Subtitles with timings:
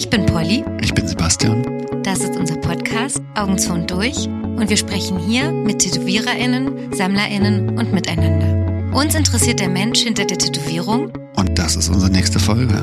[0.00, 0.64] Ich bin Polly.
[0.80, 1.62] Ich bin Sebastian.
[2.02, 7.78] Das ist unser Podcast Augen zu und durch und wir sprechen hier mit TätowiererInnen, SammlerInnen
[7.78, 8.96] und miteinander.
[8.96, 11.12] Uns interessiert der Mensch hinter der Tätowierung.
[11.36, 12.82] Und das ist unsere nächste Folge.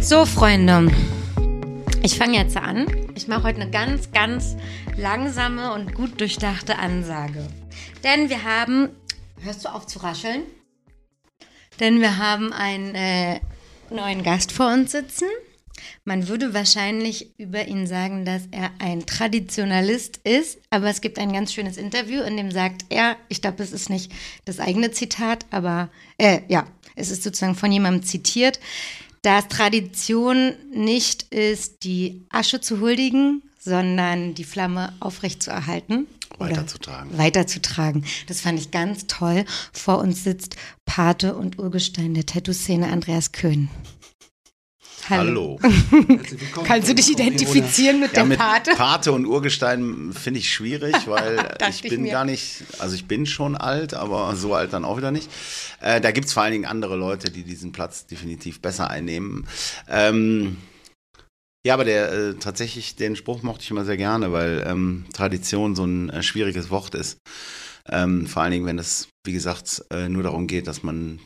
[0.00, 0.92] So, Freunde,
[2.02, 2.86] ich fange jetzt an.
[3.14, 4.58] Ich mache heute eine ganz, ganz
[4.98, 7.46] langsame und gut durchdachte Ansage.
[8.04, 8.90] Denn wir haben.
[9.40, 10.42] Hörst du auf zu rascheln?
[11.78, 13.40] Denn wir haben einen äh,
[13.90, 15.28] neuen Gast vor uns sitzen.
[16.04, 21.32] Man würde wahrscheinlich über ihn sagen, dass er ein Traditionalist ist, aber es gibt ein
[21.32, 24.10] ganz schönes Interview, in dem sagt er, ich glaube, es ist nicht
[24.46, 28.58] das eigene Zitat, aber äh, ja, es ist sozusagen von jemandem zitiert,
[29.20, 36.06] dass Tradition nicht ist, die Asche zu huldigen, sondern die Flamme aufrechtzuerhalten.
[36.38, 37.16] Weiterzutragen.
[37.18, 38.04] Weiterzutragen.
[38.26, 39.44] Das fand ich ganz toll.
[39.72, 43.68] Vor uns sitzt Pate und Urgestein der Tattoo-Szene Andreas Köhn.
[45.08, 45.58] Hallo.
[46.64, 48.72] Kannst du dich identifizieren mit Ja, der mit Pate?
[48.72, 52.12] Pate und Urgestein finde ich schwierig, weil ich ich bin mir.
[52.12, 55.30] gar nicht, also ich bin schon alt, aber so alt dann auch wieder nicht.
[55.80, 59.46] Äh, da gibt es vor allen Dingen andere Leute, die diesen Platz definitiv besser einnehmen.
[59.88, 60.56] Ähm,
[61.66, 65.74] ja, aber der äh, tatsächlich, den Spruch mochte ich immer sehr gerne, weil ähm, Tradition
[65.74, 67.18] so ein äh, schwieriges Wort ist.
[67.88, 71.18] Ähm, vor allen Dingen, wenn es, wie gesagt, äh, nur darum geht, dass man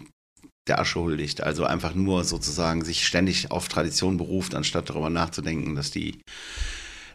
[0.66, 1.42] der Asche huldigt.
[1.42, 6.22] Also einfach nur sozusagen sich ständig auf Tradition beruft, anstatt darüber nachzudenken, dass die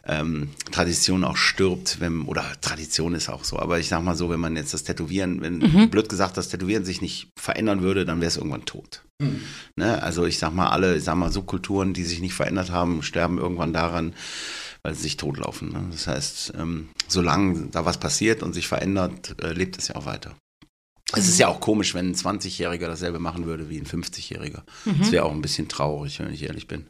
[0.06, 3.58] ähm, Tradition auch stirbt, wenn, oder Tradition ist auch so.
[3.58, 6.84] Aber ich sag mal so, wenn man jetzt das Tätowieren, wenn blöd gesagt das Tätowieren
[6.84, 9.02] sich nicht verändern würde, dann wäre es irgendwann tot.
[9.76, 10.02] Ne?
[10.02, 13.38] Also ich sag mal, alle, ich sag mal, Subkulturen, die sich nicht verändert haben, sterben
[13.38, 14.14] irgendwann daran,
[14.82, 15.72] weil sie sich totlaufen.
[15.72, 15.86] Ne?
[15.90, 20.06] Das heißt, ähm, solange da was passiert und sich verändert, äh, lebt es ja auch
[20.06, 20.36] weiter.
[21.12, 24.62] Es ist ja auch komisch, wenn ein 20-Jähriger dasselbe machen würde wie ein 50-Jähriger.
[24.98, 26.86] Das wäre auch ein bisschen traurig, wenn ich ehrlich bin.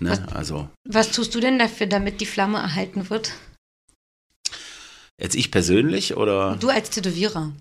[0.00, 0.26] Ne?
[0.34, 3.32] Also Was tust du denn dafür, damit die Flamme erhalten wird?
[5.18, 6.56] jetzt ich persönlich oder?
[6.56, 7.52] Du als Tätowierer.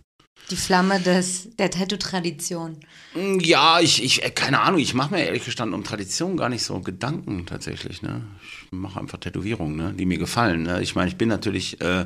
[0.51, 2.77] Die Flamme des, der Tattoo-Tradition.
[3.15, 6.49] Mm, Ja, ich, ich, äh, keine Ahnung, ich mache mir ehrlich gestanden um Tradition gar
[6.49, 8.01] nicht so Gedanken tatsächlich.
[8.03, 8.21] Ne?
[8.43, 9.93] Ich mache einfach Tätowierungen, ne?
[9.93, 10.63] die mir gefallen.
[10.63, 10.81] Ne?
[10.83, 12.05] Ich meine, ich bin natürlich äh,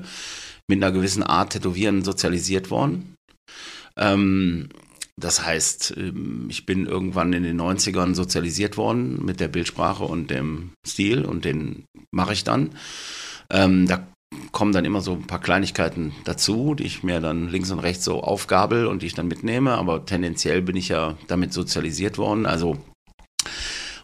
[0.70, 3.16] mit einer gewissen Art Tätowieren sozialisiert worden.
[3.98, 4.70] Ähm,
[5.18, 10.32] das heißt, ähm, ich bin irgendwann in den 90ern sozialisiert worden mit der Bildsprache und
[10.32, 12.72] dem Stil und den mache ich dann.
[13.50, 14.08] Ähm, da
[14.52, 18.06] kommen dann immer so ein paar Kleinigkeiten dazu, die ich mir dann links und rechts
[18.06, 19.78] so aufgabel und die ich dann mitnehme.
[19.78, 22.46] Aber tendenziell bin ich ja damit sozialisiert worden.
[22.46, 22.78] Also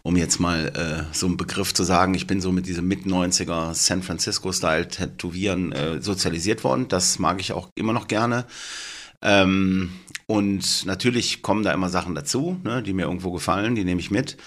[0.04, 3.74] um jetzt mal äh, so einen Begriff zu sagen, ich bin so mit diesem Mit-90er
[3.74, 6.88] San Francisco-Style Tätowieren äh, sozialisiert worden.
[6.88, 8.46] Das mag ich auch immer noch gerne.
[9.26, 9.90] Ähm,
[10.28, 14.12] und natürlich kommen da immer Sachen dazu, ne, die mir irgendwo gefallen, die nehme ich
[14.12, 14.38] mit.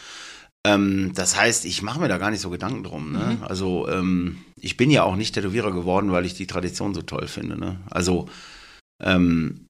[0.64, 3.12] Ähm, das heißt, ich mache mir da gar nicht so Gedanken drum.
[3.12, 3.38] Ne?
[3.42, 7.28] Also ähm, ich bin ja auch nicht Tätowierer geworden, weil ich die Tradition so toll
[7.28, 7.58] finde.
[7.58, 7.80] Ne?
[7.90, 8.28] Also
[9.02, 9.66] ähm,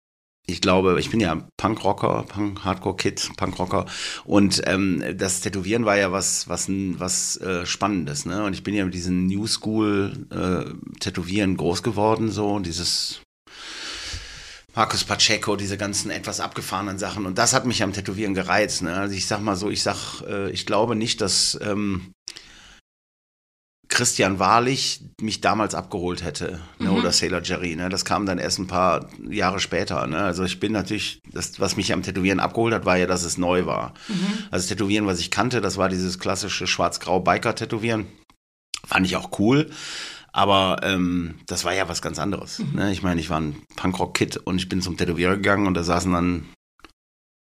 [0.46, 3.84] ich glaube, ich bin ja Punkrocker, Punk, Hardcore-Kid, Punkrocker
[4.24, 8.42] und ähm, das Tätowieren war ja was, was, was äh, Spannendes, ne?
[8.44, 13.20] Und ich bin ja mit diesem New School äh, Tätowieren groß geworden, so dieses
[14.78, 17.26] Marcus Pacheco, diese ganzen etwas abgefahrenen Sachen.
[17.26, 18.82] Und das hat mich am Tätowieren gereizt.
[18.82, 18.94] Ne?
[18.94, 22.12] Also ich sag mal so, ich sag, äh, ich glaube nicht, dass ähm,
[23.88, 26.92] Christian Wahrlich mich damals abgeholt hätte, ne?
[26.92, 27.74] oder Sailor Jerry.
[27.74, 27.88] Ne?
[27.88, 30.06] Das kam dann erst ein paar Jahre später.
[30.06, 30.18] Ne?
[30.18, 33.36] Also ich bin natürlich, das, was mich am Tätowieren abgeholt hat, war ja, dass es
[33.36, 33.94] neu war.
[34.52, 38.06] Also das Tätowieren, was ich kannte, das war dieses klassische schwarz-grau Biker-Tätowieren.
[38.86, 39.72] Fand ich auch cool.
[40.32, 42.62] Aber ähm, das war ja was ganz anderes.
[42.72, 42.92] Ne?
[42.92, 46.12] Ich meine, ich war ein Punkrock-Kid und ich bin zum Tätowierer gegangen und da saßen
[46.12, 46.48] dann,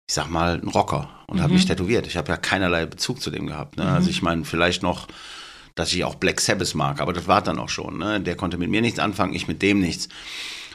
[0.08, 2.08] ich sag mal, ein Rocker und hat mich tätowiert.
[2.08, 3.78] Ich habe ja keinerlei Bezug zu dem gehabt.
[3.78, 3.86] Ne?
[3.86, 5.08] Also ich meine, vielleicht noch,
[5.75, 7.97] dass ich auch Black Sabbath mag, aber das war dann auch schon.
[7.97, 8.19] Ne?
[8.19, 10.09] Der konnte mit mir nichts anfangen, ich mit dem nichts.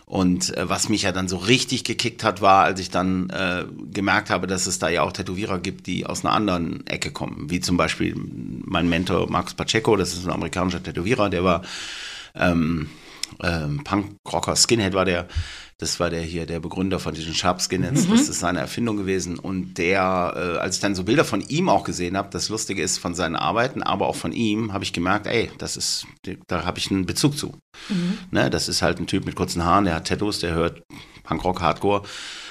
[0.09, 3.65] Und äh, was mich ja dann so richtig gekickt hat, war, als ich dann äh,
[3.93, 7.51] gemerkt habe, dass es da ja auch Tätowierer gibt, die aus einer anderen Ecke kommen.
[7.51, 11.63] Wie zum Beispiel mein Mentor Marcus Pacheco, das ist ein amerikanischer Tätowierer, der war
[12.37, 12.89] ähm,
[13.43, 15.27] ähm, Punkrocker, Skinhead war der.
[15.79, 18.09] Das war der hier, der Begründer von diesen Sharp Skinheads.
[18.09, 19.39] Das ist seine Erfindung gewesen.
[19.39, 22.81] Und der, äh, als ich dann so Bilder von ihm auch gesehen habe, das Lustige
[22.83, 26.07] ist von seinen Arbeiten, aber auch von ihm, habe ich gemerkt, ey, das ist,
[26.47, 27.59] da habe ich einen Bezug zu.
[28.31, 30.83] Ne, das ist halt ein Typ mit kurzen Haaren, der hat Tattoos, der hört
[31.25, 32.05] Punkrock, Hardcore.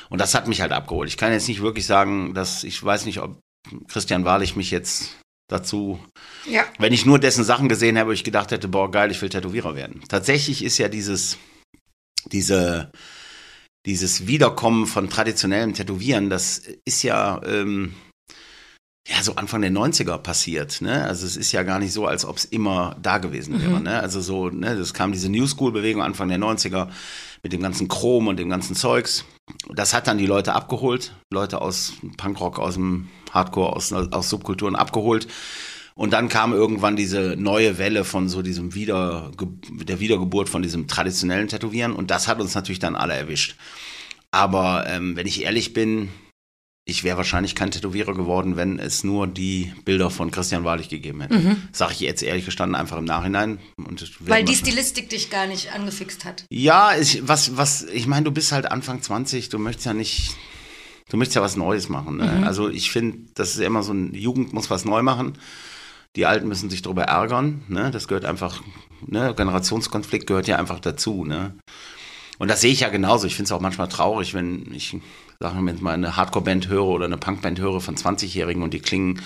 [0.10, 1.10] Und das hat mich halt abgeholt.
[1.10, 3.40] Ich kann jetzt nicht wirklich sagen, dass ich weiß nicht, ob
[3.88, 5.16] Christian Wahrlich mich jetzt
[5.48, 6.00] dazu
[6.48, 6.64] Ja.
[6.78, 9.76] wenn ich nur dessen Sachen gesehen habe, ich gedacht hätte, boah, geil, ich will Tätowierer
[9.76, 10.02] werden.
[10.08, 11.38] Tatsächlich ist ja dieses,
[12.32, 12.92] diese,
[13.86, 17.94] dieses Wiederkommen von traditionellem Tätowieren, das ist ja, ähm,
[19.08, 20.82] ja, so Anfang der 90er passiert.
[20.82, 21.04] Ne?
[21.04, 23.78] Also es ist ja gar nicht so, als ob es immer da gewesen wäre.
[23.78, 23.84] Mhm.
[23.84, 24.00] Ne?
[24.00, 26.90] Also so, ne, das kam diese New School-Bewegung Anfang der 90er
[27.44, 29.26] mit dem ganzen Chrom und dem ganzen Zeugs.
[29.76, 34.76] Das hat dann die Leute abgeholt, Leute aus Punkrock, aus dem Hardcore, aus, aus Subkulturen
[34.76, 35.28] abgeholt.
[35.98, 40.88] Und dann kam irgendwann diese neue Welle von so diesem Wieder, der Wiedergeburt von diesem
[40.88, 41.94] traditionellen Tätowieren.
[41.94, 43.56] Und das hat uns natürlich dann alle erwischt.
[44.30, 46.10] Aber ähm, wenn ich ehrlich bin,
[46.84, 51.22] ich wäre wahrscheinlich kein Tätowierer geworden, wenn es nur die Bilder von Christian Wahrlich gegeben
[51.22, 51.40] hätte.
[51.40, 51.58] Mhm.
[51.72, 53.60] Sag ich jetzt ehrlich gestanden einfach im Nachhinein.
[54.20, 56.44] Weil die Stilistik dich gar nicht angefixt hat.
[56.52, 60.36] Ja, ich, was, was, ich meine, du bist halt Anfang 20, du möchtest ja nicht,
[61.10, 62.18] du möchtest ja was Neues machen.
[62.18, 62.32] Ne?
[62.40, 62.44] Mhm.
[62.44, 65.38] Also ich finde, das ist immer so ein Jugend muss was neu machen.
[66.16, 67.64] Die Alten müssen sich darüber ärgern.
[67.68, 67.92] Ne?
[67.92, 68.62] Das gehört einfach,
[69.06, 69.34] ne?
[69.36, 71.26] Generationskonflikt gehört ja einfach dazu.
[71.26, 71.56] Ne?
[72.38, 73.28] Und das sehe ich ja genauso.
[73.28, 74.96] Ich finde es auch manchmal traurig, wenn ich
[75.40, 79.22] sagen wir mal, eine Hardcore-Band höre oder eine Punk-Band höre von 20-Jährigen und die klingen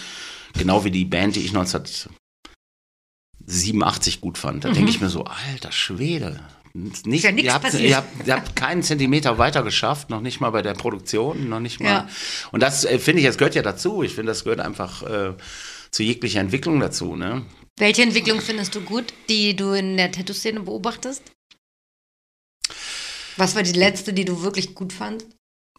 [0.57, 4.65] genau wie die Band, die ich 1987 gut fand.
[4.65, 4.73] Da mhm.
[4.73, 6.41] denke ich mir so, alter Schwede.
[6.73, 10.51] Nicht, ja ihr, habt, ihr, habt, ihr, habt, keinen Zentimeter weiter geschafft, noch nicht mal
[10.51, 11.89] bei der Produktion, noch nicht mal.
[11.89, 12.07] Ja.
[12.51, 14.03] Und das äh, finde ich, das gehört ja dazu.
[14.03, 15.33] Ich finde, das gehört einfach äh,
[15.91, 17.15] zu jeglicher Entwicklung dazu.
[17.15, 17.45] Ne?
[17.77, 21.23] Welche Entwicklung findest du gut, die du in der Tattoo-Szene beobachtest?
[23.37, 25.27] Was war die letzte, die du wirklich gut fandst?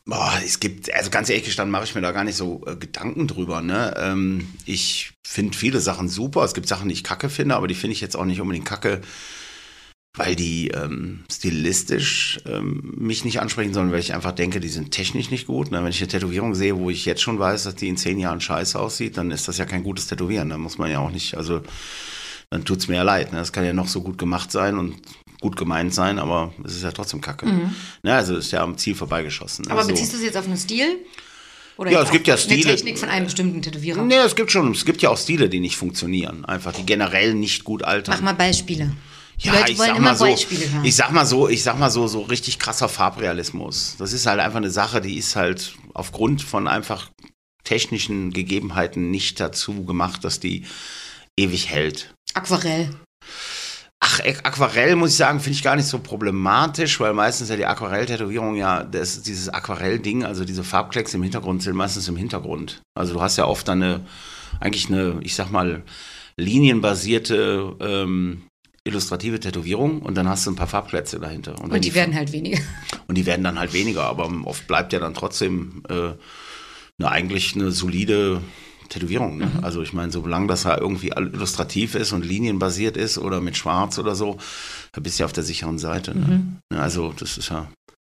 [0.07, 2.75] Boah, es gibt, also ganz ehrlich gestanden, mache ich mir da gar nicht so äh,
[2.75, 3.61] Gedanken drüber.
[3.61, 3.95] Ne?
[3.99, 6.43] Ähm, ich finde viele Sachen super.
[6.43, 8.67] Es gibt Sachen, die ich kacke finde, aber die finde ich jetzt auch nicht unbedingt
[8.67, 9.03] kacke,
[10.15, 14.91] weil die ähm, stilistisch ähm, mich nicht ansprechen, sondern weil ich einfach denke, die sind
[14.91, 15.71] technisch nicht gut.
[15.71, 15.83] Ne?
[15.83, 18.41] Wenn ich eine Tätowierung sehe, wo ich jetzt schon weiß, dass die in zehn Jahren
[18.41, 20.51] scheiße aussieht, dann ist das ja kein gutes Tätowieren.
[20.51, 21.63] Da muss man ja auch nicht, also
[22.51, 23.33] dann tut's mir ja leid.
[23.33, 23.39] Ne?
[23.39, 24.97] Das kann ja noch so gut gemacht sein und
[25.41, 27.47] gut gemeint sein, aber es ist ja trotzdem Kacke.
[27.47, 27.75] Mhm.
[28.03, 29.67] Ne, also ist ja am Ziel vorbeigeschossen.
[29.69, 30.99] Aber also, beziehst du es jetzt auf einen Stil?
[31.77, 32.67] Oder ja, es gibt ja Stile.
[32.67, 34.03] Eine Technik von einem bestimmten Tätowierer?
[34.03, 36.45] Nee, es gibt schon, es gibt ja auch Stile, die nicht funktionieren.
[36.45, 38.17] Einfach, die generell nicht gut altern.
[38.17, 38.93] Mach mal Beispiele.
[39.43, 42.59] Ja, ich sag mal so, ich sag mal so, ich sag mal so, so richtig
[42.59, 43.97] krasser Farbrealismus.
[43.99, 47.11] Das ist halt einfach eine Sache, die ist halt aufgrund von einfach
[47.65, 50.67] technischen Gegebenheiten nicht dazu gemacht, dass die
[51.39, 52.13] ewig hält.
[52.35, 52.91] Aquarell.
[54.01, 57.67] Ach, Aquarell muss ich sagen, finde ich gar nicht so problematisch, weil meistens ja die
[57.67, 62.83] Aquarell-Tätowierung ja, das, dieses Aquarell-Ding, also diese Farbklecks im Hintergrund sind meistens im Hintergrund.
[62.95, 64.07] Also du hast ja oft dann eine,
[64.59, 65.83] eigentlich eine, ich sag mal,
[66.37, 68.43] linienbasierte ähm,
[68.91, 71.59] illustrative Tätowierung und dann hast du ein paar Farbplätze dahinter.
[71.59, 72.59] Und, und die, die, werden halt weniger.
[73.07, 76.13] Und die werden dann halt weniger, aber oft bleibt ja dann trotzdem äh,
[76.99, 78.41] eine, eigentlich eine solide
[78.89, 79.39] Tätowierung.
[79.39, 79.47] Ne?
[79.47, 79.65] Mhm.
[79.65, 83.99] Also ich meine, solange das ja irgendwie illustrativ ist und linienbasiert ist oder mit Schwarz
[83.99, 84.37] oder so,
[84.93, 86.17] da bist du ja auf der sicheren Seite.
[86.17, 86.61] Ne?
[86.71, 86.79] Mhm.
[86.79, 87.71] Also das ist ja.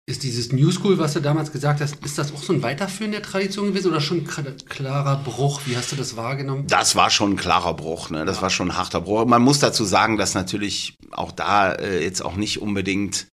[0.10, 3.12] Ist dieses New School, was du damals gesagt hast, ist das auch so ein Weiterführen
[3.12, 5.64] der Tradition gewesen oder schon ein klarer Bruch?
[5.66, 6.66] Wie hast du das wahrgenommen?
[6.68, 8.24] Das war schon ein klarer Bruch, ne?
[8.24, 8.44] Das ja.
[8.44, 9.26] war schon ein harter Bruch.
[9.26, 13.28] Man muss dazu sagen, dass natürlich auch da äh, jetzt auch nicht unbedingt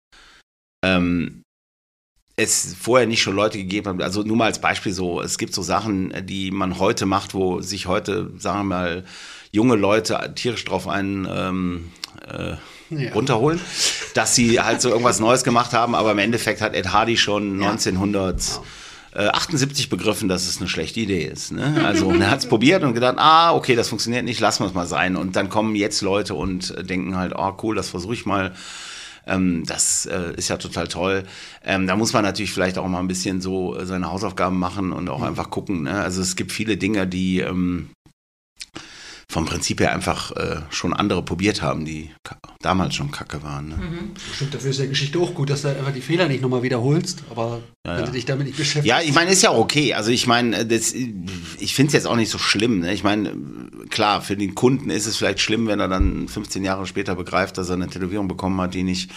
[0.81, 1.43] ähm,
[2.37, 4.01] es vorher nicht schon Leute gegeben hat.
[4.01, 7.59] Also nur mal als Beispiel so, es gibt so Sachen, die man heute macht, wo
[7.59, 9.05] sich heute, sagen wir mal,
[9.51, 11.91] junge Leute tierisch drauf einen ähm,
[12.25, 12.55] äh,
[12.99, 13.13] ja.
[13.13, 13.59] runterholen,
[14.13, 17.61] dass sie halt so irgendwas Neues gemacht haben, aber im Endeffekt hat Ed Hardy schon
[17.61, 17.71] ja.
[17.71, 21.51] 1978 begriffen, dass es eine schlechte Idee ist.
[21.51, 21.83] Ne?
[21.85, 24.73] Also er hat es probiert und gedacht, ah, okay, das funktioniert nicht, lassen wir es
[24.73, 25.15] mal sein.
[25.15, 28.53] Und dann kommen jetzt Leute und denken halt, oh cool, das versuche ich mal.
[29.27, 31.23] Ähm, das äh, ist ja total toll.
[31.63, 34.91] Ähm, da muss man natürlich vielleicht auch mal ein bisschen so äh, seine Hausaufgaben machen
[34.91, 35.25] und auch mhm.
[35.25, 35.83] einfach gucken.
[35.83, 36.01] Ne?
[36.01, 37.89] Also es gibt viele Dinge, die ähm,
[39.31, 42.09] vom Prinzip her einfach äh, schon andere probiert haben, die
[42.61, 43.69] damals schon kacke waren.
[43.69, 43.75] Ne?
[43.77, 44.11] Mhm.
[44.35, 47.23] Stimmt, dafür ist der Geschichte auch gut, dass du einfach die Fehler nicht nochmal wiederholst,
[47.29, 48.05] aber ja, wenn ja.
[48.07, 48.87] du dich damit nicht beschäftigst.
[48.87, 49.93] Ja, ich meine, ist ja auch okay.
[49.93, 52.81] Also ich meine, äh, das, ich finde es jetzt auch nicht so schlimm.
[52.81, 52.93] Ne?
[52.93, 53.33] Ich meine,
[53.89, 57.57] klar, für den Kunden ist es vielleicht schlimm, wenn er dann 15 Jahre später begreift,
[57.57, 59.11] dass er eine Tätowierung bekommen hat, die nicht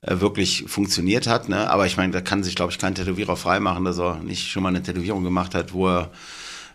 [0.00, 1.50] äh, wirklich funktioniert hat.
[1.50, 1.68] Ne?
[1.68, 4.62] Aber ich meine, da kann sich, glaube ich, kein Tätowierer freimachen, dass er nicht schon
[4.62, 6.10] mal eine Tätowierung gemacht hat, wo er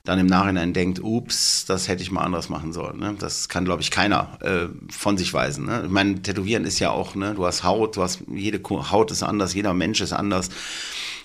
[0.09, 2.97] dann im Nachhinein denkt, ups, das hätte ich mal anders machen sollen.
[2.97, 3.15] Ne?
[3.19, 5.67] Das kann, glaube ich, keiner äh, von sich weisen.
[5.67, 5.83] Ne?
[5.85, 7.35] Ich meine, Tätowieren ist ja auch, ne?
[7.35, 10.49] du hast Haut, du hast, jede Haut ist anders, jeder Mensch ist anders.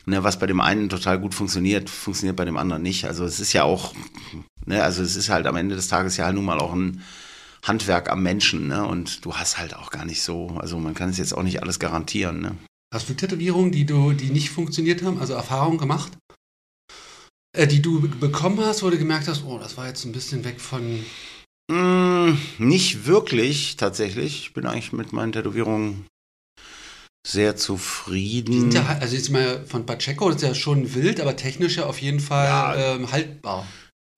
[0.07, 3.07] Ne, was bei dem einen total gut funktioniert, funktioniert bei dem anderen nicht.
[3.07, 3.95] Also es ist ja auch,
[4.67, 7.01] ne, also es ist halt am Ende des Tages ja nun mal auch ein
[7.63, 8.87] Handwerk am Menschen, ne?
[8.87, 11.63] Und du hast halt auch gar nicht so, also man kann es jetzt auch nicht
[11.63, 12.55] alles garantieren, ne?
[12.93, 16.13] Hast du Tätowierungen, die du, die nicht funktioniert haben, also Erfahrungen gemacht?
[17.55, 20.45] Äh, die du bekommen hast, wo du gemerkt hast, oh, das war jetzt ein bisschen
[20.45, 21.05] weg von.
[21.71, 24.41] Mm, nicht wirklich, tatsächlich.
[24.41, 26.05] Ich bin eigentlich mit meinen Tätowierungen
[27.27, 28.61] sehr Die zufrieden.
[28.61, 31.87] sind ja, also jetzt mal von Pacheco, das ist ja schon wild, aber technisch ja
[31.87, 32.95] auf jeden Fall Ja.
[32.97, 33.67] ähm, haltbar.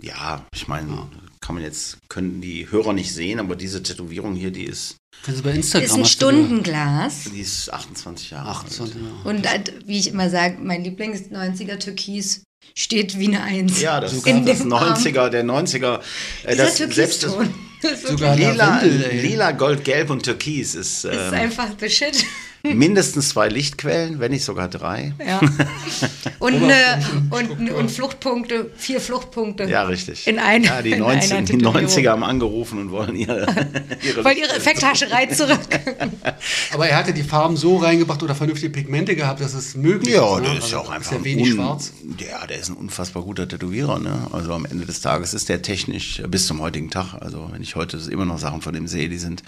[0.02, 1.08] Ja, ich meine, Ja.
[1.40, 5.36] kann man jetzt, können die Hörer nicht sehen, aber diese Tätowierung hier, die ist, Können
[5.36, 7.24] Sie bei Instagram Ist ein du Stundenglas.
[7.32, 9.04] die ist 28 Jahre 28, alt.
[9.04, 9.30] ja.
[9.30, 12.42] Und äh, wie ich immer sage, mein Lieblings-90er Türkis
[12.74, 13.80] steht wie eine Eins.
[13.80, 14.94] Ja, das Sogar ist das dem Arm.
[14.94, 16.00] 90er, der 90er.
[16.44, 17.36] Äh, das, selbst das.
[17.82, 19.20] Das ist Sogar lila, ey.
[19.20, 22.24] lila, Gold, Gelb und Türkis ist, ist ähm, einfach the shit.
[22.74, 25.14] mindestens zwei Lichtquellen, wenn nicht sogar drei.
[25.24, 25.40] Ja.
[26.38, 29.64] Und, eine, und, und Fluchtpunkte, vier Fluchtpunkte.
[29.64, 30.26] Ja, richtig.
[30.26, 31.88] In einer- ja, die, in 90, einer die Tätowierung.
[31.88, 33.46] 90er haben angerufen und wollen ihre,
[34.02, 35.58] ihre Weil ihre Effekthascherei zurück.
[36.72, 40.36] Aber er hatte die Farben so reingebracht oder vernünftige Pigmente gehabt, dass es möglich Ja,
[40.36, 40.44] ist.
[40.44, 40.58] der ne?
[40.58, 41.92] ist ja Also auch einfach Ist ja ein wenig un- schwarz.
[42.18, 43.98] Ja, der ist ein unfassbar guter Tätowierer.
[43.98, 44.28] Ne?
[44.32, 47.14] Also am Ende des Tages ist der technisch äh, bis zum heutigen Tag.
[47.20, 49.42] Also wenn ich heute immer noch Sachen von dem sehe, die sind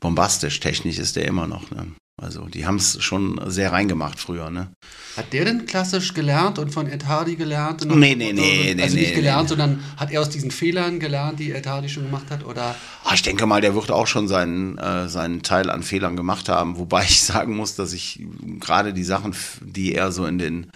[0.00, 0.60] bombastisch.
[0.60, 1.70] Technisch ist der immer noch.
[1.70, 1.88] Ne?
[2.16, 4.48] Also die haben es schon sehr reingemacht früher.
[4.48, 4.68] Ne?
[5.16, 7.84] Hat der denn klassisch gelernt und von Ed Hardy gelernt?
[7.84, 9.48] Und Nee, nee, nee, Also nee, nicht nee, gelernt, nee.
[9.48, 12.44] sondern hat er aus diesen Fehlern gelernt, die Ed Hardy schon gemacht hat?
[12.44, 16.16] Oder Ah, Ich denke mal, der wird auch schon seinen, äh, seinen Teil an Fehlern
[16.16, 16.78] gemacht haben.
[16.78, 18.24] Wobei ich sagen muss, dass ich
[18.60, 20.70] gerade die Sachen, die er so in den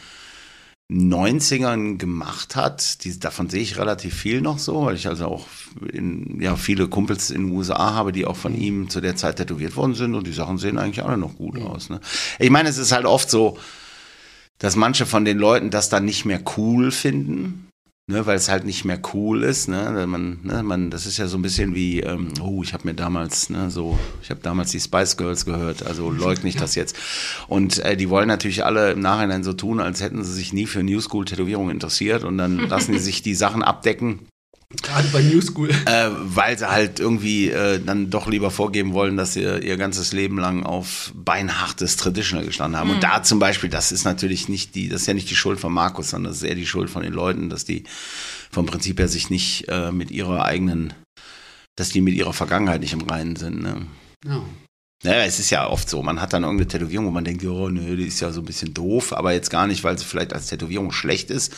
[0.90, 5.46] 90ern gemacht hat, die, davon sehe ich relativ viel noch so, weil ich also auch
[5.92, 9.36] in, ja, viele Kumpels in den USA habe, die auch von ihm zu der Zeit
[9.36, 11.90] tätowiert worden sind und die Sachen sehen eigentlich alle noch gut aus.
[11.90, 12.00] Ne?
[12.38, 13.58] Ich meine, es ist halt oft so,
[14.58, 17.67] dass manche von den Leuten das dann nicht mehr cool finden.
[18.10, 21.26] Ne, weil es halt nicht mehr cool ist, ne, man, ne, man, das ist ja
[21.26, 24.70] so ein bisschen wie, ähm, oh, ich habe mir damals, ne, so, ich habe damals
[24.70, 26.96] die Spice Girls gehört, also leugne ich das jetzt.
[27.48, 30.64] Und äh, die wollen natürlich alle im Nachhinein so tun, als hätten sie sich nie
[30.64, 34.20] für New School Tätowierung interessiert und dann lassen die sich die Sachen abdecken,
[34.82, 35.70] gerade bei New School.
[35.70, 40.12] äh, weil sie halt irgendwie äh, dann doch lieber vorgeben wollen, dass sie ihr ganzes
[40.12, 42.90] Leben lang auf beinhartes Traditional gestanden haben.
[42.90, 45.58] Und da zum Beispiel, das ist natürlich nicht die, das ist ja nicht die Schuld
[45.58, 47.84] von Markus, sondern das ist eher die Schuld von den Leuten, dass die
[48.50, 50.92] vom Prinzip her sich nicht äh, mit ihrer eigenen,
[51.76, 53.62] dass die mit ihrer Vergangenheit nicht im Reinen sind.
[53.62, 53.86] Ne?
[54.26, 54.42] Ja.
[55.04, 57.68] Naja, es ist ja oft so, man hat dann irgendeine Tätowierung, wo man denkt, oh,
[57.68, 60.32] nö, die ist ja so ein bisschen doof, aber jetzt gar nicht, weil sie vielleicht
[60.32, 61.54] als Tätowierung schlecht ist,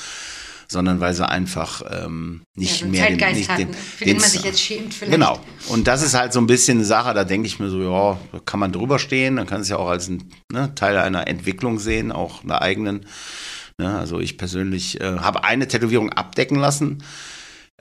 [0.71, 4.15] sondern weil sie einfach ähm, nicht Ja, so mehr Zeitgeist nicht hat, den, für den
[4.19, 5.13] man den- sich jetzt schämt vielleicht.
[5.13, 5.41] Genau.
[5.69, 8.19] Und das ist halt so ein bisschen eine Sache, da denke ich mir so, ja,
[8.45, 11.79] kann man drüber stehen, dann kann es ja auch als ein ne, Teil einer Entwicklung
[11.81, 13.05] sehen, auch einer eigenen.
[13.79, 13.99] Ne?
[13.99, 17.03] Also ich persönlich äh, habe eine Tätowierung abdecken lassen,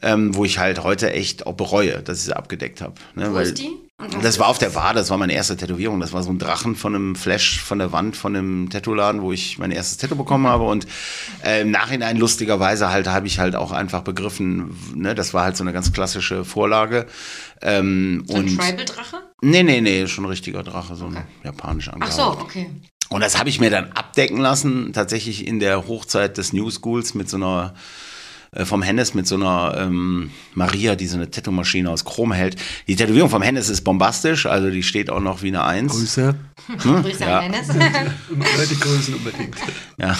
[0.01, 2.95] ähm, wo ich halt heute echt auch bereue, dass ich sie abgedeckt habe.
[3.15, 3.29] Ne?
[3.29, 3.69] Wo Weil- ist die?
[3.99, 5.99] Was das war auf der Wade, das war meine erste Tätowierung.
[5.99, 9.33] Das war so ein Drachen von einem Flash von der Wand von einem Tattoo-Laden, wo
[9.33, 10.63] ich mein erstes Tattoo bekommen habe.
[10.63, 10.87] Und
[11.43, 15.57] äh, im Nachhinein lustigerweise halt habe ich halt auch einfach begriffen, ne, das war halt
[15.57, 17.07] so eine ganz klassische Vorlage.
[17.61, 19.17] Ähm, So ein Tribal-Drache?
[19.41, 21.23] nee, nee, nee, schon ein richtiger Drache, so ein Okay.
[21.43, 22.69] japanischer Ach so, okay.
[23.09, 27.15] und das habe ich mir dann abdecken lassen, tatsächlich in der Hochzeit des New Schools
[27.15, 27.73] mit so einer,
[28.65, 32.55] vom Hennes mit so einer ähm, Maria, die so eine Tattoo-Maschine aus Chrom hält.
[32.87, 35.91] Die Tätowierung vom Hennes ist bombastisch, also die steht auch noch wie eine Eins.
[35.93, 36.35] Grüße.
[36.79, 37.39] Grüße Ja.
[37.39, 37.67] an Dennis.
[38.69, 39.55] Die Grüßen unbedingt.
[39.97, 40.17] Ja.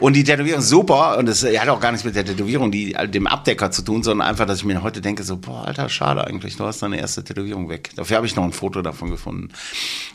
[0.00, 2.94] Und die Tätowierung ist super und es hat auch gar nichts mit der Tätowierung, die,
[3.08, 6.24] dem Abdecker zu tun, sondern einfach, dass ich mir heute denke, so, boah, alter, schade
[6.26, 7.90] eigentlich, du hast deine erste Tätowierung weg.
[7.96, 9.48] Dafür habe ich noch ein Foto davon gefunden.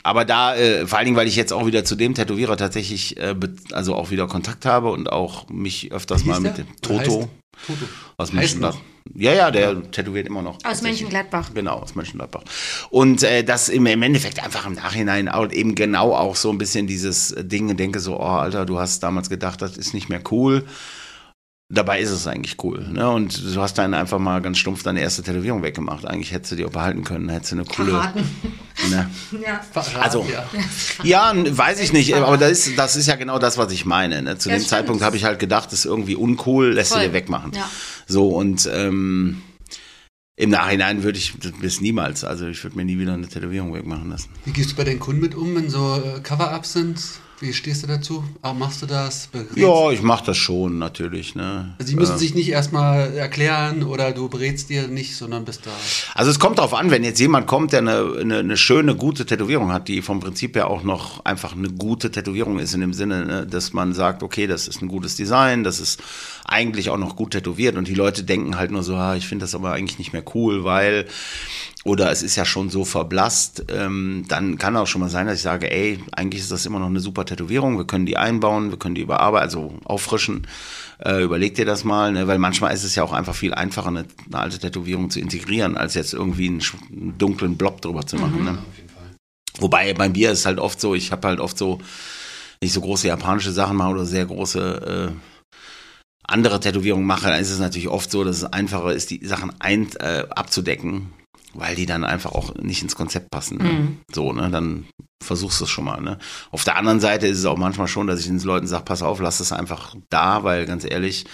[0.02, 3.16] Aber da, äh, vor allen Dingen, weil ich jetzt auch wieder zu dem Tätowierer tatsächlich,
[3.18, 3.34] äh,
[3.72, 6.64] also auch wieder Kontakt habe und auch mich öfters Wie mal mit der?
[6.64, 7.23] dem Toto
[7.66, 7.84] Toto.
[8.16, 8.80] aus Mönchengladbach.
[9.14, 10.58] Ja, ja, der tätowiert immer noch.
[10.64, 10.82] Aus.
[10.82, 11.52] Mönchengladbach.
[11.54, 12.42] Genau, aus Mönchengladbach.
[12.90, 16.58] Und äh, das im, im Endeffekt einfach im Nachhinein auch, eben genau auch so ein
[16.58, 20.22] bisschen dieses Ding, denke so, oh Alter, du hast damals gedacht, das ist nicht mehr
[20.30, 20.64] cool.
[21.74, 22.86] Dabei ist es eigentlich cool.
[22.92, 23.08] Ne?
[23.10, 26.06] Und du hast dann einfach mal ganz stumpf deine erste Tätowierung weggemacht.
[26.06, 27.90] Eigentlich hättest du die auch behalten können, hättest du eine coole.
[27.90, 28.24] Verraten.
[28.90, 29.08] Ne?
[29.42, 29.60] Ja.
[29.72, 30.26] Verrat, Also-
[31.04, 31.32] ja.
[31.56, 34.20] Weiß ich nicht, aber das ist, das ist ja genau das, was ich meine.
[34.20, 34.36] Ne?
[34.36, 34.68] Zu Ja, dem stimmt.
[34.70, 37.06] Zeitpunkt habe ich halt gedacht, das ist irgendwie uncool, lässt du Voll.
[37.06, 37.52] dir wegmachen.
[37.54, 37.70] Ja.
[38.06, 39.40] So, und ähm,
[40.36, 44.10] im Nachhinein würde ich das niemals, also ich würde mir nie wieder eine Tätowierung wegmachen
[44.10, 44.28] lassen.
[44.44, 47.00] Wie gehst du bei deinen Kunden mit um, wenn so äh, Cover-Ups sind?
[47.44, 48.24] Wie stehst du dazu?
[48.40, 49.26] Ah, machst du das?
[49.30, 51.34] Berätst- Ja, ich mache das schon natürlich.
[51.34, 51.74] Ne?
[51.78, 55.66] Also die müssen Äh, sich nicht erstmal erklären oder du berätst dir nicht, sondern bist
[55.66, 55.70] da.
[56.14, 59.26] Also es kommt darauf an, wenn jetzt jemand kommt, der eine, eine, eine schöne, gute
[59.26, 62.94] Tätowierung hat, die vom Prinzip her auch noch einfach eine gute Tätowierung ist, in dem
[62.94, 66.00] Sinne, ne, dass man sagt, okay, das ist ein gutes Design, das ist
[66.44, 69.44] eigentlich auch noch gut tätowiert und die Leute denken halt nur so, ah, ich finde
[69.44, 71.06] das aber eigentlich nicht mehr cool, weil
[71.84, 75.36] oder es ist ja schon so verblasst, ähm, dann kann auch schon mal sein, dass
[75.36, 78.70] ich sage, ey, eigentlich ist das immer noch eine super Tätowierung, wir können die einbauen,
[78.70, 80.46] wir können die überarbeiten, also auffrischen,
[81.04, 82.26] äh, überleg dir das mal, ne?
[82.26, 85.76] weil manchmal ist es ja auch einfach viel einfacher, eine, eine alte Tätowierung zu integrieren,
[85.76, 88.44] als jetzt irgendwie einen, einen dunklen Blob drüber zu machen.
[88.44, 88.58] Ne?
[89.58, 91.80] Wobei bei mir ist halt oft so, ich habe halt oft so
[92.60, 95.33] nicht so große japanische Sachen mache oder sehr große äh,
[96.24, 99.52] andere Tätowierungen mache, dann ist es natürlich oft so, dass es einfacher ist, die Sachen
[99.60, 101.12] ein, äh, abzudecken,
[101.52, 103.58] weil die dann einfach auch nicht ins Konzept passen.
[103.58, 103.64] Ne?
[103.64, 103.98] Mhm.
[104.12, 104.86] So, ne, dann
[105.22, 106.00] versuchst du es schon mal.
[106.00, 106.18] Ne?
[106.50, 109.02] Auf der anderen Seite ist es auch manchmal schon, dass ich den Leuten sage, pass
[109.02, 111.24] auf, lass es einfach da, weil ganz ehrlich,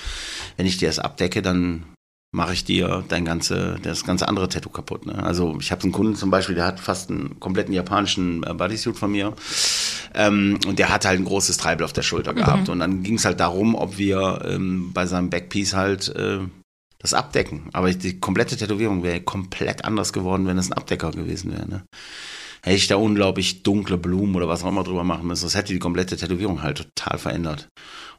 [0.56, 1.84] wenn ich dir das abdecke, dann
[2.32, 5.06] mache ich dir dein ganze, das ganze andere Tattoo kaputt.
[5.06, 5.20] Ne?
[5.22, 8.96] Also ich habe einen Kunden zum Beispiel, der hat fast einen kompletten japanischen äh, Bodysuit
[8.96, 9.34] von mir.
[10.14, 12.68] Ähm, und der hat halt ein großes Treibel auf der Schulter gehabt.
[12.68, 16.38] Und dann ging es halt darum, ob wir ähm, bei seinem Backpiece halt äh,
[16.98, 17.68] das abdecken.
[17.72, 21.68] Aber die komplette Tätowierung wäre komplett anders geworden, wenn es ein Abdecker gewesen wäre.
[21.68, 21.84] Ne?
[22.62, 25.46] Hätte ich da unglaublich dunkle Blumen oder was auch immer drüber machen müssen.
[25.46, 27.68] Das hätte die komplette Tätowierung halt total verändert.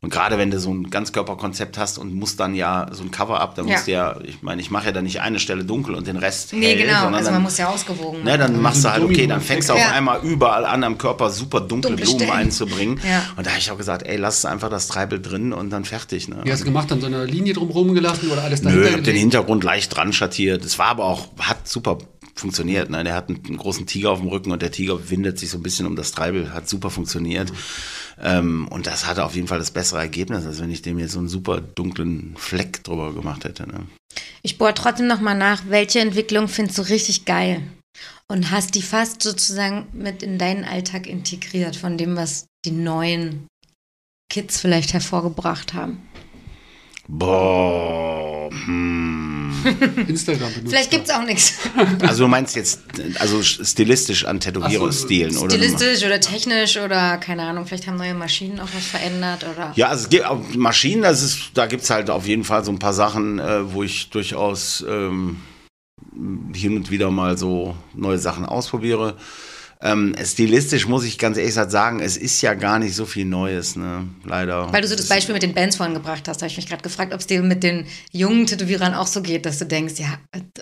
[0.04, 3.40] Und gerade wenn du so ein Ganzkörperkonzept hast und musst dann ja so ein Cover
[3.40, 3.74] ab, dann Ja.
[3.76, 6.18] musst du ja, ich meine, ich mache ja dann nicht eine Stelle dunkel und den
[6.18, 6.94] Rest Nee, hell, genau.
[7.02, 9.70] sondern Also dann, man muss ja ausgewogen Ne, dann machst du halt, okay, dann fängst
[9.70, 9.92] du auf Ja.
[9.92, 12.32] einmal überall an am Körper super dunkle Dunkle Blumen Stellen.
[12.34, 13.00] einzubringen.
[13.08, 13.22] Ja.
[13.36, 16.28] Und da habe ich auch gesagt, ey, lass einfach das Treibel drin und dann fertig.
[16.28, 16.40] Ne?
[16.46, 16.90] Wie hast du gemacht?
[16.90, 19.16] Dann so eine Linie drumherum gelassen oder alles Nö, dahinter ich hab den?
[19.18, 20.66] Hintergrund leicht dran schattiert.
[20.66, 22.00] Es war aber auch, hat super
[22.34, 22.90] funktioniert.
[22.90, 23.04] Ne?
[23.04, 25.60] Der hat einen, einen großen Tiger auf dem Rücken und der Tiger windet sich so
[25.60, 26.54] ein bisschen um das Treibel.
[26.56, 27.52] Hat super funktioniert.
[28.22, 31.14] Ähm, und das hatte auf jeden Fall das bessere Ergebnis, als wenn ich dem jetzt
[31.14, 33.68] so einen super dunklen Fleck drüber gemacht hätte.
[33.68, 33.88] Ne?
[34.44, 37.64] Ich bohre trotzdem nochmal nach, welche Entwicklung findest du richtig geil?
[38.28, 43.48] Und hast die fast sozusagen mit in deinen Alltag integriert, von dem, was die neuen
[44.32, 46.00] Kids vielleicht hervorgebracht haben?
[47.08, 49.52] Boah, hm.
[50.08, 50.70] Instagram benutzt.
[50.70, 51.60] Vielleicht gibt es auch nichts.
[52.02, 52.82] Also du meinst jetzt,
[53.20, 55.52] also stilistisch an Tätowierungsstilen, oder?
[55.52, 59.72] Stilistisch oder technisch oder keine Ahnung, vielleicht haben neue Maschinen auch was verändert oder.
[59.76, 62.72] Ja, also es gibt auch Maschinen, das ist, da gibt's halt auf jeden Fall so
[62.72, 65.38] ein paar Sachen, äh, wo ich durchaus ähm,
[66.54, 69.16] hin und wieder mal so neue Sachen ausprobiere.
[69.84, 73.76] Ähm, stilistisch muss ich ganz ehrlich sagen, es ist ja gar nicht so viel Neues,
[73.76, 74.08] ne?
[74.24, 74.72] Leider.
[74.72, 76.68] Weil du so das Beispiel mit den Bands vorhin gebracht hast, da habe ich mich
[76.68, 79.96] gerade gefragt, ob es dir mit den jungen Tätowierern auch so geht, dass du denkst,
[79.98, 80.20] ja,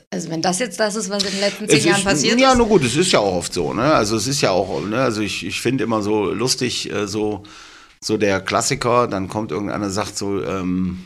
[0.10, 2.40] also wenn das jetzt das ist, was in den letzten zehn Es Jahren ist, passiert
[2.40, 2.58] ja, ist.
[2.58, 3.94] nur gut, es ist ja auch oft so, ne?
[3.94, 5.02] Also es ist ja auch, ne?
[5.02, 7.44] Also ich, ich finde immer so lustig, äh, so,
[8.02, 11.04] so der Klassiker, dann kommt irgendeiner, sagt so, ähm,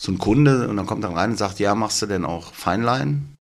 [0.00, 2.54] so ein Kunde und dann kommt dann rein und sagt, ja, machst du denn auch
[2.54, 3.33] Feinlein?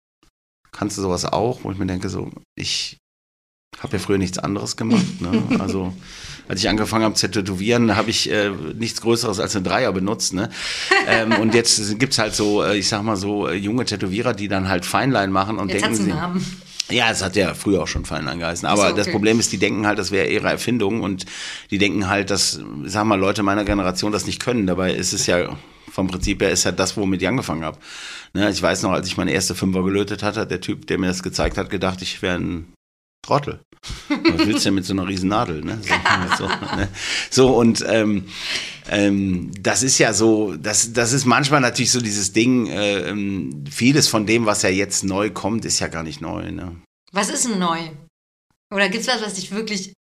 [0.71, 1.63] Kannst du sowas auch?
[1.63, 2.97] Wo ich mir denke, so, ich
[3.79, 5.21] habe ja früher nichts anderes gemacht.
[5.21, 5.43] Ne?
[5.59, 5.93] Also
[6.47, 10.33] als ich angefangen habe zu tätowieren, habe ich äh, nichts Größeres als eine Dreier benutzt.
[10.33, 10.49] Ne?
[11.07, 14.47] ähm, und jetzt gibt's halt so, äh, ich sag mal so, äh, junge Tätowierer, die
[14.47, 16.11] dann halt Feinlein machen und Jetzt denken einen sie.
[16.11, 16.61] Namen.
[16.89, 18.67] Ja, es hat ja früher auch schon Feinlein geheißen.
[18.67, 19.13] Aber so, das okay.
[19.13, 21.25] Problem ist, die denken halt, das wäre ihre Erfindung und
[21.69, 24.67] die denken halt, dass, sag mal, Leute meiner Generation das nicht können.
[24.67, 25.57] Dabei ist es ja
[25.91, 27.77] vom Prinzip her ist ja das, womit ich angefangen habe.
[28.33, 30.97] Ne, ich weiß noch, als ich meine erste Fünfer gelötet hatte, hat der Typ, der
[30.97, 32.73] mir das gezeigt hat, gedacht, ich wäre ein
[33.23, 33.61] Trottel.
[34.07, 35.63] Was willst du denn mit so einer riesen Nadel?
[35.63, 35.79] Ne?
[35.81, 36.87] So, so, ne?
[37.29, 38.25] so und ähm,
[38.89, 43.63] ähm, das ist ja so, das, das ist manchmal natürlich so dieses Ding, äh, ähm,
[43.69, 46.51] vieles von dem, was ja jetzt neu kommt, ist ja gar nicht neu.
[46.51, 46.75] Ne?
[47.11, 47.79] Was ist denn neu?
[48.73, 49.93] Oder gibt es was, was dich wirklich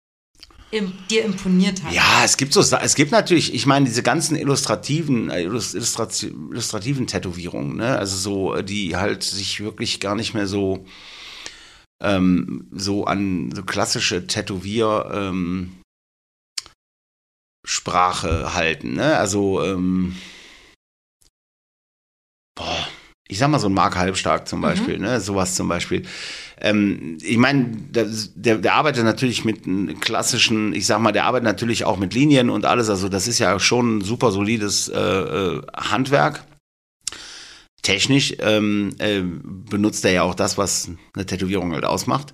[0.72, 1.94] im, dir imponiert hat?
[1.94, 6.28] Ja, es gibt so, es gibt natürlich, ich meine, diese ganzen illustrativen, äh, Illus- Illustrati-
[6.28, 10.86] illustrativen Tätowierungen, ne, also so, äh, die halt sich wirklich gar nicht mehr so,
[12.02, 15.82] ähm, so an so klassische Tätowier, ähm,
[17.68, 20.16] Sprache halten, ne, also, ähm,
[22.56, 22.88] boah,
[23.32, 26.04] ich sag mal so ein Mark Halbstark zum Beispiel, ne, sowas zum Beispiel.
[26.60, 31.46] Ähm, ich meine, der, der arbeitet natürlich mit einem klassischen, ich sag mal, der arbeitet
[31.46, 32.90] natürlich auch mit Linien und alles.
[32.90, 36.44] Also das ist ja schon ein super solides äh, äh, Handwerk.
[37.84, 42.34] Technisch ähm, äh, benutzt er ja auch das, was eine Tätowierung halt ausmacht.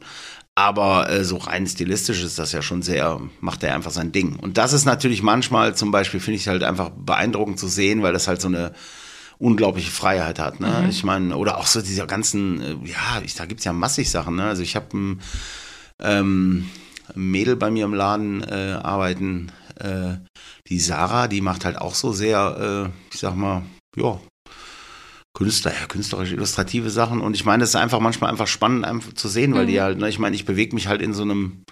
[0.56, 4.38] Aber äh, so rein stilistisch ist das ja schon sehr, macht er einfach sein Ding.
[4.38, 8.14] Und das ist natürlich manchmal zum Beispiel, finde ich halt einfach beeindruckend zu sehen, weil
[8.14, 8.72] das halt so eine
[9.38, 10.60] unglaubliche Freiheit hat.
[10.60, 10.88] Ne?
[10.90, 14.36] Ich meine, oder auch so diese ganzen, äh, ja, ich, da gibt's ja massig Sachen.
[14.36, 14.44] Ne?
[14.44, 15.22] Also ich habe ein
[16.02, 16.70] ähm,
[17.14, 20.16] Mädel bei mir im Laden äh, arbeiten, äh,
[20.68, 23.64] die Sarah, die macht halt auch so sehr, äh, ich sag mal,
[23.96, 24.20] ja,
[25.36, 27.20] Künstler, ja, künstlerisch illustrative Sachen.
[27.20, 30.00] Und ich meine, das ist einfach manchmal einfach spannend einfach zu sehen, weil die halt,
[30.00, 31.66] ne, ich meine, ich bewege mich halt in so einem,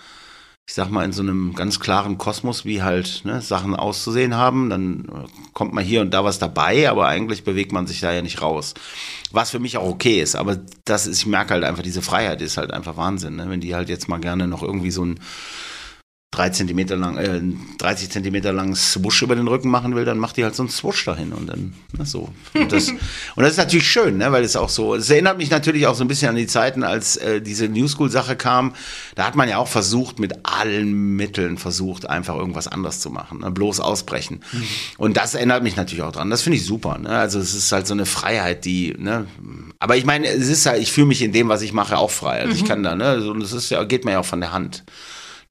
[0.66, 4.70] ich sag mal, in so einem ganz klaren Kosmos, wie halt ne, Sachen auszusehen haben.
[4.70, 8.14] Dann äh, kommt mal hier und da was dabei, aber eigentlich bewegt man sich da
[8.14, 8.74] ja nicht raus.
[9.32, 12.42] Was für mich auch okay ist, aber das ist, ich merke halt einfach, diese Freiheit
[12.42, 13.36] ist halt einfach Wahnsinn.
[13.36, 13.50] Ne?
[13.50, 15.20] Wenn die halt jetzt mal gerne noch irgendwie so ein
[16.34, 17.42] drei Zentimeter lang, äh,
[17.78, 20.70] 30 Zentimeter lang Swoosh über den Rücken machen will, dann macht die halt so einen
[20.70, 22.30] Swoosh dahin und dann na, so.
[22.56, 22.90] Und das,
[23.36, 25.94] und das ist natürlich schön, ne, weil es auch so, es erinnert mich natürlich auch
[25.94, 28.74] so ein bisschen an die Zeiten, als äh, diese New School Sache kam.
[29.14, 33.42] Da hat man ja auch versucht, mit allen Mitteln versucht, einfach irgendwas anders zu machen,
[33.42, 34.42] ne, bloß ausbrechen.
[34.52, 34.64] Mhm.
[34.98, 36.32] Und das erinnert mich natürlich auch dran.
[36.32, 36.98] Das finde ich super.
[36.98, 37.10] Ne?
[37.10, 39.28] Also es ist halt so eine Freiheit, die, ne,
[39.78, 42.12] aber ich meine, es ist halt, ich fühle mich in dem, was ich mache, auch
[42.12, 42.40] frei.
[42.40, 42.60] Also mhm.
[42.60, 44.84] ich kann da, ne, und es ist ja, geht mir ja auch von der Hand.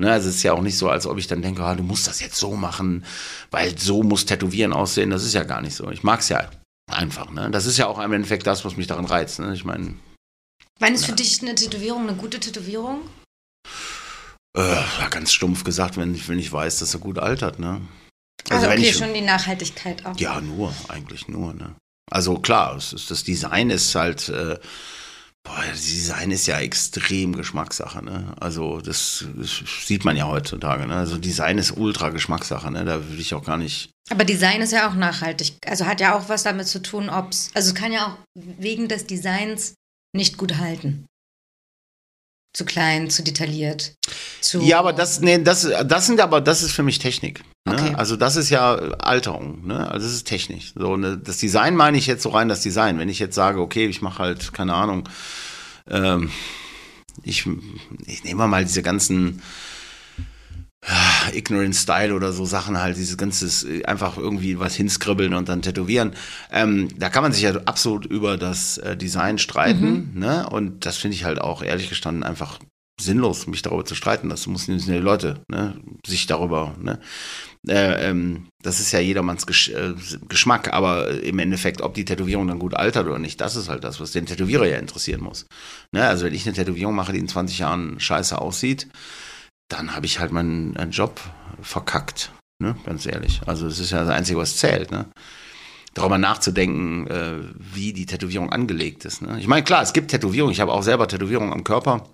[0.02, 1.84] Ne, also es ist ja auch nicht so, als ob ich dann denke, ah, du
[1.84, 3.04] musst das jetzt so machen,
[3.52, 5.10] weil so muss Tätowieren aussehen.
[5.10, 5.88] Das ist ja gar nicht so.
[5.92, 6.50] Ich mag es ja
[6.90, 7.30] einfach.
[7.30, 7.52] Ne?
[7.52, 9.38] Das ist ja auch im Endeffekt das, was mich daran reizt.
[9.38, 9.54] Ne?
[9.54, 9.94] Ich meine.
[10.80, 13.02] Wann ist für dich eine Tätowierung eine gute Tätowierung?
[14.58, 17.60] Äh, ganz stumpf gesagt, wenn ich, wenn ich weiß, dass er gut altert.
[17.60, 17.80] Ne?
[18.50, 20.18] Also, also okay, ich, schon die Nachhaltigkeit auch.
[20.18, 21.54] Ja, nur, eigentlich nur.
[21.54, 21.76] Ne?
[22.10, 24.28] Also klar, ist, das Design ist halt.
[24.30, 24.58] Äh,
[25.44, 28.34] Boah, das Design ist ja extrem Geschmackssache, ne?
[28.38, 30.94] Also das, das, sieht man ja heutzutage, ne?
[30.94, 32.84] Also Design ist ultra Geschmackssache, ne?
[32.84, 33.90] Da würde ich auch gar nicht.
[34.10, 35.56] Aber Design ist ja auch nachhaltig.
[35.66, 37.50] Also hat ja auch was damit zu tun, ob es.
[37.54, 39.74] Also es kann ja auch wegen des Designs
[40.14, 41.06] nicht gut halten.
[42.54, 43.94] Zu klein, zu detailliert.
[44.40, 47.42] Zu ja, aber das, nee, das, das sind aber, das ist für mich Technik.
[47.64, 47.74] Ne?
[47.74, 47.94] Okay.
[47.94, 49.88] Also das ist ja Alterung, ne?
[49.90, 50.72] Also das ist Technik.
[50.74, 51.16] So, ne?
[51.18, 52.98] Das Design meine ich jetzt so rein das Design.
[52.98, 55.08] Wenn ich jetzt sage, okay, ich mache halt, keine Ahnung,
[55.88, 56.30] ähm,
[57.22, 57.46] ich,
[58.06, 59.42] ich nehme mal diese ganzen
[60.84, 63.48] äh, Ignorant Style oder so Sachen halt, dieses ganze
[63.86, 66.14] einfach irgendwie was hinskribbeln und dann tätowieren.
[66.50, 70.20] Ähm, da kann man sich ja absolut über das äh, Design streiten, mhm.
[70.20, 70.48] ne?
[70.48, 72.58] Und das finde ich halt auch ehrlich gestanden einfach
[73.00, 74.28] sinnlos, mich darüber zu streiten.
[74.28, 76.74] Das müssen die Leute ne, sich darüber.
[76.80, 77.00] Ne?
[77.68, 79.94] Äh, ähm, das ist ja jedermanns Gesch äh,
[80.28, 83.84] Geschmack, aber im Endeffekt, ob die Tätowierung dann gut altert oder nicht, das ist halt
[83.84, 85.46] das, was den Tätowierer ja interessieren muss.
[85.92, 86.06] Ne?
[86.06, 88.88] Also wenn ich eine Tätowierung mache, die in 20 Jahren scheiße aussieht,
[89.68, 91.20] dann habe ich halt meinen, Job
[91.60, 92.32] verkackt.
[92.60, 92.76] Ne?
[92.84, 93.40] Ganz ehrlich.
[93.46, 94.90] Also es ist ja das Einzige, was zählt.
[94.90, 95.06] Ne?
[95.94, 97.40] darüber nachzudenken, äh,
[97.74, 99.22] wie die Tätowierung angelegt ist.
[99.22, 99.38] Ne?
[99.38, 100.52] Ich meine, klar, es gibt Tätowierungen.
[100.52, 102.08] Ich habe auch selber Tätowierungen am Körper,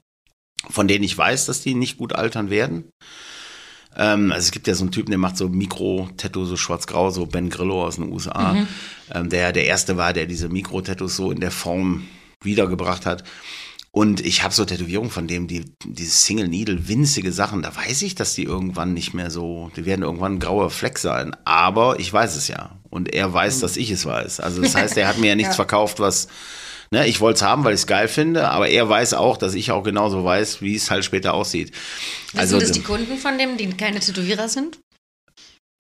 [0.69, 2.91] von denen ich weiß, dass die nicht gut altern werden.
[3.99, 7.27] Ähm, also es gibt ja so einen Typen, der macht so Mikro-Tattoo, so schwarz-grau, so
[7.27, 8.69] Ben Grillo aus den USA, mhm.
[9.13, 12.07] ähm, der der erste war, der diese Mikro-Tattoos so in der Form
[12.41, 13.25] wiedergebracht hat.
[13.91, 18.03] Und ich habe so Tätowierungen von dem, die diese Single Needle, winzige Sachen, da weiß
[18.03, 21.35] ich, dass die irgendwann nicht mehr so, die werden irgendwann ein grauer Fleck sein.
[21.45, 22.79] Aber ich weiß es ja.
[22.91, 23.61] Und er weiß, mhm.
[23.63, 24.41] dass ich es weiß.
[24.41, 25.57] Also das heißt, er hat mir ja nichts ja.
[25.57, 26.29] verkauft, was
[26.91, 29.55] Ne, ich wollte es haben, weil ich es geil finde, aber er weiß auch, dass
[29.55, 31.73] ich auch genauso weiß, wie es halt später aussieht.
[32.29, 34.79] Wissen also das die Kunden von dem, die keine Tätowierer sind?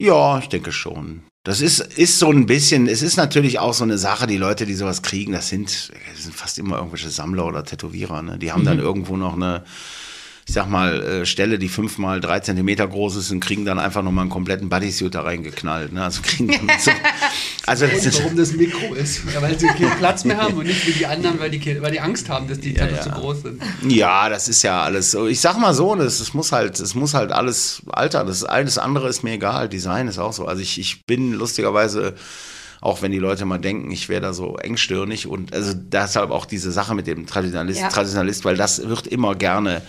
[0.00, 1.22] Ja, ich denke schon.
[1.44, 4.66] Das ist, ist so ein bisschen, es ist natürlich auch so eine Sache, die Leute,
[4.66, 8.20] die sowas kriegen, das sind, das sind fast immer irgendwelche Sammler oder Tätowierer.
[8.22, 8.38] Ne?
[8.38, 8.66] Die haben mhm.
[8.66, 9.64] dann irgendwo noch eine,
[10.48, 13.78] ich sag mal, äh, Stelle, die fünf mal drei Zentimeter groß ist und kriegen dann
[13.78, 15.92] einfach nochmal einen kompletten Bodysuit da reingeknallt.
[15.92, 16.02] Ne?
[16.02, 16.90] Also kriegen dann so.
[17.66, 19.20] Also das ist warum das Mikro ist.
[19.34, 21.92] Ja, weil sie keinen Platz mehr haben und nicht wie die anderen, weil die, weil
[21.92, 22.98] die Angst haben, dass die ja, ja.
[22.98, 23.62] zu groß sind.
[23.86, 25.26] Ja, das ist ja alles so.
[25.26, 28.24] Ich sag mal so, das, das muss halt, das muss halt alles Alter.
[28.24, 29.68] Das alles andere ist mir egal.
[29.68, 30.46] Design ist auch so.
[30.46, 32.14] Also ich, ich bin lustigerweise
[32.80, 36.46] auch wenn die Leute mal denken, ich wäre da so engstirnig und also deshalb auch
[36.46, 37.88] diese Sache mit dem Traditionalist, ja.
[37.88, 39.82] Traditionalist, weil das wird immer gerne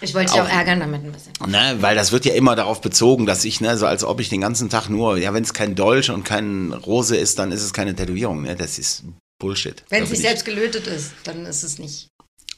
[0.00, 1.32] ich wollte dich auch, auch, ärgern damit ein bisschen.
[1.46, 4.28] Ne, weil das wird ja immer darauf bezogen, dass ich, ne, so als ob ich
[4.28, 7.62] den ganzen Tag nur, ja, wenn es kein Dolch und kein Rose ist, dann ist
[7.62, 8.42] es keine Tätowierung.
[8.42, 8.56] Ne?
[8.56, 9.04] Das ist
[9.38, 9.82] Bullshit.
[9.88, 12.08] Wenn es nicht selbst gelötet ist, dann ist es nicht.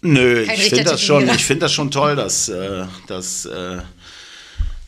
[0.01, 3.79] Nö, ich finde das schon, ich finde das schon toll, dass, äh, dass äh,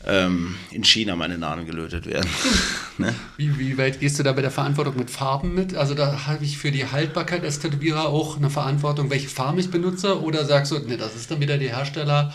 [0.05, 2.29] ähm, in China meine Nadeln gelötet werden.
[2.97, 3.13] ne?
[3.37, 5.75] wie, wie, weit gehst du da bei der Verantwortung mit Farben mit?
[5.75, 9.69] Also da habe ich für die Haltbarkeit als Tätowierer auch eine Verantwortung, welche Farben ich
[9.69, 10.21] benutze?
[10.21, 12.33] Oder sagst du, ne, das ist dann wieder die Hersteller?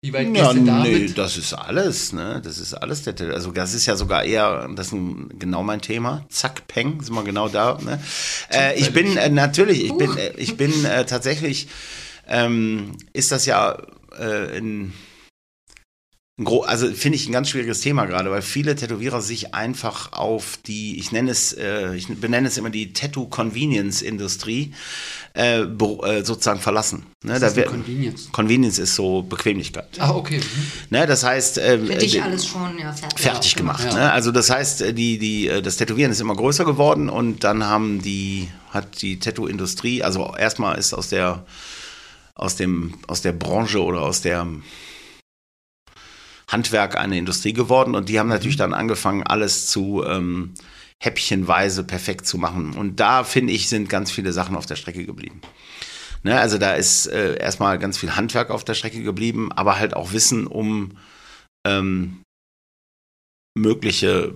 [0.00, 0.92] Wie weit ja, gehst du damit?
[0.92, 2.40] Nee, das ist alles, ne?
[2.44, 4.98] Das ist alles der Also das ist ja sogar eher, das ist
[5.38, 6.24] genau mein Thema.
[6.28, 7.78] Zack, Peng, sind wir genau da.
[7.82, 8.00] Ne?
[8.52, 11.66] Äh, ich bin äh, natürlich, ich bin, äh, ich bin äh, tatsächlich,
[12.28, 13.76] ähm, ist das ja
[14.20, 14.92] äh, in
[16.46, 20.96] also finde ich ein ganz schwieriges Thema gerade, weil viele Tätowierer sich einfach auf die,
[20.98, 24.72] ich nenne es, äh, ich benenne es immer die Tattoo-Convenience-Industrie
[25.34, 27.06] äh, äh, sozusagen verlassen.
[27.24, 28.28] Ne, Was da ist Convenience?
[28.30, 29.88] Convenience ist so Bequemlichkeit.
[29.98, 30.38] Ah, okay.
[30.38, 30.70] Mhm.
[30.90, 33.84] Ne, das heißt, äh, für dich alles schon ja, fertig, fertig gemacht.
[33.84, 33.94] Ja.
[33.94, 34.12] Ne?
[34.12, 37.64] Also das heißt, äh, die, die, äh, das Tätowieren ist immer größer geworden und dann
[37.64, 41.44] haben die, hat die Tattoo-Industrie, also erstmal ist aus der
[42.34, 44.46] aus dem aus der Branche oder aus der
[46.48, 48.60] Handwerk eine Industrie geworden und die haben natürlich mhm.
[48.62, 50.54] dann angefangen, alles zu ähm,
[51.00, 52.74] häppchenweise perfekt zu machen.
[52.74, 55.40] Und da, finde ich, sind ganz viele Sachen auf der Strecke geblieben.
[56.24, 59.94] Ne, also da ist äh, erstmal ganz viel Handwerk auf der Strecke geblieben, aber halt
[59.94, 60.98] auch Wissen um
[61.64, 62.22] ähm,
[63.56, 64.34] mögliche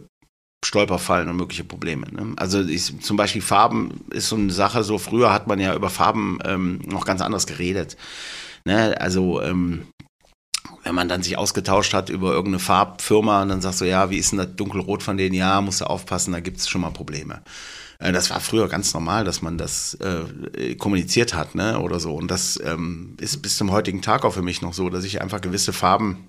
[0.64, 2.07] Stolperfallen und mögliche Probleme.
[2.12, 2.35] Ne?
[2.37, 5.90] Also ich, zum Beispiel Farben ist so eine Sache, so früher hat man ja über
[5.90, 7.96] Farben ähm, noch ganz anders geredet.
[8.64, 8.94] Ne?
[9.01, 9.88] Also ähm,
[10.85, 14.18] wenn man dann sich ausgetauscht hat über irgendeine Farbfirma und dann sagst du, ja, wie
[14.18, 15.35] ist denn das dunkelrot von denen?
[15.35, 17.42] Ja, musst du aufpassen, da gibt es schon mal Probleme.
[17.98, 22.14] Äh, das war früher ganz normal, dass man das äh, kommuniziert hat, ne, oder so.
[22.14, 25.20] Und das ähm, ist bis zum heutigen Tag auch für mich noch so, dass ich
[25.20, 26.29] einfach gewisse Farben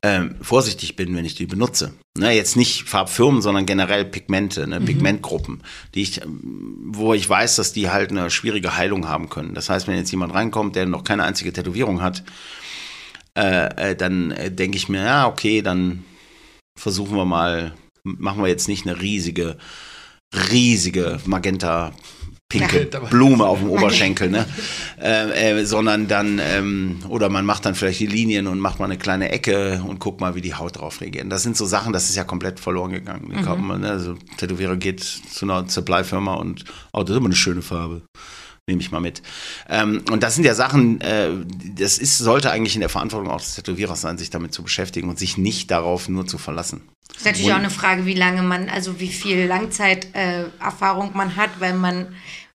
[0.00, 1.92] ähm, vorsichtig bin, wenn ich die benutze.
[2.16, 4.84] Ne, jetzt nicht Farbfirmen, sondern generell Pigmente, ne, mhm.
[4.84, 5.62] Pigmentgruppen,
[5.94, 9.54] die ich, wo ich weiß, dass die halt eine schwierige Heilung haben können.
[9.54, 12.22] Das heißt, wenn jetzt jemand reinkommt, der noch keine einzige Tätowierung hat,
[13.38, 16.04] äh, äh, dann äh, denke ich mir, ja, okay, dann
[16.76, 17.72] versuchen wir mal,
[18.02, 19.58] machen wir jetzt nicht eine riesige,
[20.50, 21.92] riesige Magenta
[22.48, 24.46] pinke Blume auf dem Oberschenkel, ne?
[25.00, 28.86] Äh, äh, sondern dann, ähm, oder man macht dann vielleicht die Linien und macht mal
[28.86, 31.30] eine kleine Ecke und guckt mal, wie die Haut drauf reagiert.
[31.30, 33.28] Das sind so Sachen, das ist ja komplett verloren gegangen.
[33.28, 33.80] Mhm.
[33.80, 33.88] Ne?
[33.88, 38.02] Also Tätowierer geht zu einer Supply-Firma und, oh, das ist immer eine schöne Farbe
[38.68, 39.22] nehme ich mal mit.
[39.68, 41.30] Ähm, und das sind ja Sachen, äh,
[41.76, 45.08] das ist, sollte eigentlich in der Verantwortung auch des Tätowierers sein, sich damit zu beschäftigen
[45.08, 46.82] und sich nicht darauf nur zu verlassen.
[47.08, 51.16] Das ist natürlich und, auch eine Frage, wie lange man, also wie viel Langzeiterfahrung äh,
[51.16, 52.08] man hat, weil man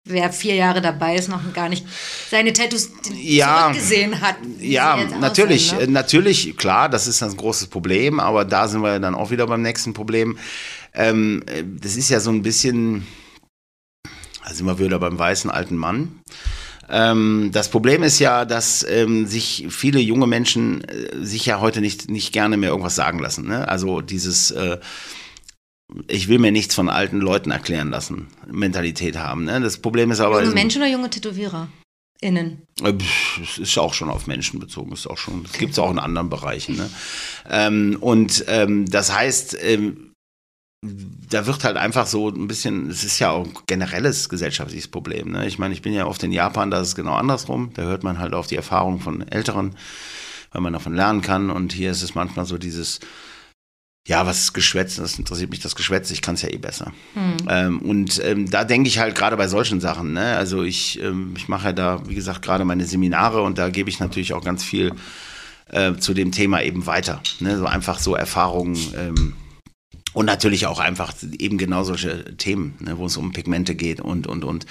[0.09, 1.87] wer vier Jahre dabei ist, noch gar nicht
[2.31, 4.37] seine Tattoos ja, zurückgesehen hat.
[4.59, 5.93] Ja, natürlich, aussehen, ne?
[5.93, 9.63] natürlich, klar, das ist ein großes Problem, aber da sind wir dann auch wieder beim
[9.63, 10.39] nächsten Problem.
[10.95, 11.43] Ähm,
[11.81, 13.07] das ist ja so ein bisschen,
[14.49, 16.21] da sind wir wieder beim weißen alten Mann.
[16.89, 21.83] Ähm, das Problem ist ja, dass ähm, sich viele junge Menschen äh, sich ja heute
[21.83, 23.47] nicht, nicht gerne mehr irgendwas sagen lassen.
[23.47, 23.69] Ne?
[23.69, 24.79] Also dieses äh,
[26.07, 29.45] ich will mir nichts von alten Leuten erklären lassen, Mentalität haben.
[29.45, 29.61] Ne?
[29.61, 30.43] Das Problem ist aber.
[30.43, 31.69] Junge Menschen oder junge Tätowierer?
[32.21, 32.63] Innen.
[32.83, 32.95] Äh,
[33.43, 35.99] es ist auch schon auf Menschen bezogen, ist auch schon, das gibt es auch in
[35.99, 36.77] anderen Bereichen.
[36.77, 36.91] Ne?
[37.49, 40.08] Ähm, und ähm, das heißt, ähm,
[40.83, 45.33] da wird halt einfach so ein bisschen, es ist ja auch ein generelles gesellschaftliches Problem.
[45.33, 45.47] Ne?
[45.47, 47.73] Ich meine, ich bin ja oft in Japan, da ist es genau andersrum.
[47.75, 49.75] Da hört man halt auf die Erfahrung von Älteren,
[50.53, 51.51] weil man davon lernen kann.
[51.51, 53.01] Und hier ist es manchmal so dieses,
[54.07, 54.97] ja, was ist Geschwätz?
[54.97, 56.93] Das interessiert mich das Geschwätz, ich kann es ja eh besser.
[57.15, 57.37] Hm.
[57.49, 60.37] Ähm, und ähm, da denke ich halt gerade bei solchen Sachen, ne?
[60.37, 63.91] Also ich, ähm, ich mache ja da, wie gesagt, gerade meine Seminare und da gebe
[63.91, 64.93] ich natürlich auch ganz viel
[65.71, 67.21] äh, zu dem Thema eben weiter.
[67.41, 67.59] Ne?
[67.59, 69.35] So einfach so Erfahrungen ähm,
[70.13, 72.99] und natürlich auch einfach eben genau solche Themen, ne?
[72.99, 74.67] wo es um Pigmente geht und und und.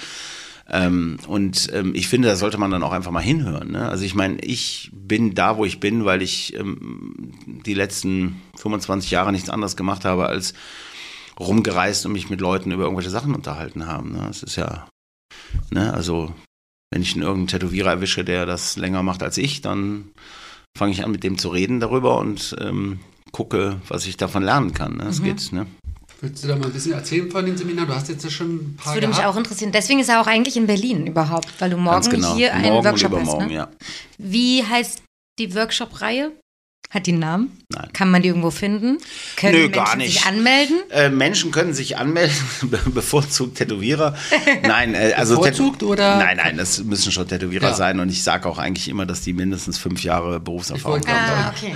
[0.70, 3.72] Ähm, und ähm, ich finde, da sollte man dann auch einfach mal hinhören.
[3.72, 3.88] Ne?
[3.88, 7.32] Also ich meine, ich bin da, wo ich bin, weil ich ähm,
[7.64, 10.52] die letzten 25 Jahre nichts anderes gemacht habe, als
[11.40, 14.12] rumgereist und mich mit Leuten über irgendwelche Sachen unterhalten haben.
[14.12, 14.24] Ne?
[14.26, 14.86] Das ist ja,
[15.70, 16.34] ne, also
[16.90, 20.10] wenn ich einen irgendeinen Tätowierer erwische, der das länger macht als ich, dann
[20.76, 23.00] fange ich an, mit dem zu reden darüber und ähm,
[23.32, 24.96] gucke, was ich davon lernen kann.
[24.96, 25.04] Ne?
[25.04, 25.24] Das mhm.
[25.24, 25.66] geht, ne?
[26.20, 27.88] Willst du da mal ein bisschen erzählen von den Seminaren?
[27.88, 28.86] Du hast jetzt ja schon ein paar.
[28.86, 29.18] Das würde gehabt.
[29.18, 29.70] mich auch interessieren.
[29.70, 32.34] Deswegen ist er auch eigentlich in Berlin überhaupt, weil du morgen genau.
[32.34, 33.38] hier einen morgen Workshop hast.
[33.38, 33.52] Ne?
[33.52, 33.68] Ja.
[34.18, 35.02] Wie heißt
[35.38, 36.32] die Workshop-Reihe?
[36.90, 37.58] Hat die einen Namen?
[37.68, 37.90] Nein.
[37.92, 38.96] Kann man die irgendwo finden?
[39.36, 40.14] Können Nö, Menschen gar nicht.
[40.14, 40.76] sich anmelden?
[40.90, 42.34] Äh, Menschen können sich anmelden,
[42.94, 44.16] bevorzugt Tätowierer.
[44.62, 46.16] Nein, äh, also bevorzugt oder?
[46.16, 47.74] Nein, nein, das müssen schon Tätowierer ja.
[47.74, 51.08] sein und ich sage auch eigentlich immer, dass die mindestens fünf Jahre Berufserfahrung haben.
[51.08, 51.74] Ah, okay.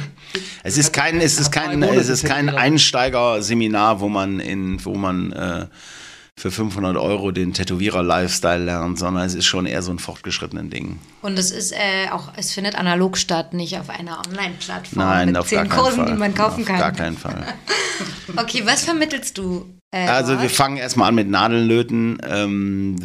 [0.62, 5.32] Es ist kein, es ist kein, es ist kein Einsteigerseminar, wo man in, wo man
[5.32, 5.66] äh,
[6.38, 10.98] für 500 Euro den Tätowierer-Lifestyle lernt, sondern es ist schon eher so ein fortgeschrittenen Ding.
[11.20, 15.36] Und es ist äh, auch, es findet analog statt, nicht auf einer Online-Plattform Nein, mit
[15.36, 16.06] auf zehn gar Kursen, Fall.
[16.06, 16.78] die man kaufen auf kann.
[16.78, 17.46] Gar keinen Fall.
[18.36, 19.66] okay, was vermittelst du?
[19.94, 22.18] Äh, also wir fangen erstmal an mit Nadelnlöten.
[22.26, 22.96] Ähm,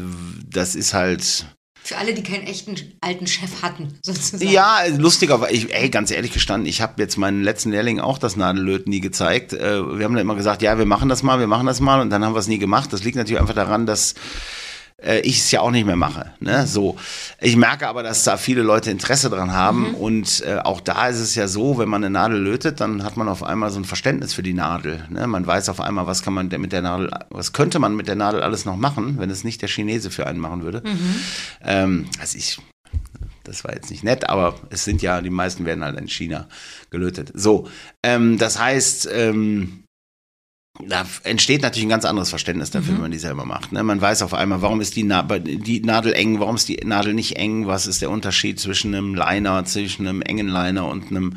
[0.49, 1.45] das ist halt
[1.87, 4.51] für alle, die keinen echten alten Chef hatten, sozusagen.
[4.51, 8.35] Ja, lustiger, ich, ey, ganz ehrlich gestanden, ich habe jetzt meinen letzten Lehrling auch das
[8.35, 9.53] Nadellöten nie gezeigt.
[9.53, 12.01] Äh, wir haben dann immer gesagt, ja, wir machen das mal, wir machen das mal
[12.01, 12.91] und dann haben wir es nie gemacht.
[12.91, 14.15] Das liegt natürlich einfach daran, dass
[15.01, 16.31] äh, ich es ja auch nicht mehr mache.
[16.39, 16.65] Ne?
[16.67, 16.97] So,
[17.39, 19.95] ich merke aber, dass da viele Leute Interesse dran haben mhm.
[19.95, 23.17] und äh, auch da ist es ja so, wenn man eine Nadel lötet, dann hat
[23.17, 25.05] man auf einmal so ein Verständnis für die Nadel.
[25.09, 25.27] Ne?
[25.27, 28.15] Man weiß auf einmal, was kann man mit der Nadel, was könnte man mit der
[28.15, 30.81] Nadel alles noch machen, wenn es nicht der Chinese für einen machen würde.
[30.83, 31.15] Mhm.
[31.63, 32.59] Ähm, also ich
[33.43, 36.49] das war jetzt nicht nett, aber es sind ja, die meisten werden halt in China
[36.89, 37.31] gelötet.
[37.33, 37.69] So,
[38.03, 39.83] ähm, das heißt, ähm,
[40.85, 42.95] da entsteht natürlich ein ganz anderes Verständnis dafür, mhm.
[42.97, 43.71] wenn man die selber macht.
[43.71, 43.83] Ne?
[43.83, 47.13] Man weiß auf einmal, warum ist die, Na die, Nadel eng, warum ist die Nadel
[47.13, 51.33] nicht eng, was ist der Unterschied zwischen einem Liner, zwischen einem engen Liner und einem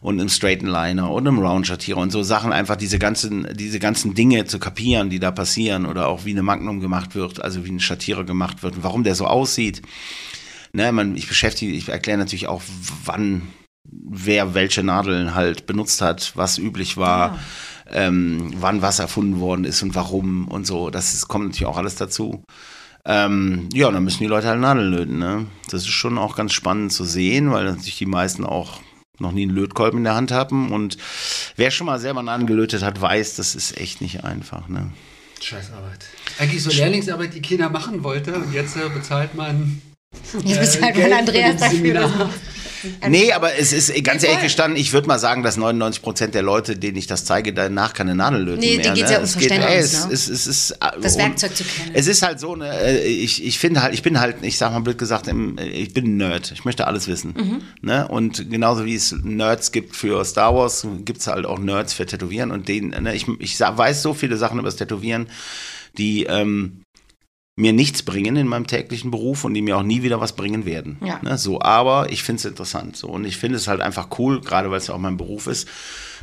[0.00, 4.14] und einem straighten Liner und einem Round-Schattierer und so Sachen, einfach diese ganzen, diese ganzen
[4.14, 7.72] Dinge zu kapieren, die da passieren oder auch wie eine Magnum gemacht wird, also wie
[7.72, 9.82] ein Schattierer gemacht wird und warum der so aussieht.
[10.72, 12.62] Ne, man, ich beschäftige, ich erkläre natürlich auch,
[13.04, 13.42] wann
[13.90, 17.38] wer welche Nadeln halt benutzt hat, was üblich war,
[17.90, 20.90] ähm, wann was erfunden worden ist und warum und so.
[20.90, 22.42] Das ist, kommt natürlich auch alles dazu.
[23.04, 25.18] Ähm, ja, und dann müssen die Leute halt Nadeln löten.
[25.18, 25.46] Ne?
[25.70, 28.80] Das ist schon auch ganz spannend zu sehen, weil natürlich die meisten auch
[29.18, 30.72] noch nie einen Lötkolben in der Hand haben.
[30.72, 30.98] Und
[31.56, 34.68] wer schon mal selber Nadeln gelötet hat, weiß, das ist echt nicht einfach.
[34.68, 34.92] Ne?
[35.40, 36.06] Scheißarbeit.
[36.38, 39.80] Eigentlich so Lehrlingsarbeit, die keiner machen wollte und jetzt äh, bezahlt man.
[40.44, 42.30] Jetzt bezahlt Geld man Andreas dafür.
[43.00, 46.02] Dass- Nee, aber es ist ganz Nee, ehrlich gestanden, ich würde mal sagen, dass 99
[46.02, 48.82] Prozent der Leute, denen ich das zeige, danach keine Nadel löten Nee, mehr.
[48.84, 49.14] denen geht's ne?
[49.14, 50.12] ja um es geht, Verständnis, ey, es, ne?
[50.12, 51.90] es, es ist, äh, Das und Werkzeug zu kennen.
[51.94, 54.72] Es ist halt so, ne, äh, ich, ich finde halt, ich bin halt, ich sag
[54.72, 56.52] mal blöd gesagt, im- ich bin ein Nerd.
[56.52, 57.34] Ich möchte alles wissen.
[57.36, 57.62] Mhm.
[57.80, 58.06] Ne?
[58.08, 62.06] Und genauso wie es Nerds gibt für Star Wars, gibt es halt auch Nerds für
[62.06, 62.50] Tätowieren.
[62.50, 65.28] Und den, ne, ich, ich weiß so viele Sachen über das Tätowieren,
[65.96, 66.82] die ähm,
[67.58, 70.64] mir nichts bringen in meinem täglichen Beruf und die mir auch nie wieder was bringen
[70.64, 70.96] werden.
[71.04, 71.18] Ja.
[71.22, 72.96] Ne, so, aber ich finde es interessant.
[72.96, 75.48] So, und ich finde es halt einfach cool, gerade weil es ja auch mein Beruf
[75.48, 75.68] ist.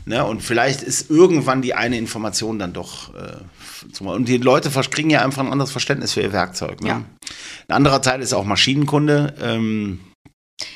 [0.06, 3.14] Ne, und vielleicht ist irgendwann die eine Information dann doch.
[3.16, 6.82] Äh, und die Leute kriegen ja einfach ein anderes Verständnis für ihr Werkzeug.
[6.82, 6.88] Ne?
[6.88, 7.02] Ja.
[7.68, 9.36] Ein anderer Teil ist auch Maschinenkunde.
[9.42, 10.00] Ähm,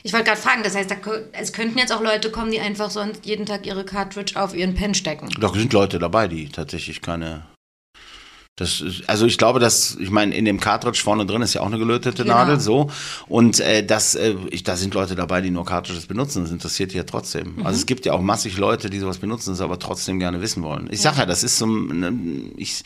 [0.03, 0.95] Ich wollte gerade fragen, das heißt, da,
[1.31, 4.75] es könnten jetzt auch Leute kommen, die einfach sonst jeden Tag ihre Cartridge auf ihren
[4.75, 5.29] Pen stecken.
[5.39, 7.45] da sind Leute dabei, die tatsächlich keine.
[8.59, 11.67] Das also ich glaube, dass, ich meine, in dem Cartridge vorne drin ist ja auch
[11.67, 12.35] eine gelötete Genau.
[12.35, 12.91] Nadel, so.
[13.27, 16.43] Und äh, das, äh, ich, da sind Leute dabei, die nur Cartridges benutzen.
[16.43, 17.55] Das interessiert die ja trotzdem.
[17.55, 17.65] Mhm.
[17.65, 20.61] Also es gibt ja auch massig Leute, die sowas benutzen, das aber trotzdem gerne wissen
[20.61, 20.89] wollen.
[20.91, 22.83] Ich sag ja, das ist so ein, ich,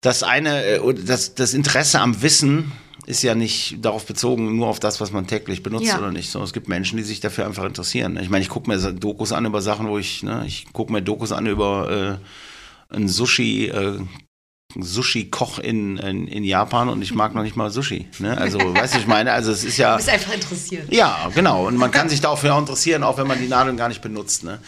[0.00, 2.72] das eine, äh, das, das Interesse am Wissen
[3.06, 5.98] ist ja nicht darauf bezogen, nur auf das, was man täglich benutzt Ja.
[5.98, 6.30] oder nicht.
[6.30, 8.18] So, es gibt Menschen, die sich dafür einfach interessieren.
[8.20, 11.00] Ich meine, ich gucke mir Dokus an über Sachen, wo ich, ne, ich gucke mir
[11.02, 12.18] Dokus an über
[12.90, 13.98] äh, ein Sushi, äh,
[14.76, 18.06] Sushi-Koch in, in, in Japan und ich mag noch nicht mal Sushi.
[18.18, 18.36] Ne?
[18.36, 19.96] Also, weißt du, ich meine, also es ist Du ja.
[19.96, 20.92] bist einfach interessiert.
[20.92, 21.66] Ja, genau.
[21.66, 24.44] Und man kann sich dafür auch interessieren, auch wenn man die Nadeln gar nicht benutzt.
[24.44, 24.58] Ne?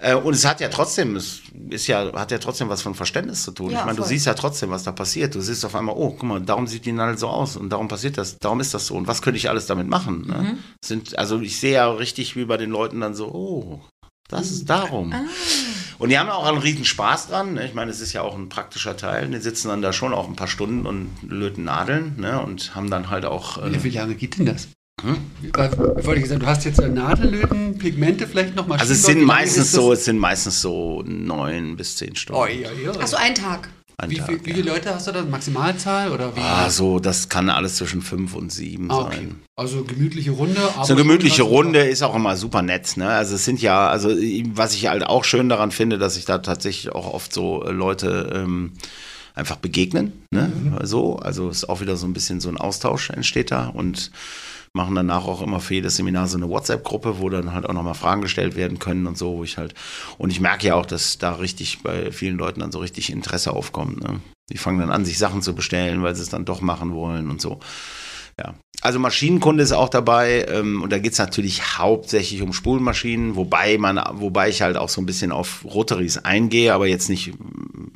[0.00, 3.42] Äh, Und es hat ja trotzdem, es ist ja, hat ja trotzdem was von Verständnis
[3.44, 3.70] zu tun.
[3.70, 4.08] Ja, ich meine, du voll.
[4.08, 5.34] siehst ja trotzdem, was da passiert.
[5.34, 7.88] Du siehst auf einmal, oh, guck mal, darum sieht die Nadel so aus und darum
[7.88, 8.94] passiert das, darum ist das so.
[8.94, 10.26] Und was könnte ich alles damit machen?
[10.26, 10.34] Ne?
[10.38, 10.58] Mhm.
[10.82, 13.80] Sind, also ich sehe ja richtig wie bei den Leuten dann so, oh,
[14.32, 15.12] das ist darum.
[15.12, 15.22] Ah.
[15.98, 17.54] Und die haben auch einen riesen Spaß dran.
[17.54, 17.66] Ne?
[17.66, 19.28] Ich meine, es ist ja auch ein praktischer Teil.
[19.28, 22.42] Die sitzen dann da schon auch ein paar Stunden und löten Nadeln ne?
[22.42, 23.62] und haben dann halt auch.
[23.64, 24.68] Wie Äh, viele Jahre geht denn das?
[25.02, 25.16] Hm?
[25.54, 28.78] Wollte ich gesagt, du hast jetzt äh, Nadellöten, Pigmente vielleicht noch mal.
[28.78, 32.40] also es sind meistens so, es sind meistens so neun bis zehn Stunden.
[32.40, 32.90] Oh, ja, ja.
[33.00, 33.68] Achso, ein Tag.
[34.06, 34.38] Wie, Tag, wie ja.
[34.56, 35.22] viele Leute hast du da?
[35.22, 36.40] Maximalzahl oder wie?
[36.40, 39.16] Ah, so, das kann alles zwischen fünf und sieben Ah, okay.
[39.16, 39.40] sein.
[39.56, 40.60] Also gemütliche Runde.
[40.74, 42.96] Aber So eine gemütliche Runde ist auch immer super nett.
[42.96, 43.08] Ne?
[43.08, 44.08] Also es sind ja, also
[44.54, 47.70] was ich halt auch schön daran finde, dass sich da tatsächlich auch oft so äh,
[47.70, 48.72] Leute ähm,
[49.34, 50.12] einfach begegnen.
[50.30, 50.50] Ne?
[50.82, 54.10] So, also ist auch wieder so ein bisschen so ein Austausch entsteht da und
[54.74, 57.94] machen danach auch immer für jedes Seminar so eine WhatsApp-Gruppe, wo dann halt auch nochmal
[57.94, 59.74] Fragen gestellt werden können und so, wo ich halt,
[60.18, 63.52] und ich merke ja auch, dass da richtig bei vielen Leuten dann so richtig Interesse
[63.52, 64.02] aufkommt.
[64.02, 64.20] Ne?
[64.50, 67.30] Die fangen dann an, sich Sachen zu bestellen, weil sie es dann doch machen wollen
[67.30, 67.60] und so.
[68.38, 68.54] Ja.
[68.80, 74.02] Also Maschinenkunde ist auch dabei ähm, und da geht's natürlich hauptsächlich um Spulmaschinen, wobei man,
[74.14, 77.32] wobei ich halt auch so ein bisschen auf Rotaries eingehe, aber jetzt nicht,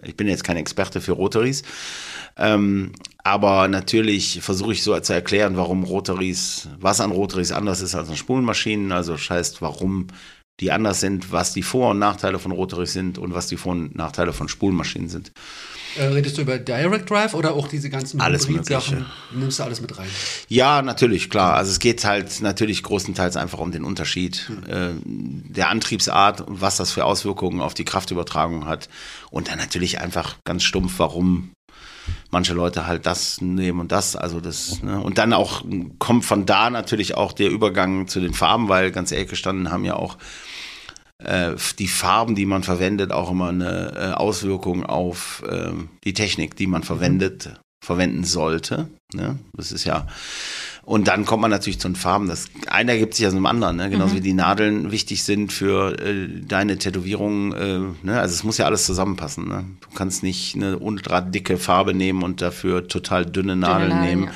[0.03, 1.63] ich bin jetzt kein Experte für Rotaries.
[2.37, 2.93] Ähm,
[3.27, 8.09] aber natürlich versuche ich so zu erklären, warum Rotaries, was an Rotaries anders ist als
[8.09, 8.93] an Spulmaschinen.
[8.93, 10.07] Also das heißt, warum
[10.61, 13.73] die anders sind, was die Vor- und Nachteile von Rotaries sind und was die Vor-
[13.73, 15.33] und Nachteile von Spulmaschinen sind.
[15.97, 19.07] Äh, redest du über Direct Drive oder auch diese ganzen Alles Hybrid-Sachen?
[19.35, 20.07] Nimmst du alles mit rein?
[20.49, 21.55] Ja, natürlich, klar.
[21.55, 26.77] Also es geht halt natürlich größtenteils einfach um den Unterschied äh, der Antriebsart und was
[26.77, 28.89] das für Auswirkungen auf die Kraftübertragung hat.
[29.31, 31.51] Und dann natürlich einfach ganz stumpf, warum
[32.31, 34.17] manche Leute halt das nehmen und das.
[34.17, 35.01] Also das, ne?
[35.01, 35.63] Und dann auch
[35.99, 39.85] kommt von da natürlich auch der Übergang zu den Farben, weil ganz ehrlich gestanden haben
[39.85, 40.17] ja auch
[41.19, 45.73] äh, die Farben, die man verwendet, auch immer eine äh, Auswirkung auf äh,
[46.05, 48.89] die Technik, die man verwendet, verwenden sollte.
[49.15, 49.39] Ne?
[49.55, 50.07] Das ist ja.
[50.87, 52.29] Und dann kommt man natürlich zu den Farben.
[52.29, 53.91] Das eine ergibt sich aus dem anderen, ne?
[53.91, 57.53] genauso wie die Nadeln wichtig sind für äh, deine Tätowierung.
[57.55, 58.21] Äh, ne?
[58.21, 59.49] Also es muss ja alles zusammenpassen.
[59.49, 59.65] Ne?
[59.81, 64.25] Du kannst nicht eine ultra dicke Farbe nehmen und dafür total dünne Nadeln Nadeln, nehmen
[64.27, 64.31] ja.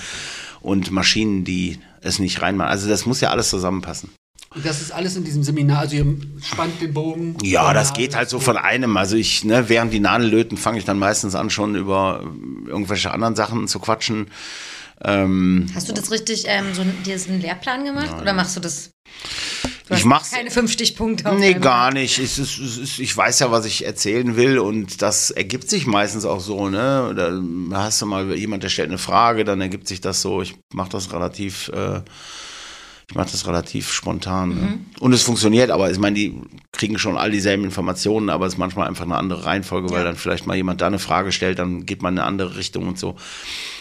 [0.61, 2.73] und Maschinen, die es nicht reinmachen.
[2.73, 4.11] Also das muss ja alles zusammenpassen.
[4.53, 5.79] Und das ist alles in diesem Seminar.
[5.79, 7.37] Also ihr spannt den Bogen.
[7.45, 8.97] Ja, das Nadel, geht halt so von einem.
[8.97, 12.25] Also ich, ne, während die Nadel löten, fange ich dann meistens an, schon über
[12.67, 14.27] irgendwelche anderen Sachen zu quatschen.
[15.05, 18.21] Ähm, Hast du das richtig, ähm, so, dir ist ein Lehrplan gemacht?
[18.21, 18.91] Oder machst du das?
[19.89, 21.29] Du Ich mach's- Keine fünf Stichpunkte.
[21.31, 22.19] auf nee, gar nicht.
[22.19, 25.87] Es ist, es ist, ich weiß ja, was ich erzählen will und das ergibt sich
[25.87, 26.69] meistens auch so.
[26.69, 27.15] Ne?
[27.17, 30.43] Da hast du mal jemand, der stellt eine Frage, dann ergibt sich das so.
[30.43, 32.03] Ich mache das relativ, äh,
[33.11, 34.49] Ich mache das relativ spontan.
[34.51, 34.79] Ne?
[35.01, 36.41] Und es funktioniert, aber ich meine, die
[36.71, 40.05] kriegen schon all dieselben Informationen, aber es ist manchmal einfach eine andere Reihenfolge, weil Ja.
[40.05, 42.87] dann vielleicht mal jemand da eine Frage stellt, dann geht man in eine andere Richtung
[42.87, 43.17] und so.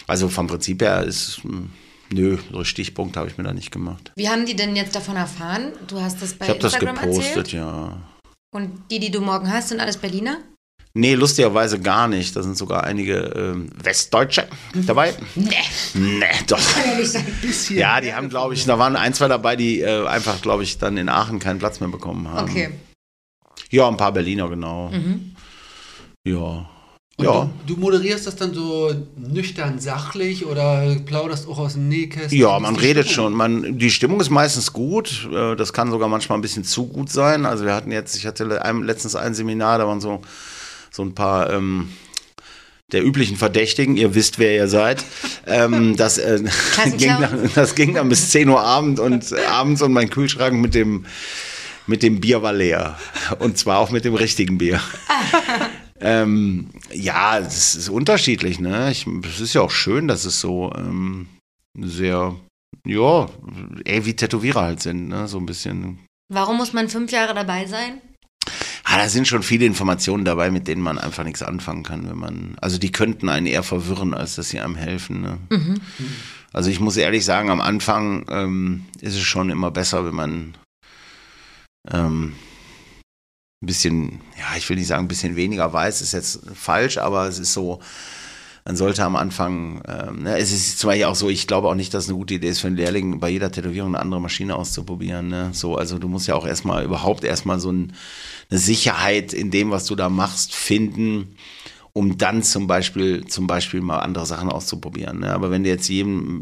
[0.08, 1.70] Also vom Prinzip her ist, hm,
[2.12, 4.10] nö, so Stichpunkte habe ich mir da nicht gemacht.
[4.16, 5.74] Wie haben die denn jetzt davon erfahren?
[5.86, 7.52] Du hast das bei Ich habe das Instagram gepostet, erzählt.
[7.52, 8.02] ja.
[8.52, 10.38] Und die, die du morgen hast, sind alles Berliner?
[10.92, 12.34] Nee, lustigerweise gar nicht.
[12.34, 15.14] Da sind sogar einige ähm, Westdeutsche dabei.
[15.36, 15.50] Nee.
[15.94, 16.58] Nee, doch.
[16.74, 17.26] Kann ja nicht sein.
[17.40, 17.78] Bisschen.
[17.78, 20.78] Ja, die haben, glaube ich, da waren ein, zwei dabei, die äh, einfach, glaube ich,
[20.78, 22.50] dann in Aachen keinen Platz mehr bekommen haben.
[22.50, 22.70] Okay.
[23.70, 24.90] Ja, ein paar Berliner, genau.
[24.90, 25.36] Mhm.
[26.26, 26.68] Ja.
[27.16, 27.48] Und Ja.
[27.66, 32.36] du, du moderierst das dann so nüchtern sachlich oder plauderst auch aus dem Nähkästchen?
[32.40, 33.26] Ja, man redet Stimmung?
[33.30, 33.34] schon.
[33.36, 35.28] Man, die Stimmung ist meistens gut.
[35.32, 37.46] Äh, Das kann sogar manchmal ein bisschen zu gut sein.
[37.46, 40.20] Also wir hatten jetzt, ich hatte letztens ein Seminar, da waren so,
[40.90, 41.90] so ein paar ähm,
[42.92, 45.04] der üblichen Verdächtigen, ihr wisst, wer ihr seid.
[45.46, 46.42] ähm, das, äh,
[46.96, 50.60] ging dann, das ging dann bis 10 Uhr Abend und äh, abends und mein Kühlschrank
[50.60, 51.06] mit dem,
[51.86, 52.98] mit dem Bier war leer.
[53.38, 54.80] Und zwar auch mit dem richtigen Bier.
[56.00, 58.90] ähm, ja, es ist unterschiedlich, ne?
[58.90, 61.28] Ich, es ist ja auch schön, dass es so ähm,
[61.78, 62.34] sehr,
[62.84, 63.28] ja,
[63.84, 65.28] ey, wie Tätowierer halt sind, ne?
[65.28, 66.00] So ein bisschen.
[66.32, 68.00] Warum muss man fünf Jahre dabei sein?
[68.92, 72.18] Ah, da sind schon viele Informationen dabei, mit denen man einfach nichts anfangen kann, wenn
[72.18, 72.56] man.
[72.60, 75.20] Also die könnten einen eher verwirren, als dass sie einem helfen.
[75.20, 75.38] Ne?
[75.48, 75.80] Mhm.
[76.52, 80.54] Also ich muss ehrlich sagen, am Anfang ähm, ist es schon immer besser, wenn man
[81.88, 82.32] ähm,
[83.62, 87.28] ein bisschen, ja, ich will nicht sagen, ein bisschen weniger weiß, ist jetzt falsch, aber
[87.28, 87.80] es ist so,
[88.64, 91.74] man sollte am Anfang, ähm, ne, es ist zum Beispiel auch so, ich glaube auch
[91.74, 94.20] nicht, dass es eine gute Idee ist für einen Lehrling, bei jeder Tätowierung eine andere
[94.20, 95.28] Maschine auszuprobieren.
[95.28, 95.50] Ne?
[95.52, 97.92] So, also du musst ja auch erstmal überhaupt erstmal so ein,
[98.50, 101.36] eine Sicherheit in dem, was du da machst, finden,
[101.92, 105.20] um dann zum Beispiel, zum Beispiel mal andere Sachen auszuprobieren.
[105.20, 105.32] Ne?
[105.32, 106.40] Aber wenn du jetzt jedem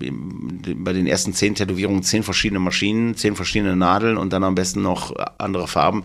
[0.85, 4.83] bei den ersten zehn Tätowierungen zehn verschiedene Maschinen, zehn verschiedene Nadeln und dann am besten
[4.83, 6.05] noch andere Farben,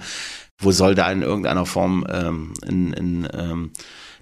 [0.60, 3.72] wo soll da in irgendeiner Form ähm, ein, ein ähm,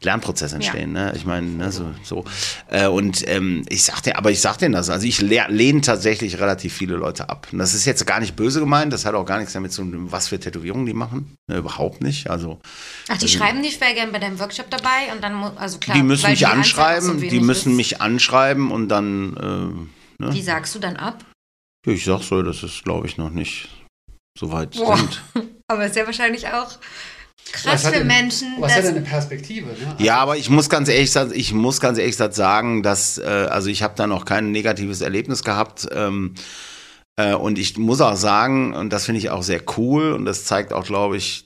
[0.04, 1.14] Lernprozess entstehen, ne?
[1.16, 2.26] Ich meine, ne, so, so.
[2.70, 6.74] Äh, und ähm, ich sagte, aber ich sag denen das, also ich lehne tatsächlich relativ
[6.74, 7.47] viele Leute ab.
[7.52, 9.84] Und das ist jetzt gar nicht böse gemeint, das hat auch gar nichts damit zu
[9.84, 11.36] tun, was für Tätowierungen die machen.
[11.47, 12.30] Ne, überhaupt nicht.
[12.30, 12.60] Also
[13.10, 15.95] Ach, die schreiben dich wäre gern bei deinem Workshop dabei und dann, also klar.
[15.95, 17.78] die müssen mich die anschreiben, so die müssen ist.
[17.78, 20.34] mich anschreiben und dann, äh, ne?
[20.34, 21.24] Wie sagst du dann ab?
[21.86, 23.70] Ja, ich sag so, das ist, glaube ich, noch nicht
[24.38, 24.97] so weit Boah.
[24.97, 25.22] sind.
[25.68, 26.78] Aber ist ja wahrscheinlich auch
[27.52, 29.68] krass für denn- Menschen, Was hat eine Perspektive?
[29.68, 29.96] Ne?
[30.00, 33.24] Ja, aber ich muss ganz ehrlich sagen, ich muss ganz ehrlich gesagt sagen, dass äh,
[33.50, 35.88] also ich habe da noch kein negatives Erlebnis gehabt.
[35.94, 36.34] Ähm,
[37.18, 40.46] äh, und ich muss auch sagen, und das finde ich auch sehr cool, und das
[40.46, 41.46] zeigt auch, glaube ich,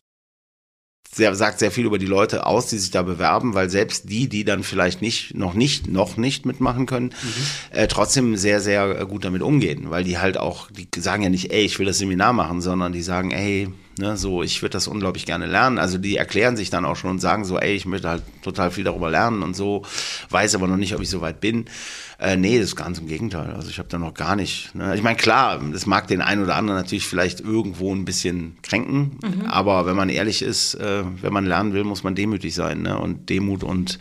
[1.13, 4.27] sehr, sagt sehr viel über die Leute aus, die sich da bewerben, weil selbst die,
[4.27, 7.13] die dann vielleicht nicht, noch nicht, noch nicht mitmachen können,
[7.71, 11.29] äh, trotzdem sehr, sehr äh, gut damit umgehen, weil die halt auch, die sagen ja
[11.29, 14.73] nicht, ey, ich will das Seminar machen, sondern die sagen, ey, ne, so, ich würde
[14.73, 15.77] das unglaublich gerne lernen.
[15.77, 18.71] Also die erklären sich dann auch schon und sagen so, ey, ich möchte halt total
[18.71, 19.83] viel darüber lernen und so,
[20.29, 21.65] weiß aber noch nicht, ob ich so weit bin.
[22.19, 23.53] Äh, nee, das ist ganz im Gegenteil.
[23.53, 24.73] Also ich habe da noch gar nicht.
[24.73, 24.95] Ne?
[24.95, 29.19] Ich meine, klar, das mag den einen oder anderen natürlich vielleicht irgendwo ein bisschen kränken,
[29.47, 32.83] aber wenn man ehrlich ist, äh, wenn man lernen will, muss man demütig sein.
[32.83, 32.97] Ne?
[32.97, 33.97] Und Demut und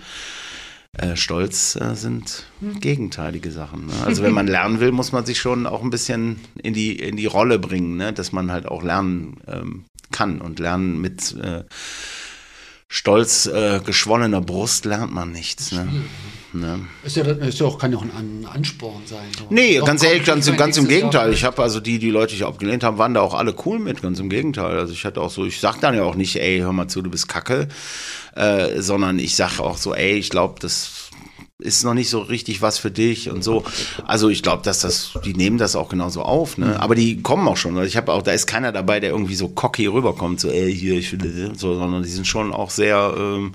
[0.98, 2.46] äh, Stolz äh, sind
[2.80, 3.86] gegenteilige Sachen.
[3.86, 3.92] Ne?
[4.04, 7.16] Also wenn man lernen will, muss man sich schon auch ein bisschen in die, in
[7.16, 8.12] die Rolle bringen, ne?
[8.12, 10.40] dass man halt auch lernen ähm, kann.
[10.40, 11.64] Und lernen mit äh,
[12.88, 15.72] stolz äh, geschwollener Brust lernt man nichts.
[15.72, 15.88] Ne?
[16.54, 16.80] Ne?
[17.02, 19.26] Ist ja, ist ja auch, kann ja auch ein An- Ansporn sein.
[19.50, 21.32] Nee, Doch, ganz komm, ehrlich, ich ganz, ganz im Gegenteil.
[21.32, 23.78] Ich habe also die, die Leute, die ich abgelehnt habe, waren da auch alle cool
[23.78, 24.78] mit, ganz im Gegenteil.
[24.78, 27.02] Also ich hatte auch so, ich sag dann ja auch nicht, ey, hör mal zu,
[27.02, 27.68] du bist kacke,
[28.36, 31.10] äh, sondern ich sag auch so, ey, ich glaube, das
[31.58, 33.64] ist noch nicht so richtig was für dich und so.
[34.04, 36.78] Also ich glaube, dass das, die nehmen das auch genauso auf, ne?
[36.80, 37.76] Aber die kommen auch schon.
[37.76, 40.74] Also ich habe auch, da ist keiner dabei, der irgendwie so cocky rüberkommt, so, ey,
[40.74, 43.54] hier, ich will, so, sondern die sind schon auch sehr ähm,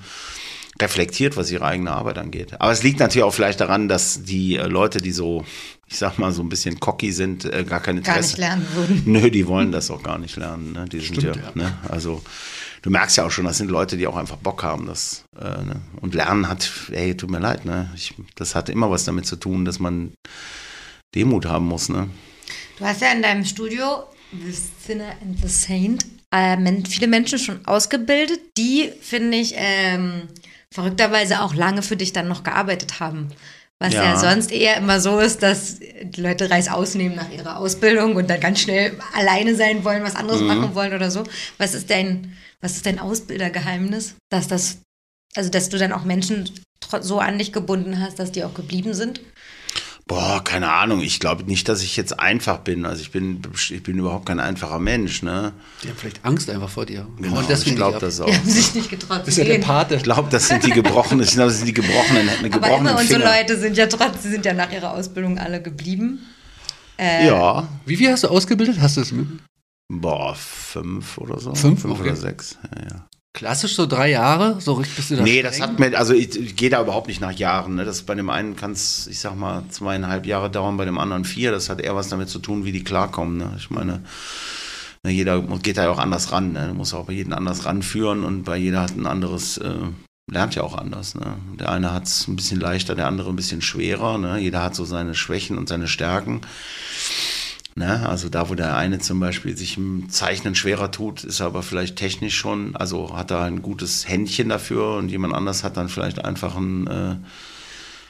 [0.82, 2.59] reflektiert, was ihre eigene Arbeit angeht.
[2.59, 5.45] Aber es liegt natürlich auch vielleicht daran, dass die äh, Leute, die so,
[5.88, 8.30] ich sag mal, so ein bisschen cocky sind, äh, gar kein gar Interesse.
[8.30, 9.03] nicht lernen würden.
[9.05, 10.73] Nö, die wollen das auch gar nicht lernen.
[10.73, 10.86] Ne?
[10.86, 11.51] Die sind Stimmt, ja, ja.
[11.53, 11.77] Ne?
[11.89, 12.21] also
[12.82, 15.43] du merkst ja auch schon, das sind Leute, die auch einfach Bock haben, das äh,
[15.43, 15.82] ne?
[16.01, 17.89] und lernen hat, ey, tut mir leid, ne?
[17.95, 20.13] Ich, das hat immer was damit zu tun, dass man
[21.15, 22.09] Demut haben muss, ne?
[22.77, 24.55] Du hast ja in deinem Studio The
[24.86, 26.57] Sinner and the Saint äh,
[26.88, 30.27] viele Menschen schon ausgebildet, die, finde ich, ähm,
[30.74, 33.30] verrückterweise auch lange für dich dann noch gearbeitet haben.
[33.80, 34.03] Was ja.
[34.03, 34.20] Ja.
[34.20, 38.41] sonst eher immer so ist, dass die Leute Reis ausnehmen nach ihrer Ausbildung und dann
[38.41, 41.24] ganz schnell alleine sein wollen, was anderes machen wollen oder so.
[41.57, 44.15] Was ist dein, was ist dein Ausbildergeheimnis?
[44.30, 44.80] Dass das,
[45.34, 46.49] also dass du dann auch Menschen
[46.99, 49.22] so an dich gebunden hast, dass die auch geblieben sind?
[50.10, 51.01] Boah, keine Ahnung.
[51.01, 52.86] Ich glaube nicht, dass ich jetzt einfach bin.
[52.86, 55.53] Also ich bin, ich bin überhaupt kein einfacher Mensch, ne?
[55.84, 57.07] Die haben vielleicht Angst einfach vor dir.
[57.22, 58.26] Genau, Und deswegen ich glaube das auch.
[58.26, 59.60] Die haben sich nicht getraut Das zu ist ja der.
[59.64, 59.95] Pate.
[59.95, 62.99] Ich glaube, das sind die gebrochenen, ich glaube, das sind die gebrochenen, Aber gebrochenen immer
[62.99, 63.38] unsere Finger.
[63.38, 66.20] Leute sind ja trotzdem, sind ja nach ihrer Ausbildung alle geblieben.
[66.97, 68.78] Äh, Ja, Wie viel hast du ausgebildet?
[68.82, 69.28] Hast du es mit?
[69.91, 71.53] boah, fünf oder so.
[71.55, 71.82] Fünf?
[71.82, 72.10] Fünf Okay.
[72.10, 72.57] oder sechs.
[72.76, 73.07] Ja, ja.
[73.34, 74.59] Klassisch so drei Jahre?
[74.59, 75.69] So richtig bist du da Nee, das streng?
[75.69, 77.75] hat mir, also ich, ich gehe da überhaupt nicht nach Jahren.
[77.75, 77.86] Ne?
[77.86, 81.25] Das bei dem einen kann es, ich sag mal, zweieinhalb Jahre dauern, bei dem anderen
[81.25, 81.51] vier.
[81.51, 83.38] Das hat eher was damit zu tun, wie die klarkommen.
[83.38, 83.53] Ne?
[83.57, 84.03] Ich meine,
[85.03, 86.53] ne, jeder geht da ja auch anders ran.
[86.53, 86.69] Ne?
[86.69, 89.73] Du musst auch bei jedem anders ranführen und bei jeder hat ein anderes, äh,
[90.32, 91.13] lernt ja auch anders.
[91.13, 91.38] Ne?
[91.59, 94.17] Der eine hat es ein bisschen leichter, der andere ein bisschen schwerer.
[94.17, 94.39] Ne?
[94.39, 96.41] Jeder hat so seine Schwächen und seine Stärken.
[97.76, 98.07] Ne?
[98.07, 101.63] Also da, wo der eine zum Beispiel sich im Zeichnen schwerer tut, ist er aber
[101.63, 105.89] vielleicht technisch schon, also hat er ein gutes Händchen dafür und jemand anders hat dann
[105.89, 107.15] vielleicht einfach ein, äh,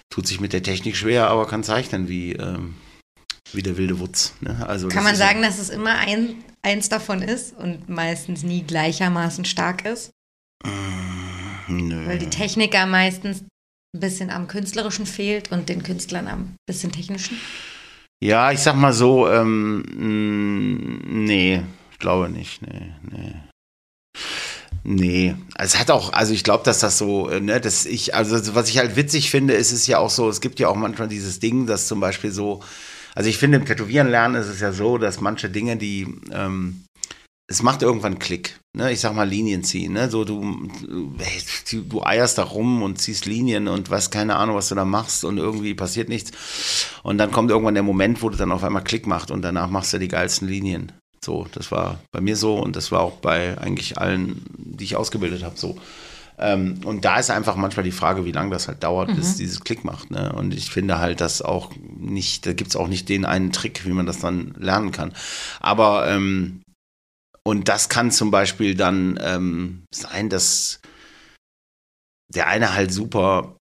[0.10, 2.76] tut sich mit der Technik schwer, aber kann zeichnen wie, ähm,
[3.54, 4.34] wie der wilde Wutz.
[4.42, 4.66] Ne?
[4.68, 9.46] Also Kann man sagen, dass es immer ein, eins davon ist und meistens nie gleichermaßen
[9.46, 10.12] stark ist?
[11.68, 12.08] Nö.
[12.08, 13.42] Weil die Techniker meistens
[13.94, 17.38] ein bisschen am Künstlerischen fehlt und den Künstlern am bisschen Technischen?
[18.22, 21.62] Ja, ich sag mal so, ähm, mh, nee,
[21.92, 23.36] ich glaube nicht, nee, nee.
[24.84, 28.56] Nee, es hat auch, also ich glaube, dass das so, äh, ne, dass ich, also
[28.56, 31.08] was ich halt witzig finde, ist es ja auch so, es gibt ja auch manchmal
[31.10, 32.62] dieses Ding, dass zum Beispiel so,
[33.14, 36.86] also ich finde im Tätowieren lernen ist es ja so, dass manche Dinge, die, ähm,
[37.50, 40.70] es macht irgendwann Klick, ne, ich sag mal Linien ziehen, ne, so du,
[41.72, 44.86] du, du eierst da rum und ziehst Linien und weißt keine Ahnung, was du da
[44.86, 46.32] machst und irgendwie passiert nichts
[47.02, 49.70] und dann kommt irgendwann der Moment, wo du dann auf einmal Klick macht und danach
[49.70, 50.92] machst du die geilsten Linien.
[51.22, 54.96] So, das war bei mir so und das war auch bei eigentlich allen, die ich
[54.96, 55.78] ausgebildet habe, so.
[56.38, 59.60] Ähm, und da ist einfach manchmal die Frage, wie lange das halt dauert, bis dieses
[59.60, 60.10] Klick macht.
[60.10, 60.32] Ne?
[60.32, 63.86] Und ich finde halt, dass auch nicht, da gibt es auch nicht den einen Trick,
[63.86, 65.12] wie man das dann lernen kann.
[65.60, 66.62] Aber ähm,
[67.50, 70.82] und das kann zum Beispiel dann ähm, sein, dass
[72.32, 73.58] der eine halt super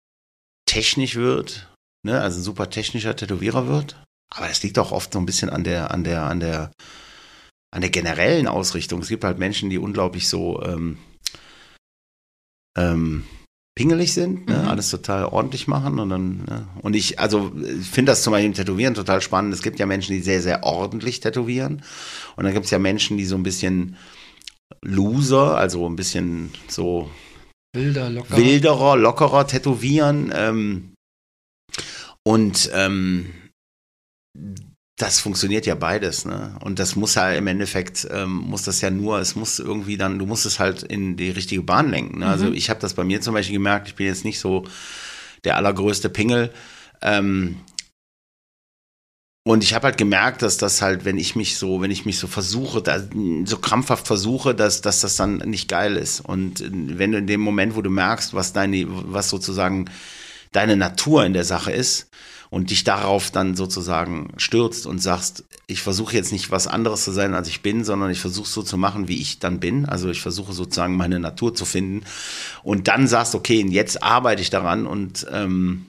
[0.65, 1.73] technisch wird,
[2.05, 2.19] ne?
[2.19, 4.03] also ein super technischer Tätowierer wird.
[4.29, 6.73] Aber das liegt auch oft so ein bisschen an der, an der, an der,
[7.73, 8.99] an der generellen Ausrichtung.
[8.99, 10.97] Es gibt halt Menschen, die unglaublich so ähm,
[12.77, 13.25] ähm,
[13.77, 14.57] pingelig sind, ne?
[14.57, 14.67] Mhm.
[14.69, 16.67] alles total ordentlich machen und dann, ne?
[16.81, 17.51] und ich, also
[17.91, 19.53] finde das zum Beispiel im Tätowieren total spannend.
[19.53, 21.83] Es gibt ja Menschen, die sehr, sehr ordentlich tätowieren
[22.35, 23.95] und dann gibt es ja Menschen, die so ein bisschen
[24.81, 27.11] loser, also ein bisschen so
[27.75, 28.35] Wilder, locker.
[28.35, 30.33] wilderer, lockerer tätowieren.
[30.35, 30.93] Ähm,
[32.23, 33.27] und ähm,
[34.97, 36.55] das funktioniert ja beides, ne?
[36.61, 40.17] Und das muss ja im Endeffekt, ähm, muss das ja nur, es muss irgendwie dann,
[40.17, 42.19] du musst es halt in die richtige Bahn lenken.
[42.19, 42.25] Ne?
[42.25, 44.65] Also ich habe das bei mir zum Beispiel gemerkt, ich bin jetzt nicht so
[45.43, 46.51] der allergrößte Pingel.
[47.03, 47.57] Ähm,
[49.43, 52.17] und ich habe halt gemerkt, dass das halt, wenn ich mich so, wenn ich mich
[52.17, 52.99] so versuche, da,
[53.45, 56.21] so krampfhaft versuche, dass, dass das dann nicht geil ist.
[56.21, 59.85] Und wenn du in dem Moment, wo du merkst, was deine, was sozusagen
[60.51, 62.09] deine Natur in der Sache ist
[62.49, 67.11] und dich darauf dann sozusagen stürzt und sagst, ich versuche jetzt nicht was anderes zu
[67.11, 69.85] sein, als ich bin, sondern ich versuche so zu machen, wie ich dann bin.
[69.85, 72.05] Also ich versuche sozusagen meine Natur zu finden
[72.63, 75.87] und dann sagst, okay, jetzt arbeite ich daran und ähm,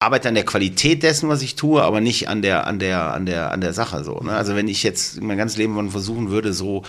[0.00, 3.26] arbeite an der Qualität dessen, was ich tue, aber nicht an der, an der, an
[3.26, 4.20] der, an der Sache so.
[4.20, 4.32] Ne?
[4.32, 6.84] Also wenn ich jetzt mein ganzes Leben lang versuchen würde, so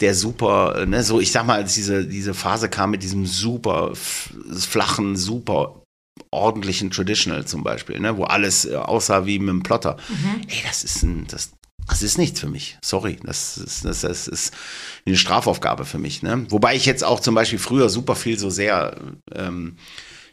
[0.00, 3.26] der super, äh, ne, so ich sag mal, als diese, diese Phase kam mit diesem
[3.26, 5.82] super flachen, super
[6.30, 9.96] ordentlichen Traditional zum Beispiel, ne, wo alles äh, aussah wie mit einem Plotter.
[10.48, 11.52] Ey, das ist ein, das,
[11.88, 12.78] das ist nichts für mich.
[12.82, 14.54] Sorry, das ist, das, das ist
[15.06, 16.22] eine Strafaufgabe für mich.
[16.22, 16.46] Ne?
[16.50, 18.96] Wobei ich jetzt auch zum Beispiel früher super viel so sehr
[19.32, 19.76] ähm,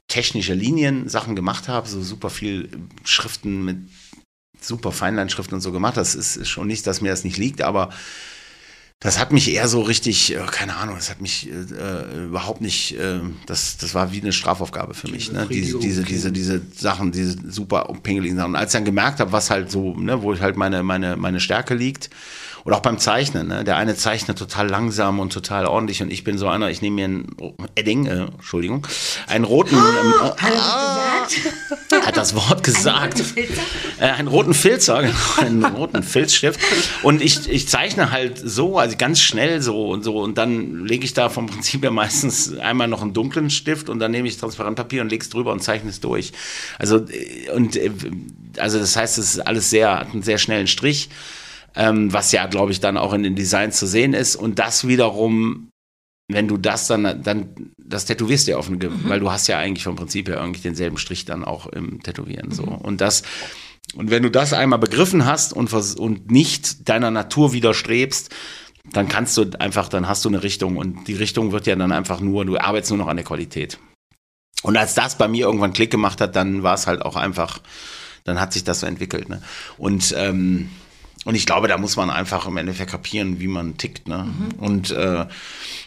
[0.07, 2.69] technische Linien Sachen gemacht habe, so super viel
[3.03, 3.77] Schriften mit
[4.59, 5.97] super Feinleinschriften und so gemacht.
[5.97, 7.89] Das ist, ist schon nicht, dass mir das nicht liegt, aber
[8.99, 12.61] das hat mich eher so richtig, äh, keine Ahnung, das hat mich äh, äh, überhaupt
[12.61, 15.31] nicht, äh, das, das war wie eine Strafaufgabe für mich.
[15.31, 15.45] Ne?
[15.49, 18.51] Diese, diese, diese, diese Sachen, diese super pingeligen Sachen.
[18.51, 21.39] Und als ich dann gemerkt habe, was halt so, ne, wo halt meine, meine, meine
[21.39, 22.09] Stärke liegt,
[22.65, 23.63] oder auch beim Zeichnen, ne?
[23.63, 26.95] der eine zeichnet total langsam und total ordentlich und ich bin so einer, ich nehme
[26.95, 27.35] mir einen
[27.75, 28.87] Edding, äh, Entschuldigung,
[29.27, 30.53] einen roten, ähm, Hat
[31.91, 33.19] er hat das Wort gesagt.
[33.19, 33.61] Filzer?
[33.99, 36.59] Äh, einen roten Filzer, genau, einen roten Filzstift.
[37.03, 40.19] Und ich, ich zeichne halt so, also ganz schnell so und so.
[40.19, 43.99] Und dann lege ich da vom Prinzip her meistens einmal noch einen dunklen Stift und
[43.99, 46.31] dann nehme ich Transparentpapier und lege es drüber und zeichne es durch.
[46.79, 47.91] Also, äh, und, äh,
[48.57, 51.09] also das heißt, es ist alles sehr, hat einen sehr schnellen Strich,
[51.75, 54.35] ähm, was ja, glaube ich, dann auch in den Designs zu sehen ist.
[54.35, 55.69] Und das wiederum
[56.27, 59.09] wenn du das dann, dann, das tätowierst du ja auf eine, mhm.
[59.09, 62.51] weil du hast ja eigentlich vom Prinzip her irgendwie denselben Strich dann auch im Tätowieren,
[62.51, 62.63] so.
[62.63, 62.75] Mhm.
[62.75, 63.23] Und das,
[63.95, 68.33] und wenn du das einmal begriffen hast und, und nicht deiner Natur widerstrebst,
[68.91, 71.91] dann kannst du einfach, dann hast du eine Richtung und die Richtung wird ja dann
[71.91, 73.77] einfach nur, du arbeitest nur noch an der Qualität.
[74.61, 77.59] Und als das bei mir irgendwann Klick gemacht hat, dann war es halt auch einfach,
[78.23, 79.29] dann hat sich das so entwickelt.
[79.29, 79.41] Ne?
[79.77, 80.69] Und ähm,
[81.25, 84.07] und ich glaube, da muss man einfach im Endeffekt kapieren, wie man tickt.
[84.07, 84.25] Ne?
[84.25, 84.59] Mhm.
[84.59, 85.25] Und äh,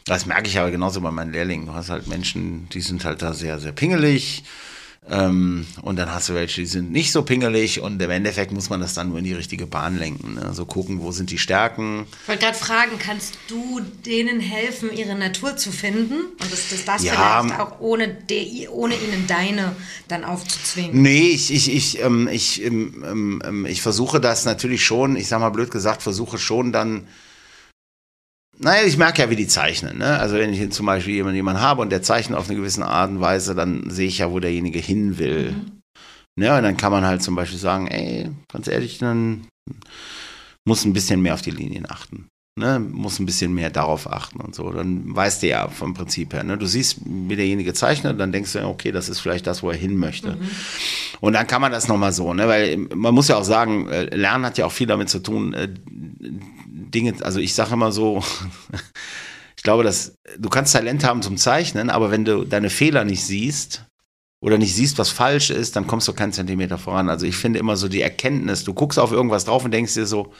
[0.04, 1.66] das merke ich aber genauso bei meinen Lehrlingen.
[1.66, 4.44] Du hast halt Menschen, die sind halt da sehr, sehr pingelig
[5.08, 8.70] ähm, und dann hast du welche, die sind nicht so pingelig und im Endeffekt muss
[8.70, 10.34] man das dann nur in die richtige Bahn lenken.
[10.34, 10.52] Ne?
[10.52, 12.06] So gucken, wo sind die Stärken.
[12.22, 16.14] Ich wollte gerade fragen, kannst du denen helfen, ihre Natur zu finden?
[16.40, 19.76] Und ist das, das ja, vielleicht auch ohne, de, ohne ihnen deine
[20.08, 21.00] dann aufzuzwingen?
[21.00, 25.28] Nee, ich, ich, ich, ähm, ich, ähm, ähm, ähm ich versuche das natürlich schon, ich
[25.28, 27.06] sag mal blöd gesagt, versuche schon dann
[28.58, 29.98] naja, ich merke ja, wie die zeichnen.
[29.98, 30.18] Ne?
[30.18, 33.10] Also wenn ich zum Beispiel jemanden, jemanden habe und der zeichnet auf eine gewisse Art
[33.10, 35.52] und Weise, dann sehe ich ja, wo derjenige hin will.
[35.52, 36.42] Mhm.
[36.42, 39.46] Ja, und dann kann man halt zum Beispiel sagen, ey, ganz ehrlich, dann
[40.66, 42.28] muss ein bisschen mehr auf die Linien achten.
[42.58, 44.70] Ne, muss ein bisschen mehr darauf achten und so.
[44.72, 46.42] Dann weißt du ja vom Prinzip her.
[46.42, 46.56] Ne?
[46.56, 49.76] Du siehst, wie derjenige zeichnet, dann denkst du, okay, das ist vielleicht das, wo er
[49.76, 50.36] hin möchte.
[50.36, 50.48] Mhm.
[51.20, 52.48] Und dann kann man das nochmal so, ne?
[52.48, 55.52] weil man muss ja auch sagen, äh, Lernen hat ja auch viel damit zu tun,
[55.52, 55.68] äh,
[56.90, 58.22] Dinge, also ich sage immer so,
[59.56, 63.24] ich glaube, dass du kannst Talent haben zum Zeichnen, aber wenn du deine Fehler nicht
[63.24, 63.84] siehst
[64.42, 67.08] oder nicht siehst, was falsch ist, dann kommst du keinen Zentimeter voran.
[67.08, 70.06] Also ich finde immer so die Erkenntnis, du guckst auf irgendwas drauf und denkst dir
[70.06, 70.32] so,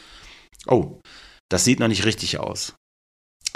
[0.66, 1.00] oh,
[1.48, 2.74] das sieht noch nicht richtig aus.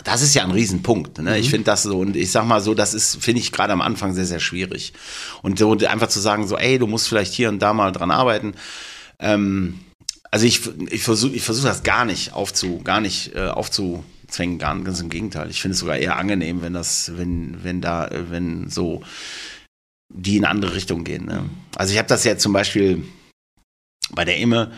[0.04, 1.18] Das ist ja ein Riesenpunkt.
[1.18, 1.30] Ne?
[1.30, 1.36] Mhm.
[1.36, 3.82] Ich finde das so, und ich sag mal so, das ist, finde ich gerade am
[3.82, 4.92] Anfang sehr, sehr schwierig.
[5.42, 8.10] Und so einfach zu sagen, so, ey, du musst vielleicht hier und da mal dran
[8.10, 8.54] arbeiten.
[9.18, 9.80] Ähm,
[10.30, 10.60] also ich,
[10.90, 15.10] ich versuche ich versuch das gar nicht aufzu, gar nicht äh, aufzuzwängen, gar, ganz im
[15.10, 15.50] Gegenteil.
[15.50, 19.02] Ich finde es sogar eher angenehm, wenn das, wenn, wenn da, wenn so
[20.12, 21.26] die in andere Richtungen gehen.
[21.26, 21.48] Ne?
[21.76, 23.04] Also ich habe das ja zum Beispiel
[24.12, 24.72] bei der Imme.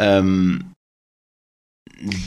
[0.00, 0.72] Ähm,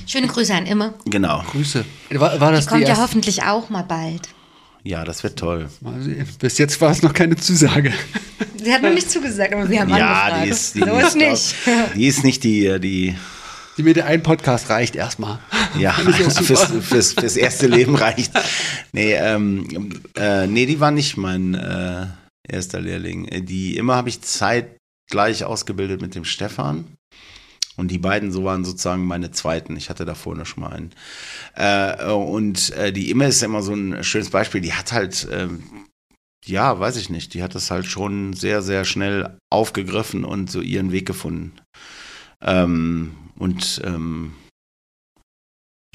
[0.08, 0.96] Schöne Grüße an Imme.
[1.06, 1.44] Genau.
[1.44, 1.86] Grüße.
[2.12, 4.30] War, war das die kommt die ja hoffentlich auch mal bald.
[4.84, 5.70] Ja, das wird toll.
[5.82, 6.28] Mal sehen.
[6.40, 7.94] Bis jetzt war es noch keine Zusage.
[8.56, 10.46] Sie hat noch nicht zugesagt, aber wir haben ja, angefragt.
[10.46, 11.56] Die ist, die so ist nicht.
[11.96, 13.16] Die ist nicht die, die
[13.80, 15.40] die mir der ein Podcast reicht erstmal.
[15.78, 16.40] Ja, fürs,
[16.82, 18.34] fürs, fürs, erste Leben reicht.
[18.92, 22.08] Nee, ähm, äh, nee, die war nicht mein äh,
[22.46, 23.46] erster Lehrling.
[23.46, 26.86] Die immer habe ich zeitgleich ausgebildet mit dem Stefan.
[27.80, 29.78] Und die beiden so waren sozusagen meine zweiten.
[29.78, 30.92] Ich hatte davor noch schon mal einen.
[31.56, 34.60] Äh, und äh, die Imme ist immer so ein schönes Beispiel.
[34.60, 35.64] Die hat halt, ähm,
[36.46, 40.62] ja, weiß ich nicht, die hat das halt schon sehr, sehr schnell aufgegriffen und so
[40.62, 41.54] ihren Weg gefunden.
[42.42, 44.34] Ähm, und ähm,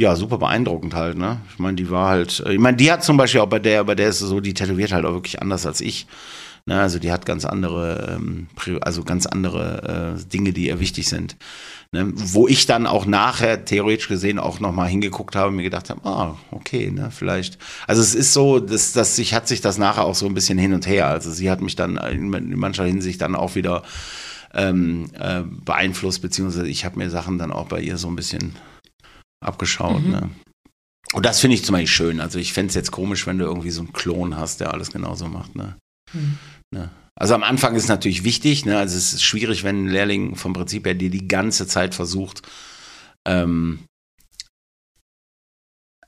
[0.01, 1.41] ja, super beeindruckend halt, ne?
[1.53, 3.95] Ich meine, die war halt, ich meine, die hat zum Beispiel auch bei der, bei
[3.95, 6.07] der ist es so, die tätowiert halt auch wirklich anders als ich.
[6.66, 8.48] Ne, also die hat ganz andere, ähm,
[8.80, 11.36] also ganz andere äh, Dinge, die ihr wichtig sind.
[11.92, 15.90] Ne, wo ich dann auch nachher theoretisch gesehen auch nochmal hingeguckt habe und mir gedacht
[15.90, 17.58] habe, ah, okay, ne, vielleicht.
[17.86, 20.56] Also es ist so, dass, dass sich hat sich das nachher auch so ein bisschen
[20.56, 21.08] hin und her.
[21.08, 23.82] Also sie hat mich dann in, mancher Hinsicht dann auch wieder
[24.54, 28.54] ähm, äh, beeinflusst, beziehungsweise ich habe mir Sachen dann auch bei ihr so ein bisschen
[29.44, 30.02] abgeschaut.
[30.02, 30.10] Mhm.
[30.10, 30.30] Ne?
[31.12, 32.20] Und das finde ich zum Beispiel schön.
[32.20, 34.90] Also ich fände es jetzt komisch, wenn du irgendwie so einen Klon hast, der alles
[34.90, 35.54] genauso macht.
[35.54, 35.76] Ne?
[36.14, 36.38] Mhm.
[36.74, 36.90] Ne?
[37.14, 38.76] Also am Anfang ist es natürlich wichtig, ne?
[38.76, 42.42] also es ist schwierig, wenn ein Lehrling vom Prinzip her dir die ganze Zeit versucht,
[43.24, 43.84] ähm,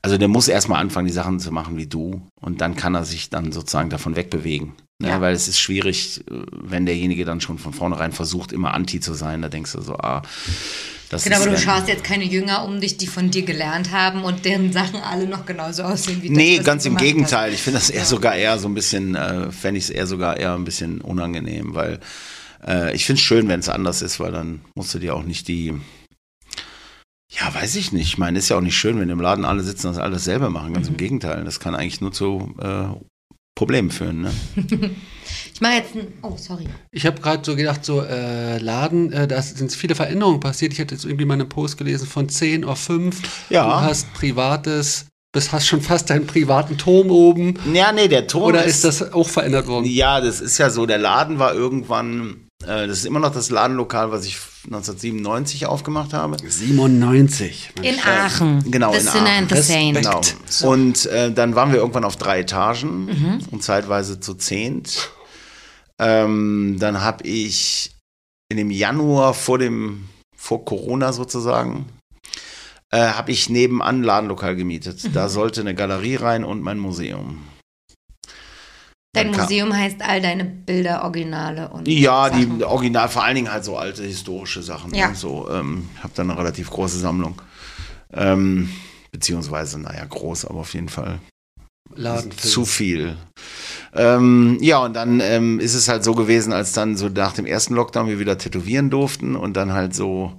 [0.01, 3.03] also der muss erstmal anfangen, die Sachen zu machen wie du und dann kann er
[3.03, 4.73] sich dann sozusagen davon wegbewegen.
[5.01, 5.09] Ne?
[5.09, 5.21] Ja.
[5.21, 9.41] Weil es ist schwierig, wenn derjenige dann schon von vornherein versucht, immer anti zu sein.
[9.41, 10.21] Da denkst du so, ah,
[11.09, 14.23] das genau, aber du schaust jetzt keine Jünger um dich, die von dir gelernt haben
[14.23, 17.51] und deren Sachen alle noch genauso aussehen wie Nee, das, ganz im Gegenteil.
[17.51, 17.55] Hast.
[17.55, 18.05] Ich finde das eher ja.
[18.05, 21.75] sogar eher so ein bisschen, äh, fände ich es eher sogar eher ein bisschen unangenehm,
[21.75, 21.99] weil
[22.65, 25.23] äh, ich finde es schön, wenn es anders ist, weil dann musst du dir auch
[25.23, 25.73] nicht die.
[27.29, 28.07] Ja, weiß ich nicht.
[28.07, 30.49] Ich meine, ist ja auch nicht schön, wenn im Laden alle sitzen und alles selber
[30.49, 30.73] machen.
[30.73, 30.93] Ganz mhm.
[30.93, 31.43] im Gegenteil.
[31.43, 32.87] Das kann eigentlich nur zu äh,
[33.55, 34.21] Problemen führen.
[34.21, 34.31] Ne?
[35.57, 36.13] ich mache jetzt ein.
[36.21, 36.67] Oh, sorry.
[36.91, 40.71] Ich habe gerade so gedacht, so äh, Laden, äh, da sind viele Veränderungen passiert.
[40.71, 43.49] Ich hatte jetzt irgendwie mal einen Post gelesen von 10 auf 5.
[43.49, 43.63] Ja.
[43.63, 47.59] Du hast privates das hast schon fast deinen privaten Turm oben.
[47.73, 48.43] Ja, nee, der Turm.
[48.43, 49.85] Oder ist, ist das auch verändert worden?
[49.85, 50.85] Ja, das ist ja so.
[50.85, 56.13] Der Laden war irgendwann äh, das ist immer noch das Ladenlokal, was ich 1997 aufgemacht
[56.13, 56.37] habe.
[56.43, 57.71] 97.
[57.81, 58.71] In Aachen.
[58.71, 59.27] Genau, the in Aachen.
[59.27, 59.97] And the Saint.
[59.97, 60.21] Genau.
[60.63, 63.39] Und äh, dann waren wir irgendwann auf drei Etagen mhm.
[63.51, 65.09] und zeitweise zu zehnt.
[65.99, 67.91] Ähm, dann habe ich
[68.49, 71.85] in dem Januar vor dem vor Corona sozusagen
[72.91, 75.15] äh, habe ich nebenan Ladenlokal gemietet.
[75.15, 77.47] Da sollte eine Galerie rein und mein Museum.
[79.13, 82.59] Dein Museum heißt all deine Bilder, Originale und Ja, Sachen.
[82.59, 84.93] die Original, vor allen Dingen halt so alte historische Sachen.
[84.93, 85.09] Ja.
[85.09, 85.15] Ne?
[85.15, 87.41] So, ähm, ich habe da eine relativ große Sammlung.
[88.13, 88.69] Ähm,
[89.11, 91.19] beziehungsweise, naja, groß, aber auf jeden Fall
[91.95, 92.51] Ladenfilm.
[92.51, 93.15] zu viel.
[93.93, 97.45] Ähm, ja, und dann ähm, ist es halt so gewesen, als dann so nach dem
[97.45, 100.33] ersten Lockdown wir wieder tätowieren durften und dann halt so.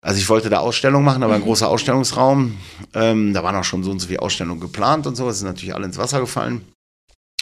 [0.00, 2.56] Also ich wollte da Ausstellung machen, aber ein großer Ausstellungsraum.
[2.94, 5.28] Ähm, da waren auch schon so und so viele Ausstellungen geplant und so.
[5.28, 6.62] Es ist natürlich alle ins Wasser gefallen.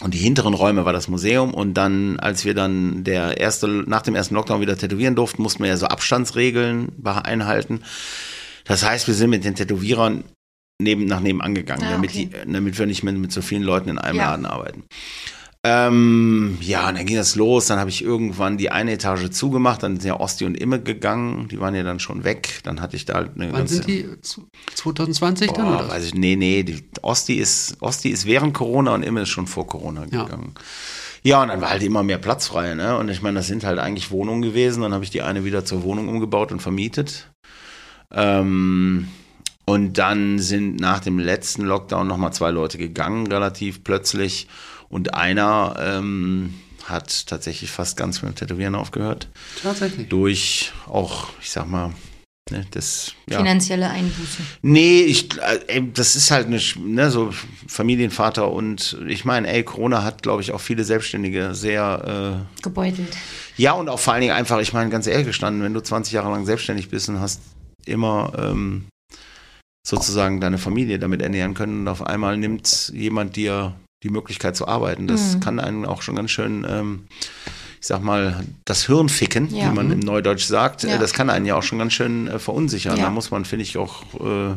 [0.03, 1.53] Und die hinteren Räume war das Museum.
[1.53, 5.63] Und dann, als wir dann der erste, nach dem ersten Lockdown wieder tätowieren durften, mussten
[5.63, 7.81] wir ja so Abstandsregeln einhalten.
[8.65, 10.23] Das heißt, wir sind mit den Tätowierern
[10.79, 12.29] neben, nach nebenan gegangen, Ah, damit, okay.
[12.45, 14.31] die, damit wir nicht mehr mit so vielen Leuten in einem Ja.
[14.31, 14.83] Laden arbeiten.
[15.63, 17.65] Ähm, ja, und dann ging das los.
[17.65, 19.83] Dann habe ich irgendwann die eine Etage zugemacht.
[19.83, 21.47] Dann sind ja Osti und Imme gegangen.
[21.49, 22.59] Die waren ja dann schon weg.
[22.63, 24.21] Dann hatte ich da halt eine Wann ganze- sind die?
[24.21, 25.65] Zu- 2020 dann?
[25.65, 25.89] Boah, Oder?
[25.89, 29.47] weiß ich, nee, nee, die Osti ist, Osti ist während Corona und Imme ist schon
[29.47, 30.23] vor Corona Ja.
[30.23, 30.53] gegangen.
[31.23, 32.95] Ja, und dann war halt immer mehr Platz frei, ne?
[32.97, 34.83] Und ich meine, das sind halt eigentlich Wohnungen gewesen.
[34.83, 37.29] Dann habe ich die eine wieder zur Wohnung umgebaut und vermietet.
[38.13, 39.09] Ähm,
[39.69, 44.47] und dann sind nach dem letzten Lockdown nochmal zwei Leute gegangen, relativ plötzlich.
[44.87, 46.53] Und einer ähm,
[46.85, 49.27] hat tatsächlich fast ganz mit dem Tätowieren aufgehört.
[49.61, 50.07] Tatsächlich.
[50.07, 51.91] Durch auch, ich sag mal,
[52.49, 53.39] ne, das ja.
[53.39, 54.45] finanzielle Einbußen.
[54.61, 57.33] Nee, ich, äh, ey, das ist halt eine, ne, so
[57.67, 63.09] Familienvater und ich meine, ey, Corona hat, glaube ich, auch viele Selbstständige sehr, Gebeutelt.
[63.09, 65.81] äh, ja und auch vor allen Dingen einfach, ich meine, ganz ehrlich gestanden, wenn du
[65.81, 67.41] 20 Jahre lang selbstständig bist und hast
[67.85, 68.85] immer ähm,
[69.87, 73.73] sozusagen deine Familie damit ernähren können und auf einmal nimmt jemand dir
[74.03, 75.07] die Möglichkeit zu arbeiten.
[75.07, 75.39] Das Mhm.
[75.39, 77.07] kann einen auch schon ganz schön, ähm,
[77.79, 79.71] ich sag mal, das Hirn ficken, Ja.
[79.71, 80.83] wie man im Neudeutsch sagt.
[80.83, 80.97] Ja.
[80.97, 82.97] Das kann einen ja auch schon ganz schön äh, verunsichern.
[82.97, 83.03] Ja.
[83.05, 84.55] Da muss man, finde ich, auch, äh,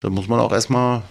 [0.00, 1.02] da muss man auch erstmal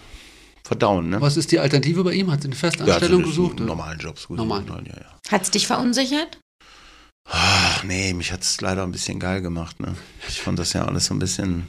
[0.66, 1.10] verdauen.
[1.10, 1.22] Ne?
[1.22, 2.30] Was ist die Alternative bei ihm?
[2.30, 3.58] Hat sie eine Festanstellung also gesucht?
[3.58, 4.38] einen normalen Jobs gesucht.
[4.38, 4.68] Normalen.
[4.88, 5.32] Ja, ja.
[5.32, 6.38] Hat es dich verunsichert?
[7.32, 9.80] Ach, nee, mich hat es leider ein bisschen geil gemacht.
[9.80, 9.95] Ne?
[10.28, 11.68] Ich fand das ja alles so ein bisschen.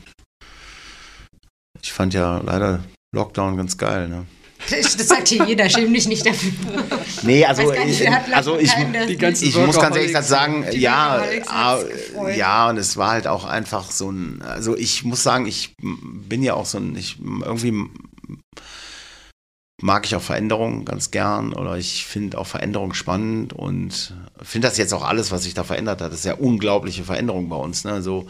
[1.82, 2.80] Ich fand ja leider
[3.12, 4.08] Lockdown ganz geil.
[4.08, 4.26] Ne?
[4.68, 6.52] Das sagt hier jeder, schäm dich nicht dafür.
[7.22, 8.70] Nee, also, nicht, also ich,
[9.42, 11.78] ich muss ganz ehrlich sagen, ja, ah,
[12.34, 16.42] ja, und es war halt auch einfach so ein, also ich muss sagen, ich bin
[16.42, 17.88] ja auch so ein, ich irgendwie
[19.82, 24.76] mag ich auch Veränderungen ganz gern oder ich finde auch Veränderungen spannend und finde das
[24.76, 27.84] jetzt auch alles, was sich da verändert hat, das ist ja unglaubliche Veränderung bei uns,
[27.84, 28.26] ne, so,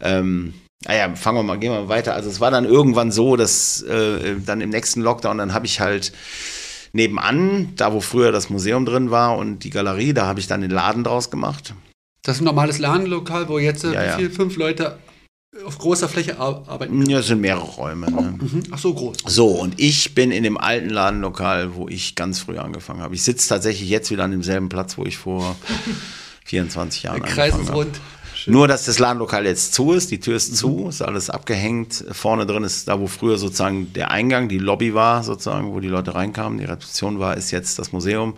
[0.00, 0.54] ähm,
[0.84, 2.14] naja, fangen wir mal, gehen wir mal weiter.
[2.14, 5.80] Also es war dann irgendwann so, dass äh, dann im nächsten Lockdown, dann habe ich
[5.80, 6.12] halt
[6.92, 10.62] nebenan, da wo früher das Museum drin war und die Galerie, da habe ich dann
[10.62, 11.74] den Laden draus gemacht.
[12.22, 14.12] Das ist ein normales Ladenlokal, wo jetzt äh, Ja, ja.
[14.18, 14.98] wie viel, fünf Leute
[15.66, 17.04] auf großer Fläche ar arbeiten.
[17.10, 18.10] Ja, es sind mehrere Räume.
[18.10, 18.38] Ne?
[18.40, 18.62] Mhm.
[18.70, 19.18] Ach so groß.
[19.26, 23.14] So, und ich bin in dem alten Ladenlokal, wo ich ganz früh angefangen habe.
[23.14, 25.56] Ich sitze tatsächlich jetzt wieder an demselben Platz, wo ich vor
[26.44, 28.00] 24 Jahren Der Kreis angefangen ist habe.
[28.46, 28.54] Rund.
[28.56, 30.54] Nur, dass das Ladenlokal jetzt zu ist, die Tür ist Mhm.
[30.56, 32.04] zu, ist alles abgehängt.
[32.12, 35.88] Vorne drin ist da, wo früher sozusagen der Eingang, die Lobby war, sozusagen, wo die
[35.88, 38.36] Leute reinkamen, die Rezeption war, ist jetzt das Museum.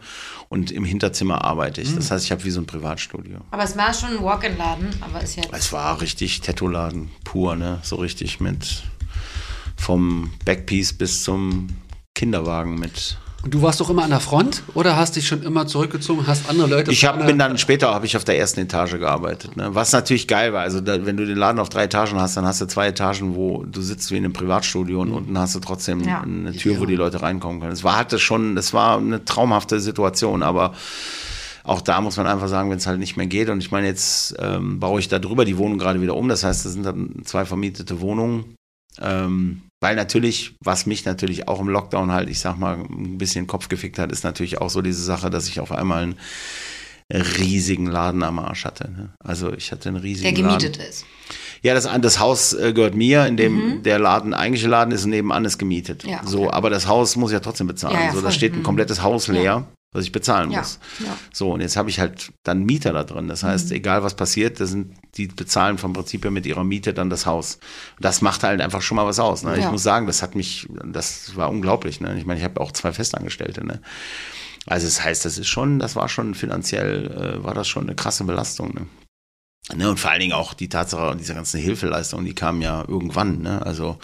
[0.48, 1.86] Und im Hinterzimmer arbeite Mhm.
[1.86, 1.94] ich.
[1.94, 3.38] Das heißt, ich habe wie so ein Privatstudio.
[3.50, 5.48] Aber es war schon ein Walk-in-Laden, aber ist jetzt.
[5.52, 7.78] Es war richtig Tattoo-Laden, pur, ne?
[7.82, 8.82] So richtig mit
[9.76, 11.68] vom Backpiece bis zum
[12.14, 13.18] Kinderwagen mit.
[13.44, 16.48] Und du warst doch immer an der Front oder hast dich schon immer zurückgezogen, hast
[16.48, 19.74] andere Leute Ich hab, bin dann später habe ich auf der ersten Etage gearbeitet, ne?
[19.74, 20.60] was natürlich geil war.
[20.62, 23.34] Also da, wenn du den Laden auf drei Etagen hast, dann hast du zwei Etagen,
[23.34, 26.20] wo du sitzt wie in einem Privatstudio und unten hast du trotzdem Ja.
[26.20, 26.86] eine Tür, wo Ja.
[26.86, 27.72] die Leute reinkommen können.
[27.72, 30.72] Es war hatte schon, es war eine traumhafte Situation, aber
[31.64, 33.48] auch da muss man einfach sagen, wenn es halt nicht mehr geht.
[33.48, 36.28] Und ich meine, jetzt ähm, baue ich da drüber die Wohnung gerade wieder um.
[36.28, 38.54] Das heißt, das sind dann zwei vermietete Wohnungen.
[39.00, 43.48] Ähm, weil natürlich, was mich natürlich auch im Lockdown halt, ich sag mal, ein bisschen
[43.48, 46.16] Kopf gefickt hat, ist natürlich auch so diese Sache, dass ich auf einmal einen
[47.10, 48.88] riesigen Laden am Arsch hatte.
[48.88, 49.12] Ne?
[49.18, 50.88] Also ich hatte einen riesigen der gemietet Laden.
[50.88, 51.04] ist.
[51.62, 55.10] Ja, das, das Haus äh, gehört mir, in dem der Laden, eigentliche Laden ist und
[55.10, 56.04] nebenan ist gemietet.
[56.04, 56.10] Mhm.
[56.10, 56.26] Ja, okay.
[56.28, 57.94] So, aber das Haus muss ich ja trotzdem bezahlen.
[57.94, 58.62] Ja, ja, so, da steht ein Mhm.
[58.64, 60.78] komplettes Haus leer, was ich bezahlen muss.
[60.98, 61.16] ja.
[61.32, 63.28] So, und jetzt habe ich halt dann Mieter da drin.
[63.28, 63.76] Das heißt, Mhm.
[63.76, 67.26] egal was passiert, das sind, die bezahlen vom Prinzip her mit ihrer Miete dann das
[67.26, 67.58] Haus.
[68.00, 69.44] Das macht halt einfach schon mal was aus.
[69.44, 69.56] Ne?
[69.58, 72.00] Ich muss sagen, das hat mich, das war unglaublich.
[72.00, 72.16] Ne?
[72.18, 73.64] Ich meine, ich habe auch zwei Festangestellte.
[73.66, 73.80] Ne?
[74.66, 77.94] Also das heißt, das ist schon, das war schon finanziell, äh, war das schon eine
[77.94, 78.74] krasse Belastung.
[78.74, 78.86] Ne?
[79.74, 83.42] Ne, und vor allen Dingen auch die Tatsache, diese ganzen Hilfeleistungen, die kamen ja irgendwann.
[83.42, 83.64] Ne?
[83.64, 83.98] Also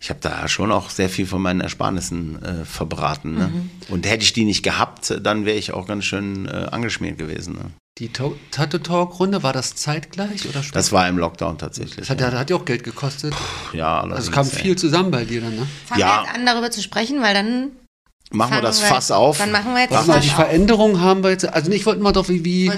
[0.00, 3.34] ich habe da schon auch sehr viel von meinen Ersparnissen äh, verbraten.
[3.34, 3.50] Ne?
[3.88, 7.54] Und hätte ich die nicht gehabt, dann wäre ich auch ganz schön äh, angeschmiert gewesen.
[7.54, 7.70] Ne?
[7.96, 10.74] Die To- Tattoo Talk Runde, war das zeitgleich oder später?
[10.78, 11.96] Das war im Lockdown tatsächlich.
[11.96, 13.32] Das hat, ja- hat ja auch Geld gekostet.
[13.72, 14.52] ja, Also kam ey.
[14.54, 15.66] viel zusammen bei dir dann, ne?
[15.86, 16.18] Fangen Ja.
[16.18, 17.70] wir jetzt an, darüber zu sprechen, weil dann
[18.30, 19.38] Machen wir fangen das Fass auf.
[19.38, 20.28] Dann machen wir jetzt Warte mal, die.
[20.28, 21.46] Veränderung haben wir jetzt.
[21.46, 22.72] Also ich wollte mal doch, wie, wie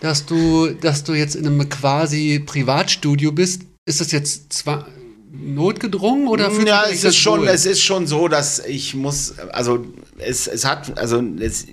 [0.00, 3.62] dass du, dass du jetzt in einem quasi Privatstudio bist.
[3.86, 4.86] Ist das jetzt zwar
[5.32, 7.48] notgedrungen oder fühlst ja, es ist schon, wohl?
[7.48, 9.84] es ist schon so, dass ich muss, also
[10.18, 11.66] es, es hat, also es,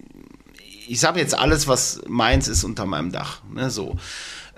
[0.87, 3.41] ich habe jetzt alles, was meins ist, unter meinem Dach.
[3.53, 3.97] Ne, so.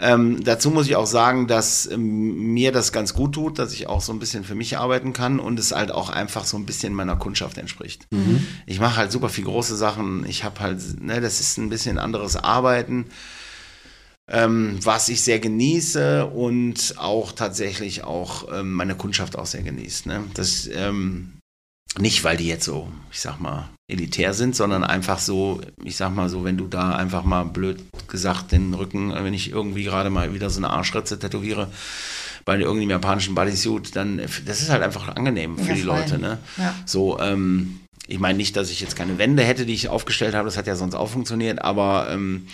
[0.04, 3.88] Ähm, dazu muss ich auch sagen, dass ähm, mir das ganz gut tut, dass ich
[3.88, 6.66] auch so ein bisschen für mich arbeiten kann und es halt auch einfach so ein
[6.66, 8.06] bisschen meiner Kundschaft entspricht.
[8.66, 10.26] Ich mache halt super viel große Sachen.
[10.28, 13.06] Ich habe halt, ne, das ist ein bisschen anderes Arbeiten
[14.28, 20.06] ähm, was ich sehr genieße und auch tatsächlich auch ähm, meine Kundschaft auch sehr genießt.
[20.06, 20.24] Ne?
[20.34, 21.40] Das ähm,
[22.00, 26.14] nicht, weil die jetzt so, ich sag mal, elitär sind, sondern einfach so, ich sag
[26.14, 29.84] mal so, wenn du da einfach mal blöd gesagt den Rücken, äh, wenn ich irgendwie
[29.84, 31.70] gerade mal wieder so eine Arschritze tätowiere
[32.46, 35.82] bei irgendeinem japanischen Bodysuit, dann das ist halt einfach angenehm für Ja, die.
[35.82, 36.20] Leute.
[36.20, 36.40] Ne?
[36.58, 36.76] Ja.
[36.86, 40.46] So, ähm, ich meine nicht, dass ich jetzt keine Wände hätte, die ich aufgestellt habe,
[40.46, 42.48] das hat ja sonst auch funktioniert, aber ähm,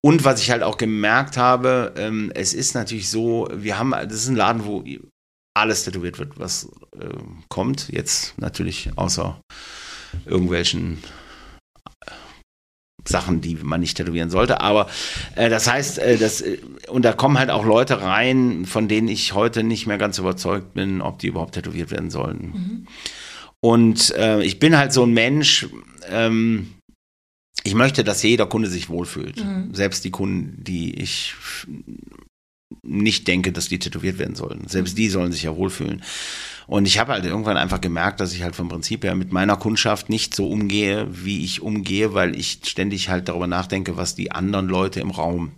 [0.00, 4.14] und was ich halt auch gemerkt habe, ähm, es ist natürlich so, wir haben, das
[4.14, 4.84] ist ein Laden, wo
[5.54, 6.68] alles tätowiert wird, was
[7.00, 7.08] äh,
[7.48, 7.88] kommt.
[7.88, 9.40] Jetzt natürlich außer
[10.24, 10.98] irgendwelchen
[13.08, 14.60] Sachen, die man nicht tätowieren sollte.
[14.60, 14.88] Aber
[15.34, 19.08] äh, das heißt, äh, das, äh, und da kommen halt auch Leute rein, von denen
[19.08, 22.86] ich heute nicht mehr ganz überzeugt bin, ob die überhaupt tätowiert werden sollten.
[23.60, 25.68] Und äh, ich bin halt so ein Mensch,
[26.08, 26.72] ähm,
[27.64, 29.44] ich möchte, dass jeder Kunde sich wohlfühlt.
[29.72, 31.34] Selbst die Kunden, die ich
[32.82, 34.68] nicht denke, dass die tätowiert werden sollen.
[34.68, 36.02] Selbst die sollen sich ja wohlfühlen.
[36.66, 39.56] Und ich habe halt irgendwann einfach gemerkt, dass ich halt vom Prinzip her mit meiner
[39.56, 44.32] Kundschaft nicht so umgehe, wie ich umgehe, weil ich ständig halt darüber nachdenke, was die
[44.32, 45.52] anderen Leute im Raum.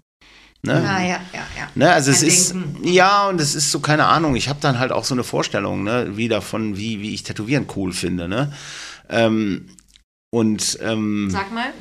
[0.63, 0.75] Ne?
[0.75, 1.69] Ah, ja, ja, ja.
[1.77, 2.85] Ne, also es ist, Denken.
[2.87, 5.85] ja, und es ist so, keine Ahnung, ich habe dann halt auch so eine Vorstellung,
[5.85, 8.53] ne, wie davon, wie, wie ich Tätowieren cool finde, ne.
[9.09, 9.69] Ähm,
[10.31, 11.73] und ähm, Sag mal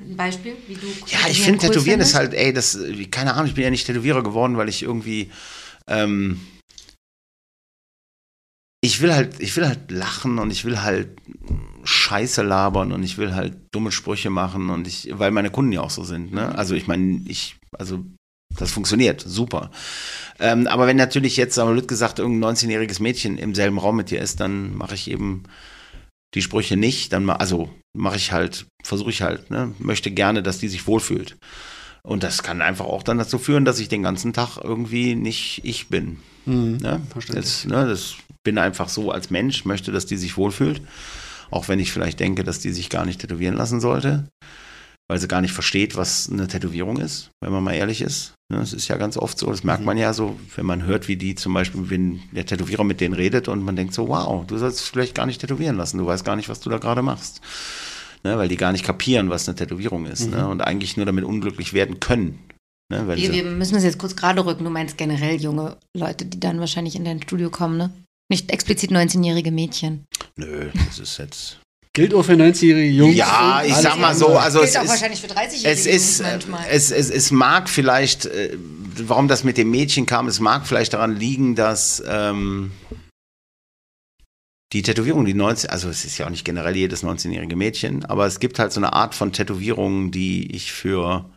[0.00, 3.46] ein Beispiel, wie du ja, ich finde Tätowieren ist halt, ey, das, wie- keine Ahnung,
[3.46, 5.30] ich bin ja nicht Tätowierer geworden, weil ich irgendwie,
[5.86, 6.40] ähm,
[8.86, 11.08] ich will halt, ich will halt lachen und ich will halt
[11.84, 15.80] Scheiße labern und ich will halt dumme Sprüche machen und ich, weil meine Kunden ja
[15.82, 16.56] auch so sind, ne?
[16.56, 18.04] Also ich meine, ich, also
[18.56, 19.70] das funktioniert, super.
[20.40, 24.10] Ähm, aber wenn natürlich jetzt, aber blöd gesagt, irgendein 19-jähriges Mädchen im selben Raum mit
[24.10, 25.44] dir ist, dann mache ich eben
[26.34, 30.42] die Sprüche nicht, dann ma- also mache ich halt, versuche ich halt, ne, möchte gerne,
[30.42, 31.36] dass die sich wohlfühlt.
[32.02, 35.60] Und das kann einfach auch dann dazu führen, dass ich den ganzen Tag irgendwie nicht
[35.64, 36.18] ich bin.
[36.44, 37.00] Ne?
[37.10, 37.44] verständlich.
[37.44, 38.14] Das, ne, das
[38.46, 40.80] bin einfach so als Mensch, möchte, dass die sich wohlfühlt.
[41.50, 44.28] Auch wenn ich vielleicht denke, dass die sich gar nicht tätowieren lassen sollte,
[45.08, 48.34] weil sie gar nicht versteht, was eine Tätowierung ist, wenn man mal ehrlich ist.
[48.52, 51.08] Ne, Es ist ja ganz oft so, das merkt man ja so, wenn man hört,
[51.08, 54.46] wie die zum Beispiel, wenn der Tätowierer mit denen redet und man denkt so, wow,
[54.46, 57.02] du sollst vielleicht gar nicht tätowieren lassen, du weißt gar nicht, was du da gerade
[57.02, 57.40] machst.
[58.22, 61.24] Ne, weil die gar nicht kapieren, was eine Tätowierung ist ne, und eigentlich nur damit
[61.24, 62.38] unglücklich werden können.
[62.92, 64.62] Ne, Wir, wir müssen das jetzt kurz gerade rücken.
[64.62, 67.90] Du meinst generell junge Leute, die dann wahrscheinlich in dein Studio kommen, ne?
[68.28, 70.04] Nicht explizit 19-jährige Mädchen.
[70.36, 71.58] nö, das ist jetzt.
[71.92, 73.16] Gilt auch für 90-jährige Jungs.
[73.16, 76.18] Ja, ich sag mal so, also Gilt es auch ist, wahrscheinlich für 30-jährige es ist,
[76.18, 76.66] Jungs äh, manchmal.
[76.70, 78.56] es, es, es mag vielleicht, äh,
[78.98, 82.72] warum das mit dem Mädchen kam, es mag vielleicht daran liegen, dass ähm,
[84.72, 88.26] die Tätowierung, die 19, also es ist ja auch nicht generell jedes 19-jährige Mädchen, aber
[88.26, 91.30] es gibt halt so eine Art von Tätowierungen, die ich für,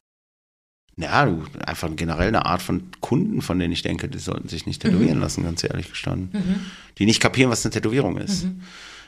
[0.99, 4.65] ja, du- einfach generell eine Art von Kunden, von denen ich denke, die sollten sich
[4.65, 6.31] nicht tätowieren lassen, ganz ehrlich gestanden.
[6.97, 8.45] Die nicht kapieren, was eine Tätowierung ist.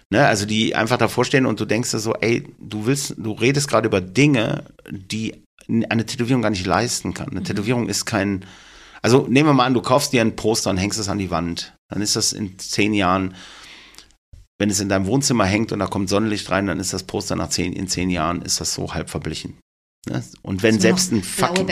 [0.09, 3.31] Ne, also die einfach davor stehen und du denkst dir so, ey, du willst, du
[3.31, 5.35] redest gerade über Dinge, die
[5.89, 7.29] eine Tätowierung gar nicht leisten kann.
[7.29, 8.43] Eine Tätowierung ist kein,
[9.01, 11.31] also nehmen wir mal an, du kaufst dir ein Poster und hängst es an die
[11.31, 11.73] Wand.
[11.89, 13.35] Dann ist das in zehn Jahren,
[14.59, 17.37] wenn es in deinem Wohnzimmer hängt und da kommt Sonnenlicht rein, dann ist das Poster
[17.37, 19.57] nach zehn, in zehn Jahren ist das so halb verblichen.
[20.09, 20.23] Ne?
[20.41, 21.67] Und wenn Nur selbst ein Blaue fucking,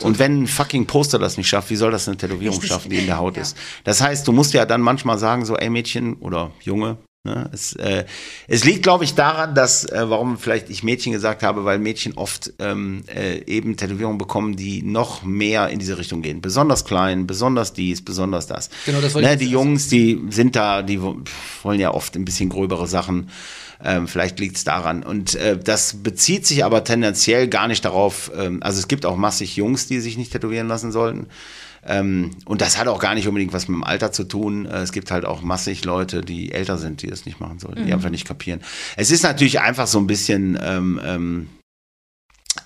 [0.00, 2.68] und wenn ein fucking Poster das nicht schafft, wie soll das eine Tätowierung Richtig.
[2.70, 3.42] schaffen, die in der Haut Ja.
[3.42, 3.56] ist?
[3.84, 7.74] Das heißt, du musst ja dann manchmal sagen, so, ey Mädchen oder Junge, ne, es,
[7.76, 8.04] äh,
[8.46, 12.12] es liegt, glaube ich, daran, dass, äh, warum vielleicht ich Mädchen gesagt habe, weil Mädchen
[12.16, 16.40] oft ähm, äh, eben Tätowierungen bekommen, die noch mehr in diese Richtung gehen.
[16.40, 18.70] Besonders klein, besonders dies, besonders das.
[18.86, 21.16] Genau, das wollte ne, ich Die Jungs, die sind da, die wo-
[21.64, 23.30] wollen ja oft ein bisschen gröbere Sachen.
[23.84, 25.02] Ähm, vielleicht liegt es daran.
[25.02, 29.16] Und äh, das bezieht sich aber tendenziell gar nicht darauf, ähm, also es gibt auch
[29.16, 31.26] massig Jungs, die sich nicht tätowieren lassen sollten.
[31.84, 34.66] Ähm, und das hat auch gar nicht unbedingt was mit dem Alter zu tun.
[34.66, 37.84] Äh, Es gibt halt auch massig Leute, die älter sind, die das nicht machen sollten,
[37.86, 38.60] die einfach nicht kapieren.
[38.96, 41.48] Es ist natürlich einfach so ein bisschen, ähm, ähm,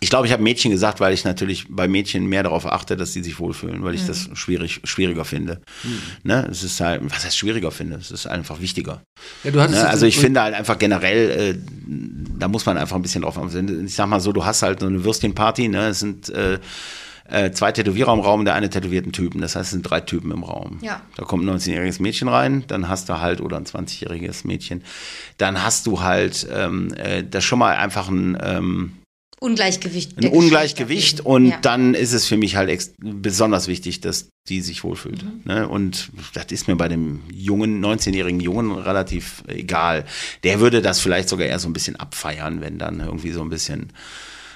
[0.00, 3.12] Ich glaube, ich habe Mädchen gesagt, weil ich natürlich bei Mädchen mehr darauf achte, dass
[3.12, 4.06] sie sich wohlfühlen, weil ich Mhm.
[4.08, 5.60] das schwierig, schwieriger finde.
[6.22, 6.46] Ne?
[6.50, 7.96] Es ist halt, was heißt schwieriger finde?
[7.96, 9.02] Es ist einfach wichtiger.
[9.44, 9.88] Ja, du hattest Ne?
[9.88, 11.58] Also ich finde halt einfach generell, äh,
[12.38, 13.86] da muss man einfach ein bisschen drauf achten.
[13.86, 15.88] Ich sag mal so, du hast halt so eine Würstchenparty, ne?
[15.88, 16.58] Es sind äh,
[17.28, 19.40] äh, zwei Tätowierer im Raum, der eine tätowiert einen Typen.
[19.40, 20.78] Das heißt, es sind drei Typen im Raum.
[20.82, 21.00] Ja.
[21.16, 24.84] Da kommt ein 19-jähriges Mädchen rein, dann hast du halt, oder ein 20-jähriges Mädchen,
[25.38, 28.92] dann hast du halt ähm, äh, das schon mal einfach ein, ähm,
[29.40, 30.16] Ungleichgewicht.
[30.18, 31.58] ein Ungleichgewicht und Ja.
[31.60, 35.22] dann ist es für mich halt besonders wichtig, dass die sich wohlfühlt.
[35.24, 35.40] Mhm.
[35.44, 35.68] Ne?
[35.68, 40.04] Und das ist mir bei dem jungen, 19-jährigen Jungen relativ egal.
[40.42, 43.50] Der würde das vielleicht sogar eher so ein bisschen abfeiern, wenn dann irgendwie so ein
[43.50, 43.92] bisschen,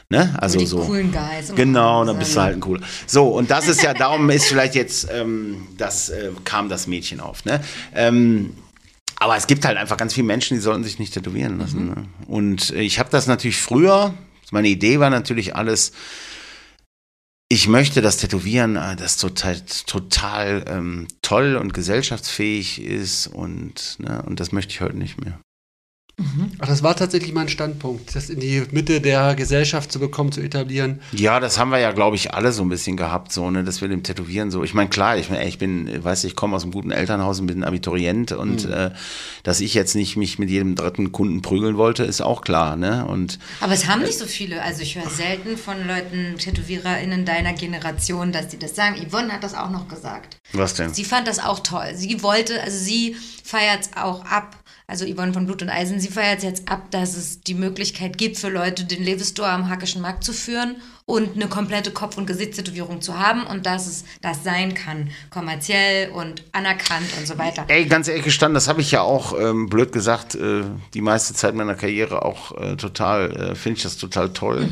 [0.08, 0.34] ne?
[0.40, 0.78] Also die so.
[0.78, 1.54] coolen Guys.
[1.54, 2.80] Genau, dann bist du halt ein cooler.
[3.06, 7.20] So, und das ist ja, darum ist vielleicht jetzt, ähm, das äh, kam das Mädchen
[7.20, 7.60] auf, ne?
[7.94, 8.54] Ähm,
[9.16, 11.88] aber es gibt halt einfach ganz viele Menschen, die sollten sich nicht tätowieren lassen.
[11.88, 12.04] Ne?
[12.26, 14.14] Und ich habe das natürlich früher,
[14.52, 15.92] meine Idee war natürlich alles,
[17.48, 24.22] ich möchte das Tätowieren, äh, das total, total ähm, toll und gesellschaftsfähig ist und, ne,
[24.22, 25.40] und das möchte ich heute nicht mehr.
[26.58, 30.40] Ach, das war tatsächlich mein Standpunkt, das in die Mitte der Gesellschaft zu bekommen, zu
[30.40, 31.00] etablieren.
[31.12, 33.80] Ja, das haben wir ja, glaube ich, alle so ein bisschen gehabt, so, ne, dass
[33.80, 34.62] wir dem Tätowieren so.
[34.62, 37.40] Ich meine, klar, ich, mein, ey, ich bin, weiß ich, komme aus einem guten Elternhaus
[37.40, 38.90] und bin Abiturient und äh,
[39.42, 43.06] dass ich jetzt nicht mich mit jedem dritten Kunden prügeln wollte, ist auch klar, ne?
[43.06, 44.62] Und Aber es haben nicht so viele.
[44.62, 48.96] Also ich höre selten von Leuten, TätowiererInnen deiner Generation, dass die das sagen.
[49.08, 50.38] Yvonne hat das auch noch gesagt.
[50.52, 50.92] was denn?
[50.92, 51.92] Sie fand das auch toll.
[51.94, 54.56] Sie wollte, also sie feiert es auch ab.
[54.90, 58.38] Also Yvonne von Blut und Eisen, sie feiert jetzt ab, dass es die Möglichkeit gibt
[58.38, 63.00] für Leute, den Lewe-Store am Hackischen Markt zu führen und eine komplette Kopf- und Gesichtstätowierung
[63.00, 67.66] zu haben und dass es das sein kann, kommerziell und anerkannt und so weiter.
[67.68, 71.34] Ey, ganz ehrlich gestanden, das habe ich ja auch, ähm, blöd gesagt, äh, die meiste
[71.34, 74.68] Zeit meiner Karriere auch äh, total, äh, finde ich das total toll.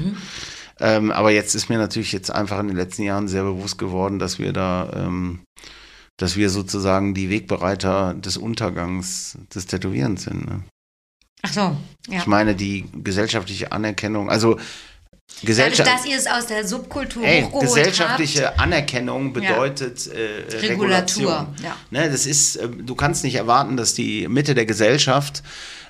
[0.80, 4.18] Ähm, aber jetzt ist mir natürlich jetzt einfach in den letzten Jahren sehr bewusst geworden,
[4.18, 5.40] dass wir da, ähm,
[6.18, 10.46] dass wir sozusagen die Wegbereiter des Untergangs des Tätowierens sind.
[10.46, 10.62] Ne?
[11.42, 11.60] Ach so,
[12.08, 12.18] ja.
[12.18, 14.58] Ich meine, die gesellschaftliche Anerkennung, also
[15.40, 18.58] Dadurch, Gesellschaft, dass ihr es aus der Subkultur ey, gesellschaftliche habt.
[18.58, 21.46] Anerkennung bedeutet äh, Regulatur, Regulation.
[21.62, 21.76] ja.
[21.90, 25.42] Ne, das ist, äh, du kannst nicht erwarten, dass die Mitte der Gesellschaft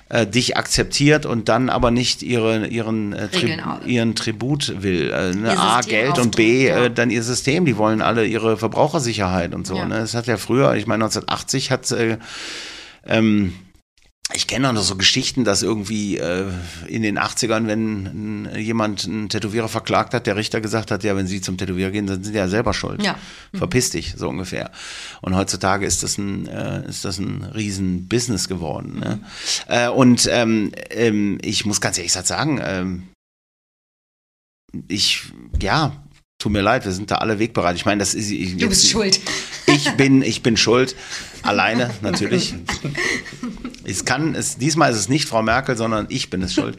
[0.09, 5.11] äh, dich akzeptiert und dann aber nicht ihre, ihren, äh, Tri ihren Tribut will.
[5.11, 5.57] Äh, ne?
[5.57, 6.85] A, Geld und B, ja.
[6.85, 7.65] äh, dann ihr System.
[7.65, 9.75] Die wollen alle ihre Verbrauchersicherheit und so.
[9.75, 9.85] Ja.
[9.85, 9.99] Ne?
[9.99, 12.17] Das hat ja früher, ich meine 1980 hat äh,
[13.05, 13.53] ähm,
[14.33, 16.45] ich kenne auch noch so Geschichten, dass irgendwie äh,
[16.87, 18.05] in den 80ern, wenn
[18.45, 21.89] n- jemand einen Tätowierer verklagt hat, der Richter gesagt hat, ja, wenn Sie zum Tätowierer
[21.91, 23.01] gehen, dann sind Sie ja selber schuld.
[23.03, 23.17] Ja.
[23.53, 24.71] Verpiss dich, so ungefähr.
[25.21, 28.99] Und heutzutage ist das ein, äh, ist das ein riesen Business geworden.
[28.99, 29.19] Ne?
[29.67, 33.07] Äh, und ähm, ähm, ich muss ganz ehrlich sagen, ähm,
[34.87, 35.23] ich,
[35.59, 35.93] ja,
[36.39, 37.75] tut mir leid, wir sind da alle wegbereit.
[37.75, 38.31] Ich meine, das ist.
[38.31, 39.19] Ich, Du bist schuld.
[39.67, 40.95] ich bin, ich bin schuld.
[41.43, 42.55] Alleine, natürlich.
[43.83, 46.77] Es kann, es, diesmal ist es nicht Frau Merkel, sondern ich bin es schuld.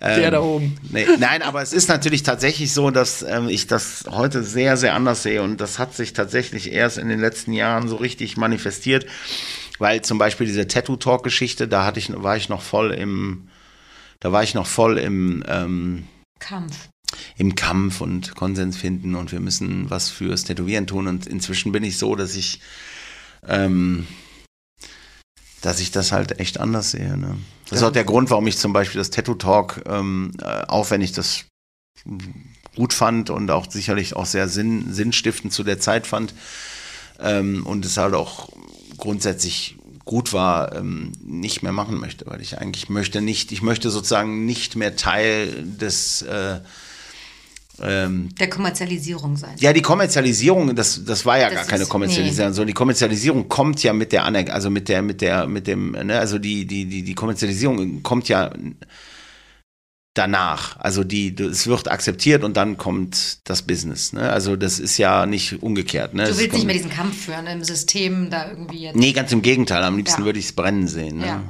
[0.00, 0.78] Ähm, Der da oben.
[0.90, 4.94] Nee, nein, aber es ist natürlich tatsächlich so, dass ähm, ich das heute sehr, sehr
[4.94, 9.06] anders sehe und das hat sich tatsächlich erst in den letzten Jahren so richtig manifestiert,
[9.78, 13.48] weil zum Beispiel diese Tattoo-Talk-Geschichte, da hatte ich, war ich noch voll im,
[14.20, 16.04] da war ich noch voll im, ähm,
[16.38, 16.88] Kampf.
[17.36, 21.06] Im Kampf und Konsens finden und wir müssen was fürs Tätowieren tun.
[21.06, 22.60] Und inzwischen bin ich so, dass ich,
[23.46, 24.06] ähm,
[25.62, 27.16] dass ich das halt echt anders sehe.
[27.16, 27.36] Ne?
[27.68, 30.90] Das ist auch der Grund, warum ich zum Beispiel das Tattoo Talk, ähm, äh, auch
[30.90, 31.44] wenn ich das
[32.76, 36.34] gut fand und auch sicherlich auch sehr sinn, sinnstiftend zu der Zeit fand
[37.18, 38.50] ähm, und es halt auch
[38.98, 43.90] grundsätzlich gut war, ähm, nicht mehr machen möchte, weil ich eigentlich möchte nicht, ich möchte
[43.90, 46.60] sozusagen nicht mehr Teil des äh,
[47.82, 49.54] ähm, Der Kommerzialisierung sein.
[49.58, 53.48] ja, die Kommerzialisierung, das, das war ja Das gar keine ist- Kommerzialisierung, sondern die Kommerzialisierung
[53.48, 56.66] kommt ja mit der Aner also mit der, mit der, mit dem, ne, also die,
[56.66, 58.50] die, die, die Kommerzialisierung kommt ja
[60.14, 60.78] danach.
[60.78, 64.12] Also die, es wird akzeptiert und dann kommt das Business.
[64.14, 64.30] Ne?
[64.30, 66.14] Also das ist ja nicht umgekehrt.
[66.14, 66.24] Ne?
[66.24, 68.96] Du willst nicht mehr diesen Kampf führen im System, da irgendwie jetzt.
[68.96, 69.82] Nee, ganz im Gegenteil.
[69.82, 70.26] Am liebsten Ja.
[70.26, 71.18] würde ich es brennen sehen.
[71.18, 71.26] Ne?
[71.26, 71.42] Ja.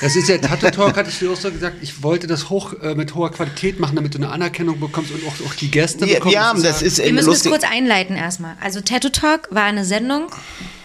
[0.00, 2.72] Das ist ja Tattoo Talk, hatte ich dir auch so gesagt, ich wollte das hoch
[2.82, 6.06] äh, mit hoher Qualität machen, damit du eine Anerkennung bekommst und auch, auch die Gäste
[6.06, 6.34] Ja, bekommst.
[6.34, 7.50] ja, das ist Wir müssen das lustig.
[7.52, 8.56] kurz einleiten erstmal.
[8.60, 10.26] Also Tattoo Talk war eine Sendung.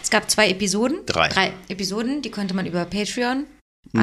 [0.02, 0.98] Es gab zwei Episoden.
[1.06, 1.28] Drei.
[1.28, 3.44] Drei Episoden, die konnte man über Patreon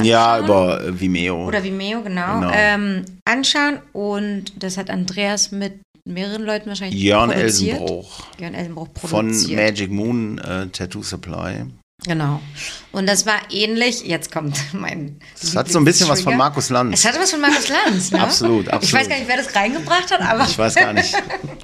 [0.02, 0.46] Ja, anschauen.
[0.46, 1.46] über äh, Vimeo.
[1.48, 2.52] oder Vimeo, genau, Genau.
[2.54, 3.80] Ähm, anschauen.
[3.92, 5.74] Und das hat Andreas mit
[6.06, 7.74] mehreren Leuten wahrscheinlich Jörn produziert.
[7.82, 9.60] Elsenbruch Jörn Elsenbruch von produziert.
[9.60, 11.66] Magic Moon äh, Tattoo Supply.
[12.08, 12.42] Genau.
[12.92, 15.20] Und das war ähnlich, jetzt kommt mein.
[15.40, 17.00] Es hat so ein bisschen was von Markus Lanz.
[17.00, 18.20] Es hatte was von Markus Lanz, ne?
[18.22, 19.02] Absolut, Ich absolut.
[19.02, 20.46] weiß gar nicht, wer das reingebracht hat, aber.
[20.46, 21.14] Ich weiß gar nicht,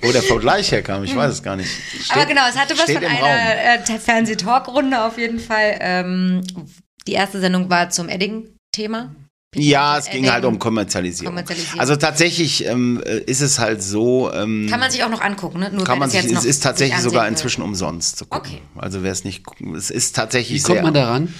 [0.03, 1.03] wo der Vergleich herkam.
[1.03, 1.69] Ich weiß es gar nicht.
[2.09, 5.77] aber Steht- genau, es hatte was von einer äh, Fernseh-Talk-Runde auf jeden Fall.
[5.79, 6.43] Ähm,
[7.07, 9.15] die erste Sendung war zum Edding-Thema.
[9.57, 11.33] Ja, es ging halt um Kommerzialisierung.
[11.33, 11.79] Kommerzialisierung.
[11.79, 14.31] Also tatsächlich ähm, äh, ist es halt so.
[14.31, 15.71] Ähm, Kann man sich auch noch angucken, ne?
[15.71, 17.31] Nur kann man sich, jetzt noch es ist tatsächlich sogar ansehen will.
[17.33, 18.51] inzwischen umsonst zu gucken.
[18.53, 18.61] Okay.
[18.77, 19.43] Also wer es nicht,
[19.75, 21.33] es ist Wie tatsächlich kommt sehr, man daran?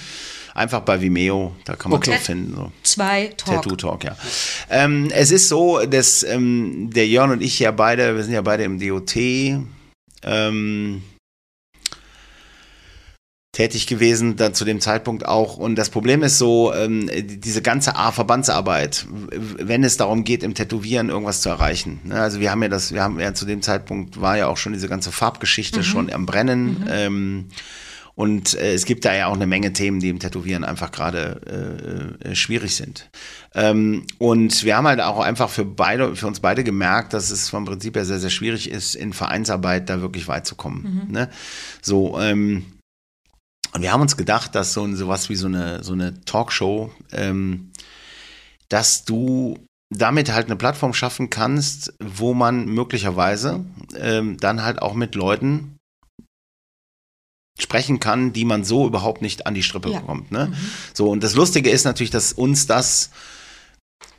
[0.54, 2.12] einfach bei Vimeo, da kann man Okay.
[2.18, 2.54] so finden.
[2.56, 2.72] So.
[2.82, 3.62] Zwei Talk.
[3.62, 4.16] Tattoo Talk, ja.
[4.68, 8.42] Ähm, es ist so, dass ähm, der Jörn und ich ja beide, wir sind ja
[8.42, 9.14] beide im DOT
[10.24, 11.02] ähm,
[13.58, 15.56] tätig gewesen, dann zu dem Zeitpunkt auch.
[15.56, 20.44] Und das Problem ist so, ähm, diese ganze A Verbandsarbeit, w- wenn es darum geht,
[20.44, 21.98] im Tätowieren irgendwas zu erreichen.
[22.04, 22.14] Ne?
[22.14, 24.74] Also wir haben ja das, wir haben ja zu dem Zeitpunkt war ja auch schon
[24.74, 26.86] diese ganze Farbgeschichte schon am Brennen.
[26.88, 27.46] Ähm,
[28.14, 32.14] und äh, es gibt da ja auch eine Menge Themen, die im Tätowieren einfach gerade
[32.24, 33.10] äh, äh, schwierig sind.
[33.56, 37.48] Ähm, und wir haben halt auch einfach für beide, für uns beide gemerkt, dass es
[37.48, 41.08] vom Prinzip her sehr, sehr schwierig ist, in Vereinsarbeit da wirklich weit zu kommen.
[41.10, 41.28] Ne?
[41.82, 42.64] So, ähm,
[43.72, 46.92] und wir haben uns gedacht, dass so ein, sowas wie so eine, so eine Talkshow,
[47.12, 47.72] ähm,
[48.68, 49.58] dass du
[49.90, 53.64] damit halt eine Plattform schaffen kannst, wo man möglicherweise
[53.96, 55.76] ähm, dann halt auch mit Leuten
[57.58, 60.00] sprechen kann, die man so überhaupt nicht an die Strippe Ja.
[60.00, 60.30] bekommt.
[60.30, 60.52] Ne?
[60.94, 63.10] So, und das Lustige ist natürlich, dass uns das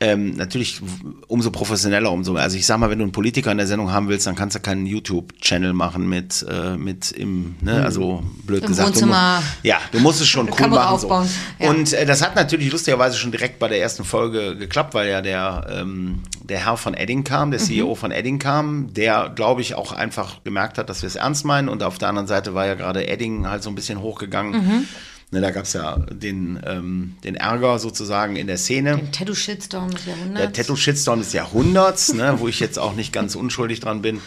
[0.02, 0.80] ähm, natürlich
[1.28, 2.42] umso professioneller, umso mehr.
[2.42, 4.56] Also ich sag mal, wenn du einen Politiker in der Sendung haben willst, dann kannst
[4.56, 8.88] du keinen YouTube-Channel machen mit, äh, mit im, ne, also blöd Im gesagt.
[8.88, 9.36] du Wohnzimmer.
[9.36, 10.94] musst, ja, du musst es schon cool Kamera machen.
[10.94, 11.64] aufbauen, So.
[11.64, 11.70] ja.
[11.70, 15.20] Und äh, das hat natürlich lustigerweise schon direkt bei der ersten Folge geklappt, weil ja
[15.20, 17.52] der, ähm, der Herr von Edding kam, Mhm.
[17.52, 21.16] der CEO von Edding kam, der, glaube ich, auch einfach gemerkt hat, dass wir es
[21.16, 21.68] ernst meinen.
[21.68, 24.52] Und auf der anderen Seite war ja gerade Edding halt so ein bisschen hochgegangen.
[24.52, 24.88] Mhm.
[25.32, 28.96] Ne, da gab es ja den, ähm, den Ärger sozusagen in der Szene.
[28.96, 30.40] Den Tattoo-Shitstorm des Jahrhunderts.
[30.40, 34.20] Der Tattoo-Shitstorm des Jahrhunderts, ne, wo ich jetzt auch nicht ganz unschuldig dran bin.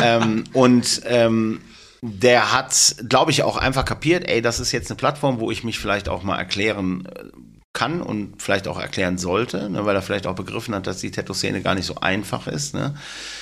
[0.00, 1.60] Ähm, und ähm,
[2.02, 5.64] der hat, glaube ich, auch einfach kapiert, ey, das ist jetzt eine Plattform, wo ich
[5.64, 7.24] mich vielleicht auch mal erklären äh,
[7.72, 11.10] kann und vielleicht auch erklären sollte, ne, weil er vielleicht auch begriffen hat, dass die
[11.10, 12.74] Tattoo-Szene gar nicht so einfach ist.
[12.74, 12.94] Ne?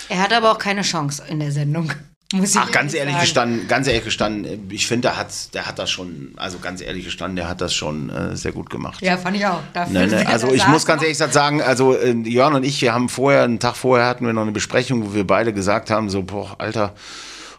[0.08, 1.92] Er hat aber auch keine Chance in der Sendung.
[2.32, 3.24] Muss ich Ach, ganz ehrlich sagen.
[3.24, 7.04] gestanden, ganz ehrlich gestanden, ich finde, der hat, der hat das schon, also ganz ehrlich
[7.04, 9.02] gestanden, der hat das schon äh, sehr gut gemacht.
[9.02, 9.60] Ja, fand ich auch.
[9.90, 12.94] Ne, ne, also er ich muss ganz ehrlich sagen, also äh, Jörn und ich, wir
[12.94, 16.08] haben vorher, einen Tag vorher hatten wir noch eine Besprechung, wo wir beide gesagt haben,
[16.08, 16.94] so, boah, Alter,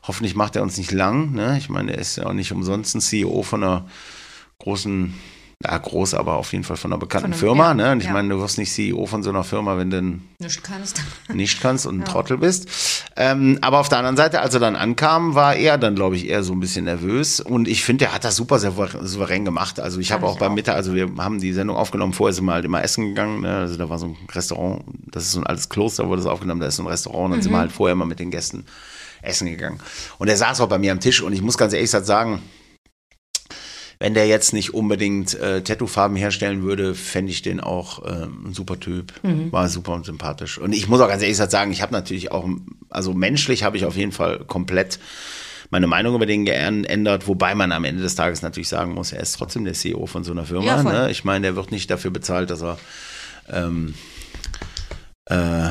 [0.04, 1.34] hoffentlich macht er uns nicht lang.
[1.34, 1.58] Ne?
[1.58, 3.86] Ich meine, er ist ja auch nicht umsonst ein CEO von einer
[4.60, 5.14] großen,
[5.62, 7.68] ja groß, aber auf jeden Fall von einer bekannten Von einem- Firma.
[7.70, 7.92] ja, ne?
[7.94, 8.14] Und ich ja.
[8.14, 10.02] meine, du wirst nicht CEO von so einer Firma, wenn du
[10.40, 11.02] Nicht kannst.
[11.34, 12.68] nicht kannst und ein Trottel bist.
[13.16, 16.28] Ähm, aber auf der anderen Seite, als er dann ankam, war er dann, glaube ich,
[16.28, 17.40] eher so ein bisschen nervös.
[17.40, 19.80] Und ich finde, er hat das super souver- souverän gemacht.
[19.80, 20.54] Also ich habe auch beim.
[20.54, 23.42] Mittag, also wir haben die Sendung aufgenommen, vorher sind wir halt immer essen gegangen.
[23.42, 23.56] Ne?
[23.58, 26.62] Also da war so ein Restaurant, das ist so ein altes Kloster, wurde das aufgenommen,
[26.62, 27.26] da ist so ein Restaurant.
[27.26, 27.56] Und dann sind Mhm.
[27.56, 28.66] wir halt vorher immer mit den Gästen
[29.22, 29.80] essen gegangen.
[30.18, 32.42] Und er saß auch bei mir am Tisch und ich muss ganz ehrlich sagen,
[34.04, 38.54] wenn der jetzt nicht unbedingt äh, Tattoo-Farben herstellen würde, fände ich den auch ähm, ein
[38.54, 39.14] super Typ.
[39.50, 40.58] War super und sympathisch.
[40.58, 42.46] Und ich muss auch ganz ehrlich sagen, ich habe natürlich auch,
[42.90, 45.00] also menschlich habe ich auf jeden Fall komplett
[45.70, 49.22] meine Meinung über den geändert, wobei man am Ende des Tages natürlich sagen muss, er
[49.22, 50.66] ist trotzdem der CEO von so einer Firma.
[50.66, 51.10] Ja, ne?
[51.10, 52.78] Ich meine, der wird nicht dafür bezahlt, dass er
[53.50, 53.94] ähm,
[55.28, 55.70] äh,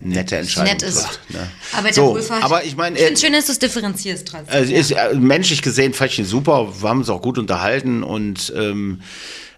[0.00, 1.02] nette Entscheidungen Nett ist.
[1.02, 1.30] trifft.
[1.30, 1.46] Ne?
[1.72, 4.48] Aber der So, Wohlfahrt- aber ich meine, Ich finde schön, dass du es differenzierst trotzdem.
[4.54, 8.02] also ist, äh, menschlich gesehen fand ich ihn super, wir haben uns auch gut unterhalten
[8.02, 9.00] und ähm,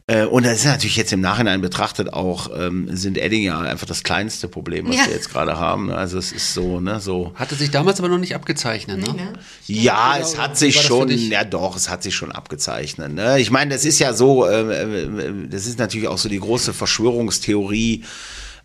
[0.09, 3.86] äh, und das ist natürlich jetzt im Nachhinein betrachtet auch, ähm, sind Edding ja einfach
[3.86, 5.07] das kleinste Problem, was Ja.
[5.07, 5.93] wir jetzt gerade haben.
[5.93, 7.30] Also es ist so, ne, so.
[7.36, 9.12] Hatte sich damals aber noch nicht abgezeichnet, ne?
[9.14, 9.32] ne?
[9.68, 13.12] Ja, Genau, es hat sich schon, ja doch, es hat sich schon abgezeichnet.
[13.14, 13.38] Ne?
[13.38, 16.72] Ich meine, das ist ja so, äh, äh, das ist natürlich auch so die große
[16.75, 18.03] Verschwörungstheorie,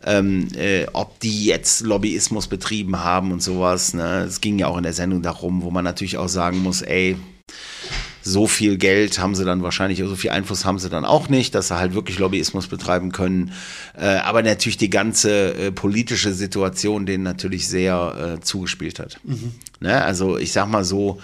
[0.05, 3.93] ähm, äh, ob die jetzt Lobbyismus betrieben haben und sowas.
[3.93, 4.25] Ne?
[4.27, 7.17] Es ging ja auch in der Sendung darum, wo man natürlich auch sagen muss, ey,
[8.21, 11.55] so viel Geld haben sie dann wahrscheinlich, so viel Einfluss haben sie dann auch nicht,
[11.55, 13.53] dass sie halt wirklich Lobbyismus betreiben können.
[13.97, 19.19] Äh, aber natürlich die ganze äh, politische Situation denen natürlich sehr äh, zugespielt hat.
[19.79, 20.03] Ne?
[20.03, 21.19] Also ich sag mal so,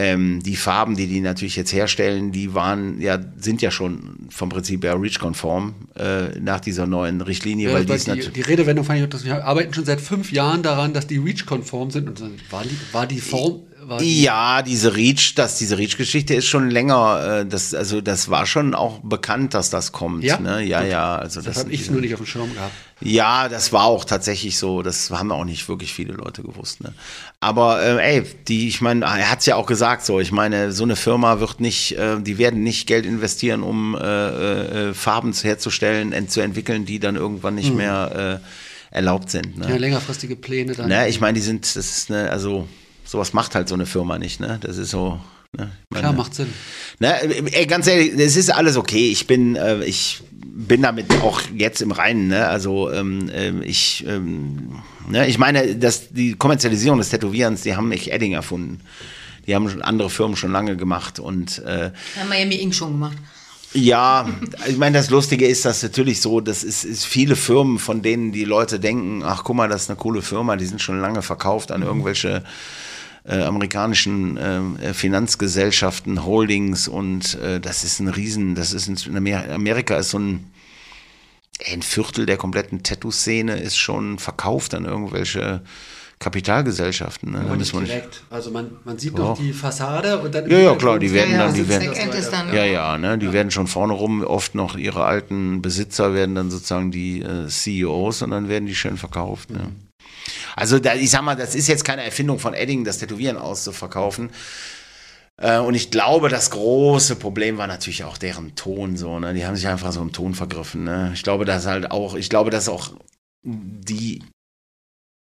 [0.00, 4.48] ähm, die Farben, die die natürlich jetzt herstellen, die waren ja, sind ja schon vom
[4.48, 9.00] Prinzip her REACH-konform äh, nach dieser neuen Richtlinie, Ja, weil die die, die Redewendung fand
[9.00, 12.08] ich, dass wir arbeiten schon seit fünf Jahren daran, dass die REACH-konform sind.
[12.08, 13.60] Und dann war die, war die Form,
[13.90, 18.30] war die- Ja, diese Reach, dass diese Reach-Geschichte ist schon länger, äh, das, also das
[18.30, 20.24] war schon auch bekannt, dass das kommt.
[20.24, 20.38] Ja?
[20.40, 20.62] Ne?
[20.62, 21.16] Ja, ja.
[21.16, 22.72] Also Das das, habe ich nur nicht auf dem Schirm gehabt.
[23.02, 24.82] Ja, das war auch tatsächlich so.
[24.82, 26.82] Das haben auch nicht wirklich viele Leute gewusst.
[26.82, 26.92] Ne?
[27.40, 30.20] Aber äh, ey, die, ich meine, er hat es ja auch gesagt so.
[30.20, 34.88] Ich meine, so eine Firma wird nicht, äh, die werden nicht Geld investieren, um äh,
[34.90, 39.56] äh, Farben herzustellen, ent zu entwickeln, die dann irgendwann nicht mehr äh, erlaubt sind.
[39.56, 39.68] Ne?
[39.70, 40.88] Ja, längerfristige Pläne dann.
[40.88, 42.68] Ne, ich meine, die sind, das ist ne, also
[43.04, 44.58] sowas macht halt so eine Firma nicht, ne?
[44.60, 45.20] Das ist so.
[45.56, 45.70] Ne?
[45.90, 46.52] Ich Klar, meine, macht Sinn.
[47.00, 47.20] Ne,
[47.52, 49.10] ey, ganz ehrlich, es ist alles okay.
[49.10, 52.28] Ich bin, äh, ich bin damit auch jetzt im Reinen.
[52.28, 52.46] Ne?
[52.46, 55.26] Also ähm, ähm, ich, ähm, ne?
[55.26, 58.80] ich meine, dass die Kommerzialisierung des Tätowierens, die haben nicht Edding erfunden.
[59.46, 63.16] Die haben schon andere Firmen schon lange gemacht und äh, Haben Miami Ink schon gemacht.
[63.72, 64.28] ja,
[64.68, 68.30] ich meine, das Lustige ist, dass natürlich so, das ist, ist viele Firmen, von denen
[68.30, 71.22] die Leute denken, ach guck mal, das ist eine coole Firma, die sind schon lange
[71.22, 72.44] verkauft an irgendwelche
[73.24, 79.50] äh, amerikanischen äh, Finanzgesellschaften, Holdings und äh, das ist ein Riesen, das ist in Amer
[79.50, 80.50] Amerika ist so ein,
[81.70, 85.62] ein Viertel der kompletten Tattoo-Szene ist schon verkauft an irgendwelche
[86.20, 87.32] Kapitalgesellschaften.
[87.32, 87.44] Ne?
[87.48, 88.24] Da nicht nicht, direkt.
[88.28, 89.36] Also man, man sieht Doch.
[89.36, 90.50] doch die Fassade und dann.
[90.50, 91.94] Ja, ja, klar, die werden Ja, dann, die werden,
[92.30, 92.54] dann.
[92.54, 93.16] Ja, ja, ne?
[93.16, 97.48] Die werden schon vorne rum, oft noch ihre alten Besitzer werden dann sozusagen die äh,
[97.48, 99.48] CEOs und dann werden die schön verkauft.
[99.48, 99.72] Ne?
[100.56, 104.30] Also da, ich sag mal, das ist jetzt keine Erfindung von Edding, das Tätowieren auszuverkaufen.
[105.40, 109.34] Äh, und ich glaube, das große Problem war natürlich auch deren Ton so, ne?
[109.34, 110.84] Die haben sich einfach so im Ton vergriffen.
[110.84, 111.12] Ne?
[111.14, 112.92] Ich glaube, dass halt auch, ich glaube, dass auch
[113.42, 114.22] die,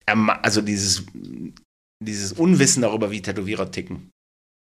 [0.07, 1.05] also dieses,
[2.03, 4.11] dieses Unwissen darüber, wie Tätowierer ticken.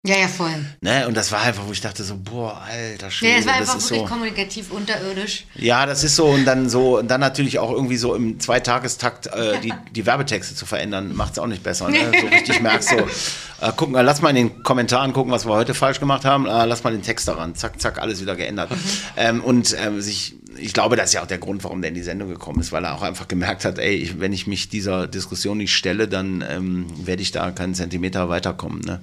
[0.07, 0.65] Ja, ja, voll.
[0.81, 1.07] Ne?
[1.07, 3.75] Und das war einfach, wo ich dachte so, boah, alter Ja, Schwede, es war einfach
[3.75, 4.07] wirklich so.
[4.07, 5.45] kommunikativ unterirdisch.
[5.57, 9.27] Ja, das ist so und dann so und dann natürlich auch irgendwie so im Zweitagestakt
[9.27, 11.91] äh, die, die Werbetexte zu verändern, macht es auch nicht besser.
[11.91, 11.99] Ne?
[12.21, 15.53] So richtig merkst so, äh, gucken, äh, lass mal in den Kommentaren gucken, was wir
[15.53, 18.71] heute falsch gemacht haben, äh, lass mal den Text daran, zack, zack, alles wieder geändert.
[19.19, 21.95] ähm, und ähm, sich, ich glaube, das ist ja auch der Grund, warum der in
[21.95, 24.69] die Sendung gekommen ist, weil er auch einfach gemerkt hat, ey, ich, wenn ich mich
[24.69, 28.81] dieser Diskussion nicht stelle, dann ähm, werde ich da keinen Zentimeter weiterkommen.
[28.81, 29.03] Ne?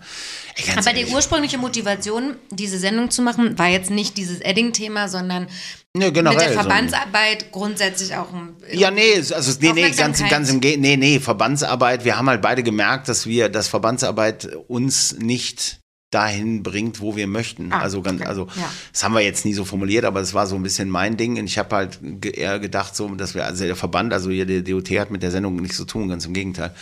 [0.55, 1.13] Ey, Aber die ehrlich.
[1.13, 5.47] ursprüngliche Motivation, diese Sendung zu machen, war jetzt nicht dieses Edding-Thema, sondern
[5.93, 6.59] Ne, generell mit der so.
[6.59, 8.55] Verbandsarbeit grundsätzlich auch ein.
[8.71, 12.41] Ja, nee, also nee, nee, ganz, ganz im Ge nee, nee, Verbandsarbeit, wir haben halt
[12.41, 15.79] beide gemerkt, dass wir, dass Verbandsarbeit uns nicht
[16.09, 17.73] dahin bringt, wo wir möchten.
[17.73, 18.29] Ah, also ganz, okay.
[18.29, 18.71] also Ja.
[18.93, 21.37] das haben wir jetzt nie so formuliert, aber das war so ein bisschen mein Ding.
[21.37, 24.61] Und ich habe halt eher gedacht, so, dass wir, also der Verband, also hier der
[24.61, 26.73] DOT hat mit der Sendung nichts zu tun, ganz im Gegenteil.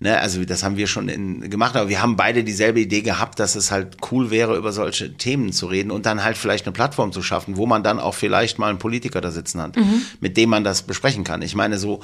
[0.00, 3.38] Ne, also das haben wir schon in, gemacht, aber wir haben beide dieselbe Idee gehabt,
[3.38, 6.72] dass es halt cool wäre, über solche Themen zu reden und dann halt vielleicht eine
[6.72, 9.76] Plattform zu schaffen, wo man dann auch vielleicht mal einen Politiker da sitzen hat,
[10.20, 11.42] mit dem man das besprechen kann.
[11.42, 12.00] Ich meine, so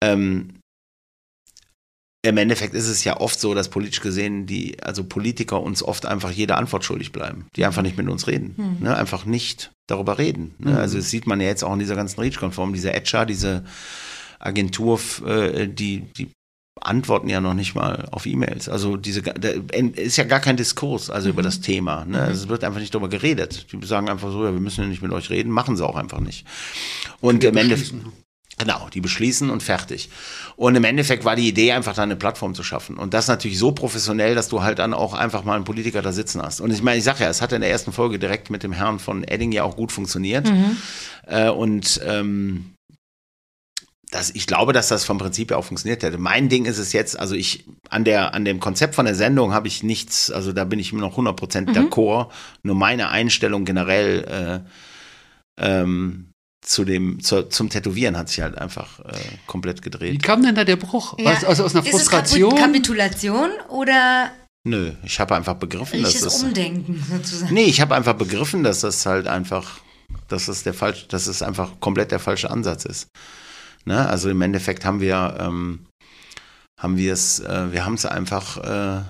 [0.00, 0.54] ähm,
[2.28, 6.06] im Endeffekt ist es ja oft so, dass politisch gesehen die, also Politiker uns oft
[6.06, 8.96] einfach jede Antwort schuldig bleiben, die einfach nicht mit uns reden, ne?
[8.96, 10.54] einfach nicht darüber reden.
[10.58, 10.78] Ne?
[10.78, 13.64] Also das sieht man ja jetzt auch in dieser ganzen REACH-Konform, diese ETCHA, diese
[14.38, 16.30] Agentur, äh, die, die
[16.80, 18.68] antworten ja noch nicht mal auf E-Mails.
[18.68, 22.04] Also diese, da ist ja gar kein Diskurs, also über das Thema.
[22.04, 22.20] Ne?
[22.20, 23.66] Also es wird einfach nicht darüber geredet.
[23.72, 25.96] Die sagen einfach so, ja, wir müssen ja nicht mit euch reden, machen sie auch
[25.96, 26.46] einfach nicht.
[27.20, 27.94] Und im Endeffekt,
[28.58, 30.08] Genau, die beschließen und fertig.
[30.56, 32.96] Und im Endeffekt war die Idee einfach da eine Plattform zu schaffen.
[32.96, 36.10] Und das natürlich so professionell, dass du halt dann auch einfach mal einen Politiker da
[36.12, 36.60] sitzen hast.
[36.62, 38.72] Und ich meine, ich sage ja, es hat in der ersten Folge direkt mit dem
[38.72, 40.48] Herrn von Edding ja auch gut funktioniert.
[41.26, 42.72] Äh, und ähm,
[44.10, 46.16] das, ich glaube, dass das vom Prinzip her auch funktioniert hätte.
[46.16, 49.52] Mein Ding ist es jetzt, also ich, an der, an dem Konzept von der Sendung
[49.52, 52.30] habe ich nichts, also da bin ich immer noch 100% d'accord.
[52.62, 54.64] Nur meine Einstellung generell,
[55.58, 56.30] äh, ähm,
[56.66, 59.12] zu dem, zur, zum Tätowieren hat sich halt einfach äh,
[59.46, 60.22] komplett Wie gedreht.
[60.22, 61.16] kam denn da der Bruch?
[61.18, 61.26] Ja.
[61.26, 62.50] Was, also aus einer Ist es Frustration?
[62.52, 64.32] Kapi- Kapitulation oder
[64.68, 66.42] Nö, ich habe einfach begriffen, dass es.
[66.42, 67.54] Umdenken sozusagen?
[67.54, 69.78] Nee, ich habe einfach begriffen, dass das halt einfach,
[70.26, 73.06] dass es der falsch, dass es einfach komplett der falsche Ansatz ist.
[73.84, 74.08] Ne?
[74.08, 75.86] Also im Endeffekt haben wir, ähm,
[76.80, 79.02] haben wir es, äh, wir haben es einfach, äh,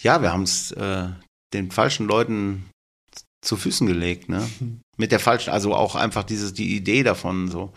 [0.00, 1.08] ja, wir haben es äh,
[1.52, 2.64] den falschen Leuten
[3.44, 4.48] zu Füßen gelegt, ne?
[5.00, 7.72] Mit der falschen, also auch einfach dieses, die Idee davon so.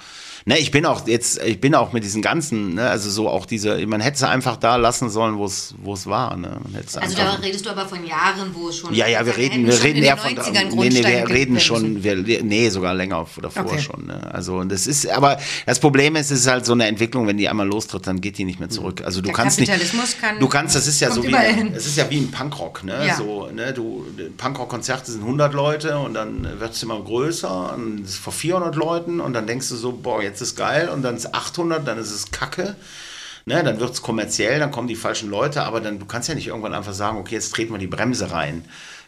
[0.46, 3.46] Ne, ich bin auch jetzt, ich bin auch mit diesen ganzen, ne, also so auch
[3.46, 6.60] diese, man hätte es einfach da lassen sollen, wo es, wo es war, ne?
[6.96, 8.94] Also da redest du aber von Jahren, wo es schon.
[8.94, 12.18] ja, ja, wir reden, wir reden eher von, 90ern nee, nee, wir reden schon, wir,
[12.44, 13.80] nee, sogar länger davor Okay.
[13.80, 14.34] schon, ne?
[14.34, 17.38] Also, und das ist, aber das Problem ist, es ist halt so eine Entwicklung, wenn
[17.38, 19.02] die einmal lostritt, dann geht die nicht mehr zurück.
[19.06, 21.34] Also du Der kannst nicht, Kapitalismus kann- du kannst, das ist ja so wie,
[21.74, 23.08] es ist ja wie ein Punkrock, ne?
[23.08, 23.16] Ja.
[23.16, 24.06] So, ne, du,
[24.38, 28.76] Punkrock-Konzerte sind 100 Leute und dann wird es immer größer und es ist vor 400
[28.76, 31.98] Leuten und dann denkst du so, boah, jetzt ist geil und dann ist 800, dann
[31.98, 32.76] ist es kacke.
[33.46, 36.36] Ne, dann wird es kommerziell, dann kommen die falschen Leute, aber dann du kannst ja
[36.36, 38.64] nicht irgendwann einfach sagen, okay, jetzt treten wir die Bremse rein,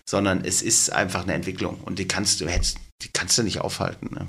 [0.06, 3.62] sondern es ist einfach eine Entwicklung und die kannst du hättest, die kannst du nicht
[3.62, 4.10] aufhalten.
[4.14, 4.28] Ne?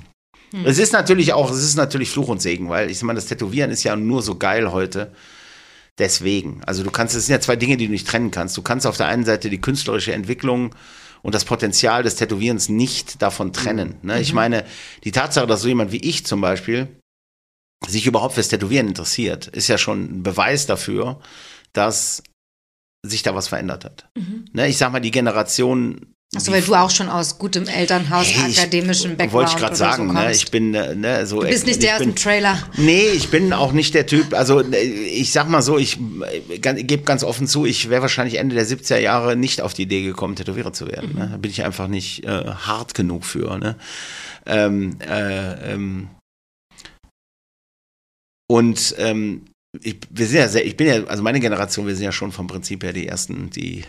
[0.63, 3.69] Es ist natürlich auch, es ist natürlich Fluch und Segen, weil ich meine, das Tätowieren
[3.69, 5.11] ist ja nur so geil heute.
[5.97, 6.61] Deswegen.
[6.65, 8.55] Also du kannst, es sind ja zwei Dinge, die du nicht trennen kannst.
[8.55, 10.75] Du kannst auf der einen Seite die künstlerische Entwicklung
[11.21, 13.95] und das Potenzial des Tätowierens nicht davon trennen.
[14.01, 14.21] Ne?
[14.21, 14.65] Ich meine,
[15.03, 16.87] die Tatsache, dass so jemand wie ich zum Beispiel
[17.87, 21.19] sich überhaupt fürs Tätowieren interessiert, ist ja schon ein Beweis dafür,
[21.73, 22.23] dass
[23.05, 24.09] sich da was verändert hat.
[24.53, 24.67] Ne?
[24.67, 28.57] Ich sag mal, die Generation Achso, weil du auch schon aus gutem Elternhaus, Hey, ich-
[28.59, 30.31] akademischem Background Wollte ich gerade sagen, so ne?
[30.31, 31.41] ich bin äh, ne, so.
[31.41, 32.61] Du bist nicht ich der aus dem Trailer.
[32.77, 35.97] Nee, ich bin auch nicht der Typ, also äh, ich sag mal so, ich
[36.49, 39.73] äh, gan- gebe ganz offen zu, ich wäre wahrscheinlich Ende der 70er Jahre nicht auf
[39.73, 41.15] die Idee gekommen, Tätowierer zu werden.
[41.15, 41.27] Ne?
[41.31, 43.57] Da bin ich einfach nicht äh, hart genug für.
[43.57, 43.75] Ne?
[44.45, 46.09] Ähm, äh, ähm,
[48.49, 49.45] und ähm,
[49.81, 52.31] ich, wir sind ja sehr, ich bin ja, also meine Generation, wir sind ja schon
[52.31, 53.83] vom Prinzip her die ersten, die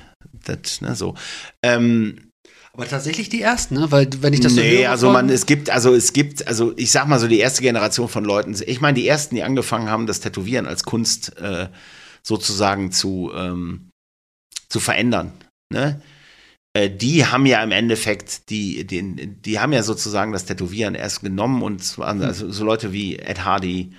[0.45, 1.15] das, ne, so.
[1.65, 2.28] Ähm,
[2.79, 3.91] Aber tatsächlich die ersten, ne?
[3.91, 6.73] Weil wenn ich das so nee, höre also man, es gibt, also es gibt, also
[6.77, 9.91] ich sag mal so die erste Generation von Leuten, ich meine die ersten, die angefangen
[9.91, 11.67] haben, das Tätowieren als Kunst äh,
[12.23, 13.91] sozusagen zu, ähm,
[14.69, 15.33] zu verändern,
[15.73, 16.01] ne?
[16.73, 21.23] Äh, Die haben ja im Endeffekt, die, die, die haben ja sozusagen das Tätowieren erst
[21.23, 23.91] genommen und also so Leute wie Ed Hardy,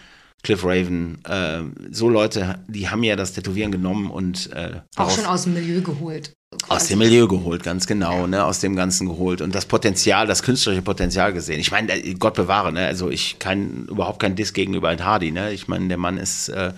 [0.41, 5.26] Cliff Raven, äh, so Leute, die haben ja das Tätowieren genommen und äh, Auch schon
[5.26, 6.31] aus dem Milieu geholt.
[6.67, 10.41] Aus dem Milieu geholt, ganz genau, ne, aus dem Ganzen geholt und das Potenzial, das
[10.41, 11.59] künstlerische Potenzial gesehen.
[11.59, 15.31] Ich meine, äh, Gott bewahre, ne, also ich kann überhaupt kein Diss gegenüber Ed Hardy,
[15.31, 16.73] ne, ich meine, der Mann ist äh,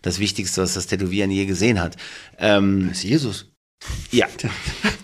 [0.00, 1.96] das Wichtigste, was das Tätowieren je gesehen hat.
[2.38, 3.51] Ähm, Das ist Jesus.
[4.10, 4.26] Ja,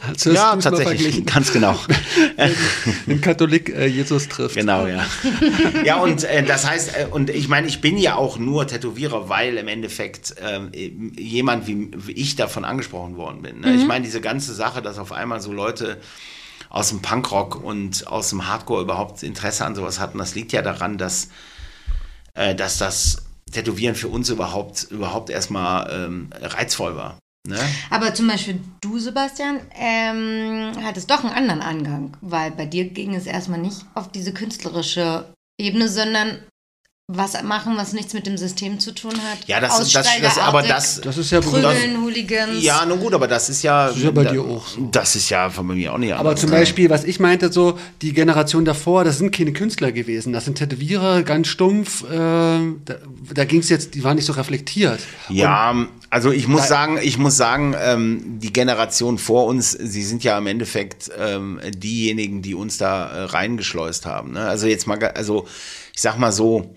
[0.01, 1.79] Hast ja, tatsächlich, ganz genau.
[3.07, 4.55] Ein Katholik äh, Jesus trifft.
[4.55, 5.05] Genau, ja.
[5.85, 9.29] Ja, und äh, das heißt, äh, und ich meine, ich bin ja auch nur Tätowierer,
[9.29, 13.61] weil im Endeffekt ähm, eben jemand wie, wie ich davon angesprochen worden bin.
[13.61, 13.75] Ne?
[13.75, 15.99] Ich meine, diese ganze Sache, dass auf einmal so Leute
[16.69, 20.63] aus dem Punkrock und aus dem Hardcore überhaupt Interesse an sowas hatten, das liegt ja
[20.63, 21.29] daran, dass,
[22.35, 23.23] äh, dass das
[23.53, 27.19] Tätowieren für uns überhaupt, überhaupt erstmal ähm, reizvoll war.
[27.49, 27.59] Ne?
[27.91, 33.15] Aber zum Beispiel du, Sebastian, ähm, hattest doch einen anderen Angang, weil bei dir ging
[33.15, 35.25] es erstmal nicht auf diese künstlerische
[35.61, 36.39] Ebene, sondern
[37.11, 39.39] was machen, was nichts mit dem System zu tun hat.
[39.49, 42.63] Ja, das, das, das, aber das, Das ist ja Prügeln, Hooligans.
[42.63, 44.91] ja, nun gut, aber das ist ja, Das ist ja bei da- dir auch so.
[44.93, 48.13] Das ist ja von mir auch nicht Aber zum Beispiel, was ich meinte, so die
[48.13, 50.35] Generation davor, das sind keine Künstler gewesen.
[50.35, 52.05] Das sind Tätowierer, ganz stumpf.
[52.05, 52.97] Äh, da
[53.33, 55.01] da ging es jetzt, die waren nicht so reflektiert.
[55.31, 55.75] Ja,
[56.11, 60.39] also ich muss sagen, ich muss sagen, ähm, die Generation vor uns, sie sind ja
[60.39, 64.33] im Endeffekt ähm, diejenigen, die uns da äh, reingeschleust haben.
[64.33, 64.47] Ne?
[64.47, 65.47] Also jetzt mal, also
[65.95, 66.75] ich sag mal so,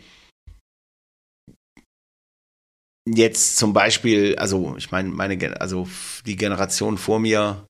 [3.08, 5.88] jetzt zum Beispiel, also ich meine, meine, also
[6.26, 7.66] die Generation vor mir,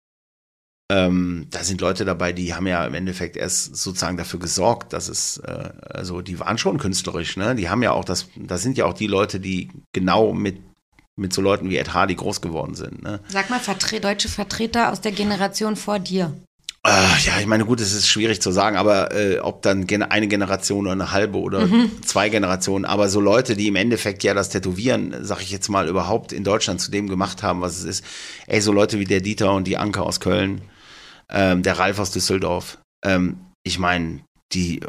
[0.91, 5.07] ähm, da sind Leute dabei, die haben ja im Endeffekt erst sozusagen dafür gesorgt, dass
[5.07, 7.55] es, äh, also die waren schon künstlerisch, ne?
[7.55, 10.57] Die haben ja auch das, das sind ja auch die Leute, die genau mit
[11.17, 13.03] mit so Leuten wie Ed Hardy groß geworden sind.
[13.03, 13.19] Ne?
[13.27, 16.33] Sag mal, vertre deutsche Vertreter aus der Generation vor dir.
[16.83, 16.89] Äh,
[17.25, 20.85] ja, ich meine, gut, es ist schwierig zu sagen, aber äh, ob dann eine Generation
[20.85, 21.67] oder eine halbe oder
[22.03, 25.87] zwei Generationen, aber so Leute, die im Endeffekt ja das Tätowieren, sag ich jetzt mal,
[25.87, 28.05] überhaupt in Deutschland zu dem gemacht haben, was es ist.
[28.47, 30.61] Ey, so Leute wie der Dieter und die Anke aus Köln,
[31.29, 32.79] ähm, der Ralf aus Düsseldorf.
[33.05, 34.21] Ähm, ich meine,
[34.51, 34.81] die,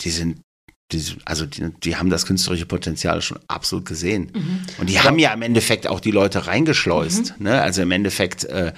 [0.00, 0.42] die sind,
[0.92, 4.30] die, also die, die haben das künstlerische Potenzial schon absolut gesehen.
[4.78, 7.40] Und die haben ja im Endeffekt auch die Leute reingeschleust.
[7.40, 7.60] Ne?
[7.60, 8.72] Also im Endeffekt, äh,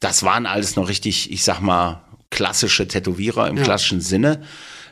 [0.00, 3.62] das waren alles noch richtig, ich sag mal, klassische Tätowierer im Ja.
[3.64, 4.42] klassischen Sinne.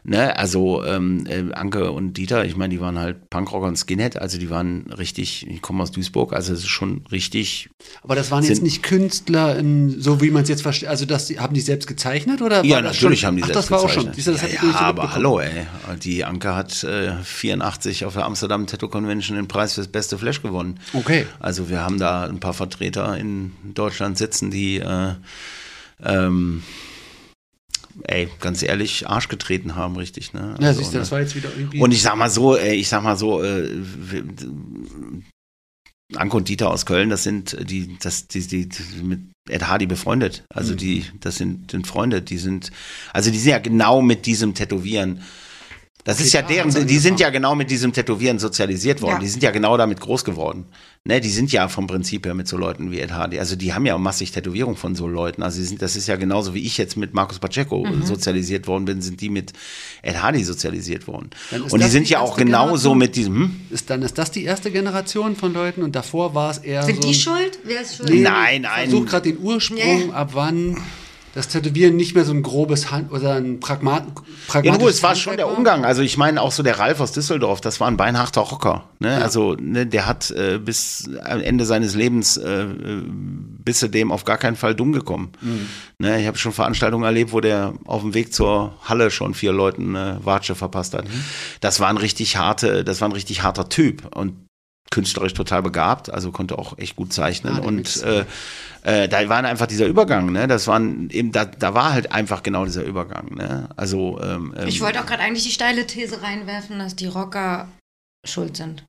[0.08, 0.38] Ne?
[0.38, 4.38] Also ähm, äh, Anke und Dieter, ich meine, die waren halt Punkrocker und Skinhead, also
[4.38, 7.70] die waren richtig, ich komme aus Duisburg, also es ist schon richtig.
[8.02, 10.88] Aber das waren jetzt nicht Künstler, im, so wie man es jetzt versteht.
[10.88, 12.64] Also das, haben die selbst gezeichnet oder?
[12.64, 13.26] Ja, das natürlich schon?
[13.26, 14.12] haben die Ach, selbst das war auch schon.
[14.12, 14.14] gezeichnet.
[14.14, 15.66] Siehst du, das ja, ja, so aber hallo, ey.
[16.04, 20.40] Die Anke hat äh, 84 auf der Amsterdam Tattoo Convention den Preis fürs beste Flash
[20.40, 20.78] gewonnen.
[20.92, 21.26] Okay.
[21.40, 25.14] Also wir haben da ein paar Vertreter in Deutschland sitzen, die äh,
[26.04, 26.62] ähm,
[28.04, 30.56] ey, ganz ehrlich, Arsch getreten haben, richtig, ne?
[30.60, 31.00] Ja, Also, siehst du, ne?
[31.00, 31.80] das war jetzt wieder irgendwie.
[31.80, 33.68] Und ich sag mal so, ey, ich sag mal so, äh,
[36.14, 39.86] Anke und Dieter aus Köln, das sind die, das, die, die, die mit Ed Hardy
[39.86, 40.44] befreundet.
[40.54, 42.70] Also die, das sind, sind Freunde, die sind,
[43.12, 45.22] also die sind ja genau mit diesem Tätowieren
[46.04, 49.14] Das Okay, ist ja deren, hat's die sind ja genau mit diesem Tätowieren sozialisiert worden.
[49.14, 49.18] Ja.
[49.20, 50.66] Die sind ja genau damit groß geworden.
[51.06, 53.38] Ne, die sind ja vom Prinzip her mit so Leuten wie Ed Hardy.
[53.38, 55.40] Also die haben ja auch massig Tätowierung von so Leuten.
[55.44, 58.02] Also sind, das ist ja genauso wie ich jetzt mit Markus Pacheco Mhm.
[58.04, 59.52] sozialisiert worden bin, sind die mit
[60.02, 61.30] Ed Hardy sozialisiert worden.
[61.70, 62.98] Und die sind die ja auch genauso Generation?
[62.98, 63.60] mit diesem, hm?
[63.70, 66.96] Ist dann ist das die erste Generation von Leuten und davor war es eher Sind
[66.96, 67.02] so.
[67.02, 67.58] die ein- schuld?
[67.62, 68.10] Wer ist schuld?
[68.10, 68.88] Nee, Nein, ich nein.
[68.90, 70.12] versuche gerade den Ursprung, ja.
[70.14, 70.76] ab wann
[71.36, 75.02] das Tätowieren nicht mehr so ein grobes Hand oder ein Pragmat Ja, pragmatisches nur, es
[75.02, 75.84] war schon der Umgang.
[75.84, 78.84] Also ich meine auch so der Ralf aus Düsseldorf, das war ein beinharter Rocker.
[79.00, 79.22] Ne?
[79.22, 84.24] Also ne, der hat äh, bis am Ende seines Lebens äh, bis zu dem auf
[84.24, 85.32] gar keinen Fall dumm gekommen.
[85.98, 86.18] Ne?
[86.18, 89.94] Ich habe schon Veranstaltungen erlebt, wo der auf dem Weg zur Halle schon vier Leuten
[89.94, 91.04] äh, Watsche verpasst hat.
[91.60, 94.45] Das war ein richtig harte, das war ein richtig harter Typ und
[94.96, 98.24] künstlerisch total begabt, also konnte auch echt gut zeichnen Ah, und äh,
[98.82, 100.48] äh, da war einfach dieser Übergang, ne?
[100.48, 103.68] Das waren eben, da, da war halt einfach genau dieser Übergang, ne?
[103.76, 107.68] Also ähm, Ich ähm, wollte auch gerade eigentlich die steile These reinwerfen, dass die Rocker
[108.24, 108.84] schuld sind.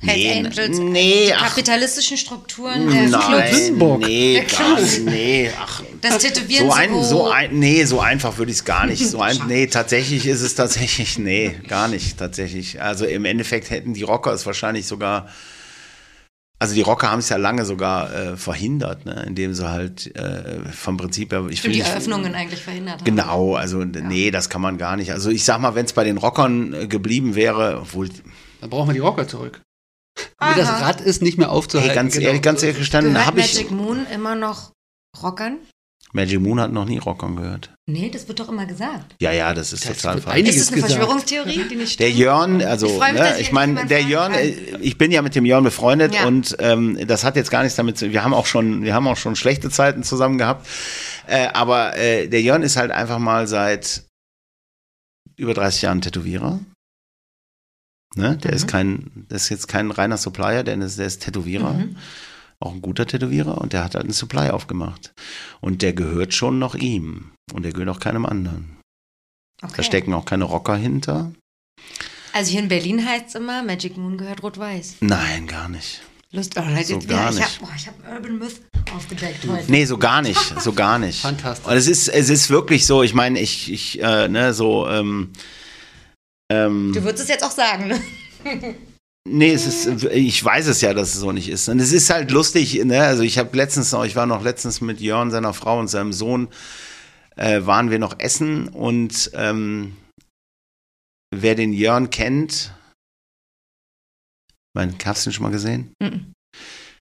[0.00, 1.48] Nee, Hells Angels, nee, die ach.
[1.48, 4.00] kapitalistischen Strukturen der Clubs, Nein, Sündenbock.
[4.00, 4.98] nee, Clubs.
[5.00, 5.82] nee, ach.
[6.00, 9.06] das Tätowieren So ein, so, ein, nee, so einfach würde ich es gar nicht.
[9.06, 12.80] So ein, nee, tatsächlich ist es tatsächlich, nee, gar nicht, tatsächlich.
[12.80, 15.28] Also im Endeffekt hätten die Rocker es wahrscheinlich sogar,
[16.58, 20.60] also die Rocker haben es ja lange sogar äh, verhindert, ne, indem sie halt äh,
[20.70, 23.04] vom Prinzip her, ich Stimmt, will die nicht- Eröffnungen eigentlich verhindert haben.
[23.04, 25.10] Genau, also nee, das kann man gar nicht.
[25.12, 28.08] Also ich sag mal, wenn es bei den Rockern äh, geblieben wäre, obwohl,
[28.60, 29.60] Dann brauchen wir die Rocker zurück.
[30.50, 30.86] Nee, das Aha.
[30.86, 31.90] Rad ist nicht mehr aufzuhalten.
[31.90, 32.26] hey, ganz genau.
[32.26, 34.72] ehrlich, ganz ehrlich gestanden, habe ich Magic Moon immer noch
[35.22, 35.58] Rockern?
[36.14, 37.70] Magic Moon hat noch nie Rockern gehört.
[37.88, 39.14] Nee, das wird doch immer gesagt.
[39.22, 40.36] Ja, ja, das ist Das total falsch.
[40.36, 40.92] Einiges ist das eine gesagt.
[41.00, 42.18] Verschwörungstheorie, die nicht Der stimmt?
[42.18, 44.40] Jörn, also Ich mich, ne, ich meine, der Jörn, kann.
[44.42, 44.50] äh,
[44.82, 46.26] ich bin ja mit dem Jörn befreundet Ja.
[46.26, 49.08] und ähm, das hat jetzt gar nichts damit zu, wir haben auch schon, wir haben
[49.08, 50.66] auch schon schlechte Zeiten zusammen gehabt,
[51.28, 54.04] äh, aber äh, der Jörn ist halt einfach mal seit
[55.38, 56.60] über 30 Jahren Tätowierer.
[58.14, 58.36] Ne?
[58.38, 58.56] Der Mhm.
[58.56, 61.72] ist kein, ist jetzt kein reiner Supplier, der ist, der ist Tätowierer.
[61.74, 61.96] Mhm.
[62.60, 65.12] Auch ein guter Tätowierer und der hat halt einen Supply aufgemacht.
[65.60, 67.32] Und der gehört schon noch ihm.
[67.52, 68.76] Und der gehört auch keinem anderen.
[69.62, 69.72] Okay.
[69.78, 71.32] Da stecken auch keine Rocker hinter.
[72.32, 74.96] Also hier in Berlin heißt es immer, Magic Moon gehört rot-weiß.
[75.00, 76.02] Nein, gar nicht.
[76.30, 77.60] Lust, oh, So jetzt gar ich nicht.
[77.60, 78.60] habe ich hab Urban Myth
[78.94, 79.70] aufgedeckt heute.
[79.70, 81.20] Nee, so gar nicht, so gar nicht.
[81.22, 81.66] Fantastisch.
[81.70, 85.30] Und es ist, es ist wirklich so, ich meine, ich, ich, äh, ne, so, ähm,
[86.52, 88.00] ähm, Du würdest es jetzt auch sagen, ne?
[89.28, 91.68] nee, es ist, ich weiß es ja, dass es so nicht ist.
[91.68, 94.80] Und es ist halt lustig, ne, also ich habe letztens noch, ich war noch letztens
[94.80, 96.48] mit Jörn, seiner Frau und seinem Sohn,
[97.36, 99.96] äh, waren wir noch essen und, ähm,
[101.34, 102.72] wer den Jörn kennt,
[104.74, 105.92] mein, hast du ihn schon mal gesehen?
[106.00, 106.32] Mhm.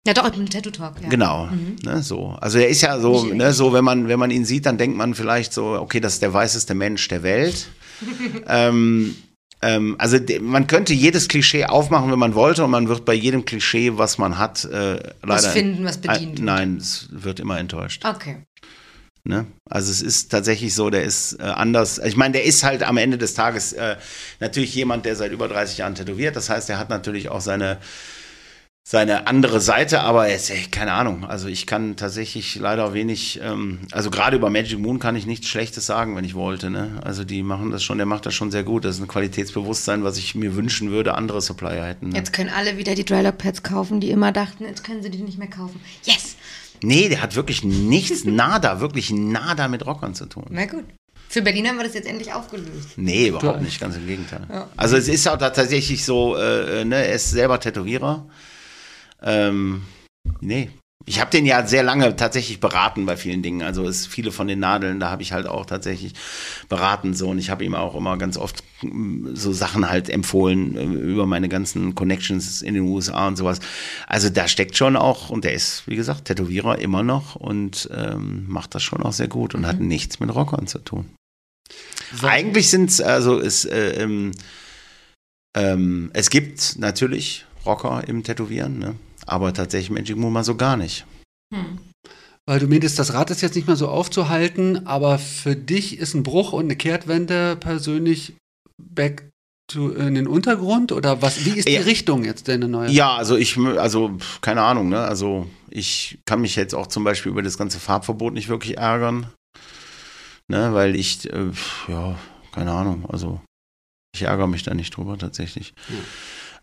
[0.07, 0.99] Ja, doch, im Tattoo Talk.
[1.01, 1.09] Ja.
[1.09, 1.75] Genau, Mhm.
[1.83, 2.29] ne, so.
[2.41, 4.97] Also er ist ja so, ne, so wenn man wenn man ihn sieht, dann denkt
[4.97, 7.67] man vielleicht so, okay, das ist der weißeste Mensch der Welt.
[8.47, 9.15] ähm,
[9.61, 13.45] ähm, also man könnte jedes Klischee aufmachen, wenn man wollte, und man wird bei jedem
[13.45, 16.39] Klischee, was man hat, äh, leider Was finden, was bedient.
[16.39, 18.03] Ein, nein, es wird immer enttäuscht.
[18.05, 18.43] Okay.
[19.23, 19.45] Ne?
[19.69, 21.99] Also es ist tatsächlich so, der ist äh, anders.
[21.99, 23.97] Ich meine, der ist halt am Ende des Tages äh,
[24.39, 26.35] natürlich jemand, der seit über 30 Jahren tätowiert.
[26.35, 27.77] Das heißt, er hat natürlich auch seine
[28.83, 31.23] seine andere Seite, aber er ist, ey, keine Ahnung.
[31.23, 35.47] Also ich kann tatsächlich leider wenig, ähm, also gerade über Magic Moon kann ich nichts
[35.47, 36.69] Schlechtes sagen, wenn ich wollte.
[36.71, 36.99] Ne?
[37.03, 38.83] Also die machen das schon, der macht das schon sehr gut.
[38.83, 42.09] Das ist ein Qualitätsbewusstsein, was ich mir wünschen würde, andere Supplier hätten.
[42.09, 42.17] Ne?
[42.17, 45.21] Jetzt können alle wieder die Drylock Pads kaufen, die immer dachten, jetzt können sie die
[45.21, 45.79] nicht mehr kaufen.
[46.03, 46.35] Yes!
[46.83, 50.45] Nee, der hat wirklich nichts, nada, wirklich nada mit Rockern zu tun.
[50.49, 50.85] Na gut.
[51.29, 52.97] Für Berlin haben wir das jetzt endlich aufgelöst.
[52.97, 54.41] Nee, überhaupt nicht, ganz im Gegenteil.
[54.75, 58.27] Also es ist auch tatsächlich so, äh, ne, er ist selber Tätowierer.
[59.21, 59.83] Ähm,
[60.39, 60.69] nee.
[61.05, 63.63] Ich habe den ja sehr lange tatsächlich beraten bei vielen Dingen.
[63.63, 66.13] Also es viele von den Nadeln, da habe ich halt auch tatsächlich
[66.69, 70.77] beraten so und ich habe ihm auch immer ganz oft mm, so Sachen halt empfohlen
[70.77, 73.61] äh, über meine ganzen Connections in den USA und sowas.
[74.05, 78.45] Also da steckt schon auch und der ist wie gesagt Tätowierer immer noch und ähm,
[78.47, 81.09] macht das schon auch sehr gut und hat nichts mit Rockern zu tun.
[82.21, 84.31] Eigentlich sind es, also es, äh, ähm,
[85.55, 88.95] ähm, es gibt natürlich Rocker im Tätowieren, ne?
[89.31, 91.05] Aber tatsächlich Magic Moon mal so gar nicht.
[91.53, 91.79] Hm.
[92.45, 96.13] Weil du meintest, das Rad ist jetzt nicht mehr so aufzuhalten, aber für dich ist
[96.15, 98.33] ein Bruch und eine Kehrtwende persönlich
[98.81, 99.29] back
[99.71, 101.45] to, in den Untergrund oder was?
[101.45, 101.81] Wie ist die Ja.
[101.81, 102.89] Richtung jetzt deine neue?
[102.89, 104.99] Ja, also ich, also keine Ahnung, ne?
[104.99, 109.27] Also ich kann mich jetzt auch zum Beispiel über das ganze Farbverbot nicht wirklich ärgern,
[110.47, 110.73] ne?
[110.73, 111.51] Weil ich, äh,
[111.87, 112.17] ja,
[112.51, 113.39] keine Ahnung, also
[114.13, 115.73] ich ärgere mich da nicht drüber tatsächlich.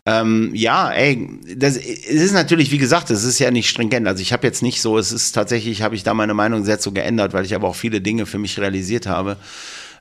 [0.09, 4.09] Ähm, ja, ey, das es ist natürlich, wie gesagt, es ist ja nicht stringent.
[4.09, 6.79] Also ich habe jetzt nicht so, es ist tatsächlich, habe ich da meine Meinung sehr
[6.79, 9.37] zu geändert, weil ich aber auch viele Dinge für mich realisiert habe.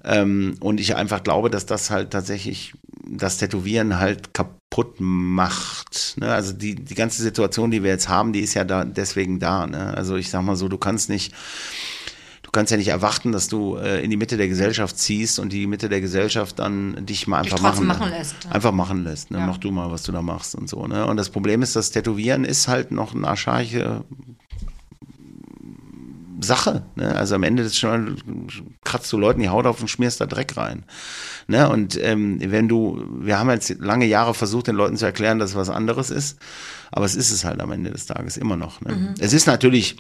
[0.05, 2.73] Ähm, und ich einfach glaube, dass das halt tatsächlich
[3.05, 6.15] das Tätowieren halt kaputt macht.
[6.17, 6.31] Ne?
[6.31, 9.67] Also die, die ganze Situation, die wir jetzt haben, die ist ja da deswegen da.
[9.67, 9.93] Ne?
[9.93, 11.33] Also ich sag mal so, du kannst nicht
[12.47, 15.51] du kannst ja nicht erwarten, dass du äh, in die Mitte der Gesellschaft ziehst und
[15.51, 18.35] die Mitte der Gesellschaft dann dich mal einfach machen, machen lässt.
[18.49, 19.31] Einfach machen lässt.
[19.31, 19.39] Ne?
[19.39, 19.45] Ja.
[19.45, 20.87] Mach du mal, was du da machst und so.
[20.87, 21.05] Ne?
[21.05, 24.05] Und das Problem ist, das Tätowieren ist halt noch eine archaische
[26.39, 26.83] Sache.
[26.95, 27.13] Ne?
[27.13, 28.47] Also am Ende des schon
[28.85, 30.85] kratzt du Leuten die Haut auf und schmierst da Dreck rein.
[31.47, 31.69] Ne?
[31.69, 35.49] Und ähm, wenn du, wir haben jetzt lange Jahre versucht, den Leuten zu erklären, dass
[35.51, 36.39] es was anderes ist,
[36.91, 38.79] aber es ist es halt am Ende des Tages immer noch.
[38.79, 39.13] Ne?
[39.19, 39.97] Es ist natürlich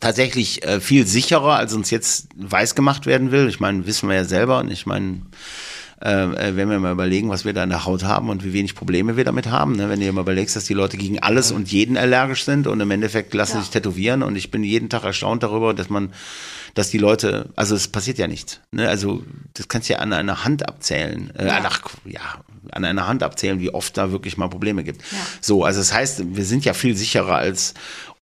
[0.00, 3.48] tatsächlich äh, viel sicherer, als uns jetzt weiß gemacht werden will.
[3.48, 4.58] Ich meine, wissen wir ja selber.
[4.58, 5.22] Und ich meine,
[6.02, 8.54] äh, äh, wenn wir mal überlegen, was wir da in der Haut haben und wie
[8.54, 9.76] wenig Probleme wir damit haben.
[9.76, 9.90] Ne?
[9.90, 12.80] Wenn du dir mal überlegst, dass die Leute gegen alles und jeden allergisch sind und
[12.80, 13.60] im Endeffekt lassen Ja.
[13.62, 16.14] sich tätowieren und ich bin jeden Tag erstaunt darüber, dass man,
[16.72, 18.60] dass die Leute, also es passiert ja nichts.
[18.72, 18.88] Ne?
[18.88, 19.22] Also
[19.52, 21.30] das kannst du ja an einer Hand abzählen.
[21.36, 21.60] Äh, Ja.
[21.64, 22.20] ach, ja,
[22.72, 25.02] an einer Hand abzählen, wie oft da wirklich mal Probleme gibt.
[25.12, 25.18] Ja.
[25.42, 27.74] So, also das heißt, wir sind ja viel sicherer als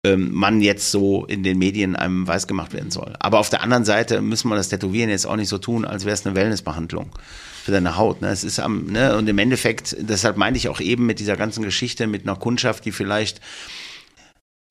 [0.06, 3.16] man jetzt so in den Medien einem weiß gemacht werden soll.
[3.20, 6.04] Aber auf der anderen Seite müssen wir das Tätowieren jetzt auch nicht so tun, als
[6.04, 7.12] wäre es eine Wellnessbehandlung
[7.64, 8.22] für deine Haut.
[8.22, 8.28] Ne?
[8.28, 9.16] Es ist am, ne?
[9.16, 12.84] Und im Endeffekt, deshalb meinte ich auch eben mit dieser ganzen Geschichte, mit einer Kundschaft,
[12.84, 13.40] die vielleicht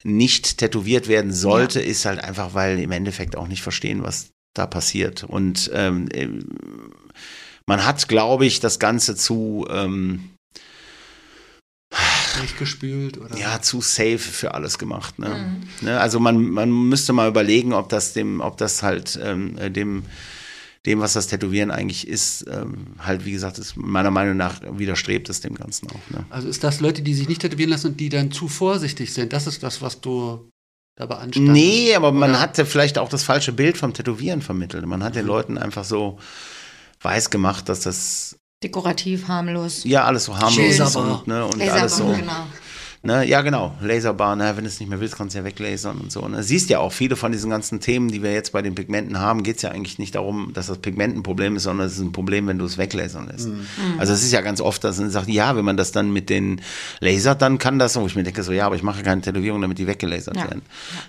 [0.04, 4.66] nicht tätowiert werden sollte, ist halt einfach, weil im Endeffekt auch nicht verstehen, was da
[4.66, 5.24] passiert.
[5.24, 6.28] Und ähm, äh,
[7.66, 10.28] man hat, glaube ich, das Ganze zu ähm,
[12.38, 13.36] Durchgespült oder?
[13.36, 15.18] ja, zu safe für alles gemacht.
[15.18, 15.28] Ne?
[15.28, 15.86] Mhm.
[15.86, 16.00] Ne?
[16.00, 20.04] Also man, man müsste mal überlegen, ob das dem, ob das halt ähm, äh, dem,
[20.86, 25.28] dem, was das Tätowieren eigentlich ist, ähm, halt, wie gesagt, ist meiner Meinung nach widerstrebt
[25.28, 26.10] es dem Ganzen auch.
[26.10, 26.24] Ne?
[26.30, 29.32] Also ist das Leute, die sich nicht tätowieren lassen und die dann zu vorsichtig sind?
[29.32, 30.48] Das ist das, was du
[30.96, 31.54] da beanstandest?
[31.54, 32.40] Nee, aber man Oder?
[32.40, 34.86] hatte vielleicht auch das falsche Bild vom Tätowieren vermittelt.
[34.86, 36.18] Man hat den Leuten einfach so
[37.00, 39.82] weiß gemacht, dass das Dekorativ, harmlos.
[39.84, 41.20] ja alles so harmlos Laserbar.
[41.20, 42.06] und, ne, und Laserbar, alles so.
[42.06, 42.46] genau.
[43.04, 43.24] Ne?
[43.26, 43.74] Ja, genau.
[43.80, 44.52] Laserbar, ne?
[44.54, 46.20] wenn du es nicht mehr willst, kannst du ja weglasern und so.
[46.28, 46.40] Ne?
[46.44, 49.42] Siehst ja auch, viele von diesen ganzen Themen, die wir jetzt bei den Pigmenten haben,
[49.42, 51.98] geht es ja eigentlich nicht darum, dass das Pigment ein Problem ist, sondern es ist
[51.98, 53.48] ein Problem, wenn du es weglasern lässt.
[53.98, 56.30] Also es ist ja ganz oft, dass man sagt, ja, wenn man das dann mit
[56.30, 56.60] den
[57.00, 59.60] lasert, dann kann das, wo ich mir denke, so ja, aber ich mache keine Tätowierung,
[59.60, 60.44] damit die weggelasert Ja.
[60.44, 60.62] werden.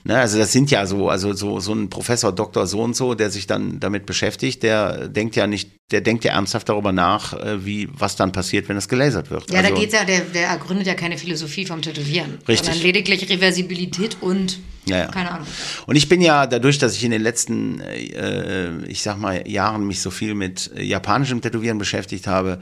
[0.04, 0.18] Ne?
[0.18, 3.30] Also das sind ja so, also so, so ein Professor, Doktor so und so, der
[3.30, 7.66] sich dann damit beschäftigt, der denkt ja nicht, der denkt ja ernsthaft darüber nach, äh,
[7.66, 9.50] wie, was dann passiert, wenn das gelasert wird.
[9.52, 12.40] Ja, also, da geht's ja, der, der ergründet ja keine Philosophie vom Tätowieren.
[12.48, 12.66] Richtig.
[12.66, 15.06] Sondern lediglich Reversibilität und Ja, ja.
[15.08, 15.48] keine Ahnung.
[15.86, 19.86] Und ich bin ja dadurch, dass ich in den letzten, äh, ich sag mal, Jahren
[19.88, 22.60] mich so viel mit japanischem Tätowieren beschäftigt habe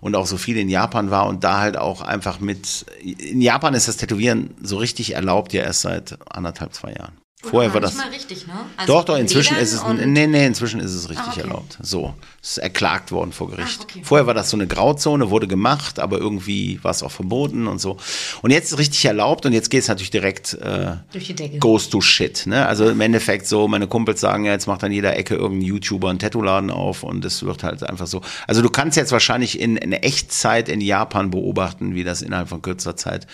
[0.00, 3.72] und auch so viel in Japan war und da halt auch einfach mit, in Japan
[3.72, 7.23] ist das Tätowieren so richtig erlaubt ja erst seit anderthalb, zwei Jahren.
[7.50, 7.96] Vorher war das.
[8.12, 8.52] Richtig, ne?
[8.76, 11.40] Also Doch, doch, inzwischen ist es, nee, nee, inzwischen ist es richtig Ah, okay.
[11.42, 11.78] erlaubt.
[11.82, 13.78] So, es ist erklagt worden vor Gericht.
[13.80, 14.00] Ach, okay.
[14.02, 17.80] Vorher war das so eine Grauzone, wurde gemacht, aber irgendwie war es auch verboten und
[17.80, 17.96] so.
[18.42, 21.34] Und jetzt ist es richtig erlaubt und jetzt geht es natürlich direkt äh, Durch die
[21.34, 21.58] Decke.
[21.58, 22.46] goes to shit.
[22.46, 22.66] Ne?
[22.66, 26.10] Also im Endeffekt so, meine Kumpels sagen ja, jetzt macht an jeder Ecke irgendein YouTuber
[26.10, 28.20] einen Tattoo-Laden auf und es wird halt einfach so.
[28.46, 32.62] Also du kannst jetzt wahrscheinlich in, in Echtzeit in Japan beobachten, wie das innerhalb von
[32.62, 33.26] kürzer Zeit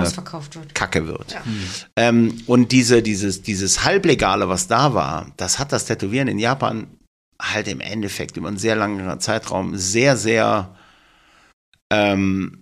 [0.00, 0.74] ausverkauft wird.
[0.74, 1.36] Kacke wird.
[1.96, 6.86] Ähm, und diese, dieses, dieses Halblegale, was da war, das hat das Tätowieren in Japan
[7.40, 10.74] halt im Endeffekt über einen sehr langen Zeitraum sehr, sehr,
[11.90, 12.61] ähm,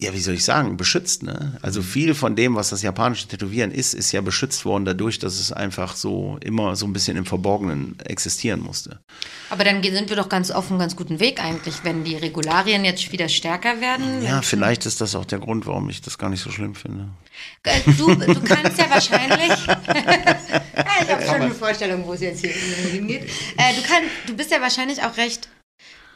[0.00, 1.22] ja, wie soll ich sagen, beschützt.
[1.22, 1.58] Ne?
[1.60, 5.38] Also viel von dem, was das japanische Tätowieren ist, ist ja beschützt worden dadurch, dass
[5.38, 9.00] es einfach so immer so ein bisschen im Verborgenen existieren musste.
[9.50, 12.84] Aber dann sind wir doch ganz auf einem ganz guten Weg eigentlich, wenn die Regularien
[12.84, 14.22] jetzt wieder stärker werden.
[14.24, 17.08] Ja, vielleicht ist das auch der Grund, warum ich das gar nicht so schlimm finde.
[17.64, 19.52] Äh, Du, du kannst ja wahrscheinlich.
[21.02, 23.22] Ich habe schon eine Vorstellung, wo es jetzt hier hingeht.
[23.56, 25.48] Äh, du, kann, du bist ja wahrscheinlich auch recht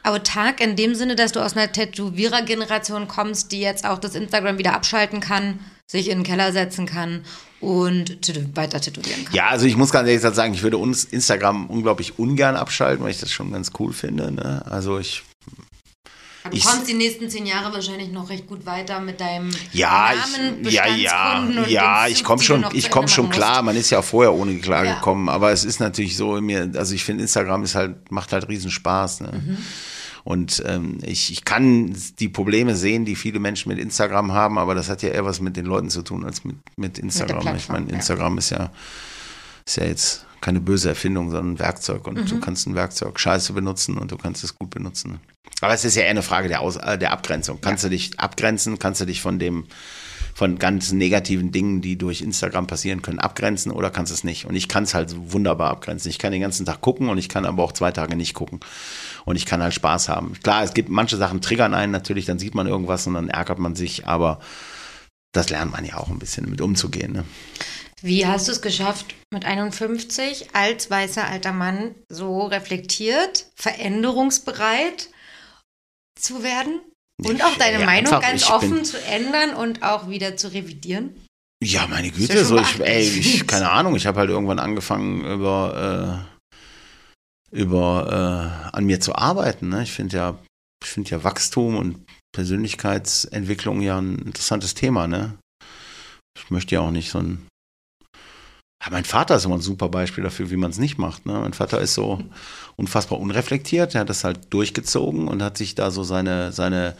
[0.04, 4.58] autark in dem Sinne, dass du aus einer Tätowierer-Generation kommst, die jetzt auch das Instagram
[4.58, 7.24] wieder abschalten kann, sich in den Keller setzen kann
[7.60, 8.18] und
[8.56, 9.34] weiter tätowieren kann.
[9.34, 13.10] Ja, also ich muss ganz ehrlich sagen, ich würde uns Instagram unglaublich ungern abschalten, weil
[13.10, 14.30] ich das schon ganz cool finde.
[14.30, 14.62] Ne?
[14.68, 15.22] Also ich
[16.42, 19.50] Aber du ich- kommst die nächsten zehn Jahre wahrscheinlich noch recht gut weiter mit deinem
[19.72, 23.62] Ja, Namen, ich, ja, ja, ja, ich komme schon, ich komme schon klar.
[23.62, 24.94] Man ist ja auch vorher ohne klar Ja.
[24.96, 28.32] gekommen, aber es ist natürlich so in mir, also ich finde Instagram ist halt, macht
[28.34, 29.20] halt riesen Spaß.
[29.22, 29.32] Ne?
[29.32, 29.58] Mhm.
[30.24, 34.74] Und ähm, ich, ich kann die Probleme sehen, die viele Menschen mit Instagram haben, aber
[34.74, 37.38] das hat ja eher was mit den Leuten zu tun als mit, mit Instagram.
[37.38, 37.94] ich Plattform, meine, ja.
[37.96, 38.70] Instagram ist ja,
[39.66, 42.26] ist ja jetzt keine böse Erfindung, sondern ein Werkzeug und Mhm.
[42.26, 45.20] du kannst ein Werkzeug scheiße benutzen und du kannst es gut benutzen.
[45.60, 47.60] Aber es ist ja eher eine Frage der, Aus äh, der Abgrenzung.
[47.60, 48.78] Kannst du dich abgrenzen?
[48.78, 49.66] Kannst du dich von dem
[50.34, 54.46] von ganz negativen Dingen, die durch Instagram passieren können, abgrenzen oder kannst es nicht.
[54.46, 56.10] Und ich kann es halt wunderbar abgrenzen.
[56.10, 58.58] Ich kann den ganzen Tag gucken und ich kann aber auch zwei Tage nicht gucken.
[59.24, 60.34] Und ich kann halt Spaß haben.
[60.42, 63.58] Klar, es gibt manche Sachen triggern einen natürlich, dann sieht man irgendwas und dann ärgert
[63.58, 64.40] man sich, aber
[65.32, 67.12] das lernt man ja auch ein bisschen mit umzugehen.
[67.12, 67.24] Ne?
[68.02, 75.08] Wie hast du es geschafft, mit 51 als weißer alter Mann so reflektiert, veränderungsbereit
[76.20, 76.80] zu werden?
[77.24, 81.14] Und auch deine Ja, Meinung einfach, ganz offen zu ändern und auch wieder zu revidieren?
[81.62, 86.26] Ja, meine Güte, so ich, ey, ich, keine Ahnung, ich habe halt irgendwann angefangen über,
[86.28, 86.33] äh,
[87.54, 89.68] über äh, an mir zu arbeiten.
[89.68, 89.84] Ne?
[89.84, 90.38] Ich finde ja,
[90.82, 92.04] ich finde ja Wachstum und
[92.34, 95.38] Persönlichkeitsentwicklung ja ein interessantes Thema, ne?
[96.36, 97.46] Ich möchte ja auch nicht so ein.
[98.82, 101.26] Ja, mein Vater ist immer ein super Beispiel dafür, wie man es nicht macht.
[101.26, 101.32] Ne?
[101.32, 102.22] Mein Vater ist so
[102.76, 106.96] unfassbar unreflektiert, er hat das halt durchgezogen und hat sich da so seine, seine,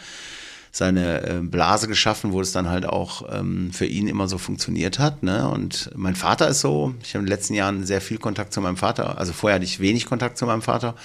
[0.77, 4.99] seine äh, Blase geschaffen, wo es dann halt auch ähm, für ihn immer so funktioniert
[4.99, 5.23] hat.
[5.23, 5.49] Ne?
[5.49, 8.61] Und mein Vater ist so, ich habe in den letzten Jahren sehr viel Kontakt zu
[8.61, 10.97] meinem Vater, also vorher hatte ich wenig Kontakt zu meinem Vater.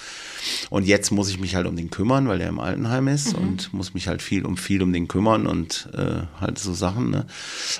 [0.70, 3.72] Und jetzt muss ich mich halt um den kümmern, weil er im Altenheim ist und
[3.72, 7.10] muss mich halt viel um viel um den kümmern und äh, halt so Sachen.
[7.10, 7.26] Ne?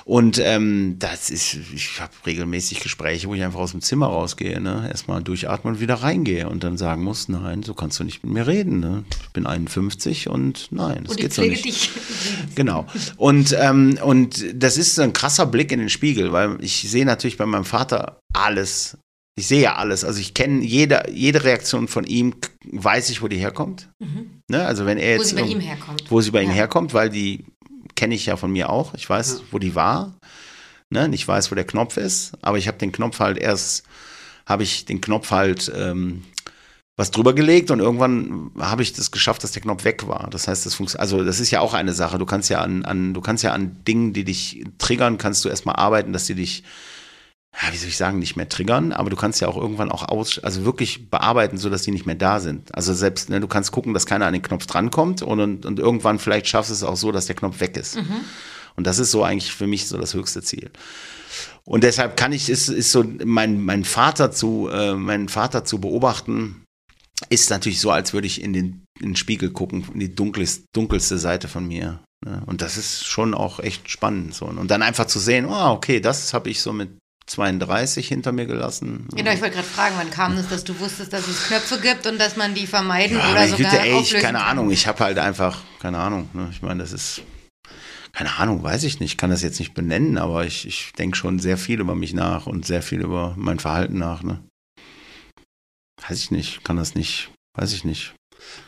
[0.05, 4.59] Und ähm, das ist, ich habe regelmäßig Gespräche, wo ich einfach aus dem Zimmer rausgehe,
[4.59, 4.87] ne?
[4.89, 8.33] erstmal durchatmen und wieder reingehe und dann sagen muss, nein, so kannst du nicht mit
[8.33, 8.79] mir reden.
[8.79, 9.03] Ne?
[9.23, 11.65] Ich bin 51 und nein, das Und geht so nicht.
[11.65, 11.91] dich.
[12.55, 12.85] Genau.
[13.17, 17.05] Und, ähm, und das ist so ein krasser Blick in den Spiegel, weil ich sehe
[17.05, 18.97] natürlich bei meinem Vater alles.
[19.35, 20.03] Ich sehe ja alles.
[20.03, 22.35] Also ich kenne jede, jede Reaktion von ihm,
[22.65, 23.89] weiß ich, wo die herkommt.
[24.49, 24.65] Ne?
[24.65, 26.03] Also wenn er Wo jetzt sie bei ihm herkommt.
[26.09, 26.55] wo sie bei ihm Ja.
[26.55, 27.45] herkommt, weil die
[27.95, 28.93] kenne ich ja von mir auch.
[28.93, 29.45] Ich weiß, Ja.
[29.51, 30.17] wo die war.
[30.89, 31.05] Ne?
[31.05, 32.33] Und Ich weiß, wo der Knopf ist.
[32.41, 33.83] Aber ich habe den Knopf halt erst,
[34.45, 36.23] habe ich den Knopf halt ähm,
[36.97, 40.29] was drüber gelegt und irgendwann habe ich das geschafft, dass der Knopf weg war.
[40.29, 41.01] Das heißt, das funktioniert.
[41.01, 42.19] Also das ist ja auch eine Sache.
[42.19, 45.49] Du kannst ja an, an, du kannst ja an Dingen, die dich triggern, kannst du
[45.49, 46.63] erstmal arbeiten, dass die dich
[47.53, 50.07] ja, wie soll ich sagen, nicht mehr triggern, aber du kannst ja auch irgendwann auch
[50.07, 52.73] aus, also wirklich bearbeiten, so dass die nicht mehr da sind.
[52.73, 55.79] Also selbst, ne, du kannst gucken, dass keiner an den Knopf drankommt und, und, und
[55.79, 57.97] irgendwann vielleicht schaffst du es auch so, dass der Knopf weg ist.
[58.75, 60.71] Und das ist so eigentlich für mich so das höchste Ziel.
[61.65, 65.79] Und deshalb kann ich, ist, ist so, mein, mein Vater zu, äh, meinen Vater zu
[65.79, 66.63] beobachten,
[67.29, 70.63] ist natürlich so, als würde ich in den, in den Spiegel gucken, in die dunkelste,
[70.73, 71.99] dunkelste Seite von mir.
[72.25, 72.41] Ne?
[72.45, 74.33] Und das ist schon auch echt spannend.
[74.33, 74.45] So.
[74.45, 76.89] Und dann einfach zu sehen, oh, okay, das habe ich so mit
[77.31, 79.07] 32 hinter mir gelassen.
[79.15, 82.05] Genau, ich wollte gerade fragen, wann kam es, dass du wusstest, dass es Knöpfe gibt
[82.05, 84.47] und dass man die vermeiden Ja, oder sogar Güte, ey, ich, auflösen keine kann?
[84.47, 86.49] Ahnung, ich habe halt einfach, keine Ahnung, ne?
[86.51, 87.21] ich meine, das ist,
[88.11, 91.39] keine Ahnung, weiß ich nicht, kann das jetzt nicht benennen, aber ich, ich denke schon
[91.39, 94.43] sehr viel über mich nach und sehr viel über mein Verhalten nach, ne?
[96.07, 98.13] Weiß ich nicht, kann das nicht, weiß ich nicht.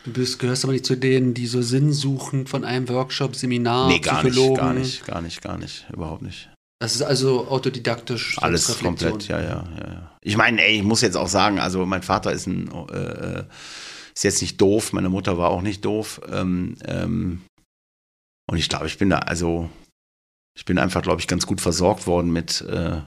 [0.06, 3.88] Du bist, gehörst aber nicht zu denen, die so Sinn suchen von einem Workshop, Seminar,
[3.88, 4.56] nee, gar nicht, Psychologen.
[4.56, 6.50] gar nicht, gar nicht, gar nicht, überhaupt nicht.
[6.84, 8.38] Das ist also autodidaktisch.
[8.40, 10.18] Alles komplett, ja, ja, ja.
[10.22, 13.46] Ich meine, ey, ich muss jetzt auch sagen, also mein Vater ist ein, äh,
[14.14, 16.20] ist jetzt nicht doof, meine Mutter war auch nicht doof.
[16.30, 17.42] Ähm, ähm,
[18.52, 19.70] und ich glaube, ich bin da, also,
[20.58, 23.00] ich bin einfach, glaube ich, ganz gut versorgt worden mit äh,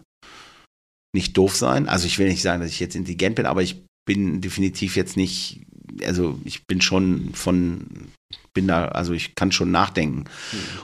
[1.14, 1.86] nicht doof sein.
[1.86, 5.18] Also ich will nicht sagen, dass ich jetzt intelligent bin, aber ich bin definitiv jetzt
[5.18, 5.66] nicht,
[6.02, 8.10] also ich bin schon von,
[8.56, 10.24] bin da, also ich kann schon nachdenken.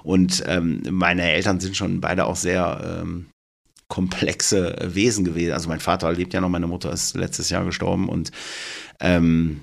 [0.05, 3.27] Und ähm, meine Eltern sind schon beide auch sehr ähm,
[3.89, 5.53] komplexe Wesen gewesen.
[5.53, 8.31] Also mein Vater lebt ja noch, meine Mutter ist letztes Jahr gestorben und
[9.01, 9.62] ähm,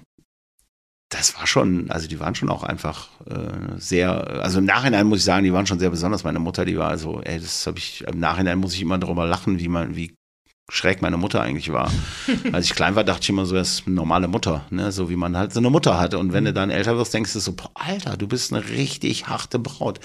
[1.10, 5.19] das war schon, also die waren schon auch einfach äh, sehr, also im Nachhinein muss
[5.19, 6.23] ich sagen, die waren schon sehr besonders.
[6.23, 9.26] Meine Mutter, die war also, ey, das habe ich, im Nachhinein muss ich immer darüber
[9.26, 10.14] lachen, wie man, wie
[10.69, 11.91] schräg meine Mutter eigentlich war.
[12.51, 14.91] Als ich klein war, dachte ich immer so, das ist eine normale Mutter, ne?
[14.91, 16.17] so wie man halt so eine Mutter hatte.
[16.19, 19.27] Und wenn du dann älter wirst, denkst du so, boah, Alter, du bist eine richtig
[19.27, 19.99] harte Braut.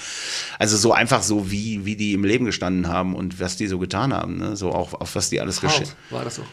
[0.59, 3.79] Also so einfach so, wie, wie die im Leben gestanden haben und was die so
[3.79, 4.57] getan haben, ne?
[4.57, 6.45] so auch auf was die alles geschickt Hart war das auch.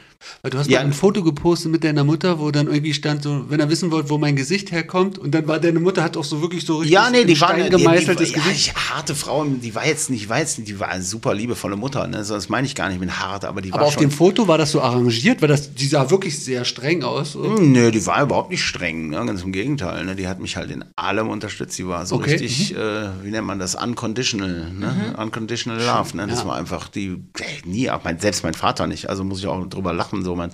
[0.43, 0.79] Weil du hast Ja.
[0.79, 3.89] mal ein Foto gepostet mit deiner Mutter, wo dann irgendwie stand, so, wenn er wissen
[3.89, 6.77] wollt, wo mein Gesicht herkommt, und dann war deine Mutter hat auch so wirklich so
[6.77, 8.67] richtig Ja, nee, die in war Stein die, die, gemeißeltes die, ja, Gesicht.
[8.67, 11.75] ich, harte Frau, die war jetzt nicht, war jetzt nicht, die war eine super liebevolle
[11.75, 12.23] Mutter, ne?
[12.23, 14.00] So, das meine ich gar nicht mit hart, aber die Aber war schon.
[14.01, 17.35] Dem Foto war das so arrangiert, weil das, die sah wirklich sehr streng aus.
[17.35, 19.23] Hm, Nö, die war überhaupt nicht streng, ne?
[19.25, 20.03] ganz im Gegenteil.
[20.05, 20.15] Ne?
[20.15, 21.77] Die hat mich halt in allem unterstützt.
[21.77, 25.13] Die war so Okay, richtig, äh, wie nennt man das, unconditional, ne?
[25.17, 26.17] unconditional love.
[26.17, 26.27] Ne?
[26.27, 26.47] Das Ja.
[26.47, 27.17] war einfach die,
[27.65, 29.09] nie, auch mein, selbst mein Vater nicht.
[29.09, 30.23] Also muss ich auch drüber lachen.
[30.23, 30.51] So, mein,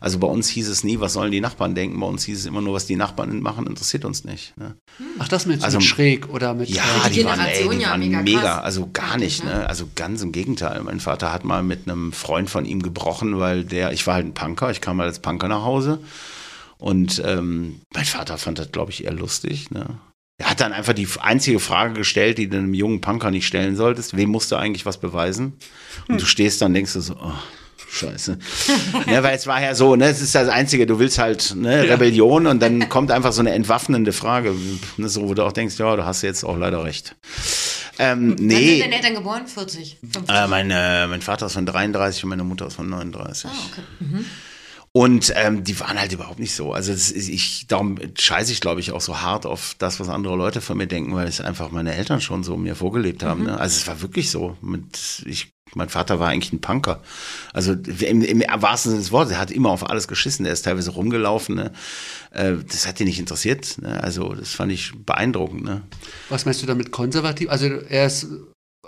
[0.00, 1.98] also bei uns hieß es nie, was sollen die Nachbarn denken.
[1.98, 4.56] Bei uns hieß es immer nur, was die Nachbarn machen, interessiert uns nicht.
[4.58, 4.74] Ne?
[5.18, 6.68] Ach, das mit, Also- mit schräg oder mit.
[6.68, 9.68] Ja, die die, waren, ey, die ja waren mega mega, also gar nicht, Eigentlich, ne?
[9.68, 10.82] Also ganz im Gegenteil.
[10.82, 14.26] Mein Vater hat mal mit einem Freund von ihm gebrochen, weil der, ich war halt
[14.26, 16.00] ein Punker, ich kam mal als Punker nach Hause.
[16.78, 19.98] Und ähm, mein Vater fand das, glaube ich, eher lustig, ne?
[20.38, 23.76] Er hat dann einfach die einzige Frage gestellt, die du einem jungen Punker nicht stellen
[23.76, 24.16] solltest.
[24.16, 25.52] Wem musst du eigentlich was beweisen?
[26.08, 27.34] Und du stehst dann und denkst du so, oh,
[27.90, 28.38] scheiße.
[29.06, 31.88] ja, weil es war ja so, ne, es ist das Einzige, du willst halt ne,
[31.88, 34.54] Rebellion und dann kommt einfach so eine entwaffnende Frage,
[34.96, 37.16] ne, so, wo du auch denkst, ja, du hast jetzt auch leider recht.
[37.98, 39.46] Ähm, Wann sind nee, deine Eltern geboren?
[39.46, 39.98] 40?
[40.00, 40.34] 50?
[40.34, 43.50] äh, mein, äh, mein Vater ist von 33 und meine Mutter ist von 39.
[43.50, 43.82] ah, okay.
[44.92, 46.72] Und ähm, die waren halt überhaupt nicht so.
[46.72, 50.34] Also ist, ich, darum scheiße ich, glaube ich, auch so hart auf das, was andere
[50.34, 53.44] Leute von mir denken, weil es einfach meine Eltern schon so mir vorgelebt haben.
[53.44, 53.58] Ne?
[53.58, 54.56] Also es war wirklich so.
[54.60, 57.00] Mit, ich, mein Vater war eigentlich ein Punker.
[57.52, 60.46] Also im, im wahrsten Sinne des Wortes, er hat immer auf alles geschissen.
[60.46, 61.54] Er ist teilweise rumgelaufen.
[61.56, 61.72] Ne?
[62.32, 63.76] Äh, das hat ihn nicht interessiert.
[63.80, 64.02] Ne?
[64.02, 65.64] Also das fand ich beeindruckend.
[65.64, 65.82] Ne?
[66.28, 67.50] Was meinst du damit konservativ?
[67.50, 68.26] Also er ist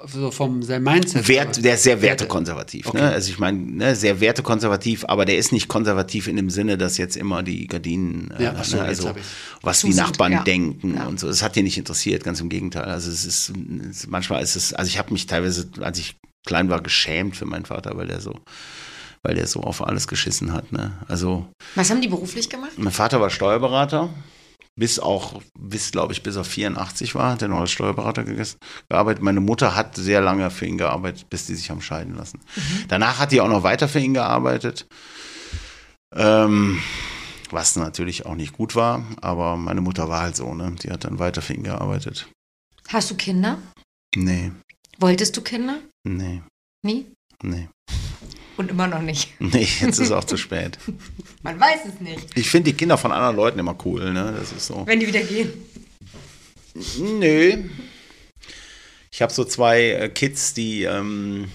[0.04, 1.28] so vom sein Mindset.
[1.28, 2.22] Wert, der ist sehr Werte.
[2.22, 2.86] wertekonservativ.
[2.88, 2.98] Okay.
[2.98, 3.10] Ne?
[3.10, 6.98] Also ich meine, ne, sehr wertekonservativ, aber der ist nicht konservativ in dem Sinne, dass
[6.98, 9.14] jetzt immer die Gardinen, äh, Ja, ach so, ne, also
[9.60, 10.42] was Zu die sind, Nachbarn ja.
[10.42, 11.06] denken Ja.
[11.06, 11.28] und so.
[11.28, 12.84] Das hat ihn nicht interessiert, ganz im Gegenteil.
[12.84, 13.52] Also es ist,
[14.08, 17.64] manchmal ist es, also ich habe mich teilweise, als ich klein war, geschämt für meinen
[17.66, 18.34] Vater, weil der so,
[19.22, 20.72] weil der so auf alles geschissen hat.
[20.72, 20.92] Ne?
[21.08, 22.72] Also Was haben die beruflich gemacht?
[22.76, 24.10] mein Vater war Steuerberater,
[24.74, 28.56] bis auch, bis glaube ich, bis er 84 war, hat er noch als Steuerberater gegessen,
[28.88, 29.22] gearbeitet.
[29.22, 32.40] Meine Mutter hat sehr lange für ihn gearbeitet, bis die sich haben scheiden lassen.
[32.88, 34.86] Danach hat die auch noch weiter für ihn gearbeitet.
[36.14, 36.80] Ähm,
[37.50, 40.74] was natürlich auch nicht gut war, aber meine Mutter war halt so, ne?
[40.82, 42.28] Die hat dann weiter für ihn gearbeitet.
[42.88, 43.58] Hast du Kinder?
[44.16, 44.52] Nee,
[44.98, 45.78] Wolltest du Kinder?
[46.04, 46.42] Nee,
[46.84, 47.06] Nie?
[47.42, 47.68] nee.
[48.56, 49.30] Und immer noch nicht.
[49.40, 50.78] Nee, jetzt ist auch zu spät.
[51.42, 52.36] Man weiß es nicht.
[52.36, 54.34] Ich finde die Kinder von anderen Leuten immer cool, ne?
[54.38, 54.86] Das ist so.
[54.86, 55.50] Wenn die wieder gehen.
[56.98, 57.64] Nö.
[59.10, 60.84] Ich habe so zwei äh, Kids, die.
[60.84, 61.48] Ähm,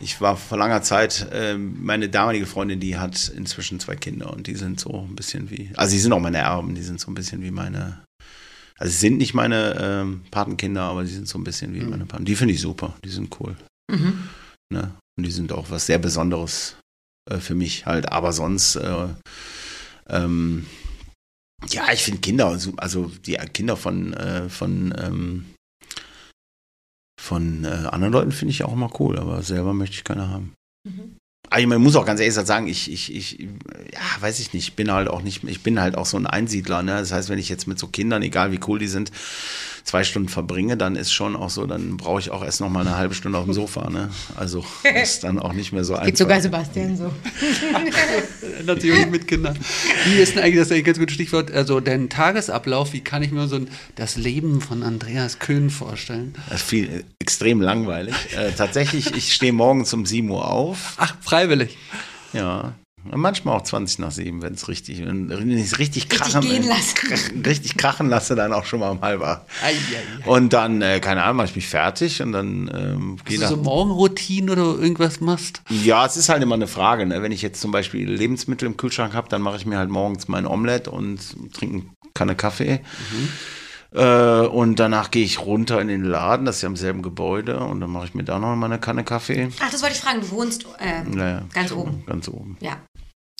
[0.00, 4.46] ich war vor langer Zeit, ähm, meine damalige Freundin, die hat inzwischen zwei Kinder und
[4.46, 5.70] die sind so ein bisschen wie.
[5.76, 8.02] Also, sie sind auch meine Erben, die sind so ein bisschen wie meine.
[8.78, 12.06] Also, sie sind nicht meine ähm, Patenkinder, aber sie sind so ein bisschen wie meine
[12.06, 12.24] Paten.
[12.24, 13.56] Die finde ich super, die sind cool.
[13.90, 14.28] Mhm.
[14.72, 14.94] Ne?
[15.16, 16.76] Und die sind auch was sehr Besonderes
[17.30, 18.12] äh, für mich halt.
[18.12, 19.08] Aber sonst, äh,
[20.08, 20.66] ähm,
[21.70, 25.46] ja, ich finde Kinder, also- also die Kinder von, äh, von, ähm,
[27.18, 30.52] von äh, anderen Leuten finde ich auch immer cool, aber selber möchte ich keine haben.
[31.50, 34.74] Aber ich muss auch ganz ehrlich sagen, ich, ich, ich, ja, weiß ich nicht, ich
[34.74, 36.98] bin halt auch nicht, ich bin halt auch so ein Einsiedler, ne?
[36.98, 39.12] Das heißt, wenn ich jetzt mit so Kindern, egal wie cool die sind,
[39.86, 42.80] zwei Stunden verbringe, dann ist schon auch so, dann brauche ich auch erst noch mal
[42.80, 44.10] eine halbe Stunde auf dem Sofa, ne?
[44.34, 44.64] Also
[45.02, 46.06] ist dann auch nicht mehr so einfach.
[46.06, 47.12] Geht sogar Sebastian so.
[48.58, 49.56] Ändert sich auch nicht mit Kindern.
[50.06, 53.00] Wie ist denn eigentlich, das ist eigentlich ein ganz gutes Stichwort, also dein Tagesablauf, wie
[53.00, 56.34] kann ich mir so ein, das Leben von Andreas Köhn vorstellen?
[56.48, 58.14] Das ist viel, extrem langweilig.
[58.36, 60.94] Äh, tatsächlich, ich stehe morgens um 7 Uhr auf.
[60.96, 61.78] Ach, freiwillig.
[62.32, 62.74] Ja.
[63.14, 67.76] Manchmal auch 20 nach 7, wenn es richtig, wenn ich es richtig krachen, krach- richtig
[67.76, 69.42] krachen lasse, dann auch schon mal um halb acht.
[69.64, 69.72] Ei, ei,
[70.24, 70.28] ei.
[70.28, 73.54] Und dann, äh, keine Ahnung, mache ich mich fertig und dann ähm, gehe Hast du
[73.54, 73.64] so nach.
[73.64, 75.62] Morgenroutinen oder irgendwas machst?
[75.68, 77.06] Ja, es ist halt immer eine Frage.
[77.06, 77.22] Ne?
[77.22, 80.28] Wenn ich jetzt zum Beispiel Lebensmittel im Kühlschrank habe, dann mache ich mir halt morgens
[80.28, 81.20] mein Omelett und
[81.54, 81.82] trinke eine
[82.14, 82.80] Kanne Kaffee.
[83.92, 87.58] Äh, und danach gehe ich runter in den Laden, das ist ja im selben Gebäude,
[87.60, 89.48] und dann mache ich mir da noch mal eine Kanne Kaffee.
[89.60, 90.20] Ach, das wollte ich fragen.
[90.20, 92.02] Du wohnst äh, Naja, ganz oben.
[92.06, 92.56] Ganz oben.
[92.60, 92.76] Ja.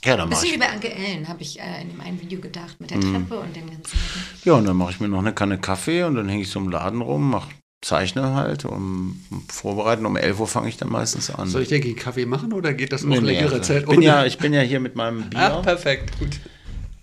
[0.05, 0.68] Ja, dann mache Bisschen wie ich.
[0.68, 3.12] bei Anke Ellen, habe ich äh, in dem einen Video gedacht, mit der Mhm.
[3.28, 3.98] Treppe und dem ganzen.
[4.44, 6.60] Ja, und dann mache ich mir noch eine Kanne Kaffee und dann hänge ich so
[6.60, 7.51] im Laden rum, mache
[7.85, 10.06] Zeichne halt, um vorbereiten.
[10.06, 11.48] Um 11 Uhr fange ich dann meistens an.
[11.48, 13.82] Soll ich dir einen Kaffee machen oder geht das noch Nee, nee, längere also Zeit?
[13.82, 16.39] ich, bin ja, ich bin ja hier mit meinem Bier, Ach, perfekt, gut.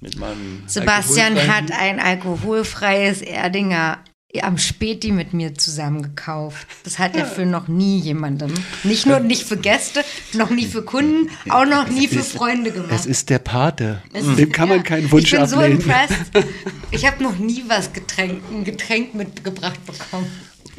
[0.04, 3.98] Mit meinem Sebastian hat ein alkoholfreies Erdinger
[4.42, 6.66] am Späti mit mir zusammen gekauft.
[6.84, 8.52] Das hat er für noch nie jemandem.
[8.84, 10.04] Nicht nur nicht für Gäste,
[10.34, 12.90] noch nie für Kunden, auch noch nie für Freunde gemacht.
[12.92, 14.02] Es ist der Pate.
[14.12, 15.80] Es- Dem kann man ja, keinen Wunsch Ich bin so ablehnen.
[15.80, 16.18] impressed.
[16.92, 20.28] Ich habe noch nie was Getränk, ein Getränk mitgebracht bekommen.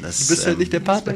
[0.01, 1.15] Das, Du bist ähm, nicht der Und Pate.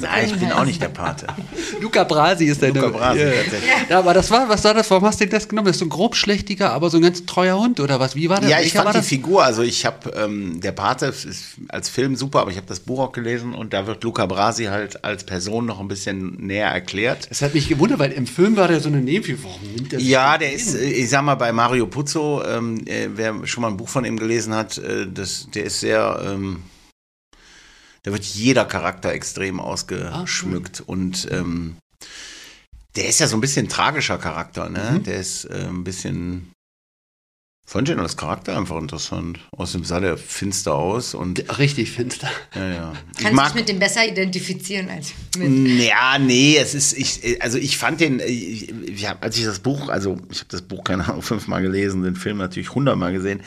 [0.00, 1.26] Nein, ich bin auch nicht der Pate.
[1.80, 2.78] Luca Brasi ist deine.
[2.80, 3.30] Luca Brasi, Ja.
[3.32, 3.70] tatsächlich.
[3.88, 4.90] Ja, aber das war, was war das?
[4.90, 5.66] Warum hast du denn das genommen?
[5.66, 8.14] Das ist so ein grobschlächtiger, aber so ein ganz treuer Hund oder was?
[8.14, 8.48] Wie war das?
[8.50, 9.08] Ja, ich war fand die das?
[9.08, 12.80] Figur, also ich habe, ähm, der Pate ist als Film super, aber ich habe das
[12.80, 16.68] Buch auch gelesen und da wird Luca Brasi halt als Person noch ein bisschen näher
[16.68, 17.26] erklärt.
[17.30, 19.50] Das hat mich gewundert, weil im Film war der so eine Nebenfigur.
[19.50, 20.88] Warum nimmt der sich Ja, der ist, hin?
[20.88, 24.04] äh, ich sag mal, bei Mario Puzo, ähm, äh, wer schon mal ein Buch von
[24.04, 26.62] ihm gelesen hat, äh, das, der ist sehr, ähm,
[28.02, 31.76] da wird jeder Charakter extrem ausgeschmückt und ähm,
[32.96, 34.96] der ist ja so ein bisschen ein tragischer Charakter, ne?
[34.98, 35.02] Mhm.
[35.04, 36.50] Der ist äh, ein bisschen,
[37.66, 39.38] fand ich ihn als Charakter einfach interessant.
[39.56, 42.28] Außerdem sah der finster aus und, Richtig finster.
[42.54, 42.92] ja, ja.
[43.16, 45.80] Ich Kannst mag, dich mit dem besser identifizieren als mit.
[45.80, 49.60] ja, nee, es ist, ich, also ich fand den, ich, ich hab, als ich das
[49.60, 53.40] Buch, also ich habe das Buch, keine Ahnung, fünfmal gelesen, den Film natürlich hundertmal gesehen.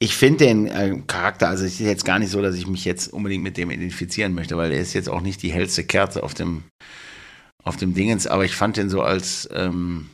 [0.00, 2.84] Ich finde den äh, Charakter, also es ist jetzt gar nicht so, dass ich mich
[2.84, 6.22] jetzt unbedingt mit dem identifizieren möchte, weil er ist jetzt auch nicht die hellste Kerze
[6.22, 6.64] auf dem,
[7.64, 10.10] auf dem Dingens, aber ich fand den so als ähm,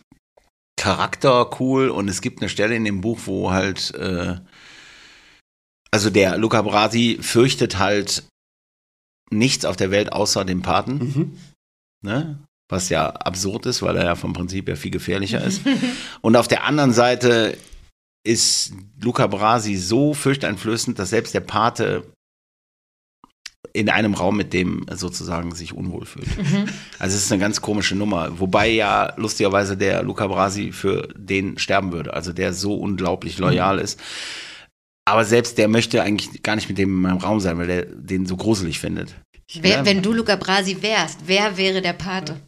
[0.80, 4.36] Charakter cool und es gibt eine Stelle in dem Buch, wo halt, äh,
[5.90, 8.24] also der Luca Brasi fürchtet halt
[9.30, 11.38] nichts auf der Welt außer dem Paten, Mhm.
[12.02, 12.38] ne?
[12.70, 15.60] was ja absurd ist, weil er ja vom Prinzip ja viel gefährlicher ist.
[16.22, 17.58] Und auf der anderen Seite
[18.24, 22.04] ist Luca Brasi so fürchteinflößend, dass selbst der Pate
[23.74, 26.28] in einem Raum mit dem sozusagen sich unwohl fühlt.
[26.98, 28.38] Also es ist eine ganz komische Nummer.
[28.38, 32.14] Wobei ja lustigerweise der Luca Brasi für den sterben würde.
[32.14, 34.00] Also der so unglaublich loyal ist.
[35.04, 37.84] Aber selbst der möchte eigentlich gar nicht mit dem in meinem Raum sein, weil der
[37.84, 39.14] den so gruselig findet.
[39.60, 39.84] Wer.
[39.84, 42.40] Wenn du Luca Brasi wärst, wer wäre der Pate?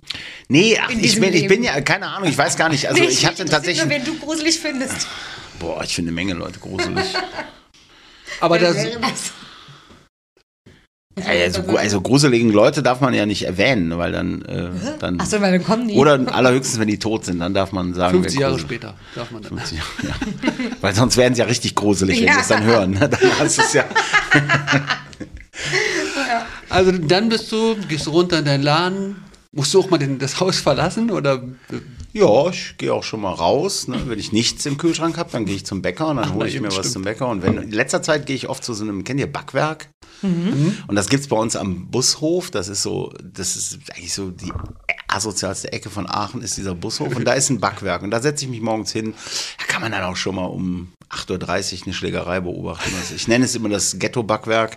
[0.48, 2.88] Nee, ach, ich bin, ich bin ja, keine Ahnung, ich weiß gar nicht.
[2.88, 3.84] Also Nee, ich hatte interessiert tatsächlich.
[3.84, 5.06] Nur, wen du gruselig findest.
[5.58, 7.04] Boah, ich finde eine Menge Leute gruselig.
[8.40, 8.76] Aber das?
[11.18, 14.68] Ja, ja, so, gru- also gruseligen Leute darf man ja nicht erwähnen, weil dann, äh,
[14.98, 15.94] dann Achso, weil dann kommen die.
[15.94, 19.30] oder allerhöchstens, wenn die tot sind, dann darf man sagen, 50 wer Jahre später darf
[19.30, 19.56] man dann.
[19.56, 20.14] 50 Jahre, ja.
[20.82, 22.34] Weil sonst werden sie ja richtig gruselig, wenn Ja.
[22.34, 22.90] sie es dann hören.
[22.90, 23.08] ne?
[23.08, 23.84] Dann hast es ja.
[26.68, 29.16] Also dann bist du, gehst du runter in deinen Laden,
[29.52, 31.42] musst du auch mal den, das Haus verlassen oder
[32.16, 33.88] Ja, ich gehe auch schon mal raus.
[33.88, 34.00] Ne?
[34.06, 36.58] Wenn ich nichts im Kühlschrank habe, dann gehe ich zum Bäcker und dann hole ich
[36.58, 36.92] mir was stimmt.
[36.92, 37.28] zum Bäcker.
[37.28, 39.90] Und wenn in letzter Zeit gehe ich oft zu so einem, kennt ihr Backwerk?
[40.22, 42.50] Und das gibt's bei uns am Bushof.
[42.50, 44.50] Das ist so, das ist eigentlich so die
[45.08, 47.14] asozialste Ecke von Aachen ist dieser Bushof.
[47.14, 48.02] Und da ist ein Backwerk.
[48.02, 49.14] Und da setze ich mich morgens hin.
[49.58, 52.92] Da kann man dann auch schon mal um 8.30 Uhr eine Schlägerei beobachten.
[52.98, 54.76] Also ich nenne es immer das Ghetto-Backwerk,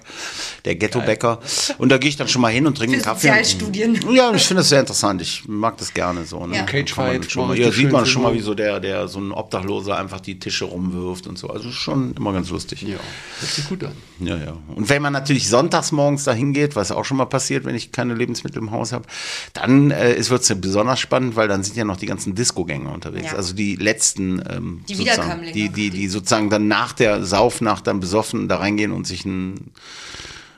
[0.63, 1.39] der Ghetto-Bäcker.
[1.79, 3.27] Und da gehe ich dann schon mal hin und trinke einen Kaffee.
[3.27, 3.99] Sozialstudien.
[4.13, 5.21] Ja, ich finde das sehr interessant.
[5.23, 6.45] Ich mag das gerne so.
[6.45, 6.57] Ne?
[6.57, 6.63] Ja.
[6.63, 9.19] Kann man Cagefight, schon mal, richtig sieht man schon mal, wie so der, der so
[9.19, 11.49] ein Obdachloser einfach die Tische rumwirft und so.
[11.49, 12.83] Also schon immer ganz lustig.
[12.83, 12.97] ja,
[13.41, 13.93] das sieht gut an.
[14.19, 14.57] Ja, ja.
[14.75, 17.91] Und wenn man natürlich sonntags morgens dahin geht, was auch schon mal passiert, wenn ich
[17.91, 19.05] keine Lebensmittel im Haus habe,
[19.53, 22.91] dann äh, wird es ja besonders spannend, weil dann sind ja noch die ganzen Disco-Gänger
[22.91, 23.31] unterwegs.
[23.31, 23.37] Ja.
[23.37, 25.53] Also die letzten, ähm, Die sozusagen, Wiederkömmlinge.
[25.53, 29.71] die, die, die sozusagen dann nach der Saufnacht dann besoffen da reingehen und sich ein,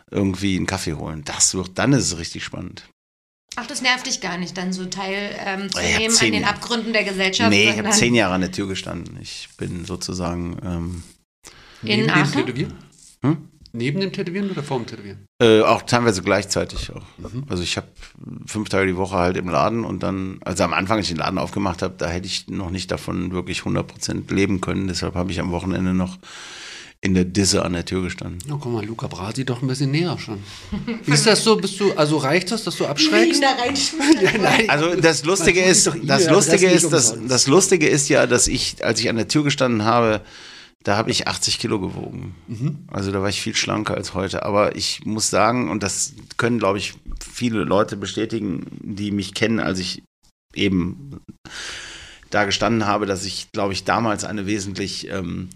[0.10, 1.22] irgendwie einen Kaffee holen.
[1.26, 2.84] Das wird, dann ist es richtig spannend.
[3.58, 6.26] Ach, das nervt dich gar nicht, dann so teil ähm, zu Ich hab nehmen an
[6.26, 6.56] den Jahre.
[6.56, 7.50] Abgründen der Gesellschaft.
[7.50, 9.18] Nee, ich habe zehn Jahre an der Tür gestanden.
[9.22, 11.04] Ich bin sozusagen ähm,
[11.84, 12.46] In Aachen?
[13.24, 13.51] Hm?
[13.74, 15.26] Neben dem Tätowieren oder vorm Tätowieren?
[15.42, 17.04] Äh, auch teilweise gleichzeitig auch.
[17.50, 17.88] Also ich habe
[18.46, 21.20] fünf Tage die Woche halt im Laden und dann, also am Anfang, als ich den
[21.20, 24.88] Laden aufgemacht habe, da hätte ich noch nicht davon wirklich 100% leben können.
[24.88, 26.18] Deshalb habe ich am Wochenende noch
[27.04, 28.40] in der Disse an der Tür gestanden.
[28.52, 30.38] Oh, guck mal, Luca Brasi doch ein bisschen näher schon.
[31.04, 31.56] Wie ist das so?
[31.56, 33.42] Bist du, also reicht das, dass du abschreckst?
[34.22, 34.70] Ja, nein.
[34.70, 38.48] Also das Lustige ist, doch das Lustige nicht ist, das, das Lustige ist ja, dass
[38.48, 40.22] ich, als ich an der Tür gestanden habe,
[40.84, 42.36] da habe ich 80 Kilo gewogen.
[42.92, 44.44] Also da war ich viel schlanker als heute.
[44.44, 49.60] Aber ich muss sagen, und das können, glaube ich, viele Leute bestätigen, die mich kennen,
[49.60, 50.04] als ich
[50.56, 51.22] eben
[52.30, 55.50] da gestanden habe, dass ich, glaube ich, damals eine wesentlich ähm,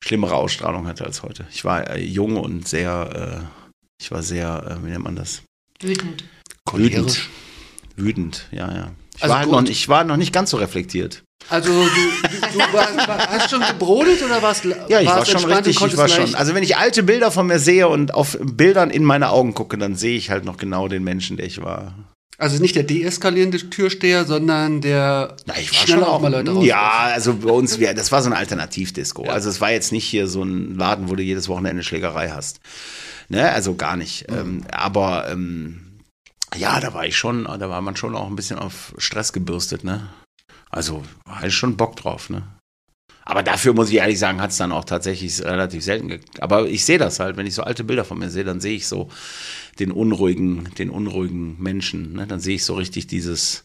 [0.00, 1.46] schlimmere Ausstrahlung hatte als heute.
[1.50, 5.42] Ich war äh, jung und sehr, äh, ich war sehr, äh, wie nennt man das?
[5.80, 6.24] Wütend.
[6.72, 7.28] Wütend.
[7.96, 8.92] Wütend, ja, ja.
[9.24, 9.52] Ich, Also war gut.
[9.52, 11.22] noch, ich war noch nicht ganz so reflektiert.
[11.48, 11.78] Also du,
[12.52, 15.66] du, warst, war- hast schon gebrodelt oder warst Ja, ich war warst schon entspannt und
[15.68, 16.34] richtig, ich war schon.
[16.34, 19.78] Also wenn ich alte Bilder von mir sehe und auf Bildern in meine Augen gucke,
[19.78, 21.94] dann sehe ich halt noch genau den Menschen, der ich war.
[22.38, 26.64] Also nicht der deeskalierende Türsteher, sondern der Na, ich war schon auch mal Leute raus.
[26.64, 29.24] Ja, also bei uns, wir, das war so ein Alternativdisco.
[29.24, 32.58] Also es war jetzt nicht hier so ein Laden, wo du jedes Wochenende Schlägerei hast.
[33.28, 34.26] Ne, also gar nicht.
[34.28, 35.91] Ähm, aber ähm,
[36.56, 39.84] ja, da war ich schon, da war man schon auch ein bisschen auf Stress gebürstet,
[39.84, 40.08] ne?
[40.70, 42.42] Also hatte ich schon Bock drauf, ne?
[43.24, 46.84] Aber dafür muss ich ehrlich sagen, hat es dann auch tatsächlich relativ selten Aber ich
[46.84, 49.10] sehe das halt, wenn ich so alte Bilder von mir sehe, dann sehe ich so
[49.78, 52.14] den unruhigen, den unruhigen Menschen.
[52.14, 52.26] Ne?
[52.26, 53.64] Dann sehe ich so richtig dieses,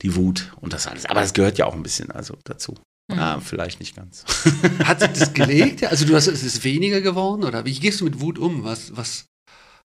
[0.00, 1.06] die Wut und das alles.
[1.06, 2.78] Aber das gehört ja auch ein bisschen also dazu.
[3.10, 4.24] Ah, vielleicht nicht ganz.
[4.84, 5.84] Hat sich das gelegt?
[5.84, 8.64] Also du hast, es ist weniger geworden oder wie gehst du mit Wut um?
[8.64, 9.26] Was, was,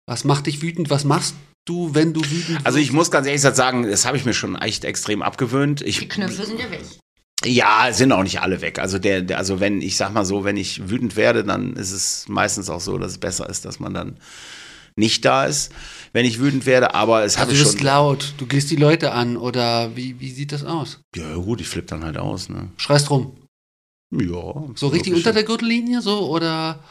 [0.08, 0.90] was macht dich wütend?
[0.90, 1.36] Was machst
[1.66, 4.56] du, wenn du wütend Also ich muss ganz ehrlich sagen, das habe ich mir schon
[4.56, 5.82] echt extrem abgewöhnt.
[5.82, 6.82] Die Ich, Knöpfe sind ja weg.
[7.46, 8.80] ja, sind auch nicht alle weg.
[8.80, 11.92] Also der, der, also wenn, ich sag mal so, wenn ich wütend werde, dann ist
[11.92, 14.18] es meistens auch so, dass es besser ist, dass man dann
[14.98, 15.72] nicht da ist,
[16.14, 16.94] wenn ich wütend werde.
[16.96, 17.86] Aber es Also hatte du bist schon.
[17.88, 21.00] laut, du gehst die Leute an oder wie, wie sieht das aus?
[21.16, 22.50] Ja gut, ich flippe dann halt aus.
[22.50, 22.70] Ne?
[22.78, 23.38] Schreist rum.
[24.14, 24.66] Ja.
[24.76, 26.84] So richtig unter der Gürtellinie so oder?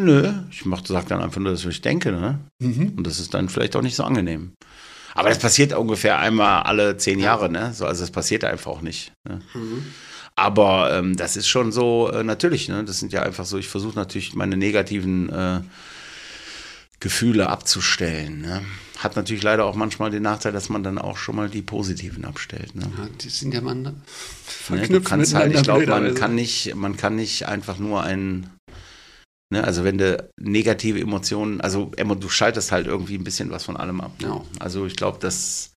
[0.00, 2.38] Nö, ich mach, sag dann einfach nur, dass ich denke, ne?
[2.60, 2.94] Mhm.
[2.96, 4.52] Und das ist dann vielleicht auch nicht so angenehm.
[5.14, 7.72] Aber das passiert ungefähr einmal alle zehn Jahre, ne?
[7.74, 9.12] So, also es passiert einfach auch nicht.
[9.28, 9.40] Ne?
[9.54, 9.84] Mhm.
[10.36, 12.84] aber ähm, das ist schon so, äh, natürlich, ne?
[12.84, 15.60] das sind ja einfach so, ich versuche natürlich meine negativen äh,
[17.00, 18.40] Gefühle abzustellen.
[18.42, 18.62] Ne?
[18.98, 22.24] Hat natürlich leider auch manchmal den Nachteil, dass man dann auch schon mal die positiven
[22.24, 22.76] abstellt.
[22.76, 22.82] Ne?
[22.96, 23.94] Ja, die sind ja man Ne,
[24.44, 28.48] verknüpft du kannst halt, ich glaube, man kann nicht, man kann nicht einfach nur ein,
[29.50, 33.76] ne, also wenn du negative Emotionen, also du schaltest halt irgendwie ein bisschen was von
[33.76, 34.12] allem ab.
[34.20, 34.40] Ne?
[34.58, 35.72] Also ich glaube, das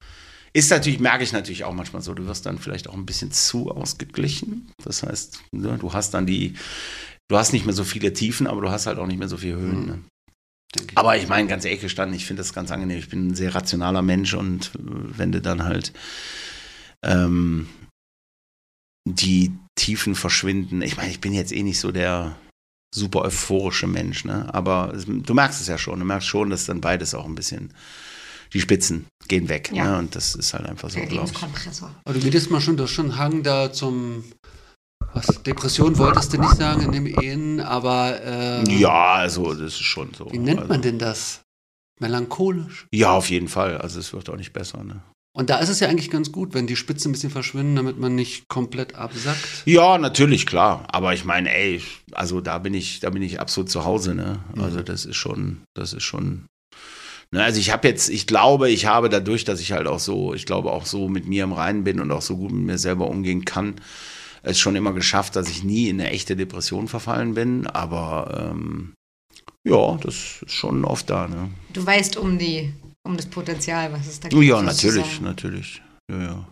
[0.53, 3.31] ist natürlich, merke ich natürlich auch manchmal so, du wirst dann vielleicht auch ein bisschen
[3.31, 4.73] zu ausgeglichen.
[4.83, 6.55] Das heißt, ne, du hast dann die,
[7.29, 9.37] du hast nicht mehr so viele Tiefen, aber du hast halt auch nicht mehr so
[9.37, 10.07] viele Höhen.
[10.77, 10.99] Denke ich.
[10.99, 12.99] Aber ich meine, ganz ehrlich gestanden, ich finde das ganz angenehm.
[12.99, 15.93] Ich bin ein sehr rationaler Mensch und äh, wenn du dann halt
[17.05, 17.69] ähm,
[19.09, 22.37] die Tiefen verschwinden, ich meine, ich bin jetzt eh nicht so der
[22.95, 24.53] super euphorische Mensch, ne?
[24.53, 27.73] Aber du merkst es ja schon, du merkst schon, dass dann beides auch ein bisschen
[28.53, 29.71] die Spitzen gehen weg.
[29.73, 29.85] Ja.
[29.85, 29.99] Ne?
[29.99, 31.83] Und das ist halt einfach so, glaube ich.
[32.05, 34.25] Aber du meintest mal schon, du hast schon einen Hang da zum.
[35.15, 38.21] Was, Depression wolltest du nicht sagen in dem Ehen, aber.
[38.23, 40.31] Äh, Ja, also das ist schon so.
[40.31, 41.43] Wie nennt also, man denn das?
[42.01, 42.87] Melancholisch.
[42.93, 43.79] Ja, auf jeden Fall.
[43.79, 45.03] Also es wird auch nicht besser, ne?
[45.33, 47.99] Und da ist es ja eigentlich ganz gut, wenn die Spitzen ein bisschen verschwinden, damit
[47.99, 49.63] man nicht komplett absackt.
[49.67, 50.85] Ja, natürlich, klar.
[50.91, 51.81] Aber ich meine, ey,
[52.13, 54.41] also da bin ich, da bin ich absolut zu Hause, ne?
[54.55, 54.63] Mhm.
[54.63, 56.47] Also das ist schon, das ist schon.
[57.31, 60.33] Ne, also ich habe jetzt, ich glaube, ich habe dadurch, dass ich halt auch so,
[60.33, 62.79] ich glaube auch so mit mir im Reinen bin und auch so gut mit mir
[62.79, 63.75] selber umgehen kann,
[64.43, 67.67] es schon immer geschafft, dass ich nie in eine echte Depression verfallen bin.
[67.67, 68.95] Aber ähm,
[69.65, 71.51] ja, das ist schon oft da, ne?
[71.75, 72.73] Du weißt um die,
[73.09, 74.67] um das Potenzial, was es da Ja, sozusagen.
[74.67, 75.83] natürlich, natürlich.
[76.11, 76.49] Ja, ja.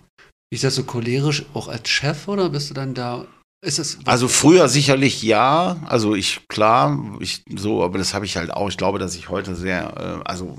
[0.51, 3.27] Ist das so cholerisch auch als Chef oder bist du dann da?
[3.65, 3.99] Ist das.
[4.05, 8.69] Also früher sicherlich ja, also ich klar, ich so, aber das habe ich halt auch.
[8.69, 10.59] Ich glaube, dass ich heute sehr, äh, also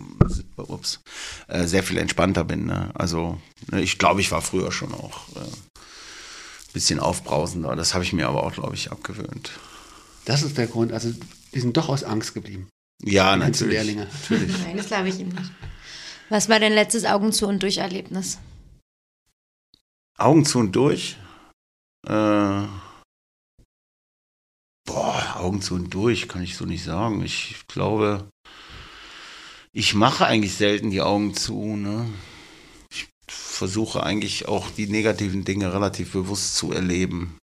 [0.57, 0.99] ups,
[1.48, 2.65] äh, sehr viel entspannter bin.
[2.65, 2.91] Ne?
[2.95, 3.40] Also
[3.72, 7.76] ne, ich glaube, ich war früher schon auch äh, ein bisschen aufbrausender.
[7.76, 9.52] Das habe ich mir aber auch, glaube ich, abgewöhnt.
[10.26, 10.91] Das ist der Grund.
[10.91, 11.14] Also,
[11.53, 12.68] die sind doch aus Angst geblieben.
[13.03, 13.74] Ja, natürlich.
[13.74, 14.07] Lehrlinge.
[14.11, 14.57] natürlich.
[14.64, 15.52] Nein, das glaube ich ihm nicht.
[16.30, 18.40] Was war dein letztes Augen zu und durch Erlebnis?
[20.18, 21.16] Augen zu und durch.
[22.06, 22.68] Äh,
[24.86, 27.24] boah, Augen zu und durch, kann ich so nicht sagen.
[27.24, 28.30] Ich glaube,
[29.72, 31.76] ich mache eigentlich selten die Augen zu.
[31.76, 32.10] Ne?
[32.91, 37.38] Ich versuche eigentlich auch die negativen Dinge relativ bewusst zu erleben.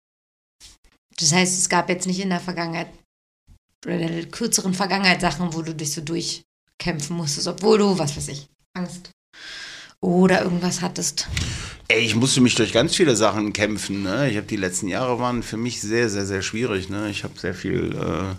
[1.19, 2.89] Das heißt, es gab jetzt nicht in der Vergangenheit
[3.85, 8.16] oder in der kürzeren Vergangenheit Sachen, wo du dich so durchkämpfen musstest, obwohl du, was
[8.16, 9.10] weiß ich, Angst
[10.01, 11.28] oder irgendwas hattest.
[11.88, 14.02] Ey, ich musste mich durch ganz viele Sachen kämpfen.
[14.02, 14.30] Ne?
[14.30, 16.88] Ich habe die letzten Jahre waren für mich sehr, sehr, sehr schwierig.
[16.88, 17.10] Ne?
[17.10, 18.34] Ich habe sehr viel äh,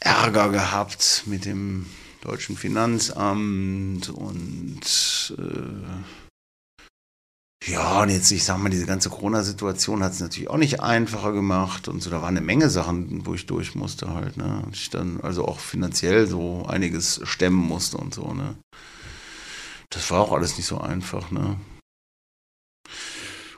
[0.00, 1.86] Ärger gehabt mit dem
[2.22, 4.80] deutschen Finanzamt und
[5.38, 6.25] äh,
[7.64, 11.32] ja, und jetzt, ich sag mal, diese ganze Corona-Situation hat es natürlich auch nicht einfacher
[11.32, 12.10] gemacht und so.
[12.10, 14.62] Da waren eine Menge Sachen, wo ich durch musste halt, ne?
[14.64, 18.56] Und ich dann also auch finanziell so einiges stemmen musste und so, ne?
[19.90, 21.58] Das war auch alles nicht so einfach, ne?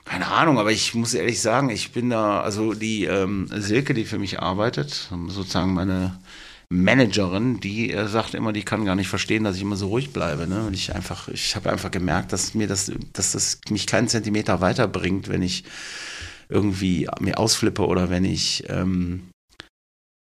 [0.05, 4.07] Keine Ahnung, aber ich muss ehrlich sagen, ich bin da, also die ähm, Silke, die
[4.07, 6.19] für mich arbeitet, sozusagen meine
[6.70, 10.12] Managerin, die äh, sagt immer, die kann gar nicht verstehen, dass ich immer so ruhig
[10.12, 10.47] bleibe.
[10.47, 10.66] Ne?
[10.66, 14.61] Und ich einfach, ich habe einfach gemerkt, dass mir das, dass das mich keinen Zentimeter
[14.61, 15.65] weiterbringt, wenn ich
[16.51, 19.31] irgendwie mir ausflippe oder wenn ich ähm,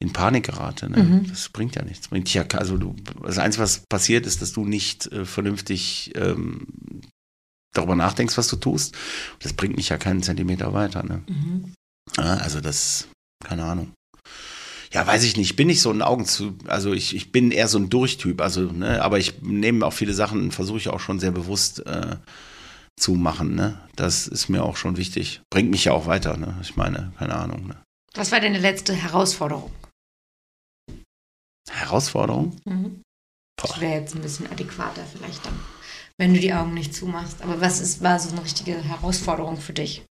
[0.01, 0.89] in Panik gerate.
[0.89, 1.03] Ne?
[1.03, 1.27] Mhm.
[1.29, 2.09] Das bringt ja nichts.
[2.09, 6.67] Bringt ja, also du, das Einzige, was passiert, ist, dass du nicht äh, vernünftig ähm,
[7.73, 8.95] darüber nachdenkst, was du tust.
[9.39, 11.03] Das bringt mich ja keinen Zentimeter weiter.
[11.03, 11.23] Ne?
[12.17, 13.07] Ja, also das,
[13.45, 13.93] keine Ahnung.
[14.93, 15.49] Ja, weiß ich nicht.
[15.49, 18.41] Ich bin nicht so ein Augen zu, also ich, ich bin eher so ein Durchtyp,
[18.41, 22.17] also, ne, aber ich nehme auch viele Sachen, versuche ich auch schon sehr bewusst äh,
[22.95, 23.79] zu machen, ne.
[23.95, 25.41] Das ist mir auch schon wichtig.
[25.49, 26.59] Bringt mich ja auch weiter, ne.
[26.61, 27.81] Ich meine, keine Ahnung, ne.
[28.13, 29.71] Was war deine letzte Herausforderung?
[31.71, 32.55] Herausforderung?
[33.55, 35.57] Das wäre jetzt ein bisschen adäquater vielleicht dann,
[36.19, 37.41] wenn du die Augen nicht zumachst.
[37.41, 40.05] Aber was ist, war so eine richtige Herausforderung für dich?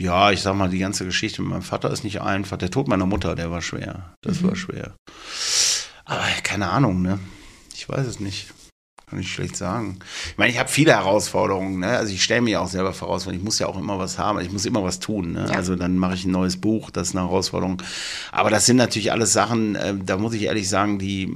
[0.00, 2.56] Ja, ich sag mal, die ganze Geschichte mit meinem Vater ist nicht einfach.
[2.56, 4.14] Der Tod meiner Mutter, der war schwer.
[4.22, 4.48] Das Mhm.
[4.48, 4.94] war schwer.
[6.04, 7.18] Aber keine Ahnung, ne?
[7.74, 8.48] Ich weiß es nicht.
[9.10, 9.98] Kann ich schlecht sagen.
[10.30, 11.96] Ich meine, ich habe viele Herausforderungen, ne?
[11.96, 14.38] Also ich stelle mir auch selber voraus, weil ich muss ja auch immer was haben.
[14.40, 15.46] Ich muss immer was tun, ne?
[15.48, 15.56] Ja.
[15.56, 17.82] Also dann mache ich ein neues Buch, das ist eine Herausforderung.
[18.32, 21.34] Aber das sind natürlich alles Sachen, äh, da muss ich ehrlich sagen, die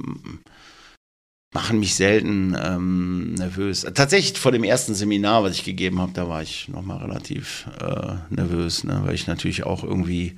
[1.53, 3.81] machen mich selten ähm, nervös.
[3.93, 8.15] Tatsächlich vor dem ersten Seminar, was ich gegeben habe, da war ich nochmal relativ äh,
[8.29, 9.01] nervös, ne?
[9.05, 10.35] weil ich natürlich auch irgendwie,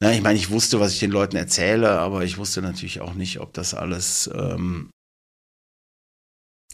[0.00, 3.14] na, ich meine, ich wusste, was ich den Leuten erzähle, aber ich wusste natürlich auch
[3.14, 4.90] nicht, ob das alles, ähm,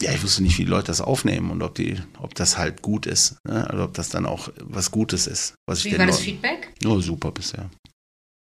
[0.00, 2.82] ja, ich wusste nicht, wie die Leute das aufnehmen und ob die, ob das halt
[2.82, 3.36] gut ist.
[3.48, 3.68] Ne?
[3.70, 5.54] Also ob das dann auch was Gutes ist.
[5.66, 6.72] Was ich Wie den war das Leuten- Feedback?
[6.86, 7.70] Oh, super bisher.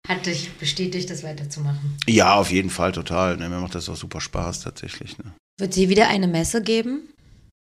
[0.08, 1.96] Hat dich bestätigt, das weiterzumachen.
[2.06, 3.36] Ja, auf jeden Fall total.
[3.36, 3.48] Ne?
[3.48, 5.18] Mir macht das auch super Spaß tatsächlich.
[5.18, 5.32] Ne?
[5.60, 7.08] Wird sie wieder eine Messe geben?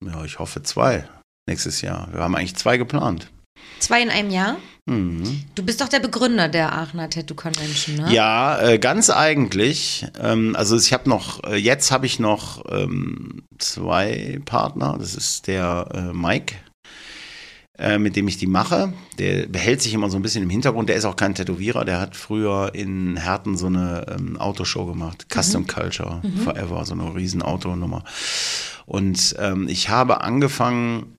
[0.04, 1.08] Ja, ich hoffe zwei
[1.48, 2.08] nächstes Jahr.
[2.12, 3.28] Wir haben eigentlich zwei geplant.
[3.80, 4.56] Zwei in einem Jahr?
[4.86, 5.44] Mhm.
[5.54, 8.14] Du bist doch der Begründer der Aachener Tattoo Convention, ne?
[8.14, 10.06] Ja, äh, ganz eigentlich.
[10.20, 14.96] Ähm, also ich habe noch, äh, jetzt habe ich noch ähm, zwei Partner.
[14.98, 16.54] Das ist der äh, Mike,
[17.78, 18.92] äh, mit dem ich die mache.
[19.18, 20.88] Der behält sich immer so ein bisschen im Hintergrund.
[20.88, 21.84] Der ist auch kein Tätowierer.
[21.84, 25.26] Der hat früher in Herten so eine ähm, Autoshow gemacht.
[25.32, 28.04] Custom Culture Forever, so eine riesen Autonummer.
[28.86, 31.18] Und ähm, ich habe angefangen,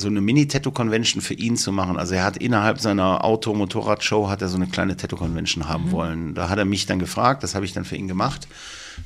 [0.00, 1.96] so eine Mini-Tattoo-Convention für ihn zu machen.
[1.96, 6.34] Also er hat innerhalb seiner Auto-Motorrad-Show hat er so eine kleine Tattoo-Convention haben wollen.
[6.34, 8.46] Da hat er mich dann gefragt, das habe ich dann für ihn gemacht.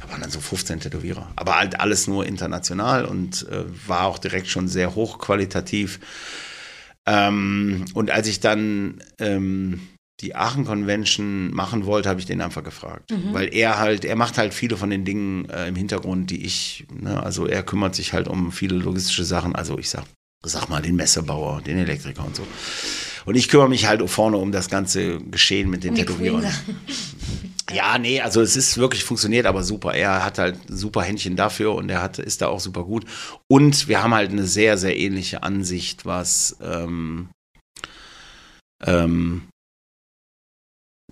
[0.01, 1.28] Da waren dann so 15 Tätowierer.
[1.36, 6.01] Aber halt alles nur international und äh, war auch direkt schon sehr hochqualitativ.
[7.07, 9.81] Ähm, und als ich dann ähm,
[10.20, 13.11] die Aachen Convention machen wollte, habe ich den einfach gefragt.
[13.33, 16.87] Weil er halt, er macht halt viele von den Dingen äh, im Hintergrund, die ich,
[16.93, 19.57] ne, also er kümmert sich halt um viele logistische Sachen.
[19.57, 20.05] Also ich sag,
[20.45, 22.47] sag mal, den Messebauer, den Elektriker und so.
[23.24, 26.45] Und ich kümmere mich halt vorne um das ganze Geschehen mit den Um Tätowierern.
[27.70, 29.94] Ja, nee, also es ist wirklich funktioniert, aber super.
[29.94, 33.05] Er hat halt super Händchen dafür und er hat, ist da auch super gut.
[33.48, 37.28] Und wir haben halt eine sehr, sehr ähnliche Ansicht, was ähm,
[38.84, 39.48] ähm,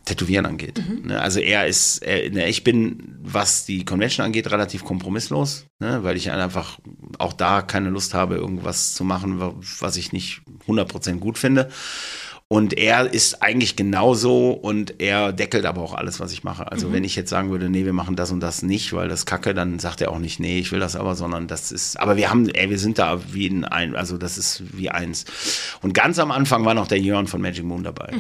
[0.06, 0.82] Tätowieren angeht.
[1.04, 6.02] Ne, Also er ist, er, ne, ich bin, was die Convention angeht, relativ kompromisslos, ne,
[6.02, 6.78] weil ich einfach
[7.18, 11.70] auch da keine Lust habe, irgendwas zu machen, wa- was ich nicht 100% gut finde.
[12.52, 16.72] Und er ist eigentlich genauso und er deckelt aber auch alles, was ich mache.
[16.72, 19.24] Also wenn ich jetzt sagen würde, nee, wir machen das und das nicht, weil das
[19.24, 22.16] kacke, dann sagt er auch nicht, nee, ich will das aber, sondern das ist, aber
[22.16, 25.26] wir haben, ey, wir sind da wie in ein, also das ist wie eins.
[25.80, 28.10] Und ganz am Anfang war noch der Jörn von Magic Moon dabei.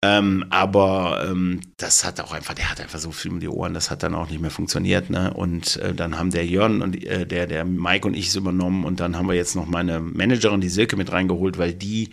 [0.00, 3.74] Ähm, aber ähm, das hat auch einfach, der hat einfach so viel um die Ohren,
[3.74, 5.10] das hat dann auch nicht mehr funktioniert.
[5.10, 5.34] Ne?
[5.34, 8.84] Und äh, dann haben der Jörn und äh, der, der Mike und ich es übernommen
[8.84, 12.08] und dann haben wir jetzt noch meine Managerin, die Silke, mit reingeholt, weil die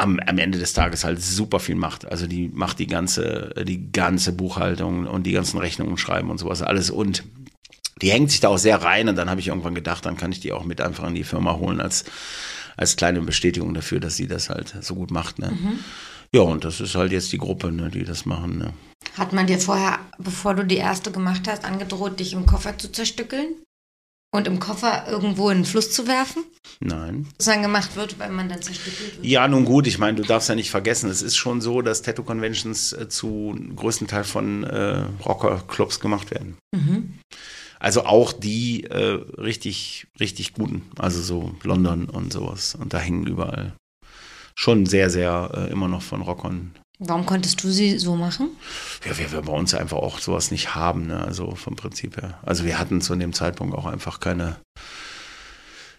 [0.00, 2.10] am, am Ende des Tages halt super viel macht.
[2.10, 6.62] Also die macht die ganze, die ganze Buchhaltung und die ganzen Rechnungen schreiben und sowas
[6.62, 6.90] alles.
[6.90, 7.24] Und
[8.00, 10.32] die hängt sich da auch sehr rein und dann habe ich irgendwann gedacht, dann kann
[10.32, 12.04] ich die auch mit einfach in die Firma holen als,
[12.76, 15.38] als kleine Bestätigung dafür, dass sie das halt so gut macht.
[15.38, 15.52] Ne?
[16.32, 18.58] Ja, und das ist halt jetzt die Gruppe, ne, die das machen.
[18.58, 18.72] Ne?
[19.18, 22.90] Hat man dir vorher, bevor du die erste gemacht hast, angedroht, dich im Koffer zu
[22.90, 23.48] zerstückeln?
[24.32, 26.44] Und im Koffer irgendwo in den Fluss zu werfen?
[26.78, 27.26] Nein.
[27.36, 29.26] Was dann gemacht wird, weil man dann zerstückelt wird?
[29.26, 32.02] Ja, nun gut, ich meine, du darfst ja nicht vergessen, es ist schon so, dass
[32.02, 36.56] Tattoo-Conventions äh, zu größten Teil von äh, Rocker-Clubs gemacht werden.
[37.80, 42.74] Also auch die äh, richtig, richtig guten, also so London und sowas.
[42.74, 43.74] Und da hängen überall
[44.54, 46.72] schon sehr, sehr äh, immer noch von Rockern.
[47.02, 48.50] Warum konntest du sie so machen?
[49.06, 51.24] Ja, wir, wir bei uns einfach auch sowas nicht haben, ne?
[51.24, 52.38] also vom Prinzip her.
[52.42, 54.56] Also wir hatten zu dem Zeitpunkt auch einfach keine,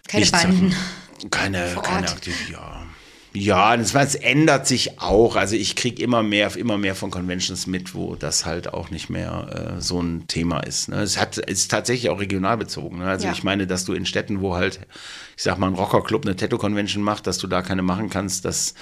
[0.06, 0.74] Keine Banden.
[1.30, 2.12] Keine, keine Ort.
[2.12, 2.86] Aktiv ja.
[3.34, 5.36] Ja, das, es ändert sich auch.
[5.36, 9.08] Also ich kriege immer mehr, immer mehr von Conventions mit, wo das halt auch nicht
[9.10, 10.88] mehr äh, so ein Thema ist.
[10.88, 10.96] Ne?
[11.00, 12.98] Es hat, ist tatsächlich auch regional bezogen.
[12.98, 13.06] Ne?
[13.06, 13.32] Also Ja.
[13.32, 14.80] ich meine, dass du in Städten, wo halt,
[15.36, 18.74] ich sag mal, ein Rockerclub eine Tattoo-Convention macht, dass du da keine machen kannst, das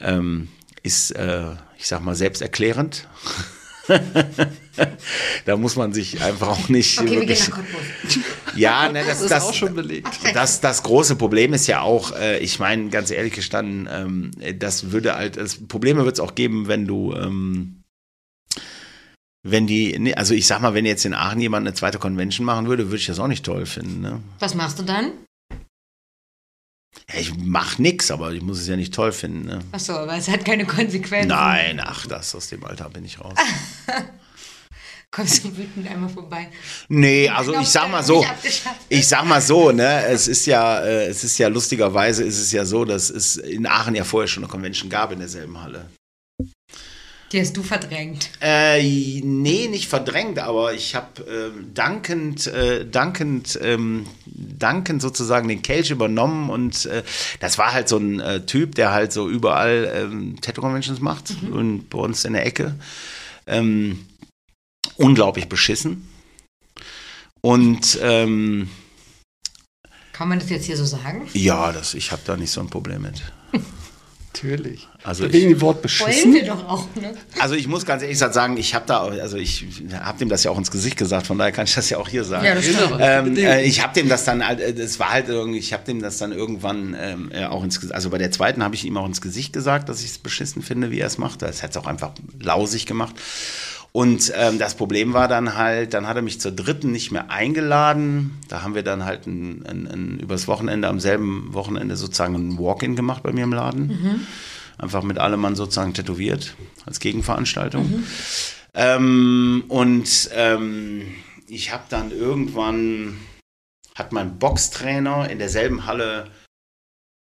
[0.00, 0.48] ähm,
[0.86, 3.08] ist, äh, ich sag mal, selbsterklärend.
[5.44, 8.18] da muss man sich einfach auch nicht Okay, wir gehen wirklich nach Cottbus.
[8.56, 10.08] ja, ne, das, Das ist das, auch schon belegt.
[10.34, 14.90] das, das große Problem ist ja auch, äh, ich meine, ganz ehrlich gestanden, ähm, das
[14.90, 17.82] würde halt, das Probleme wird es auch geben, wenn du, ähm,
[19.42, 22.44] wenn die, nee, also ich sag mal, wenn jetzt in Aachen jemand eine zweite Convention
[22.44, 24.00] machen würde, würde ich das auch nicht toll finden.
[24.00, 24.20] Ne?
[24.40, 25.12] Was machst du dann?
[27.12, 29.46] Ja, ich mach nix, aber ich muss es ja nicht toll finden.
[29.46, 29.60] Ne?
[29.72, 31.28] Achso, aber es hat keine Konsequenzen.
[31.28, 33.34] Nein, ach, das aus dem Alter bin ich raus.
[35.10, 36.48] Kommst du wütend einmal vorbei?
[36.88, 38.26] Nee, also ich sag mal so,
[38.88, 42.52] ich sag mal so, ne, es ist ja, äh, es ist ja lustigerweise ist es
[42.52, 45.88] ja so, dass es in Aachen ja vorher schon eine Convention gab in derselben Halle.
[47.32, 48.30] Die hast du verdrängt.
[48.40, 55.60] Äh, nee, nicht verdrängt, aber ich habe äh, dankend, äh, dankend, ähm, dankend sozusagen den
[55.62, 57.02] Kelch übernommen und äh,
[57.40, 61.90] das war halt so ein äh, Typ, der halt so überall ähm, Tattoo-Conventions macht und
[61.90, 62.76] bei uns in der Ecke.
[63.48, 64.06] Ähm,
[64.96, 66.08] unglaublich beschissen.
[67.40, 68.68] Und ähm,
[70.12, 71.28] Kann man das jetzt hier so sagen?
[71.32, 73.20] ja, das, ich habe da nicht so ein Problem mit.
[74.36, 74.88] Natürlich.
[75.02, 76.34] Also Wegen ich, dem Wort Wollen beschissen.
[76.34, 77.14] wir doch auch, ne?
[77.38, 80.50] also ich muss ganz ehrlich sagen, ich habe da, also ich habe dem das ja
[80.50, 82.44] auch ins Gesicht gesagt, von daher kann ich das ja auch hier sagen.
[82.44, 82.80] Ja, das stimmt.
[82.80, 82.98] Genau.
[82.98, 86.02] Ähm, äh, ich habe dem das dann, äh, das war halt irgendwie, ich habe dem
[86.02, 88.96] das dann irgendwann ähm, äh, auch ins Gesicht, also bei der zweiten habe ich ihm
[88.96, 91.42] auch ins Gesicht gesagt, dass ich es beschissen finde, wie er es macht.
[91.42, 93.14] Das hat es auch einfach lausig gemacht.
[93.96, 97.30] Und ähm, das Problem war dann halt, dann hat er mich zur dritten nicht mehr
[97.30, 98.38] eingeladen.
[98.46, 102.58] Da haben wir dann halt ein, ein, ein, übers Wochenende, am selben Wochenende sozusagen ein
[102.58, 104.26] Walk-in gemacht bei mir im Laden.
[104.76, 108.04] Einfach mit allem Mann sozusagen tätowiert als Gegenveranstaltung.
[108.74, 111.06] Ähm, und ähm,
[111.48, 113.16] ich habe dann irgendwann,
[113.94, 116.30] hat mein Boxtrainer in derselben Halle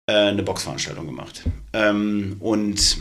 [0.09, 1.43] äh, eine Boxveranstaltung gemacht.
[1.73, 2.97] Ähm, und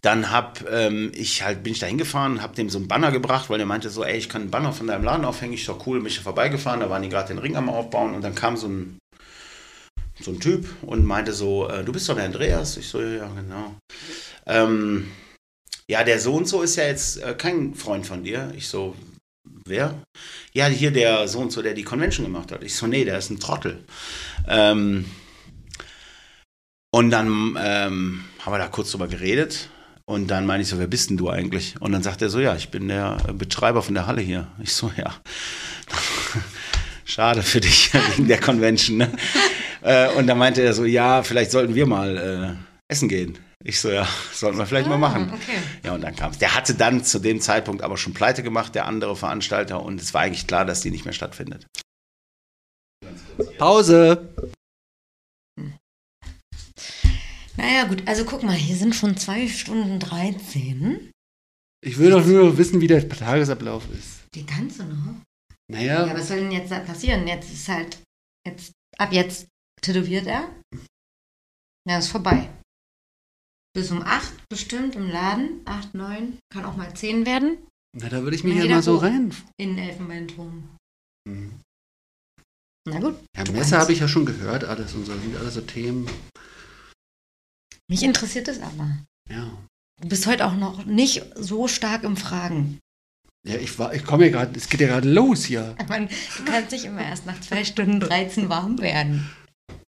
[0.00, 3.50] dann hab ähm, ich halt bin ich da hingefahren, habe dem so einen Banner gebracht,
[3.50, 5.78] weil er meinte so, ey, ich kann einen Banner von deinem Laden aufhängen, ich so
[5.86, 8.56] cool, bin ich vorbeigefahren, da waren die gerade den Ring am aufbauen und dann kam
[8.56, 8.98] so ein
[10.20, 12.76] so ein Typ und meinte so, äh, du bist doch der Andreas.
[12.76, 13.76] Ich so, ja, genau.
[14.46, 15.10] Ähm,
[15.88, 18.52] ja, der so und so ist ja jetzt äh, kein Freund von dir.
[18.56, 18.96] Ich so,
[19.64, 19.94] wer?
[20.52, 22.62] Ja, hier der so und so, der die Convention gemacht hat.
[22.62, 23.84] Ich so, nee, der ist ein Trottel.
[24.48, 25.04] Ähm,
[26.90, 29.68] und dann ähm, haben wir da kurz drüber geredet.
[30.08, 31.74] Und dann meine ich so, wer bist denn du eigentlich?
[31.80, 34.46] Und dann sagt er so, ja, ich bin der Betreiber von der Halle hier.
[34.58, 35.14] Ich so, ja.
[37.04, 38.96] Schade für dich wegen der Convention.
[38.96, 39.12] Ne?
[39.82, 43.38] Äh, und dann meinte er so, ja, vielleicht sollten wir mal äh, essen gehen.
[43.62, 45.30] Ich so, ja, sollten wir vielleicht mal machen.
[45.30, 45.58] okay.
[45.84, 46.38] Ja, und dann kam es.
[46.38, 50.14] Der hatte dann zu dem Zeitpunkt aber schon pleite gemacht, der andere Veranstalter, und es
[50.14, 51.66] war eigentlich klar, dass die nicht mehr stattfindet.
[53.58, 54.26] Pause.
[57.58, 61.10] Naja, gut, also guck mal, hier sind schon zwei Stunden 13.
[61.84, 64.20] Ich will doch nur wissen, wie der Tagesablauf ist.
[64.34, 65.14] Die kannst du noch.
[65.70, 67.26] Naja, Ja, was soll denn jetzt da passieren?
[67.26, 67.98] Jetzt ist halt,
[68.46, 69.48] jetzt, ab jetzt
[69.82, 70.48] tätowiert er.
[71.88, 72.48] Ja, ist vorbei.
[73.74, 75.60] Bis um 8 bestimmt im Laden.
[75.64, 77.58] 8, 9, kann auch mal 10 werden.
[77.96, 79.34] na, da würde ich mich ja mal so rein.
[79.60, 80.76] In den Elfenbeinturm.
[81.28, 81.60] Hm.
[82.88, 83.16] Na gut.
[83.36, 85.12] Ja, Messer habe ich ja schon gehört, alles und so.
[85.12, 86.08] Sind alles so Themen.
[87.88, 88.98] Mich interessiert es aber.
[89.30, 89.50] Ja.
[90.00, 92.78] Du bist heute auch noch nicht so stark im Fragen.
[93.46, 95.74] Ja, ich war, ich komme ja gerade, es geht ja gerade los hier.
[95.88, 99.30] Du kannst nicht immer erst nach 2 Stunden 13 warm werden.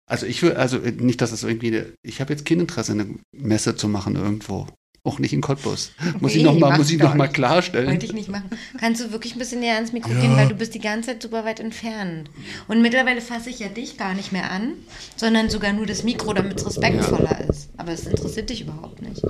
[0.10, 3.16] Also ich will, also nicht, dass es irgendwie, eine, ich habe jetzt kein Interesse, eine
[3.32, 4.68] Messe zu machen irgendwo.
[5.06, 5.92] Auch nicht in Cottbus.
[6.22, 7.90] Muss ich Nee, noch mal, mach muss ich doch noch mal klarstellen.
[7.90, 8.50] Wollte ich nicht machen.
[8.80, 10.22] Kannst du wirklich ein bisschen näher ans Mikro Ja.
[10.22, 12.30] gehen, weil du bist die ganze Zeit super weit entfernt.
[12.70, 14.76] Und mittlerweile fasse ich ja dich gar nicht mehr an,
[15.18, 17.70] sondern sogar nur das Mikro, damit es respektvoller ist.
[17.76, 19.22] Aber es interessiert dich überhaupt nicht.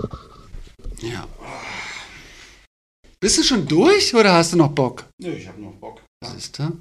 [1.02, 1.28] Ja.
[3.20, 5.10] Bist du schon durch oder hast du noch Bock?
[5.20, 6.02] Nö, ich habe noch Bock.
[6.24, 6.72] Siehst du?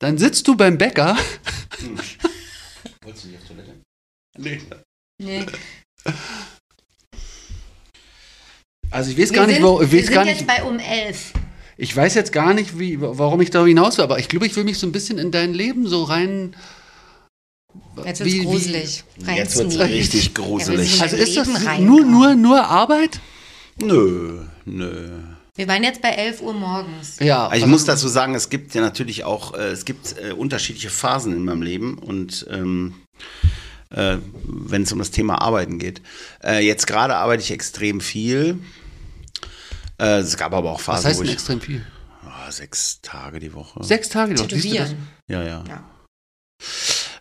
[0.00, 1.16] Dann sitzt du beim Bäcker.
[1.78, 1.98] Hm.
[3.02, 3.80] Wolltest du nicht auf Toilette?
[4.38, 4.60] Nee.
[5.20, 5.46] Nee.
[8.90, 10.46] Also ich weiß Wir gar nicht, sind, wo, ich wir weiß sind gar jetzt nicht,
[10.46, 11.32] bei um 11.
[11.76, 14.56] ich weiß jetzt gar nicht, wie, warum ich da hinaus will, aber ich glaube, ich
[14.56, 16.54] will mich so ein bisschen in dein Leben so rein.
[18.04, 19.04] Jetzt wie- wird's wie- gruselig.
[19.26, 19.92] Jetzt wird's Reinsneaken.
[19.94, 20.94] richtig Ja, gruselig.
[20.96, 21.78] wir Also ist das nur, ja.
[21.78, 23.20] nur, nur Arbeit?
[23.78, 25.10] Nö, nö.
[25.56, 27.16] Wir waren jetzt bei 11 Uhr morgens.
[27.20, 27.48] Ja.
[27.48, 30.90] Also ich muss dazu sagen, es gibt ja natürlich auch, äh, es gibt äh, unterschiedliche
[30.90, 32.94] Phasen in meinem Leben und ähm,
[33.96, 36.00] äh, wenn es um das Thema Arbeiten geht.
[36.44, 38.58] Äh, jetzt gerade arbeite ich extrem viel.
[39.98, 41.84] Äh, es gab aber auch Was Phasen, heißt wo denn ich extrem viel?
[42.24, 43.82] Ah, sechs Tage die Woche.
[43.82, 44.48] Sechs Tage die Woche?
[44.48, 44.96] Tätowieren.
[45.28, 45.64] Ja, ja.
[45.68, 45.84] Ja.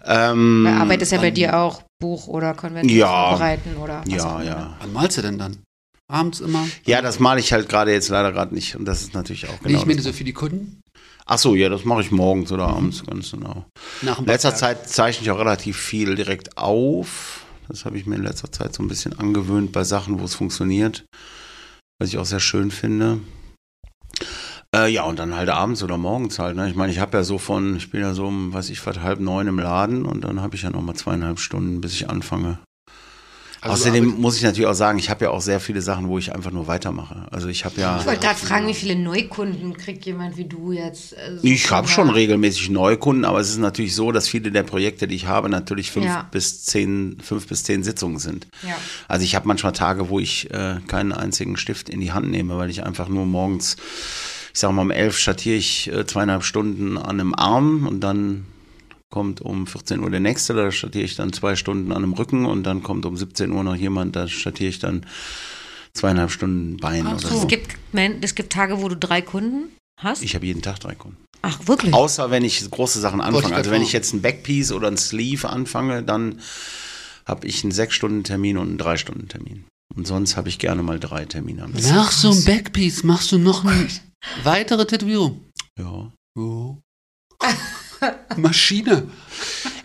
[0.08, 3.30] Ähm, Weil Arbeit ist ja bei dir auch Buch oder Konvention Ja.
[3.30, 4.46] vorbereiten oder was auch Ja, immer.
[4.46, 4.78] ja.
[4.80, 5.58] Wann malst du denn dann?
[6.08, 6.68] Abends immer?
[6.86, 9.54] Ja, das male ich halt gerade jetzt leider gerade nicht und das ist natürlich auch
[9.62, 9.80] nee, genau.
[9.80, 10.80] ich meine das- so für die Kunden.
[11.28, 13.66] Ach so, ja, das mache ich morgens oder abends, ganz genau.
[14.02, 14.54] In letzter.
[14.54, 17.46] Zeit zeichne ich auch relativ viel direkt auf.
[17.68, 20.36] Das habe ich mir in letzter Zeit so ein bisschen angewöhnt bei Sachen, wo es
[20.36, 21.06] funktioniert.
[22.00, 23.22] Was ich auch sehr schön finde.
[24.76, 26.56] Äh, ja, und dann halt abends oder morgens halt.
[26.58, 26.70] Ne?
[26.70, 29.00] Ich meine, ich habe ja so von, ich bin ja so um, weiß ich, was,
[29.00, 32.60] halb neun im Laden und dann habe ich ja nochmal zweieinhalb Stunden, bis ich anfange.
[33.66, 36.20] Also Außerdem muss ich natürlich auch sagen, ich habe ja auch sehr viele Sachen, wo
[36.20, 37.26] ich einfach nur weitermache.
[37.32, 37.98] Also ich habe ja.
[38.00, 41.14] Ich wollte gerade fragen, wie viele Neukunden kriegt jemand wie du jetzt?
[41.14, 44.62] äh, so Ich habe schon regelmäßig Neukunden, aber es ist natürlich so, dass viele der
[44.62, 46.28] Projekte, die ich habe, natürlich fünf Ja.
[46.30, 48.46] bis zehn, fünf bis zehn Sitzungen sind.
[48.62, 48.76] Ja.
[49.08, 52.58] Also ich habe manchmal Tage, wo ich äh, keinen einzigen Stift in die Hand nehme,
[52.58, 53.78] weil ich einfach nur morgens,
[54.54, 58.46] ich sage mal um elf schattiere ich äh, zweieinhalb Stunden an einem Arm und dann
[59.12, 62.46] kommt um 14 Uhr der nächste, da schattiere ich dann zwei Stunden an einem Rücken
[62.46, 65.06] und dann kommt um 17 Uhr noch jemand, da schattiere ich dann
[65.94, 67.42] zweieinhalb Stunden Bein Ach oder so.
[67.42, 67.78] Es gibt,
[68.22, 70.24] es gibt Tage, wo du drei Kunden hast.
[70.24, 71.18] Ich habe jeden Tag drei Kunden.
[71.42, 71.94] Ach, wirklich?
[71.94, 73.56] Außer wenn ich große Sachen anfange.
[73.56, 76.42] Also wenn ich jetzt ein Backpiece oder ein Sleeve anfange, dann
[77.26, 79.66] habe ich einen Sechs-Stunden-Termin und einen Drei-Stunden-Termin.
[79.96, 81.72] Und sonst habe ich gerne mal drei Termine am.
[81.72, 83.88] Nach so einem Backpiece machst du noch eine
[84.44, 85.46] weitere Tätowierung.
[85.80, 86.12] Ja.
[86.38, 86.78] Oh.
[88.38, 89.04] Maschine.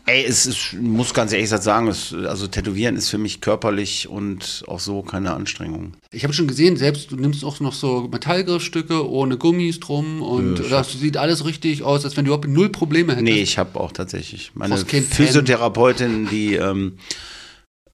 [0.06, 4.08] Ey, es ist, ich muss ganz ehrlich sagen, es, also Tätowieren ist für mich körperlich
[4.08, 5.92] und auch so keine Anstrengung.
[6.10, 10.58] Ich habe schon gesehen, selbst du nimmst auch noch so Metallgriffstücke ohne Gummis drum und
[10.58, 13.24] Ja, das sieht alles richtig aus, als wenn du überhaupt null Probleme hättest.
[13.24, 14.76] Nee, ich habe auch tatsächlich meine.
[14.76, 16.98] Physiotherapeutin, die, ähm,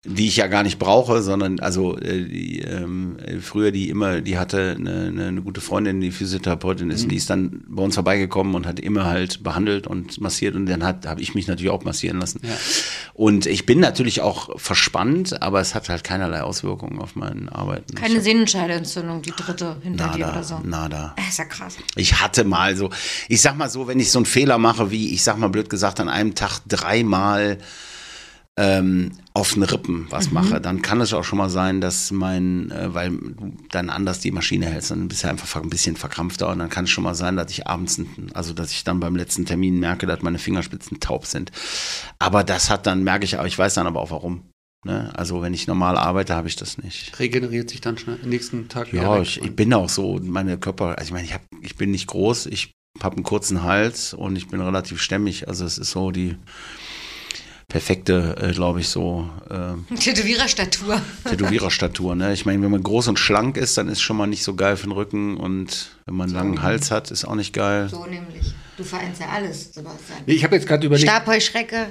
[0.06, 4.20] die ich ja gar nicht brauche, sondern also äh, die, ähm, äh, früher die immer,
[4.20, 7.82] die hatte eine, eine, eine gute Freundin, die Physiotherapeutin ist, und die ist dann bei
[7.82, 11.48] uns vorbeigekommen und hat immer halt behandelt und massiert und dann hat habe ich mich
[11.48, 12.40] natürlich auch massieren lassen.
[12.42, 12.56] Ja.
[13.14, 17.94] Und ich bin natürlich auch verspannt, aber es hat halt keinerlei Auswirkungen auf mein Arbeiten.
[17.94, 20.60] Keine Sehnenscheidenentzündung, die dritte hinter dir oder Nada, so.
[20.62, 21.14] nada.
[21.16, 21.76] Das ist ja krass.
[21.96, 22.90] Ich hatte mal so,
[23.28, 25.70] ich sag mal so, wenn ich so einen Fehler mache, wie ich sag mal blöd
[25.70, 27.58] gesagt, an einem Tag dreimal
[28.58, 32.70] ähm, auf den Rippen was mache, dann kann es auch schon mal sein, dass mein,
[32.70, 36.48] äh, weil du dann anders die Maschine hältst, dann bist du einfach ein bisschen verkrampfter
[36.48, 38.00] und dann kann es schon mal sein, dass ich abends,
[38.32, 41.52] also dass ich dann beim letzten Termin merke, dass meine Fingerspitzen taub sind.
[42.18, 44.42] Aber das hat dann, merke ich, aber ich weiß dann aber auch warum.
[44.84, 45.12] Ne?
[45.14, 47.18] Also wenn ich normal arbeite, habe ich das nicht.
[47.18, 50.56] Regeneriert sich dann schnell am nächsten Tag Ja, wieder ich, ich bin auch so, meine
[50.56, 52.72] Körper, also ich meine, ich, hab, ich bin nicht groß, ich
[53.02, 55.48] habe einen kurzen Hals und ich bin relativ stämmig.
[55.48, 56.36] Also es ist so die
[57.68, 61.00] perfekte, äh, glaube ich, so äh, Tätowiererstatur.
[61.28, 62.14] Tätowiererstatur.
[62.14, 62.32] Ne?
[62.32, 64.76] Ich meine, wenn man groß und schlank ist, dann ist schon mal nicht so geil
[64.76, 67.88] für den Rücken und wenn man einen langen Hals hat, ist auch nicht geil.
[67.88, 68.54] So nämlich.
[68.76, 70.18] Du vereinst ja alles, Sebastian.
[70.26, 71.86] Nee, ich habe jetzt gerade überlegt, Stabheuschrecke.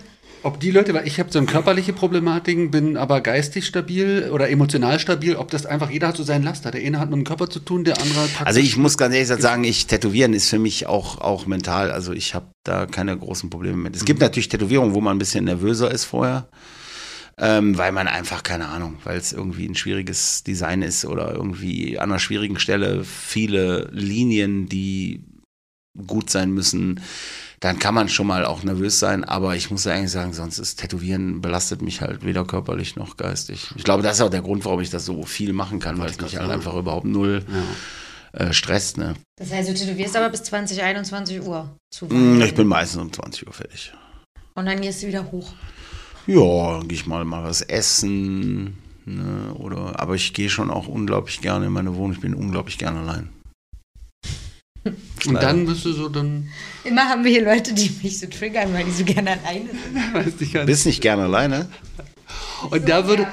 [0.46, 4.48] Ob die Leute, weil ich habe so eine körperliche Problematiken, bin aber geistig stabil oder
[4.48, 6.70] emotional stabil, ob das einfach, jeder hat so seinen Laster.
[6.70, 9.16] Der eine hat mit dem Körper zu tun, der andere hat Also ich muss ganz
[9.16, 11.90] ehrlich sagen, ich tätowieren ist für mich auch, auch mental.
[11.90, 13.96] Also ich habe da keine großen Probleme mit.
[13.96, 16.48] Es gibt natürlich Tätowierungen, wo man ein bisschen nervöser ist vorher.
[17.38, 21.98] Ähm, weil man einfach, keine Ahnung, weil es irgendwie ein schwieriges Design ist oder irgendwie
[21.98, 25.26] an einer schwierigen Stelle viele Linien, die
[26.08, 27.02] gut sein müssen,
[27.66, 30.60] dann kann man schon mal auch nervös sein, aber ich muss ja eigentlich sagen, sonst
[30.60, 33.72] ist Tätowieren belastet mich halt weder körperlich noch geistig.
[33.76, 36.12] Ich glaube, das ist auch der Grund, warum ich das so viel machen kann, weil
[36.12, 37.44] es mich halt einfach überhaupt null
[38.34, 39.00] äh, stresst.
[39.00, 39.16] Ne?
[39.38, 43.12] Das heißt, du tätowierst aber bis 20, 21 Uhr zu Mm, Ich bin meistens um
[43.12, 43.92] 20 Uhr fertig.
[44.54, 45.52] Und dann gehst du wieder hoch.
[46.28, 48.78] Ja, dann gehe ich mal mal was essen.
[49.06, 52.12] Ne, oder, aber ich gehe schon auch unglaublich gerne in meine Wohnung.
[52.14, 53.30] Ich bin unglaublich gerne allein.
[55.28, 56.50] Und dann bist du so, dann
[56.84, 60.14] Immer haben wir hier Leute, die mich so triggern, weil die so gerne alleine sind.
[60.14, 60.68] weiß ich gar nicht.
[60.68, 61.68] Bist nicht gerne alleine?
[62.70, 63.28] Und da würde,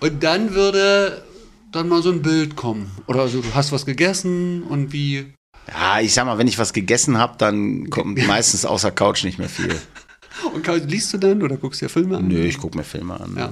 [0.00, 1.22] und dann würde
[1.70, 2.90] dann mal so ein Bild kommen.
[3.06, 5.32] Oder also du hast was gegessen und wie.
[5.68, 9.38] Ja, ich sag mal, wenn ich was gegessen habe, dann kommt meistens außer Couch nicht
[9.38, 9.76] mehr viel.
[10.52, 12.28] Und liest du dann oder guckst dir Filme an?
[12.28, 13.34] Nö, ich gucke mir Filme an.
[13.38, 13.50] Ja.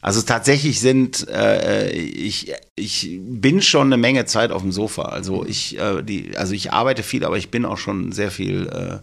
[0.00, 5.02] Also tatsächlich sind, äh, ich, ich bin schon eine Menge Zeit auf dem Sofa.
[5.02, 8.68] Also ich, äh, die, also ich arbeite viel, aber ich bin auch schon sehr viel,
[8.68, 8.98] äh,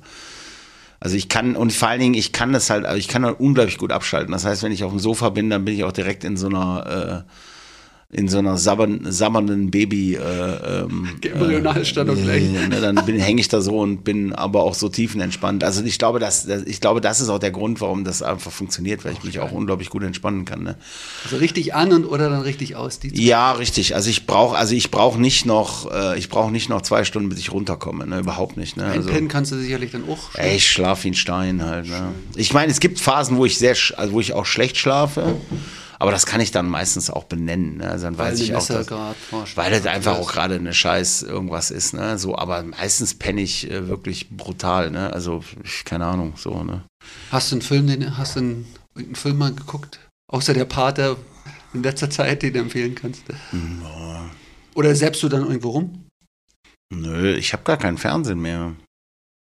[1.02, 3.40] also ich kann, und vor allen Dingen, ich kann das halt, also ich kann halt
[3.40, 4.32] unglaublich gut abschalten.
[4.32, 6.48] Das heißt, wenn ich auf dem Sofa bin, dann bin ich auch direkt in so
[6.48, 7.32] einer, äh,
[8.12, 12.44] in so einer sabbern, sabbernden Baby äh, ähm, Embryonalstellung gleich.
[12.44, 15.64] äh, ne, dann hänge ich da so und bin aber auch so tiefenentspannt.
[15.64, 19.04] Also ich glaube, dass, ich glaube, das ist auch der Grund, warum das einfach funktioniert,
[19.06, 20.64] weil ich mich auch unglaublich gut entspannen kann.
[20.64, 20.76] Ne?
[21.24, 23.00] Also richtig an und oder dann richtig aus.
[23.00, 23.96] Die Ja, richtig.
[23.96, 27.30] Also ich brauche, also ich brauche nicht noch, äh, ich brauche nicht noch zwei Stunden,
[27.30, 28.06] bis ich runterkomme.
[28.06, 28.20] Ne?
[28.20, 28.78] Überhaupt nicht.
[28.78, 28.86] Ne?
[28.86, 30.36] Also, Einpennen kannst du sicherlich dann auch.
[30.36, 31.90] ey, ich schlafe wie ein Stein halt.
[31.90, 32.14] Ne?
[32.36, 35.36] Ich meine, es gibt Phasen, wo ich sehr, also wo ich auch schlecht schlafe.
[36.00, 37.78] Aber das kann ich dann meistens auch benennen.
[37.78, 37.90] Ne?
[37.90, 38.90] Also dann Weil weiß ich auch, dass,
[39.56, 41.94] weil das einfach auch gerade eine Scheiß irgendwas ist.
[41.94, 42.18] Ne?
[42.18, 44.92] So, aber meistens penne ich äh, wirklich brutal.
[44.92, 45.12] Ne?
[45.14, 46.64] Also ich, keine Ahnung, so.
[46.64, 46.84] Ne?
[47.32, 48.66] Hast du einen Film, den hast du einen,
[48.96, 50.00] irgendeinen Film mal geguckt?
[50.32, 51.18] Außer der Pater
[51.74, 53.24] in letzter Zeit, den du empfehlen kannst.
[54.74, 56.06] Oder selbst du dann irgendwo rum?
[56.94, 58.76] Nö, ich habe gar keinen Fernsehen mehr.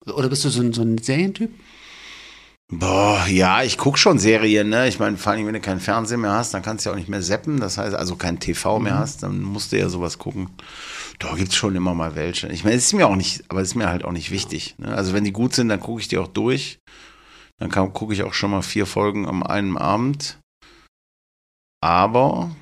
[0.06, 1.50] Oder bist du so ein, so ein Serientyp?
[2.72, 4.88] Boah, ja, ich guck schon Serien, ne?
[4.88, 6.98] Ich meine, vor allem, wenn du keinen Fernseher mehr hast, dann kannst du ja auch
[6.98, 7.60] nicht mehr zappen.
[7.60, 10.48] Das heißt, also kein TV mehr hast, dann musst du ja sowas gucken.
[11.18, 12.48] Da gibt's schon immer mal welche.
[12.48, 14.76] Ich meine, es ist mir auch nicht, aber es ist mir halt auch nicht wichtig.
[14.78, 14.88] Ne?
[14.88, 16.78] Also wenn die gut sind, dann gucke ich die auch durch.
[17.58, 20.38] Dann gucke ich auch schon mal vier Folgen am einen Abend.
[21.82, 22.56] Aber,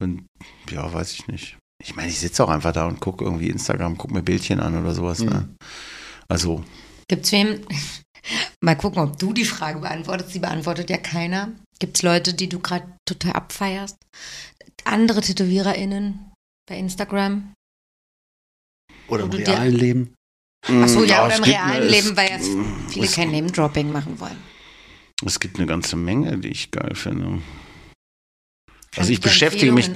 [0.00, 0.26] wenn,
[0.68, 1.58] ja, weiß ich nicht.
[1.80, 4.78] Ich meine, ich sitze auch einfach da und gucke irgendwie Instagram, gucke mir Bildchen an
[4.78, 5.20] oder sowas.
[5.20, 5.48] Ne?
[6.28, 6.64] Also,
[7.08, 7.60] Gibt's wem?
[8.60, 10.34] Mal gucken, ob du die Frage beantwortest.
[10.34, 11.52] Die beantwortet ja keiner.
[11.78, 13.98] Gibt's Leute, die du gerade total abfeierst?
[14.84, 16.32] Andere TätowiererInnen
[16.68, 17.52] bei Instagram?
[19.08, 20.14] Oder im realen Leben?
[20.66, 22.50] Achso, ja, Ja, oder im realen Leben, weil jetzt
[22.88, 24.38] viele kein Name-Dropping machen wollen.
[25.24, 27.42] Es gibt eine ganze Menge, die ich geil finde.
[28.96, 29.90] Also ich beschäftige mich,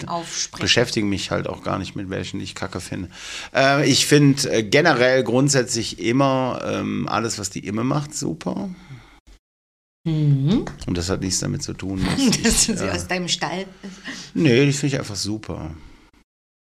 [0.59, 3.09] beschäftige mich halt auch gar nicht mit welchen, die ich kacke finde.
[3.55, 8.70] Äh, ich finde äh, generell grundsätzlich immer ähm, alles, was die Imme macht, super.
[10.05, 10.65] Mhm.
[10.87, 12.05] Und das hat nichts damit zu tun.
[12.16, 13.66] Dass Dass ich, sie äh, aus deinem Stall
[14.35, 15.75] nee, die finde ich einfach super.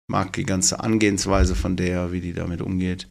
[0.09, 3.09] Mag die ganze Angehensweise von der, wie die damit umgeht.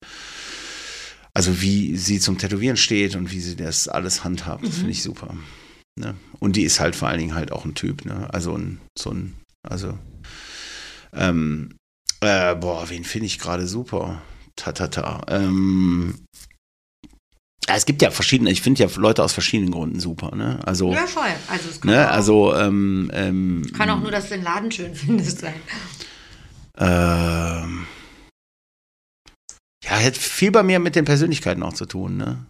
[1.34, 5.02] Also wie sie zum Tätowieren steht und wie sie das alles handhabt, das finde ich
[5.02, 5.36] super.
[5.99, 6.15] Ne?
[6.40, 8.28] Und die ist halt vor allen Dingen halt auch ein Typ, ne?
[8.34, 9.36] Also ein, so ein,
[9.68, 9.98] also
[11.14, 11.78] ähm,
[12.22, 14.22] äh, boah, wen finde ich gerade super?
[14.56, 15.22] Ta ta ta.
[15.28, 16.26] Ähm,
[17.68, 20.60] es gibt ja verschiedene, ich finde ja Leute aus verschiedenen Gründen super, ne?
[20.65, 21.30] Also, Ja, voll.
[21.48, 24.72] Also es kann, ne, auch, also ähm, ähm, kann auch nur, dass du den Laden
[24.72, 25.56] schön findest sein.
[26.78, 27.86] Ähm,
[29.84, 32.45] ja, hat viel bei mir mit den Persönlichkeiten auch zu tun, ne?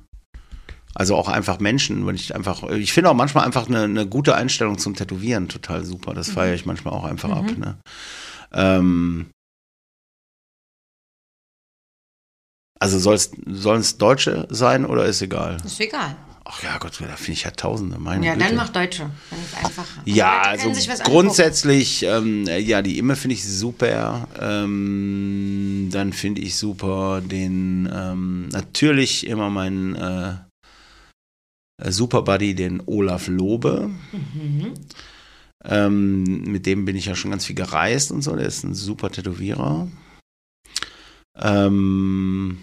[0.95, 4.35] Also auch einfach Menschen, wenn ich einfach, ich finde auch manchmal einfach eine, eine gute
[4.35, 6.13] Einstellung zum Tätowieren total super.
[6.13, 7.77] Das feiere ich manchmal auch einfach ab, ne?
[8.53, 9.27] Ähm,
[12.79, 15.57] also sollen es Deutsche sein oder ist egal?
[15.65, 16.15] Ist egal.
[16.45, 18.45] Ach ja, Gott, da finde ich ja Tausende, meine Ja, Güte.
[18.45, 19.09] dann mach Deutsche.
[19.29, 20.01] Dann ist einfacher.
[20.05, 20.71] Ja, also
[21.05, 24.27] grundsätzlich, ähm, ja, die Imme finde ich super.
[24.39, 30.33] Ähm, dann finde ich super den, ähm, natürlich immer meinen äh,
[31.81, 33.89] äh, Super Buddy, den Olaf Lobe.
[34.11, 34.73] Mhm.
[35.65, 38.35] Ähm, mit dem bin ich ja schon ganz viel gereist und so.
[38.35, 39.87] Der ist ein super Tätowierer.
[41.37, 42.59] Ähm,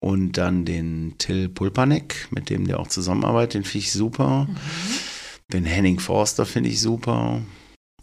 [0.00, 4.44] und dann den Till Pulpanek, mit dem der auch zusammenarbeitet, den finde ich super.
[4.44, 4.56] Mhm.
[5.52, 7.42] Den Henning Forster finde ich super.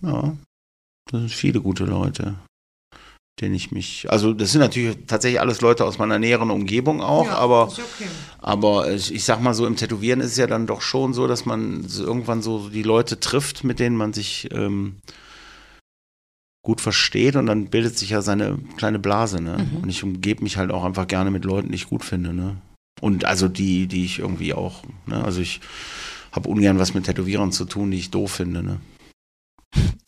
[0.01, 0.35] Ja,
[1.11, 2.39] das sind viele gute Leute,
[3.41, 4.09] denen ich mich.
[4.09, 7.81] Also, das sind natürlich tatsächlich alles Leute aus meiner näheren Umgebung auch, Ja, aber, okay.
[8.39, 11.27] aber ich, ich sag mal so, im Tätowieren ist es ja dann doch schon so,
[11.27, 14.97] dass man irgendwann so die Leute trifft, mit denen man sich ähm,
[16.63, 19.57] gut versteht und dann bildet sich ja seine kleine Blase, ne?
[19.57, 19.83] Mhm.
[19.83, 22.57] Und ich umgebe mich halt auch einfach gerne mit Leuten, die ich gut finde, ne?
[23.01, 25.23] Und also die, die ich irgendwie auch, ne?
[25.23, 25.59] Also ich
[26.31, 28.79] habe ungern was mit Tätowierern zu tun, die ich doof finde, ne?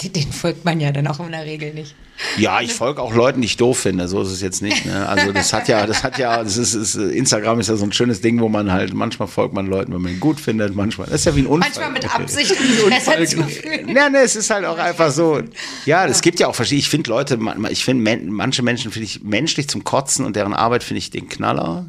[0.01, 1.95] Den, folgt man ja dann auch in der Regel nicht.
[2.37, 4.09] Ja, ich folge auch Leuten, die ich doof finde.
[4.09, 4.85] So ist es jetzt nicht.
[4.85, 5.07] Ne?
[5.07, 7.93] Also das hat ja, das hat ja, das ist, ist, Instagram ist ja so ein
[7.93, 11.07] schönes Ding, wo man halt manchmal folgt man Leuten, wenn man ihn gut findet, manchmal.
[11.07, 11.69] Das ist ja wie ein Unfall.
[11.69, 13.95] Manchmal mit Absicht, um besser zu fühlen.
[13.95, 15.41] Ja, ne, es ist halt auch einfach so.
[15.85, 16.81] Ja, es gibt ja auch verschiedene.
[16.81, 20.83] Ich finde Leute, ich finde manche Menschen finde ich menschlich zum Kotzen und deren Arbeit
[20.83, 21.85] finde ich den Knaller.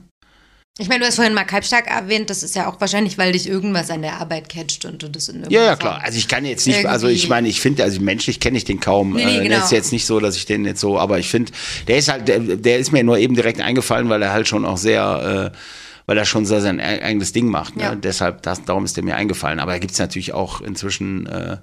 [0.76, 3.48] Ich meine, du hast vorhin mal Kalbstark erwähnt, das ist ja auch wahrscheinlich, weil dich
[3.48, 6.00] irgendwas an der Arbeit catcht und du das in Ja, ja, klar.
[6.02, 8.80] Also ich kann jetzt nicht, also ich meine, ich finde, also menschlich kenne ich den
[8.80, 9.12] kaum.
[9.12, 9.62] Nee, nee, äh, genau.
[9.62, 11.52] Ist jetzt nicht so, dass ich den jetzt so, aber ich finde,
[11.86, 14.64] der ist halt, der, der ist mir nur eben direkt eingefallen, weil er halt schon
[14.64, 15.58] auch sehr, äh,
[16.06, 17.76] weil er schon so sein eigenes Ding macht.
[17.76, 17.84] Ne?
[17.84, 17.94] Ja.
[17.94, 19.60] Deshalb, das, darum ist der mir eingefallen.
[19.60, 21.58] Aber da gibt es natürlich auch inzwischen äh,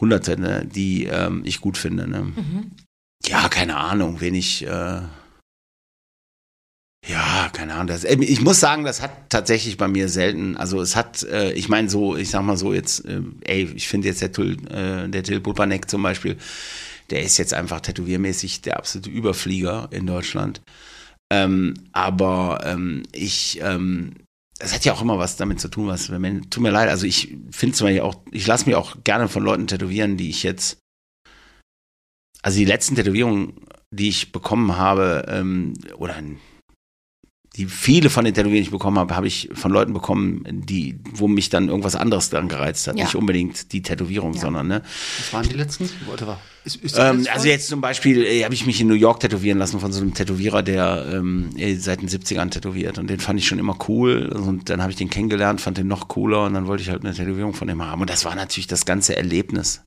[0.00, 2.08] Hunderte, ne, die ähm, ich gut finde.
[2.08, 2.22] Ne?
[2.22, 2.70] Mhm.
[3.26, 4.66] Ja, keine Ahnung, wen ich.
[4.66, 5.00] Äh,
[7.06, 7.86] ja, keine Ahnung.
[7.86, 10.56] Das, äh, ich muss sagen, das hat tatsächlich bei mir selten.
[10.56, 13.88] Also es hat, äh, ich meine so, ich sag mal so jetzt, äh, ey, ich
[13.88, 16.36] finde jetzt der Till, äh, der Till Pupanek zum Beispiel,
[17.10, 20.60] der ist jetzt einfach tätowiermäßig der absolute Überflieger in Deutschland.
[21.32, 24.14] Ähm, aber ähm, ich, ähm,
[24.58, 26.88] das hat ja auch immer was damit zu tun, was, wenn man, tut mir leid,
[26.88, 30.28] also ich finde zum Beispiel auch, ich lasse mich auch gerne von Leuten tätowieren, die
[30.28, 30.78] ich jetzt,
[32.42, 33.54] also die letzten Tätowierungen,
[33.90, 36.16] die ich bekommen habe, ähm, oder
[37.56, 41.00] die viele von den Tätowierungen, die ich bekommen habe, habe ich von Leuten bekommen, die,
[41.12, 42.96] wo mich dann irgendwas anderes dann gereizt hat.
[42.96, 43.04] Ja.
[43.04, 44.40] Nicht unbedingt die Tätowierung, Ja.
[44.40, 44.82] sondern, ne?
[45.18, 45.90] Was waren die letzten?
[46.06, 46.40] Wollte war.
[46.64, 49.58] Ist, ist Ähm, also jetzt zum Beispiel äh, habe ich mich in New York tätowieren
[49.58, 53.40] lassen von so einem Tätowierer, der ähm, äh, seit den 70ern tätowiert und den fand
[53.40, 56.54] ich schon immer cool und dann habe ich den kennengelernt, fand den noch cooler und
[56.54, 59.16] dann wollte ich halt eine Tätowierung von dem haben und das war natürlich das ganze
[59.16, 59.82] Erlebnis.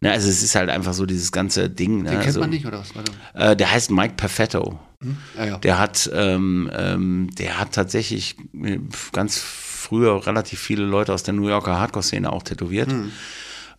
[0.00, 2.02] Ne, also es ist halt einfach so dieses ganze Ding.
[2.02, 2.10] Ne?
[2.10, 2.92] Den kennt also, man nicht, oder was?
[3.34, 4.78] Äh, der heißt Mike Perfetto.
[5.00, 5.16] Hm?
[5.36, 5.58] Ja, ja.
[5.58, 8.78] Der hat, ähm, ähm, der hat tatsächlich äh,
[9.12, 12.90] ganz früher relativ viele Leute aus der New Yorker Hardcore-Szene auch tätowiert.
[12.90, 13.12] Hm.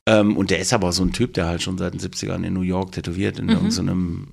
[0.08, 2.54] Ähm, und der ist aber so ein Typ, der halt schon seit den 70ern in
[2.54, 4.28] New York tätowiert, in irgendeinem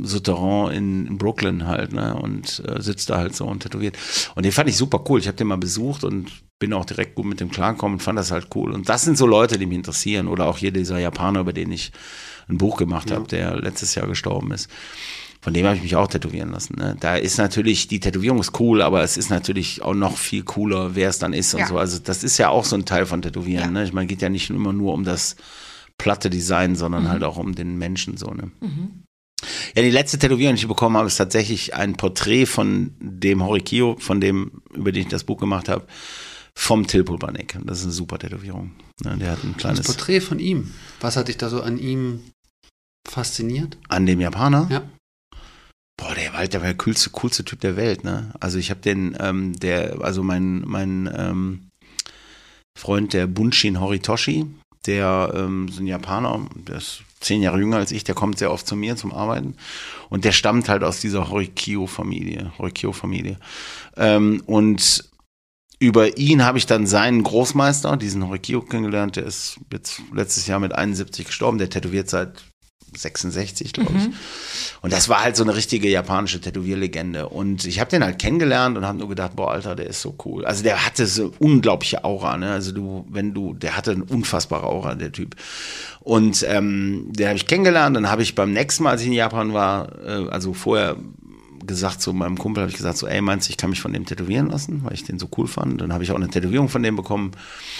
[0.00, 2.14] mm, Souterrain in, in Brooklyn halt, ne?
[2.14, 3.98] Und äh, sitzt da halt so und tätowiert.
[4.34, 5.20] Und den fand ich super cool.
[5.20, 6.30] Ich habe den mal besucht und
[6.60, 8.70] bin auch direkt gut mit dem klargekommen und fand das halt cool.
[8.70, 10.28] Und das sind so Leute, die mich interessieren.
[10.28, 11.90] Oder auch hier dieser Japaner, über den ich
[12.48, 14.68] ein Buch gemacht habe, der letztes Jahr gestorben ist.
[15.40, 16.76] Von dem habe ich mich auch tätowieren lassen.
[16.78, 16.96] Ne?
[17.00, 20.94] Da ist natürlich, die Tätowierung ist cool, aber es ist natürlich auch noch viel cooler,
[20.94, 21.66] wer es dann ist und Ja.
[21.66, 21.78] so.
[21.78, 23.64] Also das ist ja auch so ein Teil von Tätowieren.
[23.64, 23.70] Ja.
[23.70, 23.84] Ne?
[23.84, 25.36] Ich meine, geht ja nicht immer nur um das
[25.96, 28.30] platte Design, sondern halt auch um den Menschen so.
[28.32, 28.50] Ne?
[29.74, 33.96] Ja, die letzte Tätowierung, die ich bekommen habe, ist tatsächlich ein Porträt von dem Horikio,
[33.98, 35.86] von dem, über den ich das Buch gemacht habe.
[36.54, 37.58] Vom Tilpulbanek.
[37.64, 38.72] Das ist eine super Tätowierung.
[39.04, 40.72] Ne, der hat ein Das kleines Porträt von ihm.
[41.00, 42.22] Was hat dich da so an ihm
[43.08, 43.78] fasziniert?
[43.88, 44.68] an dem Japaner.
[44.70, 44.82] Ja.
[45.96, 48.32] Boah, der war halt der, war der coolste, coolste Typ der Welt, ne?
[48.40, 51.68] Also ich habe den, ähm, der, also mein, mein ähm,
[52.78, 54.46] Freund, der Bunshin Horitoshi,
[54.86, 58.50] der ähm, ist ein Japaner, der ist zehn Jahre jünger als ich, der kommt sehr
[58.50, 59.56] oft zu mir zum Arbeiten
[60.08, 63.36] und der stammt halt aus dieser Horikyo-Familie, Horikyo-Familie.
[63.98, 65.09] Ähm, und
[65.80, 69.16] über ihn habe ich dann seinen Großmeister, diesen Horikyo, kennengelernt.
[69.16, 71.56] Der ist jetzt letztes Jahr mit 71 gestorben.
[71.56, 72.44] Der tätowiert seit
[72.94, 74.10] 66, glaube ich.
[74.82, 77.30] Und das war halt so eine richtige japanische Tätowierlegende.
[77.30, 80.14] Und ich habe den halt kennengelernt und habe nur gedacht, boah, Alter, der ist so
[80.24, 80.44] cool.
[80.44, 82.50] Also der hatte so unglaubliche Aura, ne?
[82.50, 85.34] Also du, wenn du, der hatte eine unfassbare Aura, der Typ.
[86.00, 87.96] Und ähm, den habe ich kennengelernt.
[87.96, 90.96] Dann habe ich beim nächsten Mal, als ich in Japan war, äh, also vorher
[91.70, 93.92] gesagt zu meinem Kumpel, habe ich gesagt, so, ey, meinst du, ich kann mich von
[93.92, 95.80] dem tätowieren lassen, weil ich den so cool fand.
[95.80, 97.30] Dann habe ich auch eine Tätowierung von dem bekommen.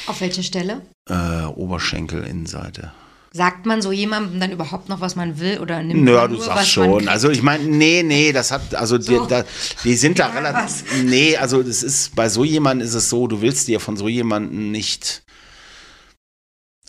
[0.07, 0.81] Auf welche Stelle?
[1.09, 2.93] Äh, Oberschenkel, Innenseite.
[3.33, 6.37] Sagt man so jemandem dann überhaupt noch, was man will oder nimmt Naja, man du
[6.39, 7.07] nur, sagst schon.
[7.09, 9.27] Also ich meine, nee, nee, das hat, also die, So.
[9.27, 9.45] da,
[9.85, 10.65] die sind da Ja, relativ.
[10.65, 10.85] was?
[11.05, 14.09] Nee, also das ist, bei so jemandem ist es so, du willst dir von so
[14.09, 15.23] jemandem nicht.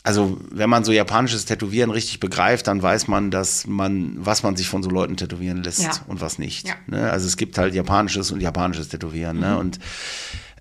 [0.04, 4.56] Also, wenn man so japanisches Tätowieren richtig begreift, dann weiß man, dass man, was man
[4.56, 5.92] sich von so Leuten tätowieren lässt Ja.
[6.08, 6.68] und was nicht.
[6.68, 6.74] Ja.
[6.88, 7.12] Ne?
[7.12, 9.42] Also es gibt halt japanisches und japanisches Tätowieren, Mhm.
[9.44, 9.58] ne?
[9.60, 9.80] Und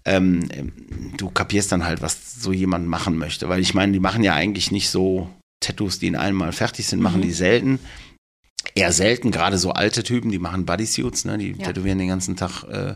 [0.05, 0.49] ähm,
[1.17, 3.49] du kapierst dann halt, was so jemand machen möchte.
[3.49, 5.31] Weil ich meine, die machen ja eigentlich nicht so
[5.61, 7.03] Tattoos, die in einem Mal fertig sind, Mhm.
[7.05, 7.79] machen die selten.
[8.75, 11.39] Eher selten, gerade so alte Typen, die machen Bodysuits, ne?
[11.39, 11.67] die Ja.
[11.67, 12.63] tätowieren den ganzen Tag.
[12.65, 12.95] Äh,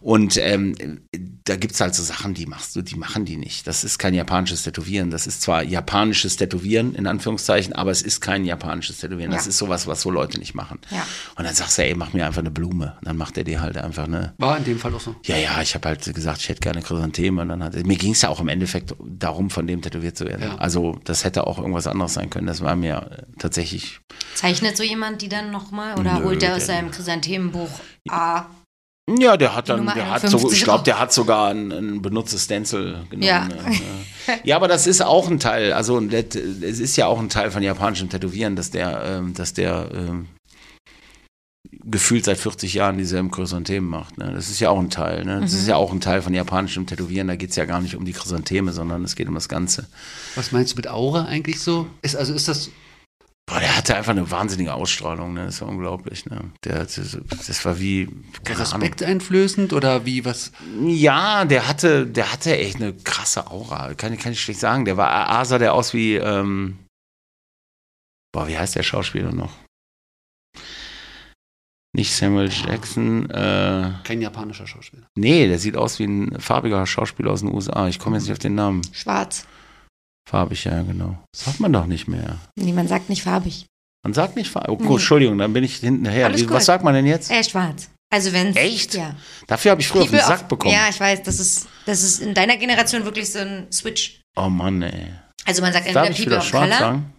[0.00, 1.00] und ähm,
[1.44, 3.66] da gibt's halt so Sachen, die machst du, die machen die nicht.
[3.66, 5.10] Das ist kein japanisches Tätowieren.
[5.10, 9.30] Das ist zwar japanisches Tätowieren, in Anführungszeichen, aber es ist kein japanisches Tätowieren.
[9.32, 9.50] Das Ja.
[9.50, 10.78] ist sowas, was so Leute nicht machen.
[10.90, 11.04] Ja.
[11.36, 12.94] Und dann sagst du, ey, mach mir einfach eine Blume.
[13.00, 15.16] Und dann macht er dir halt einfach eine, War in dem Fall auch so.
[15.24, 17.42] ja, ja, ich habe halt gesagt, ich hätte gerne Chrysantheme.
[17.42, 20.24] Und dann hat, mir ging es ja auch im Endeffekt darum, von dem tätowiert zu
[20.26, 20.42] werden.
[20.42, 20.56] Ja.
[20.58, 22.46] Also das hätte auch irgendwas anderes sein können.
[22.46, 24.00] Das war mir äh, tatsächlich.
[24.34, 27.70] Zeichnet so jemand die dann nochmal oder Nö, holt er aus seinem Chrysanthemenbuch
[28.10, 28.46] A?
[29.18, 32.02] Ja, der hat dann, der hat so, 51 ich glaube, der hat sogar ein, ein
[32.02, 33.22] benutztes Stencil genommen.
[33.22, 33.48] Ja.
[33.48, 33.56] ne?
[34.26, 34.34] Ja.
[34.44, 35.72] ja, aber das ist auch ein Teil.
[35.72, 39.90] Also es ist ja auch ein Teil von japanischem Tätowieren, dass der, ähm, dass der
[39.92, 40.28] ähm,
[41.82, 44.18] gefühlt seit 40 Jahren dieselben Chrysanthemen macht.
[44.18, 44.32] Ne?
[44.32, 45.24] Das ist ja auch ein Teil.
[45.24, 45.40] Ne?
[45.40, 47.28] Das ist ja auch ein Teil von japanischem Tätowieren.
[47.28, 49.86] Da geht es ja gar nicht um die Chrysantheme, sondern es geht um das Ganze.
[50.34, 51.86] Was meinst du mit Aura eigentlich so?
[52.02, 52.70] Ist, also ist das,
[53.50, 55.46] Boah, der hatte einfach eine wahnsinnige Ausstrahlung, ne?
[55.46, 56.52] Das war unglaublich, ne?
[56.64, 56.94] Der, das,
[57.46, 58.06] das war wie
[58.44, 58.72] keine Ahnung.
[58.82, 60.52] respekteinflößend oder wie was?
[60.86, 63.92] Ja, der hatte, der hatte echt eine krasse Aura.
[63.94, 64.84] Kann, ich- kann ich schlecht sagen.
[64.84, 66.78] Der war A sah der aus wie, ähm,
[68.32, 69.52] boah, wie heißt der Schauspieler noch?
[71.92, 75.08] Nicht Samuel Jackson, äh, Kein japanischer Schauspieler.
[75.18, 77.88] nee, der sieht aus wie ein farbiger Schauspieler aus den USA.
[77.88, 78.82] Ich komme jetzt nicht auf den Namen.
[78.92, 79.44] Schwarz.
[80.30, 81.18] Farbig, ja, genau.
[81.34, 82.38] Sagt man doch nicht mehr.
[82.56, 83.66] Niemand sagt nicht farbig.
[84.04, 84.70] Man sagt nicht farbig.
[84.70, 84.92] Oh, Nee.
[84.92, 86.26] Entschuldigung, dann bin ich hintenher.
[86.26, 87.30] Alles Wie, was sagt man denn jetzt?
[87.32, 87.90] Äh, schwarz.
[88.12, 88.94] Also wenn Echt?
[88.94, 89.16] Ja.
[89.48, 90.72] Dafür habe ich früher auf den Sack bekommen.
[90.72, 94.20] Ja, ich weiß, das ist, das ist in deiner Generation wirklich so ein Switch.
[94.36, 95.08] Oh Mann, ey.
[95.46, 96.78] Also man sagt Darf entweder ich People of schwarz Color.
[96.78, 97.12] sagen?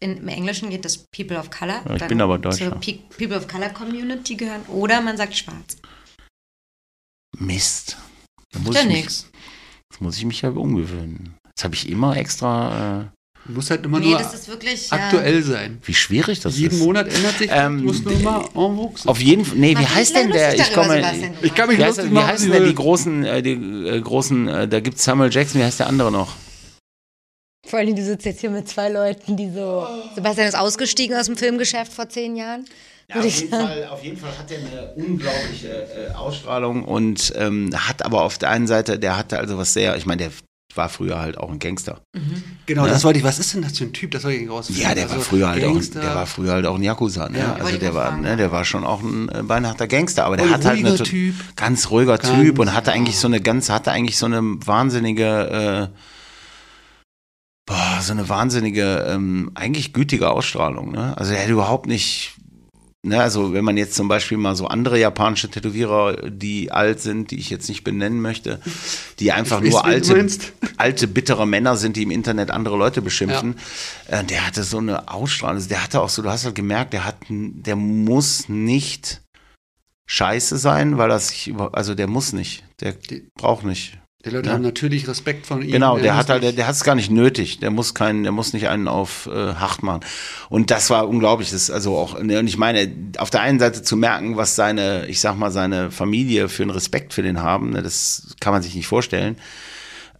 [0.00, 1.82] In, Im Englischen geht das People of Color.
[1.88, 2.70] Ja, ich bin aber Deutscher.
[2.72, 4.62] Zur Pe People of Color Community gehören.
[4.68, 5.76] Oder man sagt schwarz.
[7.38, 7.96] Mist.
[8.52, 9.30] Da muss, Ja, ich mich, nix.
[9.90, 11.36] das muss ich mich ja umgewöhnen.
[11.60, 13.02] Jetzt habe ich immer extra.
[13.46, 14.88] Äh, Muss halt immer Nee, nur das ist wirklich.
[14.88, 15.78] ja, aktuell sein.
[15.84, 16.82] wie schwierig das Jeden ist.
[16.82, 19.08] Monat ändert sich, Ähm, muss nur immer en vogue sein.
[19.08, 19.58] Auf jeden Fall.
[19.58, 20.54] Nee, wie heißt denn der?
[20.54, 21.02] Ich komme.
[21.02, 23.42] Du Ich kann mich Wie, heißt, lustig wie machen, heißen wie denn die großen, äh,
[23.42, 26.32] die äh, großen, äh, da gibt Samuel Jackson, wie heißt der andere noch?
[27.66, 29.86] Vor allem, du sitzt jetzt hier mit zwei Leuten, die so.
[30.14, 32.64] Sebastian ist ausgestiegen aus dem Filmgeschäft vor zehn Jahren.
[33.10, 35.68] Ja, auf, jeden Fall, auf jeden Fall hat er eine unglaubliche
[36.08, 39.96] äh, Ausstrahlung und ähm, hat aber auf der einen Seite, der hatte also was sehr,
[39.98, 40.30] ich meine, der
[40.76, 42.00] war früher halt auch ein Gangster.
[42.66, 42.92] Genau, Ja.
[42.92, 43.24] das wollte ich.
[43.24, 44.10] Was ist denn das für ein Typ?
[44.12, 44.82] Das wollte ich rausfinden.
[44.82, 47.28] Ja, der war Also, früher halt auch, Gangster, der war früher halt auch ein Yakuza,
[47.28, 47.38] ne?
[47.38, 50.46] Ja, also der war, ne, der war schon auch ein äh, beinharter Gangster, aber der
[50.46, 51.34] Und hat halt ruhiger eine, Typ.
[51.56, 55.90] ganz ruhiger Ganz, Typ und hatte eigentlich so eine ganz, hatte eigentlich so eine wahnsinnige,
[55.92, 55.96] äh,
[57.66, 61.16] boah, so eine wahnsinnige, ähm, eigentlich gütige Ausstrahlung, ne?
[61.16, 62.34] Also er hätte überhaupt nicht,
[63.02, 67.30] ne, also wenn man jetzt zum Beispiel mal so andere japanische Tätowierer, die alt sind,
[67.30, 68.60] die ich jetzt nicht benennen möchte,
[69.18, 70.28] die einfach Ich nur alte,
[70.76, 73.56] alte, bittere Männer sind, die im Internet andere Leute beschimpfen,
[74.08, 76.92] äh, der hatte so eine Ausstrahlung, also der hatte auch so, du hast halt gemerkt,
[76.92, 79.22] der hat, der muss nicht
[80.06, 82.96] scheiße sein, weil er über, also der muss nicht, der
[83.36, 83.99] braucht nicht.
[84.24, 84.54] Die Leute Ja.
[84.54, 85.70] haben natürlich Respekt von ihm.
[85.72, 87.58] Genau, Er der hat halt, der, der hat es gar nicht nötig.
[87.60, 90.00] Der muss keinen, der muss nicht einen auf äh, hart machen.
[90.50, 91.50] Und das war unglaublich.
[91.50, 94.56] Das ist also auch, ne, und ich meine, auf der einen Seite zu merken, was
[94.56, 98.52] seine, ich sag mal, seine Familie für einen Respekt für den haben, ne, das kann
[98.52, 99.36] man sich nicht vorstellen.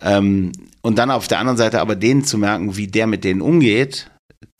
[0.01, 3.43] Ähm, und dann auf der anderen Seite aber denen zu merken, wie der mit denen
[3.43, 4.10] umgeht,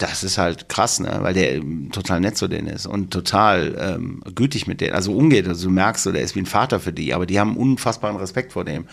[0.01, 1.18] das ist halt krass, ne?
[1.20, 5.14] weil der ähm, total nett zu denen ist und total ähm, gütig mit denen, also
[5.14, 5.47] umgeht.
[5.47, 8.16] Also du merkst, so, der ist wie ein Vater für die, aber die haben unfassbaren
[8.16, 8.86] Respekt vor dem.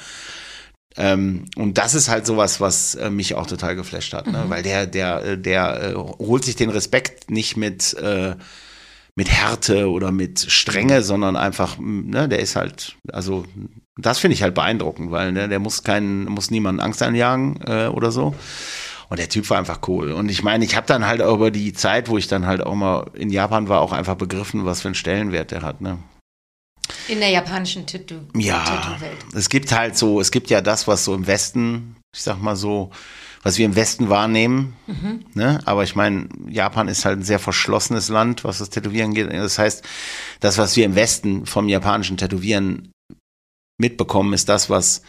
[0.98, 4.46] Ähm, und das ist halt sowas, was äh, mich auch total geflasht hat, ne?
[4.48, 8.36] weil der, der, äh, der äh, holt sich den Respekt nicht mit, äh,
[9.16, 13.46] mit Härte oder mit Strenge, sondern einfach, ne, der ist halt, also
[13.98, 17.88] das finde ich halt beeindruckend, weil ne, der muss keinen, muss niemanden Angst einjagen äh,
[17.88, 18.36] oder so.
[19.10, 20.12] Und der Typ war einfach cool.
[20.12, 22.62] Und ich meine, ich habe dann halt auch über die Zeit, wo ich dann halt
[22.62, 25.80] auch mal in Japan war, auch einfach begriffen, was für einen Stellenwert der hat.
[25.82, 25.98] Ne?
[27.08, 29.18] In der japanischen Tattoo Ja, Tattoo-Welt.
[29.34, 32.56] es gibt halt so, es gibt ja das, was so im Westen, ich sag mal
[32.56, 32.92] so,
[33.44, 34.76] was wir im Westen wahrnehmen.
[35.34, 35.62] Ne?
[35.66, 39.32] Aber ich meine, Japan ist halt ein sehr verschlossenes Land, was das Tätowieren geht.
[39.32, 39.86] Das heißt,
[40.42, 42.92] das, was wir im Westen vom japanischen Tätowieren
[43.80, 45.02] mitbekommen, ist das, was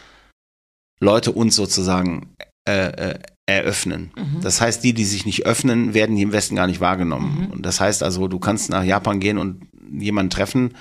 [1.01, 2.33] Leute uns sozusagen
[2.67, 3.19] äh, äh,
[3.51, 4.11] eröffnen.
[4.41, 7.49] Das heißt, die, die sich nicht öffnen, werden hier im Westen gar nicht wahrgenommen.
[7.51, 10.75] Und das heißt also, du kannst nach Japan gehen und jemanden treffen,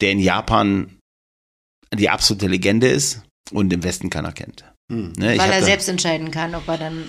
[0.00, 0.96] der in Japan
[1.94, 3.22] die absolute Legende ist
[3.52, 4.64] und im Westen keiner kennt.
[4.90, 7.04] Ne, ich Weil er selbst entscheiden kann, ob er dann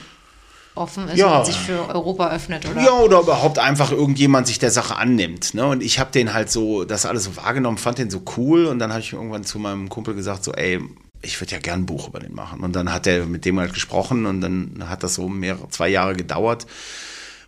[0.76, 1.40] offen ist Ja.
[1.40, 2.82] und sich für Europa öffnet oder.
[2.82, 5.54] Ja, oder überhaupt einfach irgendjemand sich der Sache annimmt.
[5.54, 5.66] Ne?
[5.66, 8.66] Und ich habe den halt so, das alles so wahrgenommen, fand den so cool.
[8.66, 10.80] Und dann habe ich irgendwann zu meinem Kumpel gesagt, so, ey,
[11.22, 12.62] ich würde ja gern ein Buch über den machen.
[12.62, 15.90] Und dann hat er mit dem halt gesprochen und dann hat das so mehrere, zwei
[15.90, 16.66] Jahre gedauert,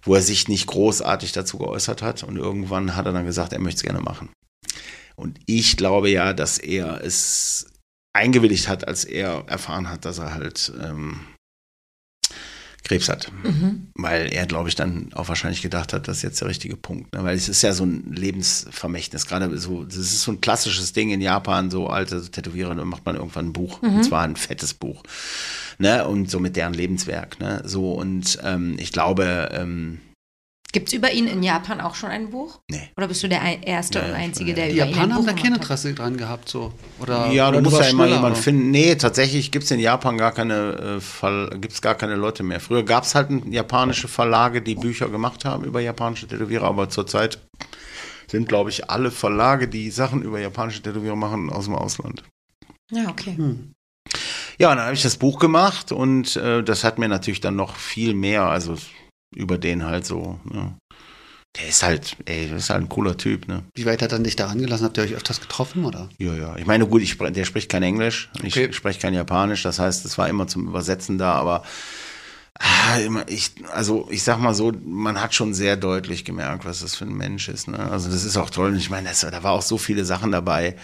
[0.04, 2.24] wo er sich nicht großartig dazu geäußert hat.
[2.24, 4.30] Und irgendwann hat er dann gesagt, er möchte es gerne machen.
[5.16, 7.68] Und ich glaube ja, dass er es
[8.14, 11.22] eingewilligt hat, als er erfahren hat, dass er halt ähm,
[12.92, 13.32] Krebs hat.
[13.96, 17.14] Weil er, glaube ich, dann auch wahrscheinlich gedacht hat, das ist jetzt der richtige Punkt.
[17.14, 17.24] Ne?
[17.24, 19.28] Weil es ist ja so ein Lebensvermächtnis.
[19.28, 23.06] Gerade so, das ist so ein klassisches Ding in Japan, so alte Tätowierer, dann macht
[23.06, 23.82] man irgendwann ein Buch.
[23.82, 25.04] Und zwar ein fettes Buch.
[25.78, 26.06] Ne?
[26.06, 27.40] Und so mit deren Lebenswerk.
[27.40, 27.62] Ne?
[27.64, 30.00] So, und ähm, ich glaube, ähm,
[30.74, 32.60] Gibt es über ihn in Japan auch schon ein Buch?
[32.70, 32.90] nee.
[32.96, 35.16] Oder bist du der ein- Erste Ja, und Einzige, der Die über ihn ein Japaner
[35.16, 35.62] Buch haben da kein hat?
[35.62, 36.74] Interesse dran gehabt, so.
[37.00, 38.72] Oder, Ja, oder du musst ja immer jemanden finden.
[38.72, 42.60] Nee, tatsächlich gibt's in Japan gar keine äh, gibt's gar keine Leute mehr.
[42.60, 47.40] Früher gab's halt japanische Verlage, die Bücher gemacht haben über japanische Tätowierer, aber zurzeit
[48.28, 52.24] sind, glaube ich, alle Verlage, die Sachen über japanische Tätowierer machen, aus dem Ausland.
[52.92, 53.36] Ja, okay.
[53.36, 53.74] Hm.
[54.58, 57.56] Ja, und dann habe ich das Buch gemacht und äh, das hat mir natürlich dann
[57.56, 58.76] noch viel mehr, also
[59.36, 60.40] über den halt so.
[60.54, 60.74] Ja.
[61.58, 63.64] Der ist halt, ey, ist halt ein cooler Typ, ne?
[63.76, 64.86] Wie weit hat er dich da angelassen?
[64.86, 66.08] Habt ihr euch öfters getroffen, oder?
[66.18, 66.56] Ja, ja.
[66.56, 68.72] Ich meine, gut, ich, der spricht kein Englisch, und ich Okay.
[68.72, 71.64] spreche kein Japanisch, das heißt, es war immer zum Übersetzen da, aber
[72.58, 72.98] ah,
[73.28, 77.06] ich, also ich sag mal so, man hat schon sehr deutlich gemerkt, was das für
[77.06, 77.68] ein Mensch ist.
[77.68, 77.80] Ne?
[77.80, 78.72] Also das ist auch toll.
[78.72, 80.78] Und ich meine, das, da war auch so viele Sachen dabei,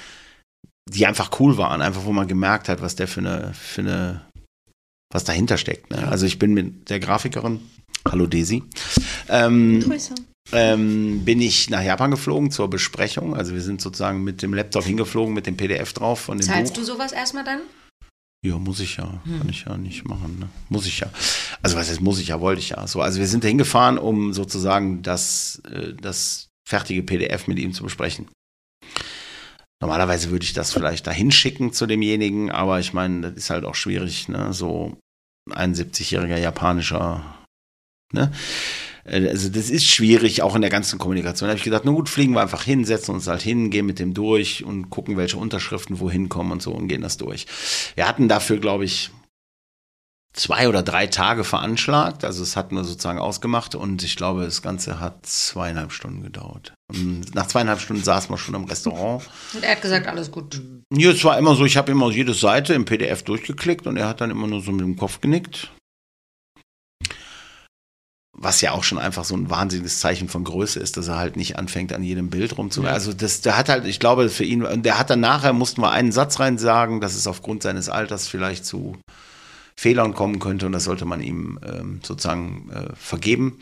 [0.89, 4.21] die einfach cool waren, einfach wo man gemerkt hat, was der für eine, für eine,
[5.13, 5.91] was dahinter steckt.
[5.91, 6.07] Ne?
[6.07, 7.61] Also ich bin mit der Grafikerin,
[8.11, 8.63] hallo Desi,
[9.29, 10.15] ähm, Grüße.
[10.51, 13.35] ähm, bin ich nach Japan geflogen zur Besprechung.
[13.35, 16.73] Also wir sind sozusagen mit dem Laptop hingeflogen, mit dem PDF drauf von dem Zahlst
[16.73, 16.81] Buch.
[16.81, 17.61] du sowas erstmal dann?
[18.45, 19.21] Ja, muss ich ja.
[19.25, 20.37] Kann ich ja nicht machen.
[20.39, 20.49] Ne?
[20.69, 21.09] Muss ich ja.
[21.63, 22.85] Also was heißt muss ich ja, wollte ich ja.
[22.87, 27.73] So, also wir sind da hingefahren, um sozusagen das, äh, das fertige PDF mit ihm
[27.73, 28.27] zu besprechen.
[29.81, 33.63] Normalerweise würde ich das vielleicht dahin schicken zu demjenigen, aber ich meine, das ist halt
[33.63, 34.51] auch schwierig, ne?
[34.53, 34.97] So
[35.51, 37.36] ein 70-jähriger japanischer,
[38.13, 38.31] ne?
[39.05, 41.47] Äh, Also das ist schwierig, auch in der ganzen Kommunikation.
[41.47, 43.85] Da habe ich gedacht, na gut, fliegen wir einfach hin, setzen uns halt hin, gehen
[43.85, 47.45] mit dem durch und gucken, welche Unterschriften wohin kommen und so und gehen das durch.
[47.95, 49.11] Wir hatten dafür, glaube ich,
[50.33, 52.23] zwei oder drei Tage veranschlagt.
[52.23, 56.73] Also es hatten wir sozusagen ausgemacht und ich glaube, das Ganze hat zweieinhalb Stunden gedauert.
[56.89, 59.27] Und nach zweieinhalb Stunden saßen wir schon im Restaurant.
[59.53, 60.61] Und er hat gesagt, alles gut.
[60.93, 64.07] Ja, es war immer so, ich habe immer jede Seite im PDF durchgeklickt und er
[64.07, 65.71] hat dann immer nur so mit dem Kopf genickt.
[68.39, 71.37] Was ja auch schon einfach so ein wahnsinniges Zeichen von Größe ist, dass er halt
[71.37, 72.83] nicht anfängt, an jedem Bild rumzu.
[72.83, 75.81] Also das, der hat halt, ich glaube, für ihn, und der hat dann nachher, mussten
[75.81, 78.95] wir einen Satz rein sagen, dass es aufgrund seines Alters vielleicht zu
[79.75, 83.59] Fehlern kommen könnte und das sollte man ihm ähm, sozusagen äh, vergeben.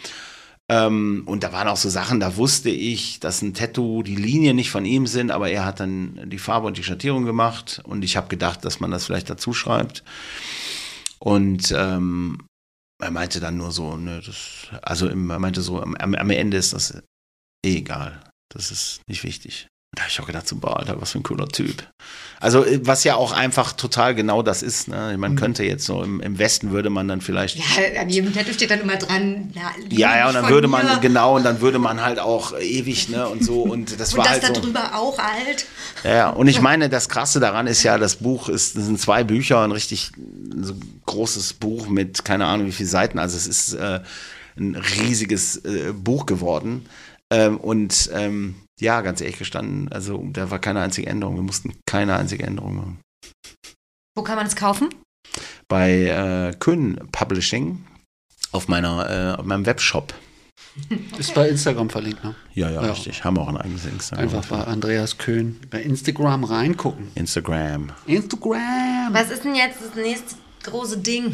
[0.68, 4.56] Ähm, und da waren auch so Sachen, da wusste ich, dass ein Tattoo die Linien
[4.56, 8.04] nicht von ihm sind, aber er hat dann die Farbe und die Schattierung gemacht und
[8.04, 10.04] ich habe gedacht, dass man das vielleicht dazu schreibt.
[11.20, 12.40] Und ähm,
[13.02, 16.58] er meinte dann nur so, ne, das, also im, er meinte so, am, am Ende
[16.58, 16.92] ist das
[17.66, 18.24] eh egal.
[18.50, 19.68] Das ist nicht wichtig.
[19.96, 21.88] Da habe ich auch gedacht, so, boah, Alter, was für ein cooler Typ.
[22.42, 24.90] Also, äh, was ja auch einfach total genau das ist.
[24.90, 25.16] Ne?
[25.18, 27.56] Man könnte jetzt so im, im Westen würde man dann vielleicht.
[27.58, 29.52] Ja, an jedem Tattoo steht dann immer dran.
[29.56, 30.84] Na, Ja, ja, und dann würde mir.
[30.84, 34.18] man, genau, und dann würde man halt auch ewig, ne, und so, und das Und
[34.20, 34.96] war das halt da so.
[34.98, 35.66] auch alt.
[36.04, 39.00] Ja, ja, und ich meine, das Krasse daran ist ja, das Buch ist, das sind
[39.00, 40.12] zwei Bücher, ein richtig
[40.62, 40.74] so
[41.06, 44.02] großes Buch mit keine Ahnung wie viele Seiten, also es ist äh,
[44.58, 46.86] ein riesiges äh, Buch geworden,
[47.32, 51.74] ähm, und ähm, ja, ganz ehrlich gestanden, also da war keine einzige Änderung, wir mussten
[51.86, 53.00] keine einzige Änderung machen.
[54.16, 54.90] Wo kann man es kaufen?
[55.68, 57.84] Bei äh, Köhn Publishing
[58.52, 60.14] auf meiner, äh, auf meinem Webshop.
[61.18, 62.36] Ist bei Instagram verlinkt, ne?
[62.54, 62.92] Ja, ja, Ja.
[62.92, 63.24] richtig.
[63.24, 64.24] Haben wir auch ein eigenes Instagram.
[64.26, 67.12] Einfach bei Andreas Köhn bei Instagram reingucken.
[67.16, 67.92] Instagram.
[68.08, 69.10] Instagram!
[69.14, 71.34] Was ist denn jetzt das nächste große Ding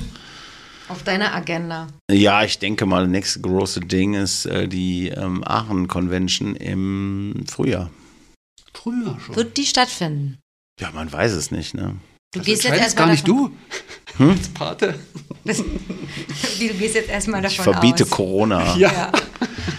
[0.92, 1.88] auf deiner Agenda?
[2.12, 7.44] Ja, ich denke mal, das nächste große Ding ist äh, die ähm, Aachen Convention im
[7.50, 7.90] Frühjahr.
[8.74, 9.36] Früher schon.
[9.36, 10.40] Wird die stattfinden?
[10.80, 11.98] Ja, man weiß es nicht, ne?
[12.34, 13.58] Du Das gehst jetzt erstmal gar nicht davon,
[14.18, 14.30] du.
[14.32, 14.96] Als Pate.
[15.44, 18.10] Wie, du gehst jetzt erstmal davon Ich verbiete aus.
[18.10, 18.76] Corona.
[18.78, 19.12] Ja.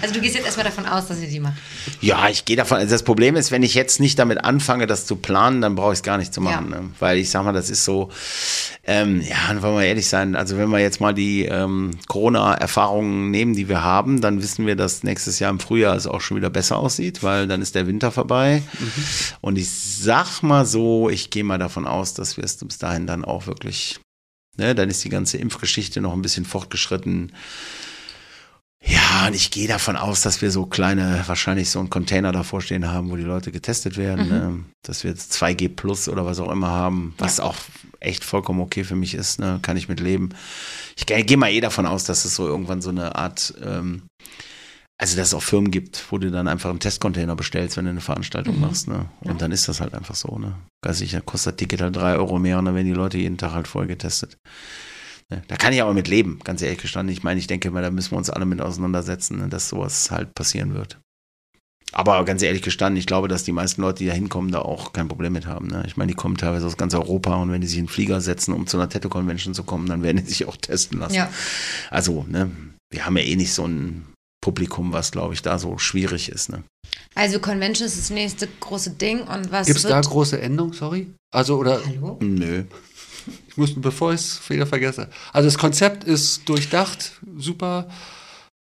[0.00, 1.54] Also du gehst jetzt erstmal davon aus, dass ihr die macht.
[2.00, 2.78] Ja, ich gehe davon.
[2.78, 5.92] Also das Problem ist, wenn ich jetzt nicht damit anfange, das zu planen, dann brauche
[5.92, 6.70] ich es gar nicht zu machen.
[6.70, 6.80] Ja.
[6.80, 6.90] Ne?
[6.98, 8.10] Weil ich sag mal, das ist so,
[8.84, 13.54] ähm, ja, wollen wir ehrlich sein, also wenn wir jetzt mal die ähm, Corona-Erfahrungen nehmen,
[13.54, 16.50] die wir haben, dann wissen wir, dass nächstes Jahr im Frühjahr es auch schon wieder
[16.50, 18.62] besser aussieht, weil dann ist der Winter vorbei.
[19.40, 23.06] Und ich sag mal so, ich gehe mal davon aus, dass wir es bis dahin
[23.06, 24.00] dann auch wirklich,
[24.56, 27.32] ne, dann ist die ganze Impfgeschichte noch ein bisschen fortgeschritten.
[28.84, 32.60] Ja, und ich gehe davon aus, dass wir so kleine, wahrscheinlich so einen Container davor
[32.60, 34.28] stehen haben, wo die Leute getestet werden.
[34.28, 34.64] Ne?
[34.82, 37.54] Dass wir jetzt 2G Plus oder was auch immer haben, was auch
[38.00, 39.60] echt vollkommen okay für mich ist, ne?
[39.62, 40.30] kann ich mit leben.
[40.96, 44.02] Ich gehe geh mal eh davon aus, dass es so irgendwann so eine Art, ähm,
[44.98, 47.92] also dass es auch Firmen gibt, wo du dann einfach einen Testcontainer bestellst, wenn du
[47.92, 48.88] eine Veranstaltung machst.
[48.88, 49.06] Ne?
[49.20, 50.38] Und dann ist das halt einfach so.
[50.38, 50.56] Ne?
[50.84, 53.38] Ganz sicher, kostet das Ticket halt drei Euro mehr und dann werden die Leute jeden
[53.38, 54.36] Tag halt voll getestet.
[55.48, 57.12] Da kann ich aber mit leben, ganz ehrlich gestanden.
[57.12, 60.10] Ich meine, ich denke mal, da müssen wir uns alle mit auseinandersetzen, ne, dass sowas
[60.10, 60.98] halt passieren wird.
[61.92, 64.94] Aber ganz ehrlich gestanden, ich glaube, dass die meisten Leute, die da hinkommen, da auch
[64.94, 65.66] kein Problem mit haben.
[65.66, 65.84] Ne?
[65.86, 68.22] Ich meine, die kommen teilweise aus ganz Europa und wenn die sich in den Flieger
[68.22, 71.14] setzen, um zu einer Tattoo-Convention zu kommen, dann werden die sich auch testen lassen.
[71.14, 71.30] Ja.
[71.90, 72.50] Also, ne,
[72.90, 74.06] wir haben ja eh nicht so ein
[74.42, 76.48] Publikum, was, glaube ich, da so schwierig ist.
[76.48, 76.64] Ne?
[77.14, 81.12] Also Convention ist das nächste große Ding und was Gibt es da große Änderungen, sorry?
[81.30, 82.18] Also, oder Hallo?
[82.20, 82.64] Nö.
[83.48, 85.08] Ich muss, bevor ich es wieder vergesse.
[85.32, 87.88] Also, das Konzept ist durchdacht, super.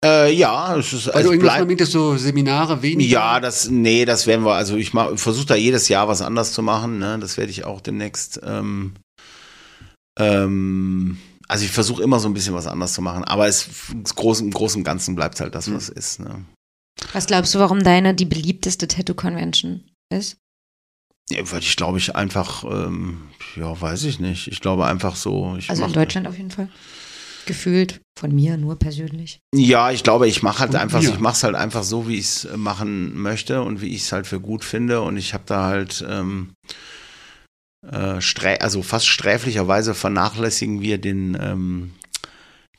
[0.05, 3.11] Äh, ja, es ist du irgendwas bleibt- so Seminare weniger.
[3.13, 6.63] Ja, das, nee, das werden wir, also ich versuche da jedes Jahr was anders zu
[6.63, 7.19] machen, ne?
[7.19, 8.93] Das werde ich auch demnächst, ähm,
[10.19, 11.19] ähm,
[11.49, 13.69] also ich versuche immer so ein bisschen was anders zu machen, aber es,
[14.05, 16.45] es groß, im Großen und Ganzen bleibt halt das, was ist, ne?
[17.13, 20.37] Was glaubst du, warum deine die beliebteste Tattoo-Convention ist?
[21.31, 23.23] Ja, weil ich glaube ich einfach, ähm,
[23.57, 24.47] ja, weiß ich nicht.
[24.49, 25.57] Ich glaube einfach so.
[25.59, 26.69] Ich Also in Deutschland auf jeden Fall.
[27.47, 29.41] Gefühlt von mir nur persönlich.
[29.55, 31.11] Ja, ich glaube, ich mache halt Und einfach, mir.
[31.11, 34.13] ich mache es halt einfach so, wie ich es machen möchte und wie ich es
[34.13, 35.01] halt für gut finde.
[35.03, 36.55] Und ich habe da halt, ähm,
[37.89, 41.93] äh, strä also fast sträflicherweise vernachlässigen wir den, ähm,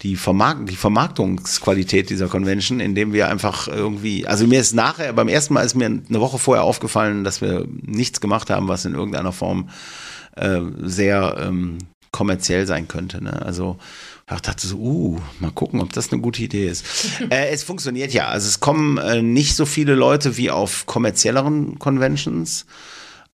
[0.01, 5.27] die, Vermark die Vermarktungsqualität dieser Convention, indem wir einfach irgendwie, also mir ist nachher, beim
[5.27, 8.93] ersten Mal ist mir eine Woche vorher aufgefallen, dass wir nichts gemacht haben, was in
[8.93, 9.69] irgendeiner Form
[10.35, 11.79] äh, sehr ähm,
[12.11, 13.23] kommerziell sein könnte.
[13.23, 13.41] Ne?
[13.43, 13.77] Also
[14.33, 16.85] ich dachte so, uh, mal gucken, ob das eine gute Idee ist.
[17.29, 18.27] äh, es funktioniert ja.
[18.27, 22.65] Also es kommen äh, nicht so viele Leute wie auf kommerzielleren Conventions,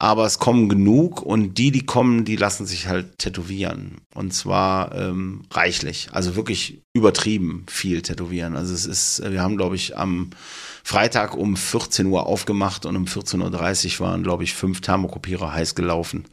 [0.01, 4.01] aber es kommen genug und die, die kommen, die lassen sich halt tätowieren.
[4.15, 6.09] Und zwar ähm, reichlich.
[6.11, 8.55] Also wirklich übertrieben viel tätowieren.
[8.55, 10.31] Also es ist, äh, wir haben, glaube ich, am
[10.83, 15.75] Freitag um 14 Uhr aufgemacht und um 14.30 Uhr waren, glaube ich, fünf Thermokopierer heiß
[15.75, 16.25] gelaufen.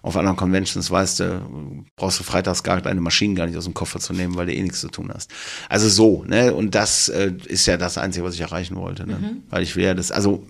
[0.00, 3.74] Auf anderen Conventions weißt du, brauchst du freitags gar deine Maschinen gar nicht aus dem
[3.74, 5.30] Koffer zu nehmen, weil du eh nichts zu tun hast.
[5.68, 6.54] Also so, ne?
[6.54, 9.06] Und das äh, ist ja das Einzige, was ich erreichen wollte.
[9.06, 9.42] Ne?
[9.50, 10.46] Weil ich will ja das, also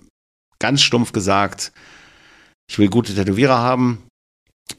[0.59, 1.73] ganz stumpf gesagt,
[2.69, 4.03] ich will gute Tätowierer haben,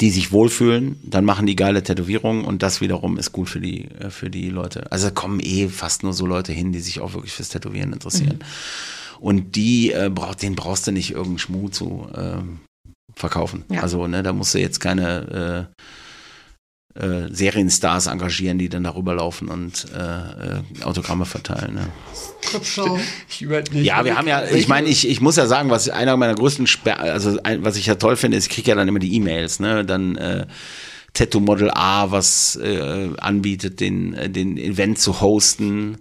[0.00, 3.84] die sich wohlfühlen, dann machen die geile Tätowierungen und das wiederum ist gut für die,
[3.92, 4.90] äh, für die Leute.
[4.90, 8.40] Also kommen eh fast nur so Leute hin, die sich auch wirklich fürs Tätowieren interessieren.
[9.20, 12.58] Und die äh, braucht, den brauchst du nicht irgendeinen Schmuh zu ähm,
[13.15, 13.65] verkaufen.
[13.70, 13.81] Ja.
[13.82, 15.82] Also, ne, da musst du jetzt keine äh,
[16.99, 21.75] äh, Serienstars engagieren, die dann darüber laufen und äh, äh, Autogramme verteilen.
[21.75, 21.89] Ne?
[23.28, 23.84] Ich nicht.
[23.84, 26.66] Ja, wir haben ja, ich meine, ich, ich muss ja sagen, was einer meiner größten
[26.66, 29.15] Sper also ein, was ich ja toll finde, ist, ich kriege ja dann immer die
[29.15, 29.84] E-Mails, ne?
[29.84, 30.47] Dann äh,
[31.12, 35.99] Tattoo Model A, was äh, anbietet, den, äh, den Event zu hosten,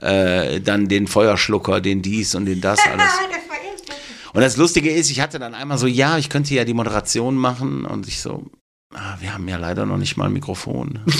[0.00, 3.10] äh, dann den Feuerschlucker, den dies und den das alles.
[4.32, 7.36] Und das Lustige ist, ich hatte dann einmal so, ja, ich könnte ja die Moderation
[7.36, 8.50] machen und ich so,
[8.94, 11.00] ah, wir haben ja leider noch nicht mal ein Mikrofon.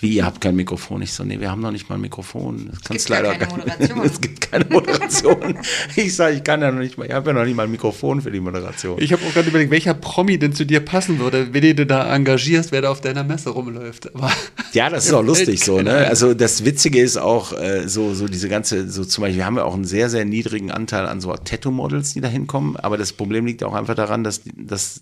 [0.00, 1.00] Wie, ihr habt kein Mikrofon?
[1.02, 2.68] Ich so, nee, wir haben noch nicht mal ein Mikrofon.
[2.70, 4.04] Das kannst leider keine gar nicht- Moderation.
[4.04, 5.58] Es gibt keine Moderation.
[5.96, 7.70] ich sage, ich kann ja noch nicht mal, ich habe ja noch nicht mal ein
[7.70, 9.00] Mikrofon für die Moderation.
[9.00, 12.12] Ich habe auch gerade überlegt, welcher Promi denn zu dir passen würde, wenn du da
[12.14, 14.14] engagierst, wer da auf deiner Messe rumläuft.
[14.14, 14.30] Aber
[14.72, 15.92] Ja, das ist auch lustig so, ne?
[16.08, 19.56] Also das Witzige ist auch äh, so, so diese ganze, so zum Beispiel, wir haben
[19.56, 23.12] ja auch einen sehr, sehr niedrigen Anteil an so Tattoo-Models, die da hinkommen, aber das
[23.14, 25.00] Problem liegt auch einfach daran, dass, dass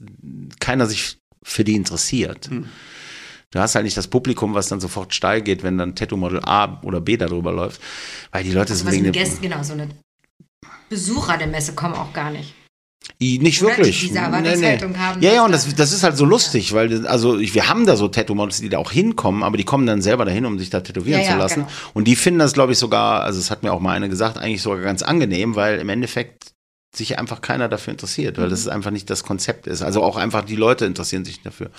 [0.60, 2.48] keiner sich für die interessiert.
[3.50, 6.80] Du hast halt nicht das Publikum, was dann sofort steil geht, wenn dann Tattoo-Model A
[6.82, 7.80] oder B darüber läuft,
[8.30, 9.88] weil die Leute Also sind wegen Gästen, genau, so eine
[10.88, 12.54] Besucher der Messe kommen auch gar nicht.
[13.20, 14.00] Nicht Oder wirklich.
[14.00, 16.88] die diese Erwartungshaltung haben, Ja, ja, und da- das, das ist halt so lustig, weil
[16.88, 20.02] das- also wir haben da so Tattoo-Models, die da auch hinkommen, aber die kommen dann
[20.02, 21.60] selber dahin, um sich da tätowieren Ja, zu ja, lassen.
[21.60, 21.68] genau.
[21.94, 24.38] Und die finden das, glaube ich, sogar, also es hat mir auch mal eine gesagt,
[24.38, 26.51] eigentlich sogar ganz angenehm, weil im Endeffekt
[26.94, 28.72] sich einfach keiner dafür interessiert, weil das Mhm.
[28.72, 29.80] einfach nicht das Konzept ist.
[29.80, 31.70] Also auch einfach die Leute interessieren sich dafür.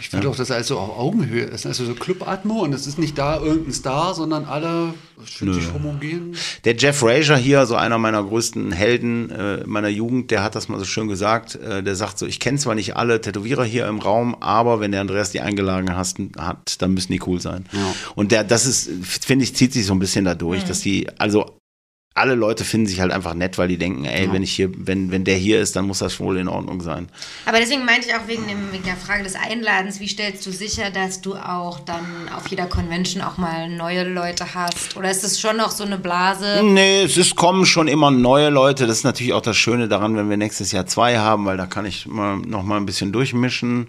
[0.00, 1.66] ich finde auch, dass alles so auf Augenhöhe ist.
[1.66, 6.34] Also so Club-Atmo und es ist nicht da irgendein Star, sondern alle sind sich homogen.
[6.64, 10.68] Der Jeff Frazier hier, so einer meiner größten Helden äh, meiner Jugend, der hat das
[10.68, 11.54] mal so schön gesagt.
[11.54, 14.90] Äh, der sagt so, ich kenne zwar nicht alle Tätowierer hier im Raum, aber wenn
[14.90, 17.66] der Andreas die eingeladen hast, hat, dann müssen die cool sein.
[17.72, 17.94] Ja.
[18.16, 20.68] Und der, das ist, finde ich, zieht sich so ein bisschen dadurch, Mhm.
[20.68, 21.60] dass die, also
[22.16, 25.10] alle Leute finden sich halt einfach nett, weil die denken, ey, wenn ich hier, wenn,
[25.10, 27.08] wenn der hier ist, dann muss das wohl in Ordnung sein.
[27.44, 30.50] Aber deswegen meinte ich auch wegen, dem, wegen der Frage des Einladens, wie stellst du
[30.50, 34.96] sicher, dass du auch dann auf jeder Convention auch mal neue Leute hast?
[34.96, 36.62] Oder ist es schon noch so eine Blase?
[36.64, 38.86] Nee, es ist, kommen schon immer neue Leute.
[38.86, 41.66] Das ist natürlich auch das Schöne daran, wenn wir nächstes Jahr zwei haben, weil da
[41.66, 43.88] kann ich mal, noch mal ein bisschen durchmischen.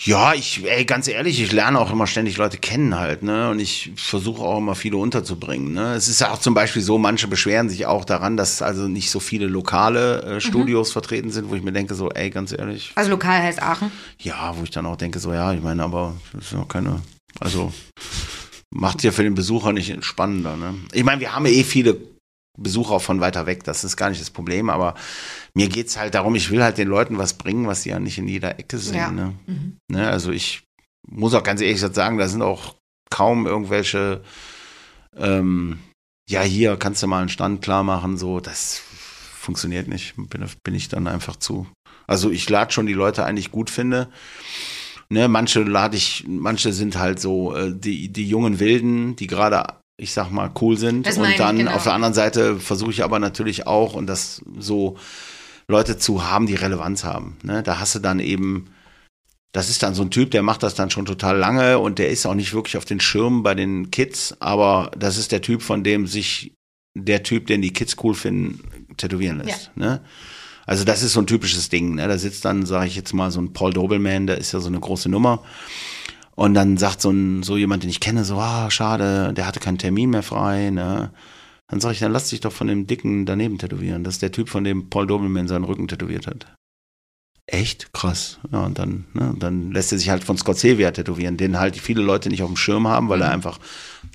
[0.00, 3.50] Ja, ich, ey, ganz ehrlich, ich lerne auch immer ständig Leute kennen halt, ne?
[3.50, 5.94] Und ich versuche auch immer viele unterzubringen, ne?
[5.94, 9.10] Es ist ja auch zum Beispiel so, manche beschweren sich auch daran, dass also nicht
[9.10, 12.90] so viele lokale äh, Studios vertreten sind, wo ich mir denke, so, ey, ganz ehrlich,
[12.96, 13.92] Also lokal heißt Aachen.
[14.18, 17.00] ja, wo ich dann auch denke, so, ja, ich meine, aber das ist ja keine,
[17.38, 17.72] also
[18.70, 20.74] macht ja für den Besucher nicht spannender, ne?
[20.92, 21.96] Ich meine, wir haben ja eh viele
[22.58, 24.94] Besucher von weiter weg, das ist gar nicht das Problem, aber
[25.54, 28.18] mir geht's halt darum, ich will halt den Leuten was bringen, was sie ja nicht
[28.18, 29.10] in jeder Ecke sehen, Ja.
[29.10, 29.34] ne?
[29.90, 30.08] ne?
[30.08, 30.64] Also ich
[31.08, 32.76] muss auch ganz ehrlich sagen, da sind auch
[33.10, 34.22] kaum irgendwelche,
[35.16, 35.78] ähm,
[36.28, 38.80] ja, hier kannst du mal einen Stand klar machen, so, das
[39.34, 41.66] funktioniert nicht, bin, bin ich dann einfach zu.
[42.06, 44.08] Also ich lade schon die Leute ein, die ich gut finde.
[45.08, 49.74] Ne, manche lade ich, manche sind halt so äh, die, die jungen Wilden, die gerade,
[50.02, 51.06] ich sag mal, cool sind.
[51.06, 51.72] Das und ich, dann genau.
[51.72, 54.96] auf der anderen Seite versuche ich aber natürlich auch, und das so
[55.68, 57.36] Leute zu haben, die Relevanz haben.
[57.42, 57.62] Ne?
[57.62, 58.66] Da hast du dann eben,
[59.52, 62.10] das ist dann so ein Typ, der macht das dann schon total lange und der
[62.10, 65.62] ist auch nicht wirklich auf den Schirmen bei den Kids, aber das ist der Typ,
[65.62, 66.52] von dem sich
[66.94, 69.70] der Typ, den die Kids cool finden, tätowieren lässt.
[69.76, 70.02] Ne?
[70.66, 71.94] Also das ist so ein typisches Ding.
[71.94, 72.08] Ne?
[72.08, 74.68] Da sitzt dann, sage ich jetzt mal, so ein Paul Dobelman, der ist ja so
[74.68, 75.42] eine große Nummer.
[76.34, 79.60] Und dann sagt so, ein, so jemand, den ich kenne, so, ah, schade, der hatte
[79.60, 80.70] keinen Termin mehr frei.
[80.70, 81.12] Ne?
[81.68, 84.04] Dann sage ich, dann lass dich doch von dem Dicken daneben tätowieren.
[84.04, 86.46] Das ist der Typ, von dem Paul Dobelman seinen Rücken tätowiert hat.
[87.46, 87.92] Echt?
[87.92, 88.38] Krass.
[88.52, 91.76] Ja, und dann, ne, dann lässt er sich halt von Scott Sevia tätowieren, den halt
[91.76, 93.58] viele Leute nicht auf dem Schirm haben, weil er einfach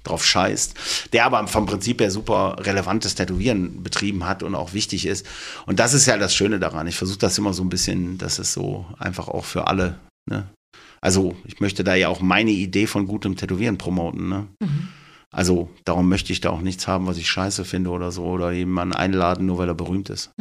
[0.04, 1.10] drauf scheißt.
[1.14, 5.26] Der aber vom Prinzip her super relevantes Tätowieren betrieben hat und auch wichtig ist.
[5.66, 6.88] Und das ist ja das Schöne daran.
[6.88, 10.48] Ich versuche das immer so ein bisschen, dass es so einfach auch für alle, ne?
[11.02, 14.48] Also, ich möchte da ja auch meine Idee von gutem Tätowieren promoten, ne?
[15.32, 18.52] Also, darum möchte ich da auch nichts haben, was ich scheiße finde oder so, oder
[18.52, 20.32] jemanden einladen, nur weil er berühmt ist.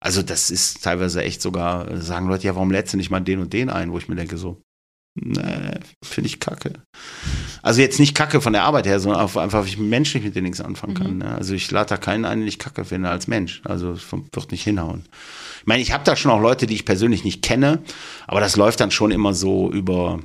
[0.00, 3.40] Also, das ist teilweise echt sogar, sagen Leute, ja, warum lädst du nicht mal den
[3.40, 4.60] und den ein, wo ich mir denke, so,
[5.20, 6.72] nee, finde ich kacke.
[7.62, 10.34] Also, jetzt nicht kacke von der Arbeit her, sondern auf- einfach, weil ich menschlich mit
[10.34, 11.18] denen nichts anfangen kann.
[11.18, 11.34] Ne?
[11.34, 13.62] Also, ich lade da keinen ein, den ich kacke finde als Mensch.
[13.64, 15.04] Also, es wird nicht hinhauen.
[15.64, 17.82] Ich meine, ich habe da schon auch Leute, die ich persönlich nicht kenne,
[18.26, 20.20] aber das läuft dann schon immer so über,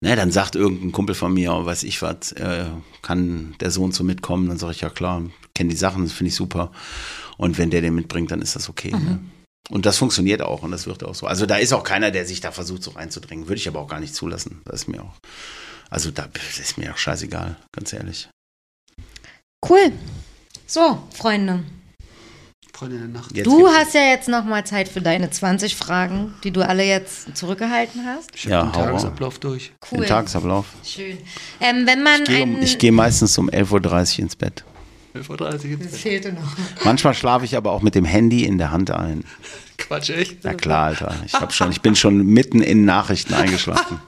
[0.00, 2.64] ne, dann sagt irgendein Kumpel von mir, weiß ich was, äh,
[3.02, 5.22] kann der Sohn so mitkommen, dann sage ich, ja klar,
[5.54, 6.72] kenne die Sachen, das finde ich super.
[7.36, 8.90] Und wenn der den mitbringt, dann ist das okay.
[8.90, 9.20] Ne?
[9.68, 11.28] Und das funktioniert auch und das wird auch so.
[11.28, 13.46] Also da ist auch keiner, der sich da versucht, so reinzudringen.
[13.46, 14.60] Würde ich aber auch gar nicht zulassen.
[14.64, 15.14] Das ist mir auch,
[15.88, 18.28] also da das ist mir auch scheißegal, ganz ehrlich.
[19.64, 19.92] Cool.
[20.66, 21.62] So, Freunde.
[22.80, 23.36] Freunde der Nacht.
[23.36, 26.82] Jetzt Du hast ja jetzt noch mal Zeit für deine 20 Fragen, die du alle
[26.82, 28.30] jetzt zurückgehalten hast.
[28.34, 29.72] Ich Ja, den Tagesablauf durch.
[29.92, 29.98] Cool.
[30.00, 30.64] den Tagesablauf.
[30.84, 31.18] Schön.
[31.60, 34.64] Ähm, wenn man Ich gehe um, einen- ich gehe meistens um 11.30 Uhr ins Bett.
[35.14, 35.90] 11.30 Uhr Das ins Bett.
[36.00, 36.56] fehlte noch.
[36.84, 39.24] Manchmal schlafe ich aber auch mit dem Handy in der Hand ein.
[39.76, 40.38] Quatsch, echt?
[40.42, 41.14] Na klar, Alter.
[41.26, 44.00] Ich, hab schon, ich bin schon mitten in Nachrichten eingeschlafen.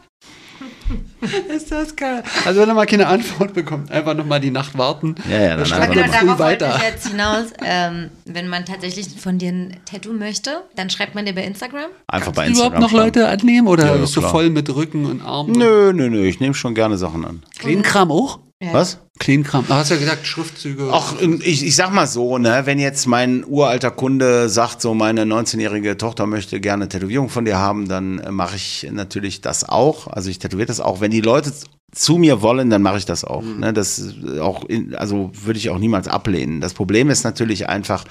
[1.54, 2.22] Ist das geil.
[2.44, 5.14] Also wenn er mal keine Antwort bekommt, einfach nochmal die Nacht warten.
[5.30, 6.74] Ja, ja, dann schreibt einfach Genau, er darauf weiter.
[6.76, 7.44] ich jetzt hinaus.
[7.64, 11.90] Ähm, wenn man tatsächlich von dir ein Tattoo möchte, dann schreibt man dir bei Instagram.
[12.08, 12.66] Einfach bei Kannst du Instagram.
[12.66, 13.04] überhaupt noch schreiben.
[13.20, 14.30] Leute annehmen oder Ja, ja, bist du klar.
[14.32, 15.52] voll mit Rücken und Armen?
[15.52, 17.42] Nö, nö, nö, ich nehme schon gerne Sachen an.
[17.58, 18.40] Kleinkram auch?
[18.62, 18.72] Ja.
[18.74, 18.98] Was?
[19.18, 19.66] Kleinkram.
[19.66, 20.88] Du hast ja gesagt, Schriftzüge.
[20.92, 25.24] Ach, ich, ich sag mal so, ne, wenn jetzt mein uralter Kunde sagt, so meine
[25.24, 30.06] 19-jährige Tochter möchte gerne Tätowierung von dir haben, dann äh, mache ich natürlich das auch.
[30.06, 31.00] Also ich tätowiere das auch.
[31.00, 31.52] Wenn die Leute
[31.90, 33.42] zu mir wollen, dann mache ich das auch.
[33.42, 36.60] Ne, das ist auch, in, also würde ich auch niemals ablehnen.
[36.60, 38.04] Das Problem ist natürlich einfach,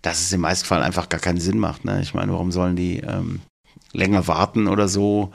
[0.00, 1.84] dass es im meisten Fall einfach gar keinen Sinn macht.
[1.84, 2.00] Ne?
[2.00, 3.40] Ich meine, warum sollen die ähm,
[3.92, 5.32] länger warten oder so?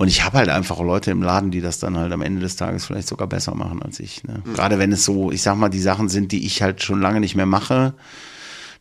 [0.00, 2.56] Und ich habe halt einfach Leute im Laden, die das dann halt am Ende des
[2.56, 4.24] Tages vielleicht sogar besser machen als ich.
[4.24, 4.42] Ne?
[4.54, 7.20] Gerade wenn es so, ich sag mal, die Sachen sind, die ich halt schon lange
[7.20, 7.92] nicht mehr mache.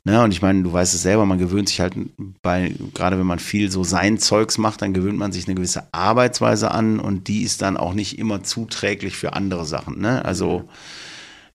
[0.05, 0.23] Ne?
[0.23, 1.93] Und ich meine, du weißt es selber, man gewöhnt sich halt
[2.41, 5.89] bei, gerade wenn man viel so sein Zeugs macht, dann gewöhnt man sich eine gewisse
[5.91, 9.99] Arbeitsweise an und die ist dann auch nicht immer zuträglich für andere Sachen.
[9.99, 10.23] Ne?
[10.23, 10.69] Also,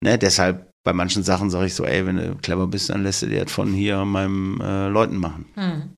[0.03, 3.23] ne, deshalb bei manchen Sachen sage ich so, ey, wenn du clever bist, dann lässt
[3.23, 5.47] du dir das von hier meinem äh, Leuten machen.
[5.55, 5.97] Hm.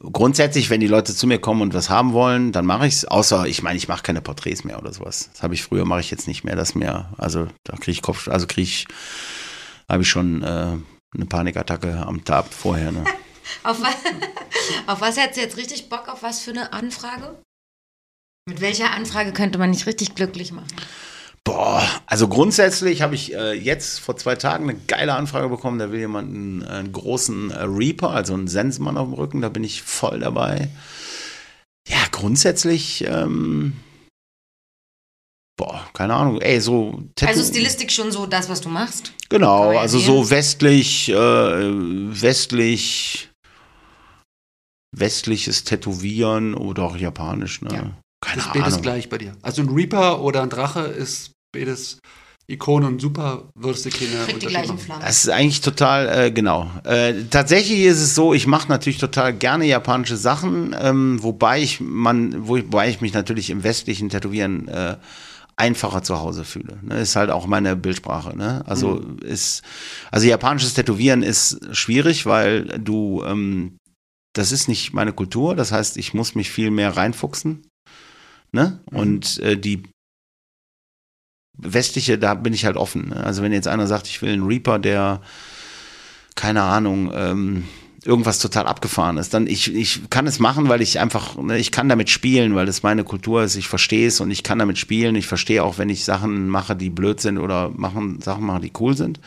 [0.00, 3.04] Grundsätzlich, wenn die Leute zu mir kommen und was haben wollen, dann mache ich es.
[3.04, 5.30] Außer, ich meine, ich mache keine Porträts mehr oder sowas.
[5.32, 6.56] Das habe ich früher, mache ich jetzt nicht mehr.
[6.56, 8.86] Das mehr, also da kriege ich Kopf, also kriege ich,
[9.88, 10.76] habe ich schon äh,
[11.14, 12.90] eine Panikattacke am Tag vorher.
[12.90, 13.04] Ne?
[13.64, 13.94] Auf, was,
[14.86, 16.08] auf was hättest du jetzt richtig Bock?
[16.08, 17.42] Auf was für eine Anfrage?
[18.48, 20.68] Mit welcher Anfrage könnte man dich richtig glücklich machen?
[21.44, 25.78] Boah, also grundsätzlich habe ich äh, jetzt vor zwei Tagen eine geile Anfrage bekommen.
[25.78, 29.40] Da will jemand einen, einen großen äh, Reaper, also einen Sensenmann auf dem Rücken.
[29.40, 30.68] Da bin ich voll dabei.
[31.88, 33.72] Ja, grundsätzlich, ähm,
[35.58, 36.40] boah, keine Ahnung.
[36.40, 39.12] Ey, so Tattoo- Also Stilistik schon so das, was du machst?
[39.28, 43.30] Genau, also so westlich, äh, westlich,
[44.96, 47.74] westliches Tätowieren oder auch japanisch, ne?
[47.74, 47.90] Ja.
[48.24, 48.82] Keine ist beides Ahnung.
[48.82, 49.36] gleich bei dir.
[49.42, 51.98] Also ein Reaper oder ein Drache ist beides
[52.48, 54.78] Ikone und super, keine Kriegt die Unterschied gleichen machen.
[54.78, 55.02] Flammen.
[55.02, 56.70] Das ist eigentlich total, äh, genau.
[56.84, 61.80] Äh, tatsächlich ist es so, ich mache natürlich total gerne japanische Sachen, ähm, wobei ich
[61.80, 64.96] man, wo- wobei ich mich natürlich im westlichen Tätowieren äh,
[65.56, 66.78] einfacher zu Hause fühle.
[66.82, 66.98] Ne?
[67.00, 68.36] Ist halt auch meine Bildsprache.
[68.36, 68.64] Ne?
[68.66, 69.62] Also ist,
[70.10, 73.76] also japanisches Tätowieren ist schwierig, weil du, ähm,
[74.34, 75.54] das ist nicht meine Kultur.
[75.54, 77.68] Das heißt, ich muss mich viel mehr reinfuchsen.
[78.50, 78.80] Ne?
[78.90, 79.84] Und äh, die
[81.62, 83.08] westliche, da bin ich halt offen.
[83.08, 83.24] Ne?
[83.24, 85.20] Also wenn jetzt einer sagt, ich will einen Reaper, der
[86.34, 87.64] keine Ahnung, ähm,
[88.04, 91.70] irgendwas total abgefahren ist, dann ich, ich kann es machen, weil ich einfach, ne, ich
[91.70, 94.78] kann damit spielen, weil das meine Kultur ist, ich verstehe es und ich kann damit
[94.78, 95.14] spielen.
[95.14, 98.72] Ich verstehe auch, wenn ich Sachen mache, die blöd sind oder machen, Sachen mache, die
[98.80, 99.20] cool sind.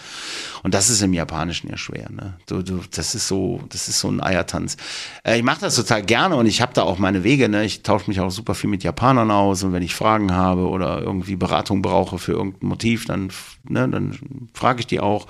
[0.63, 2.09] Und das ist im Japanischen ja schwer.
[2.11, 2.37] Ne?
[2.47, 4.77] Du, du, das ist so, das ist so ein Eiertanz.
[5.23, 7.47] Äh, ich mache das total gerne und ich habe da auch meine Wege.
[7.47, 7.63] Ne?
[7.65, 11.01] Ich tausche mich auch super viel mit Japanern aus und wenn ich Fragen habe oder
[11.01, 13.29] irgendwie Beratung brauche für irgendein Motiv, dann,
[13.69, 15.27] ne, dann frage ich die auch.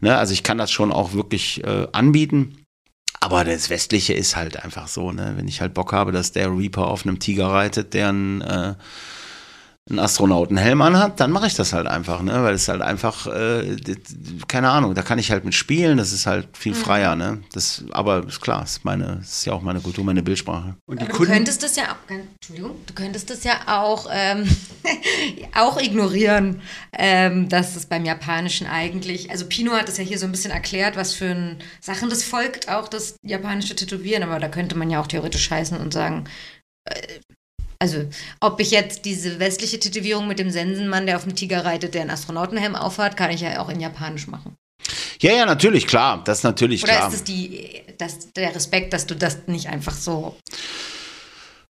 [0.00, 0.16] Ne?
[0.16, 2.56] Also ich kann das schon auch wirklich äh, anbieten.
[3.22, 5.34] Aber das Westliche ist halt einfach so, ne?
[5.36, 8.74] Wenn ich halt Bock habe, dass der Reaper auf einem Tiger reitet, der einen, äh,
[9.90, 12.44] einen Astronautenhelm anhat, dann mache ich das halt einfach, ne?
[12.44, 13.76] Weil es halt einfach, äh,
[14.46, 17.42] keine Ahnung, da kann ich halt mit spielen, das ist halt viel freier, ne?
[17.52, 20.76] Das, aber ist klar, ist meine, ist ja auch meine Kultur, meine Bildsprache.
[20.86, 24.06] Und die Aber du Kunden, könntest das ja auch, Entschuldigung, du könntest das ja auch,
[24.12, 24.48] ähm,
[25.56, 26.62] auch ignorieren,
[26.96, 30.52] ähm, dass es beim Japanischen eigentlich, also Pino hat es ja hier so ein bisschen
[30.52, 34.90] erklärt, was für ein Sachen das folgt, auch das japanische Tätowieren, aber da könnte man
[34.90, 36.28] ja auch theoretisch scheißen und sagen,
[36.84, 37.18] äh,
[37.82, 38.04] also
[38.38, 42.02] ob ich jetzt diese westliche Tätowierung mit dem Sensenmann, der auf dem Tiger reitet, der
[42.02, 44.54] einen Astronautenhelm aufhat, kann ich ja auch in Japanisch machen.
[45.20, 47.08] Ja, ja, natürlich, klar, das ist natürlich Oder klar.
[47.08, 50.36] ist es die, das, der Respekt, dass du das nicht einfach so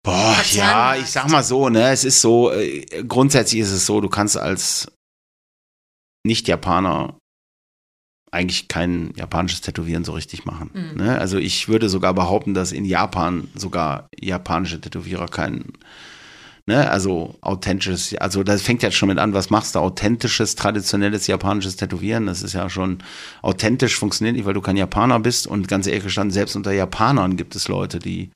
[0.02, 1.02] Boah, ja, hast.
[1.02, 4.38] ich sag mal so, ne, es ist so, äh, grundsätzlich ist es so, du kannst
[4.38, 4.90] als
[6.26, 7.18] Nicht-Japaner
[8.38, 10.70] eigentlich kein japanisches Tätowieren so richtig machen.
[10.74, 11.04] Mhm.
[11.04, 11.20] Ne?
[11.20, 15.66] Also ich würde sogar behaupten, dass in Japan sogar japanische Tätowierer kein,
[16.68, 19.80] ne, also authentisches, also das fängt ja schon mit an, was machst du?
[19.80, 23.00] Authentisches, traditionelles japanisches Tätowieren, das ist ja schon
[23.42, 27.38] authentisch, funktioniert nicht, weil du kein Japaner bist und ganz ehrlich gestanden, selbst unter Japanern
[27.38, 28.30] gibt es Leute, die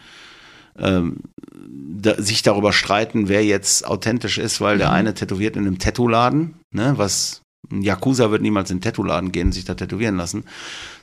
[0.80, 1.18] ähm,
[1.54, 6.56] da, sich darüber streiten, wer jetzt authentisch ist, weil der eine tätowiert in einem Tattoo-Laden,
[6.72, 10.46] ne, was ein Yakuza wird niemals in einen Tattoo-Laden gehen und sich da tätowieren lassen.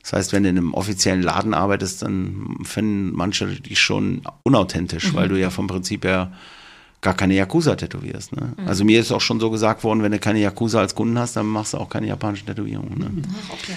[0.02, 5.14] Das heißt, wenn du in einem offiziellen Laden arbeitest, dann finden manche dich schon unauthentisch,
[5.14, 6.32] weil du ja vom Prinzip her
[7.00, 8.34] gar keine Yakuza tätowierst.
[8.34, 8.54] Ne?
[8.66, 11.36] Also mir ist auch schon so gesagt worden, wenn du keine Yakuza als Kunden hast,
[11.36, 12.98] dann machst du auch keine japanischen Tätowierungen.
[12.98, 13.10] Ne?
[13.46, 13.74] Ach, okay.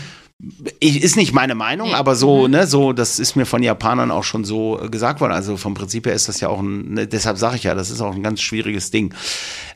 [0.79, 1.93] Ich, ist nicht meine Meinung, Nee.
[1.93, 5.33] aber so, ne, so, das ist mir von Japanern auch schon so gesagt worden.
[5.33, 7.89] Also vom Prinzip her ist das ja auch ein, ne, deshalb sage ich ja, das
[7.89, 9.13] ist auch ein ganz schwieriges Ding.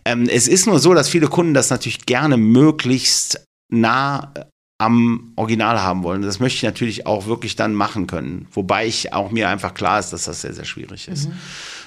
[0.06, 4.46] Ähm, es ist nur so, dass viele Kunden das natürlich gerne möglichst nah äh,
[4.78, 6.22] am Original haben wollen.
[6.22, 8.48] Das möchte ich natürlich auch wirklich dann machen können.
[8.52, 11.30] Wobei ich auch mir einfach klar ist, dass das sehr, sehr schwierig ist.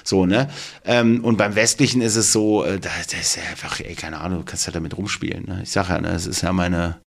[0.03, 0.49] So, ne?
[0.85, 4.19] Ähm, und beim Westlichen ist es so, äh, da, das ist ja einfach, ey, keine
[4.19, 5.45] Ahnung, du kannst ja damit rumspielen.
[5.45, 5.59] Ne?
[5.61, 6.99] Ich sage ja, ne, es ist ja meine,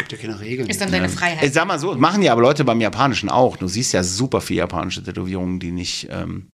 [0.00, 0.68] Gibt ja keine Regeln.
[0.68, 1.52] Ist dann deine ich Freiheit.
[1.52, 3.56] sag mal so, machen ja aber Leute beim Japanischen auch.
[3.56, 6.50] Du siehst ja super viele japanische Tätowierungen, die nicht, ähm,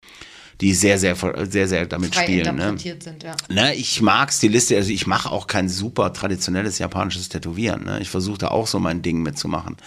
[0.61, 1.15] die sehr, sehr,
[1.49, 2.55] sehr, sehr damit Frei spielen.
[2.55, 2.77] Ne?
[2.77, 3.35] sind, ja.
[3.49, 7.83] Ne, ich mag Stilistisch, also ich mache auch kein super traditionelles japanisches Tätowieren.
[7.85, 7.99] Ne?
[7.99, 9.77] Ich versuche da auch so mein Ding mitzumachen.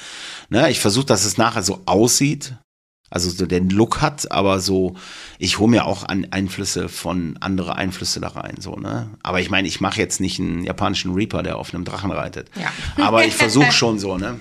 [0.48, 0.68] Ne?
[0.70, 2.54] Ich versuche, dass es nachher so aussieht,
[3.14, 4.96] also so den Look hat, aber so,
[5.38, 8.56] ich hole mir auch an Einflüsse von andere Einflüsse da rein.
[8.58, 9.08] So, ne?
[9.22, 12.50] Aber ich meine, ich mache jetzt nicht einen japanischen Reaper, der auf einem Drachen reitet.
[12.60, 12.72] Ja.
[13.04, 14.40] Aber ich versuche schon so, ne?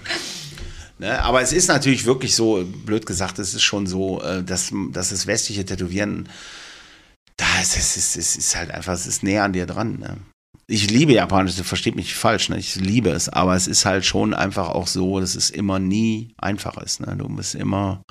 [0.97, 4.71] Ne, aber es ist natürlich wirklich so, blöd gesagt, es ist schon so, äh, dass,
[4.91, 6.27] dass das westliche Tätowieren,
[7.37, 9.99] da ist es ist, es ist halt einfach, es ist näher an dir dran.
[9.99, 10.17] Ne?
[10.65, 12.57] Ich liebe Japanisch, versteht mich falsch, ne?
[12.57, 16.33] ich liebe es, aber es ist halt schon einfach auch so, dass es immer nie
[16.37, 17.01] einfach ist.
[17.01, 17.15] Ne?
[17.17, 18.01] Du bist immer.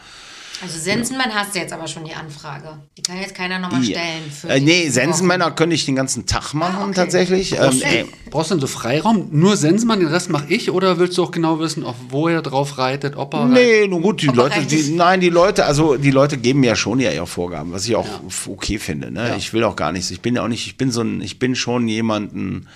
[0.63, 2.79] Also Sensenmann hast du jetzt aber schon die Anfrage.
[2.97, 3.99] Die kann jetzt keiner nochmal Ja.
[3.99, 4.31] stellen.
[4.31, 4.89] Für Äh, nee.
[4.91, 6.95] Sensenmänner könnte ich den ganzen Tag machen, Ah, okay.
[6.95, 7.59] tatsächlich.
[7.59, 9.29] Ähm, ey, Brauchst du denn so Freiraum?
[9.33, 10.71] Nur Sensenmann, den Rest mache ich?
[10.71, 13.55] Oder willst du auch genau wissen, auf wo er drauf reitet, ob er reitet?
[13.55, 16.77] Nee, nun gut, die Leute, die, nein, die Leute, also die Leute geben mir ja
[16.77, 19.11] schon ja ihre Vorgaben, was ich auch f- okay finde.
[19.11, 19.29] Ne?
[19.31, 19.37] Ja.
[19.37, 20.11] Ich will auch gar nichts.
[20.13, 22.69] Ich bin ja auch nicht, ich bin so ein, ich bin schon jemanden,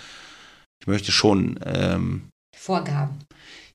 [0.81, 2.23] ich möchte schon, ähm,
[2.59, 3.21] Vorgaben.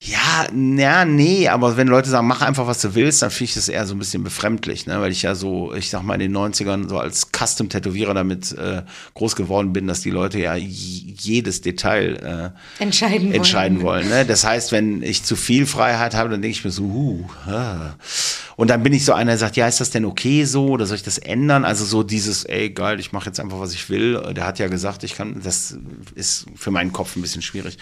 [0.04, 3.54] Ja, na, nee, aber wenn Leute sagen, mach einfach, was du willst, dann finde ich
[3.54, 5.00] das eher so ein bisschen befremdlich, ne?
[5.00, 8.82] weil ich ja so, ich sag mal, in den 90ern so als Custom-Tätowierer damit äh,
[9.14, 13.36] groß geworden bin, dass die Leute ja jedes Detail äh, Entscheiden wollen.
[13.36, 14.10] entscheiden wollen.
[14.10, 14.26] Ne?
[14.26, 17.94] Das heißt, wenn ich zu viel Freiheit habe, dann denke ich mir so, uh, ah.
[18.56, 20.88] und dann bin ich so einer, der sagt, ja, ist das denn okay so oder
[20.88, 21.64] soll ich das ändern?
[21.64, 24.34] Also so dieses, ey, geil, ich mache jetzt einfach, was ich will.
[24.34, 25.78] Der hat ja gesagt, ich kann, das
[26.16, 27.78] ist für meinen Kopf ein bisschen schwierig.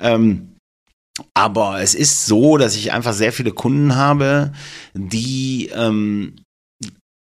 [0.00, 0.48] Ähm,
[1.34, 4.52] aber es ist so, dass ich einfach sehr viele Kunden habe,
[4.94, 6.36] die, ähm,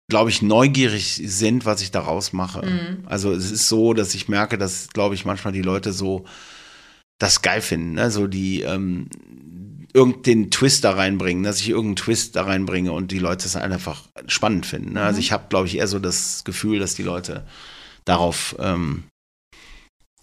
[0.10, 2.66] glaube ich, neugierig sind, was ich daraus mache.
[2.66, 3.04] Mhm.
[3.06, 6.26] Also es ist so, dass ich merke, dass, glaube ich, manchmal die Leute so
[7.20, 8.12] das geil finden, ne?
[8.12, 9.10] so die ähm,
[9.94, 14.04] irgendeinen Twist da reinbringen, dass ich irgendeinen Twist da reinbringe und die Leute es einfach
[14.28, 14.94] spannend finden.
[14.94, 15.02] Ne?
[15.02, 17.46] Also ich habe, glaube ich, eher so das Gefühl, dass die Leute
[18.06, 19.06] darauf ähm,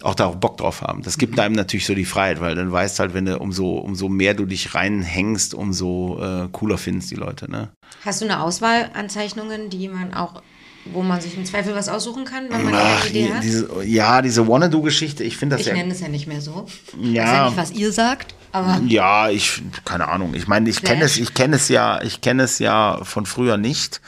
[0.05, 1.03] auch darauf Bock drauf haben.
[1.03, 4.09] Das gibt einem natürlich so die Freiheit, weil dann weißt halt, wenn du umso, umso
[4.09, 7.71] mehr du dich reinhängst, umso äh, cooler findest die Leute, ne?
[8.05, 10.43] Hast du eine Auswahl an Zeichnungen, die man auch,
[10.85, 13.43] wo man sich im Zweifel was aussuchen kann, wenn man eine Ach, Idee die, hat?
[13.43, 15.73] diese, ja, diese Wanna-Do-Geschichte, ich finde das ich ja.
[15.73, 16.67] nenne es ja nicht mehr so.
[17.03, 20.35] Ich weiß ja Ja, nicht, was ihr sagt, aber ja, ich, keine Ahnung.
[20.35, 23.57] Ich meine, ich kenne es, ich kenne es ja, ich kenne es ja von früher
[23.57, 24.01] nicht.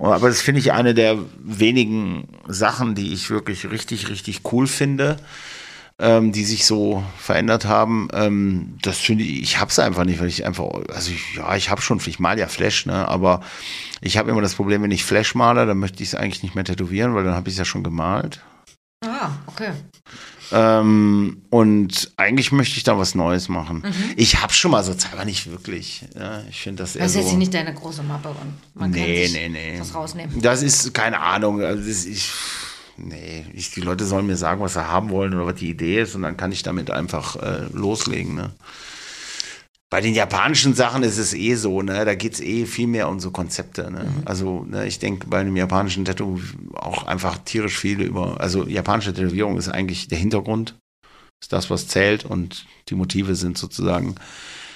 [0.00, 5.18] Aber das finde ich eine der wenigen Sachen, die ich wirklich richtig, richtig cool finde,
[5.98, 8.08] ähm, die sich so verändert haben.
[8.14, 11.54] Ähm, das finde ich, ich habe es einfach nicht, weil ich einfach, also ich, ja,
[11.54, 13.42] ich habe schon, ich mal ja Flash, ne, aber
[14.00, 16.54] ich habe immer das Problem, wenn ich Flash male, dann möchte ich es eigentlich nicht
[16.54, 18.40] mehr tätowieren, weil dann habe ich es ja schon gemalt.
[19.04, 19.72] ah, okay.
[20.52, 23.82] Ähm, und eigentlich möchte ich da was Neues machen.
[23.84, 24.14] Mhm.
[24.16, 26.04] Ich habe schon mal so Zeit, aber nicht wirklich.
[26.14, 27.28] Ja, ich finde das eher Das ist so.
[27.28, 29.80] jetzt nicht deine große Mappe und man kann nee, sich nee, nee.
[29.80, 30.40] was rausnehmen.
[30.40, 31.62] Das ist keine Ahnung.
[31.62, 32.30] Also das, ich,
[32.96, 36.00] nee, ich, die Leute sollen mir sagen, was sie haben wollen oder was die Idee
[36.02, 38.34] ist und dann kann ich damit einfach äh, loslegen.
[38.34, 38.50] Ne?
[39.90, 42.04] Bei den japanischen Sachen ist es eh so, ne?
[42.04, 43.90] Da geht es eh viel mehr um so Konzepte.
[43.90, 44.06] Ne?
[44.24, 46.40] Also, ne, ich denke bei einem japanischen Tattoo
[46.74, 48.40] auch einfach tierisch viel über.
[48.40, 50.76] Also japanische Tätowierung ist eigentlich der Hintergrund,
[51.42, 54.14] ist das, was zählt, und die Motive sind sozusagen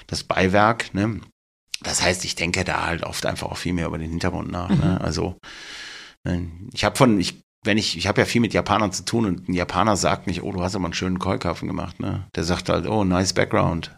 [0.09, 0.93] das Beiwerk.
[0.94, 1.20] Ne?
[1.84, 4.70] Das heißt, ich denke da halt oft einfach auch viel mehr über den Hintergrund nach.
[4.70, 5.01] Ne?
[5.01, 5.36] Also,
[6.25, 9.26] ne, ich habe von, ich, wenn ich, ich habe ja viel mit Japanern zu tun
[9.26, 12.26] und ein Japaner sagt nicht, oh, du hast aber einen schönen Keukarpfen gemacht, ne?
[12.34, 13.97] Der sagt halt, oh, nice background.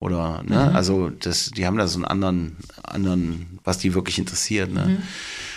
[0.00, 4.72] Oder, ne, also das, die haben da so einen anderen, anderen, was die wirklich interessiert,
[4.72, 5.02] ne?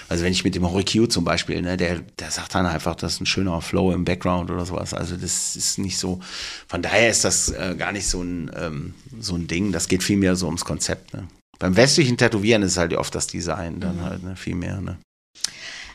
[0.10, 3.14] Also wenn ich mit dem Horikyu zum Beispiel, ne, der, der sagt dann einfach, das
[3.14, 4.94] ist ein schöner Flow im Background oder sowas.
[4.94, 6.20] Also das ist nicht so,
[6.68, 9.72] von daher ist das äh, gar nicht so ein, ähm, so ein Ding.
[9.72, 11.28] Das geht viel mehr so ums Konzept, ne?
[11.58, 14.98] Beim westlichen Tätowieren ist halt oft das Design dann halt, ne, viel mehr, ne?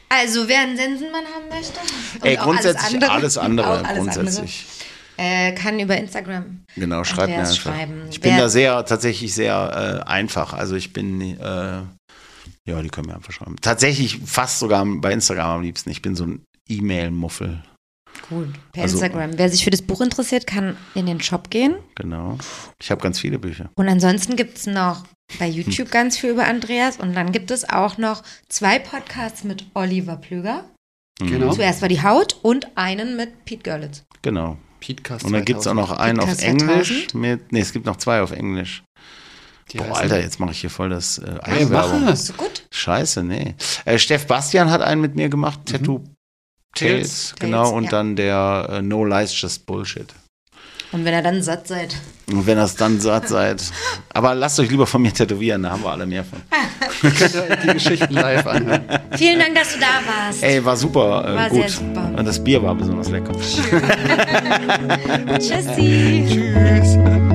[0.09, 1.79] Also, wer einen Sensenmann haben möchte,
[2.15, 4.65] und Ey, grundsätzlich alles andere, alles grundsätzlich.
[4.67, 4.79] andere,
[5.19, 7.55] äh, kann über Instagram Genau, schreibt mir einfach.
[7.55, 8.03] schreiben.
[8.11, 10.53] Ich bin Wer- da sehr, tatsächlich sehr äh, einfach.
[10.55, 11.83] Also ich bin, äh,
[12.67, 13.57] ja, die können mir einfach schreiben.
[13.61, 15.91] Tatsächlich fast sogar bei Instagram am liebsten.
[15.91, 17.63] Ich bin so ein E-Mail-Muffel.
[18.29, 19.33] Gut, per Also- Instagram.
[19.39, 21.77] Wer sich für das Buch interessiert, kann in den Shop gehen.
[21.95, 22.39] Genau.
[22.81, 23.71] Ich habe ganz viele Bücher.
[23.77, 25.05] Und ansonsten gibt es noch
[25.39, 26.97] bei YouTube ganz viel über Andreas.
[26.97, 30.65] Und dann gibt es auch noch zwei Podcasts mit Oliver Plüger.
[31.21, 31.53] Genau.
[31.53, 34.05] Zuerst war die Haut und einen mit Pete Görlitz.
[34.23, 34.57] Genau.
[34.81, 35.91] Podcast Und dann gibt es auch 2000.
[35.91, 37.15] noch einen auf Podcast Englisch 2000?
[37.15, 37.53] mit.
[37.53, 38.83] Nee, es gibt noch zwei auf Englisch.
[39.73, 42.17] Die Boah, Alter, jetzt mache ich hier voll das äh, Hey, mach.
[42.17, 42.67] So gut.
[42.71, 43.55] Scheiße, nee.
[43.85, 46.05] Äh, Steff Bastian hat einen mit mir gemacht, Tattoo
[46.75, 47.35] Tales, Tales.
[47.39, 47.91] genau, Tales, und ja.
[47.91, 50.15] dann der äh, No Lies Just Bullshit.
[50.91, 51.95] Und wenn ihr dann satt seid.
[52.31, 53.63] Und wenn ihr es dann satt seid.
[54.15, 56.41] Aber lasst euch lieber von mir tätowieren, da haben wir alle mehr von.
[57.19, 58.85] Könnt ihr die Geschichten live anhören.
[59.17, 60.43] Vielen Dank, dass du da warst.
[60.43, 61.61] Ey, war super äh, War gut.
[61.61, 62.11] sehr super.
[62.17, 63.33] Und das Bier war besonders lecker.
[65.39, 66.25] Tschüssi.
[66.29, 67.28] Tschüss.